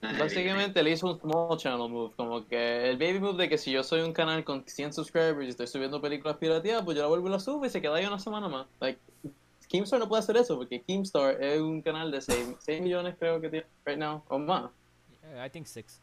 Básicamente 0.00 0.82
le 0.82 0.92
hizo 0.92 1.10
un 1.10 1.18
small 1.18 1.58
channel 1.58 1.88
move, 1.88 2.12
como 2.14 2.46
que 2.46 2.88
el 2.88 2.96
baby 2.96 3.18
move 3.18 3.36
de 3.36 3.48
que 3.48 3.58
si 3.58 3.72
yo 3.72 3.82
soy 3.82 4.00
un 4.02 4.12
canal 4.12 4.44
con 4.44 4.64
100 4.64 4.92
subscribers 4.92 5.46
y 5.46 5.50
estoy 5.50 5.66
subiendo 5.66 6.00
películas 6.00 6.36
pirateadas, 6.36 6.84
pues 6.84 6.96
yo 6.96 7.02
la 7.02 7.08
vuelvo 7.08 7.26
y 7.26 7.30
la 7.32 7.40
subo 7.40 7.66
y 7.66 7.70
se 7.70 7.82
queda 7.82 7.96
ahí 7.96 8.06
una 8.06 8.20
semana 8.20 8.48
más. 8.48 8.66
Like, 8.80 9.00
Keemstar 9.68 9.98
no 9.98 10.08
puede 10.08 10.20
hacer 10.20 10.36
eso 10.36 10.56
porque 10.56 10.80
Keemstar 10.82 11.42
es 11.42 11.60
un 11.60 11.82
canal 11.82 12.10
de 12.10 12.20
6, 12.20 12.56
6 12.58 12.80
millones 12.80 13.16
creo 13.18 13.40
que 13.40 13.50
tiene 13.50 13.66
right 13.84 13.98
now, 13.98 14.22
o 14.28 14.38
más. 14.38 14.70
Yeah, 15.22 15.44
I 15.44 15.50
think 15.50 15.66
six. 15.66 16.00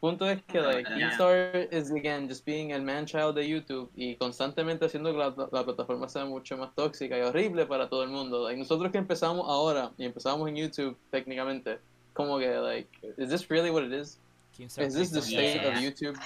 Punto 0.00 0.28
es 0.28 0.42
que 0.44 0.60
like, 0.60 0.88
Yeah. 0.88 1.10
Keemstar 1.10 1.68
is 1.72 1.90
again 1.90 2.28
just 2.28 2.44
being 2.44 2.70
el 2.70 2.82
man 2.82 3.06
child 3.06 3.34
de 3.34 3.48
YouTube 3.48 3.90
y 3.96 4.16
constantemente 4.16 4.86
haciendo 4.86 5.10
que 5.12 5.18
la, 5.18 5.34
la 5.50 5.64
plataforma 5.64 6.08
sea 6.08 6.26
mucho 6.26 6.56
más 6.56 6.74
tóxica 6.74 7.18
y 7.18 7.22
horrible 7.22 7.66
para 7.66 7.88
todo 7.88 8.02
el 8.04 8.10
mundo. 8.10 8.44
Like, 8.44 8.58
nosotros 8.58 8.92
que 8.92 8.98
empezamos 8.98 9.46
ahora 9.48 9.90
y 9.98 10.04
empezamos 10.04 10.48
en 10.48 10.56
YouTube 10.56 10.96
técnicamente, 11.10 11.80
como 12.22 12.38
que 12.38 12.48
like, 12.58 12.88
is 13.18 13.28
this 13.30 13.48
really 13.50 13.70
what 13.70 13.82
it 13.84 13.92
is? 13.92 14.18
Keemstar, 14.58 14.82
Is 14.86 14.94
this 14.94 15.10
the 15.10 15.22
state 15.22 15.60
cancel 15.60 15.72
of. 15.72 15.78
YouTube? 15.78 16.16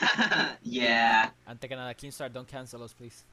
yeah. 0.62 1.30
Antes 1.46 1.68
que 1.68 1.76
nada, 1.76 1.94
Keemstar, 1.94 2.32
don't 2.32 2.48
cancel 2.48 2.82
us, 2.82 2.92
please. 2.92 3.24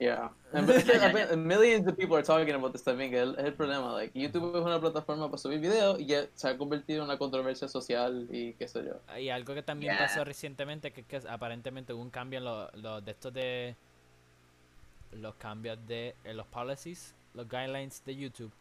Yeah. 0.00 0.30
And, 0.52 0.66
but, 0.66 0.84
I 1.00 1.12
mean, 1.12 1.46
millions 1.46 1.86
of 1.86 1.96
people 1.96 2.16
are 2.16 2.22
talking 2.24 2.52
about 2.52 2.72
this 2.72 2.82
también, 2.82 3.10
que 3.10 3.18
es 3.18 3.22
el, 3.22 3.34
es 3.36 3.44
el 3.44 3.52
problema. 3.52 3.92
Like, 3.92 4.12
YouTube 4.18 4.56
es 4.56 4.64
una 4.64 4.80
plataforma 4.80 5.28
para 5.28 5.38
subir 5.38 5.60
videos 5.60 6.00
y 6.00 6.06
ya 6.06 6.26
se 6.34 6.48
ha 6.48 6.58
convertido 6.58 6.98
en 6.98 7.04
una 7.04 7.18
controversia 7.18 7.68
social 7.68 8.26
y 8.32 8.52
qué 8.54 8.66
sé 8.66 8.84
yo. 8.84 9.16
Y 9.16 9.28
algo 9.28 9.54
que 9.54 9.62
también 9.62 9.92
Yeah. 9.94 10.06
pasó 10.08 10.24
recientemente, 10.24 10.90
que, 10.92 11.04
que 11.04 11.20
aparentemente 11.28 11.92
hubo 11.92 12.02
un 12.02 12.10
cambio 12.10 12.38
en 12.38 12.44
los 12.44 12.74
lo, 12.74 13.00
de 13.00 13.12
estos 13.12 13.32
de 13.32 13.76
los 15.12 15.34
cambios 15.36 15.78
de 15.86 16.16
en 16.24 16.36
los 16.36 16.46
policies, 16.48 17.14
los 17.34 17.48
guidelines 17.48 18.04
de 18.04 18.16
YouTube. 18.16 18.52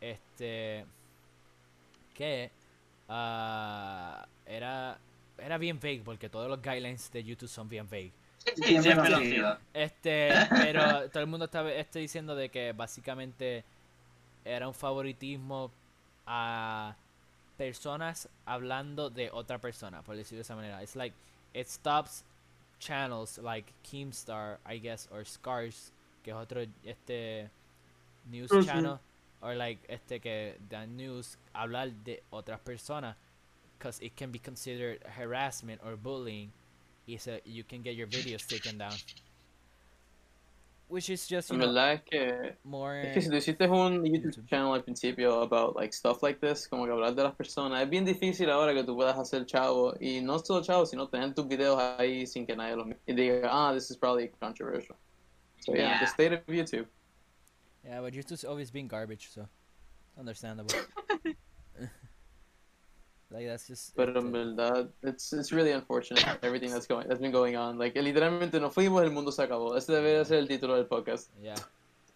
Este 0.00 0.86
que 2.14 2.50
ah, 3.08 4.26
era 4.46 4.98
era 5.38 5.58
bien 5.58 5.78
vague 5.80 6.02
porque 6.04 6.28
todos 6.28 6.48
los 6.48 6.60
guidelines 6.60 7.10
de 7.12 7.24
YouTube 7.24 7.48
son 7.48 7.68
bien 7.68 7.88
vague. 7.88 8.12
Sí, 8.56 8.78
sido. 8.82 9.58
Este, 9.74 10.30
pero 10.50 11.08
todo 11.10 11.22
el 11.22 11.28
mundo 11.28 11.46
está 11.46 11.70
este, 11.72 11.98
diciendo 11.98 12.34
de 12.34 12.48
que 12.48 12.72
básicamente 12.72 13.64
era 14.44 14.66
un 14.66 14.74
favoritismo 14.74 15.70
a 16.26 16.96
personas 17.56 18.28
hablando 18.46 19.10
de 19.10 19.30
otra 19.30 19.58
persona, 19.58 20.02
por 20.02 20.16
decirlo 20.16 20.38
de 20.38 20.42
esa 20.42 20.56
manera. 20.56 20.82
It's 20.82 20.96
like 20.96 21.14
it 21.54 21.68
stops 21.68 22.24
channels 22.78 23.38
like 23.38 23.72
Keemstar, 23.82 24.58
I 24.66 24.78
guess, 24.78 25.08
or 25.10 25.24
Scars, 25.26 25.92
que 26.22 26.30
es 26.30 26.36
otro 26.36 26.62
este 26.84 27.50
news 28.30 28.50
channel, 28.64 28.98
or 29.42 29.54
like 29.54 29.78
este 29.88 30.20
que 30.20 30.56
dan 30.68 30.96
news 30.96 31.36
hablar 31.54 31.90
de 32.04 32.22
otras 32.32 32.60
personas, 32.60 33.14
because 33.78 34.00
it 34.00 34.16
can 34.16 34.30
be 34.30 34.38
considered 34.38 35.00
harassment 35.16 35.80
or 35.84 35.96
bullying. 35.96 36.50
Y 37.06 37.16
so 37.16 37.38
you 37.44 37.64
can 37.64 37.82
get 37.82 37.94
your 37.94 38.06
videos 38.06 38.46
taken 38.46 38.76
down. 38.78 38.92
Which 40.88 41.10
is 41.10 41.26
just, 41.28 41.50
you 41.50 41.54
En 41.54 41.60
know, 41.60 41.66
verdad 41.68 42.02
que, 42.10 42.56
more... 42.64 42.96
es 43.02 43.12
que 43.12 43.20
si 43.20 43.28
tú 43.28 43.36
hiciste 43.36 43.68
un 43.68 44.02
YouTube 44.04 44.24
YouTube. 44.24 44.46
channel 44.48 44.72
al 44.74 44.82
principio 44.82 45.42
about 45.42 45.76
like 45.76 45.92
stuff 45.92 46.22
like 46.22 46.40
this, 46.40 46.66
como 46.66 46.86
que 46.86 46.92
hablar 46.92 47.14
de 47.14 47.24
las 47.24 47.34
personas, 47.34 47.82
es 47.82 47.90
bien 47.90 48.06
difícil 48.06 48.48
ahora 48.50 48.72
que 48.72 48.84
tú 48.84 48.94
puedas 48.96 49.18
hacer 49.18 49.44
chavo 49.44 49.94
y 50.00 50.22
no 50.22 50.38
solo 50.38 50.62
chavo, 50.62 50.86
sino 50.86 51.06
tener 51.08 51.34
tus 51.34 51.46
videos 51.46 51.78
ahí 51.98 52.26
sin 52.26 52.46
que 52.46 52.56
nadie 52.56 52.74
los 52.74 52.86
mire 52.86 53.00
y 53.06 53.12
diga, 53.12 53.48
ah, 53.52 53.72
this 53.74 53.90
is 53.90 53.98
probably 53.98 54.28
controversial. 54.40 54.96
So 55.60 55.74
yeah, 55.74 55.90
Yeah. 55.90 56.00
the 56.00 56.06
state 56.06 56.32
of 56.32 56.46
YouTube. 56.46 56.86
Yeah, 57.88 58.00
but 58.02 58.12
YouTube's 58.12 58.44
always 58.44 58.70
been 58.70 58.86
garbage, 58.86 59.30
so 59.32 59.48
understandable. 60.18 60.74
like 63.30 63.46
that's 63.46 63.66
just. 63.66 63.96
Pero 63.96 64.20
en 64.20 64.30
verdad, 64.30 64.90
it's, 65.02 65.32
it's 65.32 65.52
really 65.52 65.72
unfortunate 65.72 66.22
everything 66.42 66.70
that's 66.70 66.86
going 66.86 67.08
that's 67.08 67.20
been 67.20 67.32
going 67.32 67.56
on. 67.56 67.78
Like 67.78 67.94
literalmente 67.94 68.60
nos 68.60 68.74
fuimos, 68.74 69.02
el 69.02 69.10
mundo 69.10 69.32
se 69.32 69.42
acabó. 69.42 69.74
Ese 69.74 69.92
debería 69.92 70.24
ser 70.26 70.38
el 70.38 70.48
título 70.48 70.76
del 70.76 70.86
podcast. 70.86 71.30
yeah. 71.40 71.54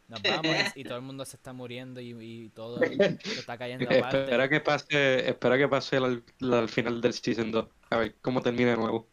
Nos 0.08 0.20
vamos 0.20 0.72
y, 0.74 0.84
todo 0.84 0.96
el 0.96 1.02
mundo 1.02 1.24
se 1.24 1.36
está 1.36 1.54
muriendo 1.54 1.98
y, 1.98 2.10
y 2.10 2.48
todo 2.50 2.78
se 2.78 3.18
está 3.38 3.56
cayendo 3.56 3.86
aparte. 3.90 4.24
Espera 4.24 4.48
que 4.48 4.60
pase, 4.60 5.30
espera 5.30 5.56
que 5.56 5.68
pase 5.68 5.96
al, 5.96 6.22
al 6.40 6.68
final 6.68 7.00
del 7.00 7.14
season 7.14 7.50
2. 7.50 7.66
A 7.88 7.96
ver 7.96 8.14
cómo 8.20 8.42
termina 8.42 8.72
de 8.72 8.76
nuevo. 8.76 9.08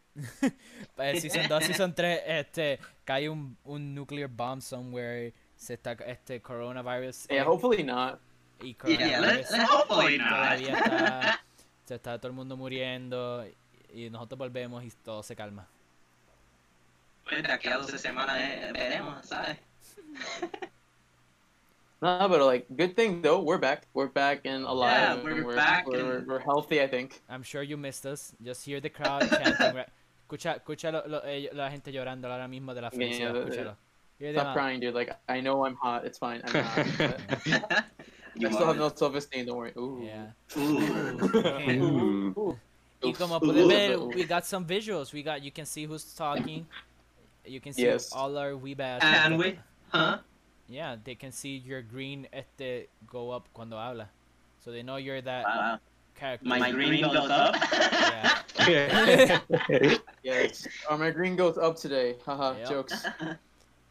Eh, 0.98 1.20
season 1.20 1.48
2, 1.48 1.64
Season 1.64 1.94
3, 1.94 2.20
este, 2.26 2.78
cae 3.04 3.30
un, 3.30 3.56
un 3.64 3.94
nuclear 3.94 4.28
bomb 4.28 4.60
somewhere, 4.60 5.32
se 5.60 5.74
está, 5.74 5.92
este, 6.06 6.40
coronavirus, 6.40 7.26
Yeah, 7.28 7.42
eh, 7.42 7.44
hopefully 7.46 7.82
not. 7.84 8.18
y 8.62 8.68
Yeah, 8.68 9.18
coronavirus 9.20 9.50
let's 9.50 9.70
hopefully 9.70 10.16
not. 10.18 10.28
todavía 10.28 10.74
está, 10.78 11.40
se 11.84 11.94
está 11.96 12.18
todo 12.18 12.28
el 12.28 12.32
mundo 12.34 12.56
muriendo, 12.56 13.44
y 13.92 14.08
nosotros 14.08 14.38
volvemos 14.38 14.82
y 14.84 14.90
todo 15.04 15.22
se 15.22 15.36
calma. 15.36 15.66
Pues 17.28 17.42
de 17.42 17.52
aquí 17.52 17.68
a 17.68 17.76
12 17.76 17.98
semanas 17.98 18.36
eh, 18.40 18.70
veremos, 18.72 19.26
¿sabes? 19.26 19.58
No, 22.02 22.26
but 22.30 22.40
like 22.40 22.66
good 22.70 22.94
thing 22.96 23.20
though, 23.20 23.40
we're 23.40 23.58
back. 23.58 23.86
We're 23.92 24.08
back 24.08 24.46
and 24.46 24.64
alive. 24.64 24.90
Yeah, 24.96 25.12
and 25.12 25.22
we're 25.22 25.44
we're, 25.44 25.54
back 25.54 25.86
We're, 25.86 26.16
and- 26.16 26.26
we're 26.26 26.38
healthy, 26.40 26.80
I 26.80 26.88
think. 26.88 27.20
I'm 27.28 27.42
sure 27.42 27.62
you 27.62 27.76
missed 27.76 28.06
us, 28.06 28.32
just 28.42 28.64
hear 28.64 28.80
the 28.80 28.88
crowd 28.88 29.28
chanting, 29.28 29.84
escucha, 30.26 30.56
escucha 30.56 30.90
lo- 30.90 31.02
lo- 31.06 31.20
eh, 31.26 31.50
la 31.52 31.70
gente 31.70 31.92
llorando 31.92 32.26
ahora 32.32 32.48
mismo 32.48 32.72
de 32.72 32.80
la 32.80 32.88
Yeah, 32.88 32.98
felicidad, 32.98 33.34
yeah, 33.34 33.40
escúchalo. 33.42 33.76
Hear 34.20 34.32
them 34.32 34.42
Stop 34.42 34.54
crying, 34.54 34.78
dude. 34.80 34.94
Like 34.94 35.10
I 35.28 35.40
know 35.40 35.64
I'm 35.64 35.74
hot. 35.76 36.04
It's 36.04 36.18
fine. 36.18 36.42
I'm 36.44 36.62
hot. 36.64 36.86
but- 36.98 37.84
You 38.36 38.46
I 38.48 38.52
still 38.52 38.66
have 38.68 38.76
are. 38.76 38.78
no 38.78 38.92
self-esteem. 38.94 39.46
Don't 39.46 39.56
worry. 39.56 39.72
Ooh. 39.76 40.00
Yeah. 40.06 40.30
Ooh. 40.56 40.78
Ooh. 42.38 42.56
Y 43.02 43.08
Oof. 43.10 43.18
como 43.18 43.34
Oof. 43.36 43.42
pueden 43.42 43.68
ver, 43.68 43.96
Oof. 43.98 44.14
we 44.14 44.24
got 44.24 44.46
some 44.46 44.64
visuals. 44.64 45.12
We 45.12 45.22
got, 45.24 45.42
you 45.42 45.50
can 45.50 45.66
see 45.66 45.84
who's 45.84 46.04
talking. 46.14 46.64
You 47.44 47.60
can 47.60 47.72
see 47.72 47.82
Yes. 47.82 48.12
all 48.12 48.38
our 48.38 48.52
weebas. 48.52 49.02
And 49.02 49.36
we, 49.36 49.58
huh? 49.88 50.18
Yeah, 50.68 50.94
they 51.02 51.16
can 51.16 51.32
see 51.32 51.56
your 51.66 51.82
green 51.82 52.28
este 52.32 52.88
go 53.10 53.30
up 53.30 53.48
cuando 53.52 53.76
habla. 53.76 54.08
So 54.64 54.70
they 54.70 54.82
know 54.84 54.96
you're 54.96 55.20
that 55.22 55.44
Wow. 55.44 55.78
character. 56.14 56.46
My 56.46 56.70
green 56.70 57.02
goes 57.02 57.30
up. 57.30 57.56
Yeah. 58.68 59.38
Yes. 60.22 60.68
Oh, 60.88 60.96
my 60.96 61.10
green 61.10 61.34
goes 61.34 61.56
up 61.58 61.76
today. 61.76 62.16
Haha. 62.24 62.54
Yep. 62.58 62.68
Jokes. 62.68 63.06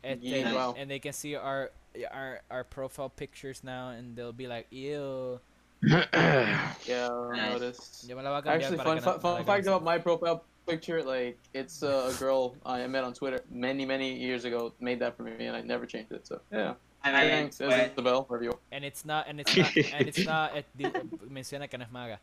Este, 0.03 0.23
Yeah. 0.23 0.53
Wow. 0.53 0.75
And 0.77 0.89
they 0.89 0.99
can 0.99 1.13
see 1.13 1.35
our 1.35 1.71
our 2.11 2.41
our 2.49 2.63
profile 2.63 3.09
pictures 3.09 3.63
now, 3.63 3.89
and 3.89 4.15
they'll 4.15 4.31
be 4.33 4.47
like, 4.47 4.67
ew. 4.71 5.39
Yeah, 5.83 7.09
I 7.09 7.49
noticed. 7.53 8.07
Yo 8.07 8.15
me 8.15 8.21
la 8.23 8.29
voy 8.31 8.37
a 8.39 8.41
cambiar 8.41 8.55
Actually, 8.61 8.77
fun, 8.77 8.97
que 8.97 9.01
fun, 9.03 9.19
fun 9.19 9.45
fact 9.45 9.65
about 9.67 9.83
my 9.83 9.97
profile 9.97 10.43
picture, 10.67 11.01
like, 11.03 11.37
it's 11.53 11.81
uh, 11.83 12.11
a 12.13 12.19
girl 12.19 12.55
I 12.65 12.85
met 12.87 13.03
on 13.03 13.13
Twitter 13.13 13.41
many, 13.49 13.85
many 13.85 14.13
years 14.13 14.45
ago, 14.45 14.73
made 14.79 14.99
that 14.99 15.15
for 15.17 15.23
me, 15.23 15.45
and 15.47 15.55
I 15.55 15.61
never 15.61 15.85
changed 15.85 16.11
it, 16.11 16.27
so, 16.27 16.41
yeah. 16.51 16.73
I 17.03 17.11
mean, 17.11 17.29
Thanks, 17.29 17.59
wait, 17.59 17.91
Isabel, 17.93 18.25
wherever 18.27 18.43
you 18.43 18.51
are. 18.51 18.59
And 18.71 18.83
it's 18.83 19.05
not, 19.05 19.27
and 19.29 19.39
it's 19.39 19.55
not, 19.55 19.75
and 19.77 20.07
it's 20.07 20.25
not. 20.25 20.51
et- 20.55 20.65
di- 20.77 20.91
menciona 21.29 21.69
que 21.69 21.77
no 21.79 21.85
es 21.85 21.91
maga. 21.91 22.19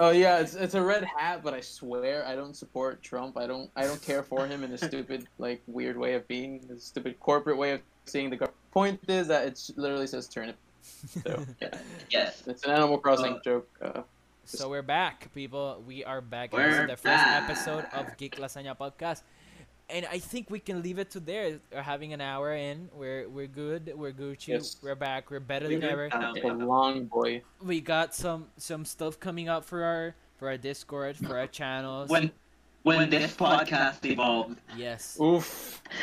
Oh 0.00 0.10
yeah, 0.10 0.38
it's 0.40 0.54
it's 0.54 0.74
a 0.74 0.82
red 0.82 1.04
hat, 1.04 1.42
but 1.44 1.54
I 1.54 1.60
swear 1.60 2.26
I 2.26 2.34
don't 2.34 2.56
support 2.56 3.02
Trump. 3.02 3.36
I 3.38 3.46
don't 3.46 3.70
I 3.76 3.84
don't 3.84 4.02
care 4.02 4.22
for 4.22 4.46
him 4.46 4.64
in 4.64 4.70
his 4.70 4.80
stupid 4.80 5.26
like 5.38 5.62
weird 5.66 5.96
way 5.96 6.14
of 6.14 6.26
being, 6.26 6.60
his 6.68 6.82
stupid 6.82 7.18
corporate 7.20 7.56
way 7.56 7.72
of 7.72 7.80
seeing 8.06 8.28
the 8.30 8.36
government. 8.36 8.58
Point 8.72 9.00
is 9.08 9.28
that 9.28 9.46
it 9.46 9.70
literally 9.76 10.06
says 10.08 10.26
turnip. 10.28 10.56
So 10.82 11.44
yes. 12.10 12.42
it's 12.46 12.64
an 12.64 12.72
Animal 12.72 12.98
Crossing 12.98 13.34
Uh, 13.34 13.40
joke. 13.44 13.68
Uh, 13.80 14.02
So 14.44 14.68
we're 14.68 14.82
back, 14.82 15.32
people. 15.32 15.80
We 15.86 16.02
are 16.04 16.20
back. 16.20 16.52
We're 16.52 16.66
this 16.66 16.74
is 16.80 16.86
the 16.88 16.96
first 16.96 17.04
back. 17.22 17.42
episode 17.48 17.84
of 17.92 18.16
Geek 18.16 18.36
Lasagna 18.36 18.76
Podcast. 18.76 19.22
And 19.92 20.06
I 20.10 20.18
think 20.18 20.48
we 20.50 20.58
can 20.58 20.82
leave 20.82 20.98
it 20.98 21.10
to 21.10 21.20
there. 21.20 21.60
We're 21.70 21.82
having 21.82 22.14
an 22.14 22.20
hour 22.22 22.54
in. 22.54 22.88
We're 22.94 23.28
we're 23.28 23.46
good. 23.46 23.92
We're 23.94 24.12
Gucci. 24.12 24.48
Yes. 24.48 24.76
We're 24.82 24.94
back. 24.94 25.30
We're 25.30 25.38
better 25.40 25.68
We 25.68 25.76
than 25.76 25.84
ever. 25.90 26.06
it's 26.06 26.44
a 26.44 26.48
long 26.48 27.04
boy. 27.04 27.42
We 27.62 27.80
got 27.82 28.14
some 28.14 28.46
some 28.56 28.84
stuff 28.86 29.20
coming 29.20 29.48
up 29.50 29.64
for 29.64 29.84
our 29.84 30.14
for 30.38 30.48
our 30.48 30.56
Discord, 30.56 31.16
for 31.18 31.36
our 31.38 31.46
channels. 31.46 32.08
When 32.08 32.30
when 32.84 33.10
this 33.10 33.36
podcast 33.36 34.02
evolved. 34.04 34.58
yes. 34.76 35.18
Oof. 35.20 35.82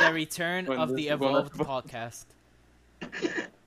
The 0.00 0.12
return 0.12 0.64
When 0.66 0.78
of 0.78 0.94
the 0.96 1.08
evolved 1.08 1.54
evolved. 1.60 1.88
podcast. 1.90 2.24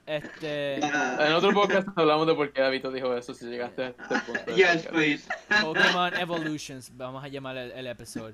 Este 0.07 0.79
En 1.25 1.33
otro 1.33 1.53
podcast 1.53 1.87
hablamos 1.95 2.25
de 2.27 2.33
por 2.33 2.51
qué 2.51 2.61
David 2.61 2.85
dijo 2.93 3.15
eso 3.15 3.33
si 3.35 3.45
llegaste 3.45 3.83
a 3.83 3.87
este 3.89 4.03
punto. 4.25 4.33
del 4.45 4.55
yes, 4.55 4.83
podcast. 4.85 4.89
please. 4.93 5.27
Pokemon 5.61 6.13
Evolutions, 6.15 6.91
vamos 6.97 7.23
a 7.23 7.27
llamar 7.27 7.55
el, 7.57 7.71
el 7.71 7.85
episodio. 7.87 8.33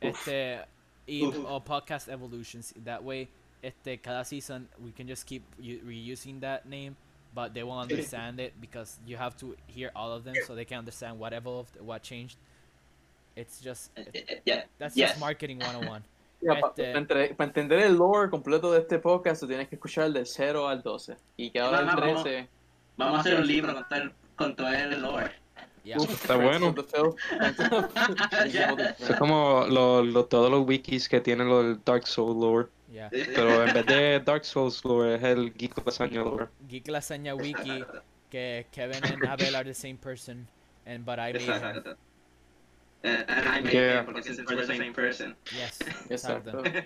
Este 0.00 0.60
y, 1.06 1.26
Uf. 1.26 1.36
o 1.46 1.60
podcast 1.60 2.08
Evolutions. 2.08 2.74
That 2.84 3.02
way, 3.02 3.28
este 3.62 4.00
cada 4.00 4.24
season 4.24 4.68
we 4.78 4.92
can 4.92 5.06
just 5.06 5.26
keep 5.26 5.42
reusing 5.58 6.40
that 6.40 6.64
name, 6.66 6.96
but 7.34 7.52
they 7.52 7.62
won't 7.62 7.90
understand 7.90 8.40
it 8.40 8.54
because 8.60 8.98
you 9.06 9.16
have 9.16 9.36
to 9.36 9.54
hear 9.66 9.90
all 9.94 10.12
of 10.12 10.24
them 10.24 10.34
so 10.46 10.54
they 10.54 10.64
can 10.64 10.78
understand 10.78 11.18
what 11.18 11.32
evolved, 11.32 11.76
what 11.80 12.02
changed. 12.02 12.38
It's 13.36 13.60
just 13.62 13.90
eh, 13.96 14.02
it- 14.12 14.16
eh, 14.16 14.34
eh, 14.36 14.40
Yeah. 14.44 14.64
that's 14.78 14.96
Yes. 14.96 15.10
just 15.10 15.20
marketing 15.20 15.58
101. 15.60 16.02
Ya, 16.42 16.54
pa- 16.58 16.68
Este- 16.68 16.92
pa 16.94 16.98
entre- 16.98 17.34
para 17.34 17.48
entender 17.48 17.80
el 17.80 17.96
lore 17.98 18.30
completo 18.30 18.72
de 18.72 18.78
este 18.80 18.98
podcast, 18.98 19.44
tienes 19.46 19.68
que 19.68 19.74
escuchar 19.76 20.10
del 20.10 20.24
0 20.24 20.66
al 20.66 20.82
12. 20.82 21.14
Y 21.36 21.50
que 21.50 21.60
ahora 21.60 21.80
el 21.80 21.84
Vamos, 21.86 22.00
vamos. 22.24 22.48
Vamos 22.96 23.16
a 23.18 23.20
hacer 23.20 23.38
un 23.40 23.46
libro 23.46 23.74
con 23.74 23.84
todo 23.88 23.98
el, 24.00 24.12
con 24.36 24.56
todo 24.56 24.68
el 24.72 25.02
lore. 25.02 25.32
Yeah. 25.84 25.98
Uf, 25.98 26.10
Está 26.10 26.36
bueno. 26.36 26.74
Es 28.98 29.16
como 29.18 29.66
lo, 29.68 30.02
lo- 30.02 30.24
todos 30.26 30.50
los 30.50 30.66
wikis 30.66 31.08
que 31.08 31.20
tienen 31.20 31.48
lo 31.48 31.62
del 31.62 31.78
Dark 31.84 32.06
Soul 32.06 32.40
lore. 32.40 32.68
Yeah. 32.92 33.08
Pero 33.10 33.64
en 33.66 33.72
vez 33.72 33.86
de 33.86 34.20
Dark 34.20 34.44
Souls 34.44 34.84
lore 34.84 35.14
es 35.14 35.22
el 35.22 35.52
Geek 35.54 35.84
Lasagna 35.86 36.22
lore. 36.22 36.48
Geek 36.68 36.88
Lasagna 36.88 37.34
Wiki 37.34 37.84
que 38.30 38.66
Kevin 38.72 39.02
and 39.04 39.24
Abel 39.28 39.54
are 39.56 39.64
the 39.64 39.74
same 39.74 39.96
person 39.96 40.46
and 40.86 41.04
but 41.04 41.18
I 41.18 41.32
made 41.32 41.42
him. 41.42 41.96
Uh, 43.02 43.08
and 43.28 43.48
I 43.48 43.60
made 43.60 43.72
Yeah. 43.72 44.02
him 44.04 44.14
because 44.14 44.38
we're 44.46 44.56
the 44.56 44.66
same 44.66 44.92
person. 44.92 45.34
Yes. 45.56 45.78
Exacto. 46.10 46.62
Exacto. 46.62 46.84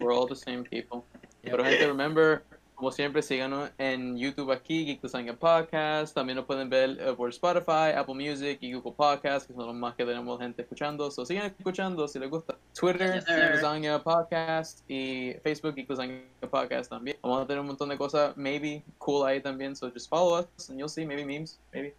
We're 0.00 0.12
all 0.12 0.26
the 0.26 0.34
same 0.36 0.64
people. 0.64 1.04
Yep. 1.44 1.50
Pero 1.52 1.64
gente, 1.64 1.86
remember, 1.86 2.42
como 2.82 2.90
siempre, 2.90 3.22
síganos 3.22 3.70
en 3.78 4.18
YouTube 4.18 4.50
aquí, 4.50 4.84
Geek 4.84 5.04
Lasagna 5.04 5.36
Podcast. 5.36 6.12
También 6.12 6.34
nos 6.34 6.46
pueden 6.46 6.68
ver 6.68 6.98
eh, 6.98 7.14
por 7.16 7.30
Spotify, 7.30 7.94
Apple 7.96 8.16
Music 8.16 8.58
y 8.60 8.72
Google 8.72 8.90
Podcast, 8.96 9.46
que 9.46 9.54
son 9.54 9.66
los 9.66 9.76
más 9.76 9.94
que 9.94 10.04
tenemos 10.04 10.40
gente 10.40 10.62
escuchando. 10.62 11.08
So 11.12 11.24
sigan 11.24 11.46
escuchando 11.46 12.08
si 12.08 12.18
les 12.18 12.28
gusta. 12.28 12.58
Twitter, 12.74 13.22
Geek. 13.24 13.28
Lasagna 13.28 14.02
Podcast 14.02 14.80
y 14.90 15.34
Facebook, 15.44 15.76
Geek 15.76 15.90
Lasagna 15.90 16.24
Podcast 16.50 16.90
también. 16.90 17.16
Vamos 17.22 17.44
a 17.44 17.46
tener 17.46 17.60
un 17.60 17.68
montón 17.68 17.88
de 17.88 17.96
cosas, 17.96 18.36
maybe, 18.36 18.82
cool 18.98 19.28
ahí 19.28 19.40
también. 19.40 19.76
So 19.76 19.88
just 19.88 20.10
follow 20.10 20.40
us 20.40 20.68
and 20.68 20.76
you'll 20.76 20.88
see, 20.88 21.06
maybe 21.06 21.24
memes, 21.24 21.60
maybe. 21.72 21.94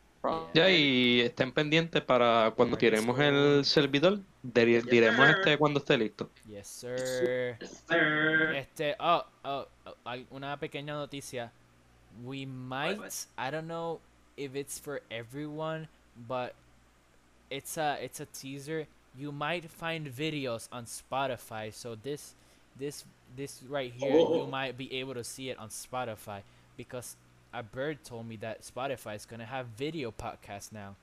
Ya, 0.53 0.69
y 0.69 1.21
estén 1.21 1.51
pendientes 1.51 2.01
para 2.01 2.51
cuando 2.55 2.78
tiremos 2.78 3.19
el 3.19 3.65
servidor. 3.65 4.19
Dir- 4.41 4.84
diremos 4.89 5.26
sir. 5.28 5.36
este 5.38 5.57
cuando 5.57 5.80
esté 5.80 5.97
listo. 5.97 6.30
Yes, 6.47 6.67
sir. 6.67 7.57
Yes, 7.59 7.84
sir. 7.88 8.55
Este, 8.55 8.95
oh, 8.99 9.26
oh, 9.43 9.67
oh, 9.86 10.15
una 10.32 10.57
pequeña 10.57 10.93
noticia. 10.93 11.51
We 12.24 12.45
might? 12.45 12.99
I 13.38 13.49
don't 13.51 13.67
know 13.67 13.99
if 14.38 14.55
it's 14.55 14.80
for 14.80 15.01
everyone, 15.09 15.88
but 16.28 16.53
it's 17.49 17.78
a 17.78 17.97
it's 18.01 18.19
a 18.21 18.26
teaser. 18.28 18.88
You 19.17 19.32
might 19.32 19.65
find 19.69 20.07
videos 20.07 20.67
on 20.71 20.86
Spotify. 20.86 21.74
So 21.74 21.95
this 21.95 22.36
this 22.80 23.03
this 23.36 23.61
right 23.67 23.91
here, 23.91 24.11
you 24.11 24.43
Oh. 24.43 24.47
might 24.47 24.78
be 24.78 24.88
able 24.99 25.15
to 25.15 25.24
see 25.24 25.49
it 25.49 25.57
on 25.59 25.69
Spotify 25.69 26.43
because 26.78 27.15
a 27.54 27.64
bird 27.64 28.04
told 28.04 28.28
me 28.28 28.36
that 28.38 28.62
Spotify 28.64 29.16
is 29.16 29.26
gonna 29.26 29.45
have 29.45 29.68
video 29.78 30.12
podcasts 30.12 30.72
now. 30.72 30.95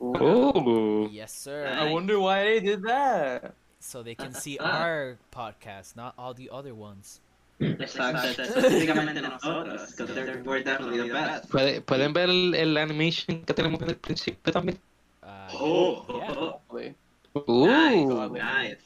Oh, 0.00 1.08
Yes, 1.10 1.32
sir. 1.32 1.66
I 1.66 1.90
wonder 1.92 2.18
why 2.20 2.44
they 2.44 2.60
did 2.60 2.82
that. 2.82 3.54
So 3.80 4.02
they 4.02 4.14
can 4.14 4.32
see 4.34 4.58
our 4.58 5.16
podcast, 5.32 5.96
not 5.96 6.14
all 6.18 6.34
the 6.34 6.50
other 6.52 6.74
ones. 6.74 7.20
Exacto. 7.60 8.34
Específicamente 8.38 9.22
nosotros, 9.22 9.90
because 9.92 10.14
they're- 10.14 10.42
we're 10.44 10.62
definitely 10.62 10.98
the 11.08 11.12
best. 11.12 11.48
¿Puede- 11.48 11.80
¿pueden 11.80 12.12
ver 12.12 12.28
el, 12.28 12.54
el 12.54 12.76
animation 12.76 13.42
que 13.44 13.54
tenemos 13.54 13.80
en 13.82 13.88
el 13.90 13.96
principio 13.96 14.52
también? 14.52 14.78
Uh, 15.22 15.26
Oh, 15.58 16.04
yeah, 16.18 16.30
oh, 16.32 16.60
Probably. 16.68 16.94
Uh, 17.34 17.66
Nice, 17.66 18.32
nice. 18.42 18.76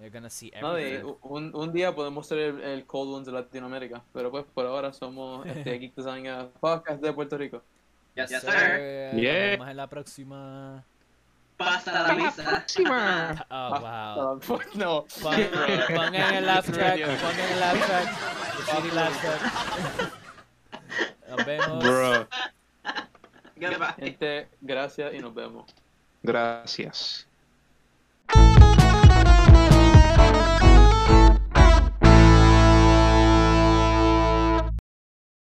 They're 0.00 0.10
gonna 0.10 0.30
see 0.30 0.50
No, 0.60 0.78
y 0.78 0.82
everything. 0.82 1.14
un, 1.22 1.54
un 1.54 1.72
día 1.72 1.94
podemos 1.94 2.26
ser 2.26 2.38
el, 2.38 2.60
el 2.62 2.86
Cold 2.86 3.12
Ones 3.14 3.26
de 3.26 3.32
Latinoamérica, 3.32 4.02
pero 4.12 4.30
pues 4.30 4.44
por 4.52 4.66
ahora 4.66 4.92
somos 4.92 5.46
este 5.54 5.78
Geek 5.78 5.94
Design 5.94 6.26
Podcast 6.58 7.00
de 7.02 7.12
Puerto 7.12 7.36
Rico. 7.38 7.62
Yes, 8.16 8.30
Yes, 8.30 8.40
sir. 8.40 8.50
sir. 8.50 9.12
Nos 9.12 9.22
Yeah. 9.22 9.32
vemos 9.50 9.68
en 9.68 9.76
la 9.76 9.86
próxima. 9.86 10.84
Pasa 11.56 11.92
la 12.08 12.16
pizza. 12.16 12.64
Oh, 13.50 13.80
wow. 13.80 14.40
Fuck 14.40 14.74
no. 14.74 15.04
Pon- 15.22 15.36
Pongan 15.94 16.34
el 16.34 16.46
laugh 16.46 16.64
track. 16.70 17.00
Pongan 17.00 17.50
el 17.52 17.60
laugh 17.60 17.86
track. 17.86 18.08
El 18.84 18.94
laugh 18.96 19.20
track. 19.20 20.12
Nos 21.28 21.46
vemos. 21.46 21.84
bro, 21.84 22.26
Goodbye. 23.56 23.94
Gente, 23.98 24.48
gracias 24.62 25.12
y 25.14 25.18
nos 25.18 25.34
vemos. 25.34 25.72
gracias. 26.22 27.26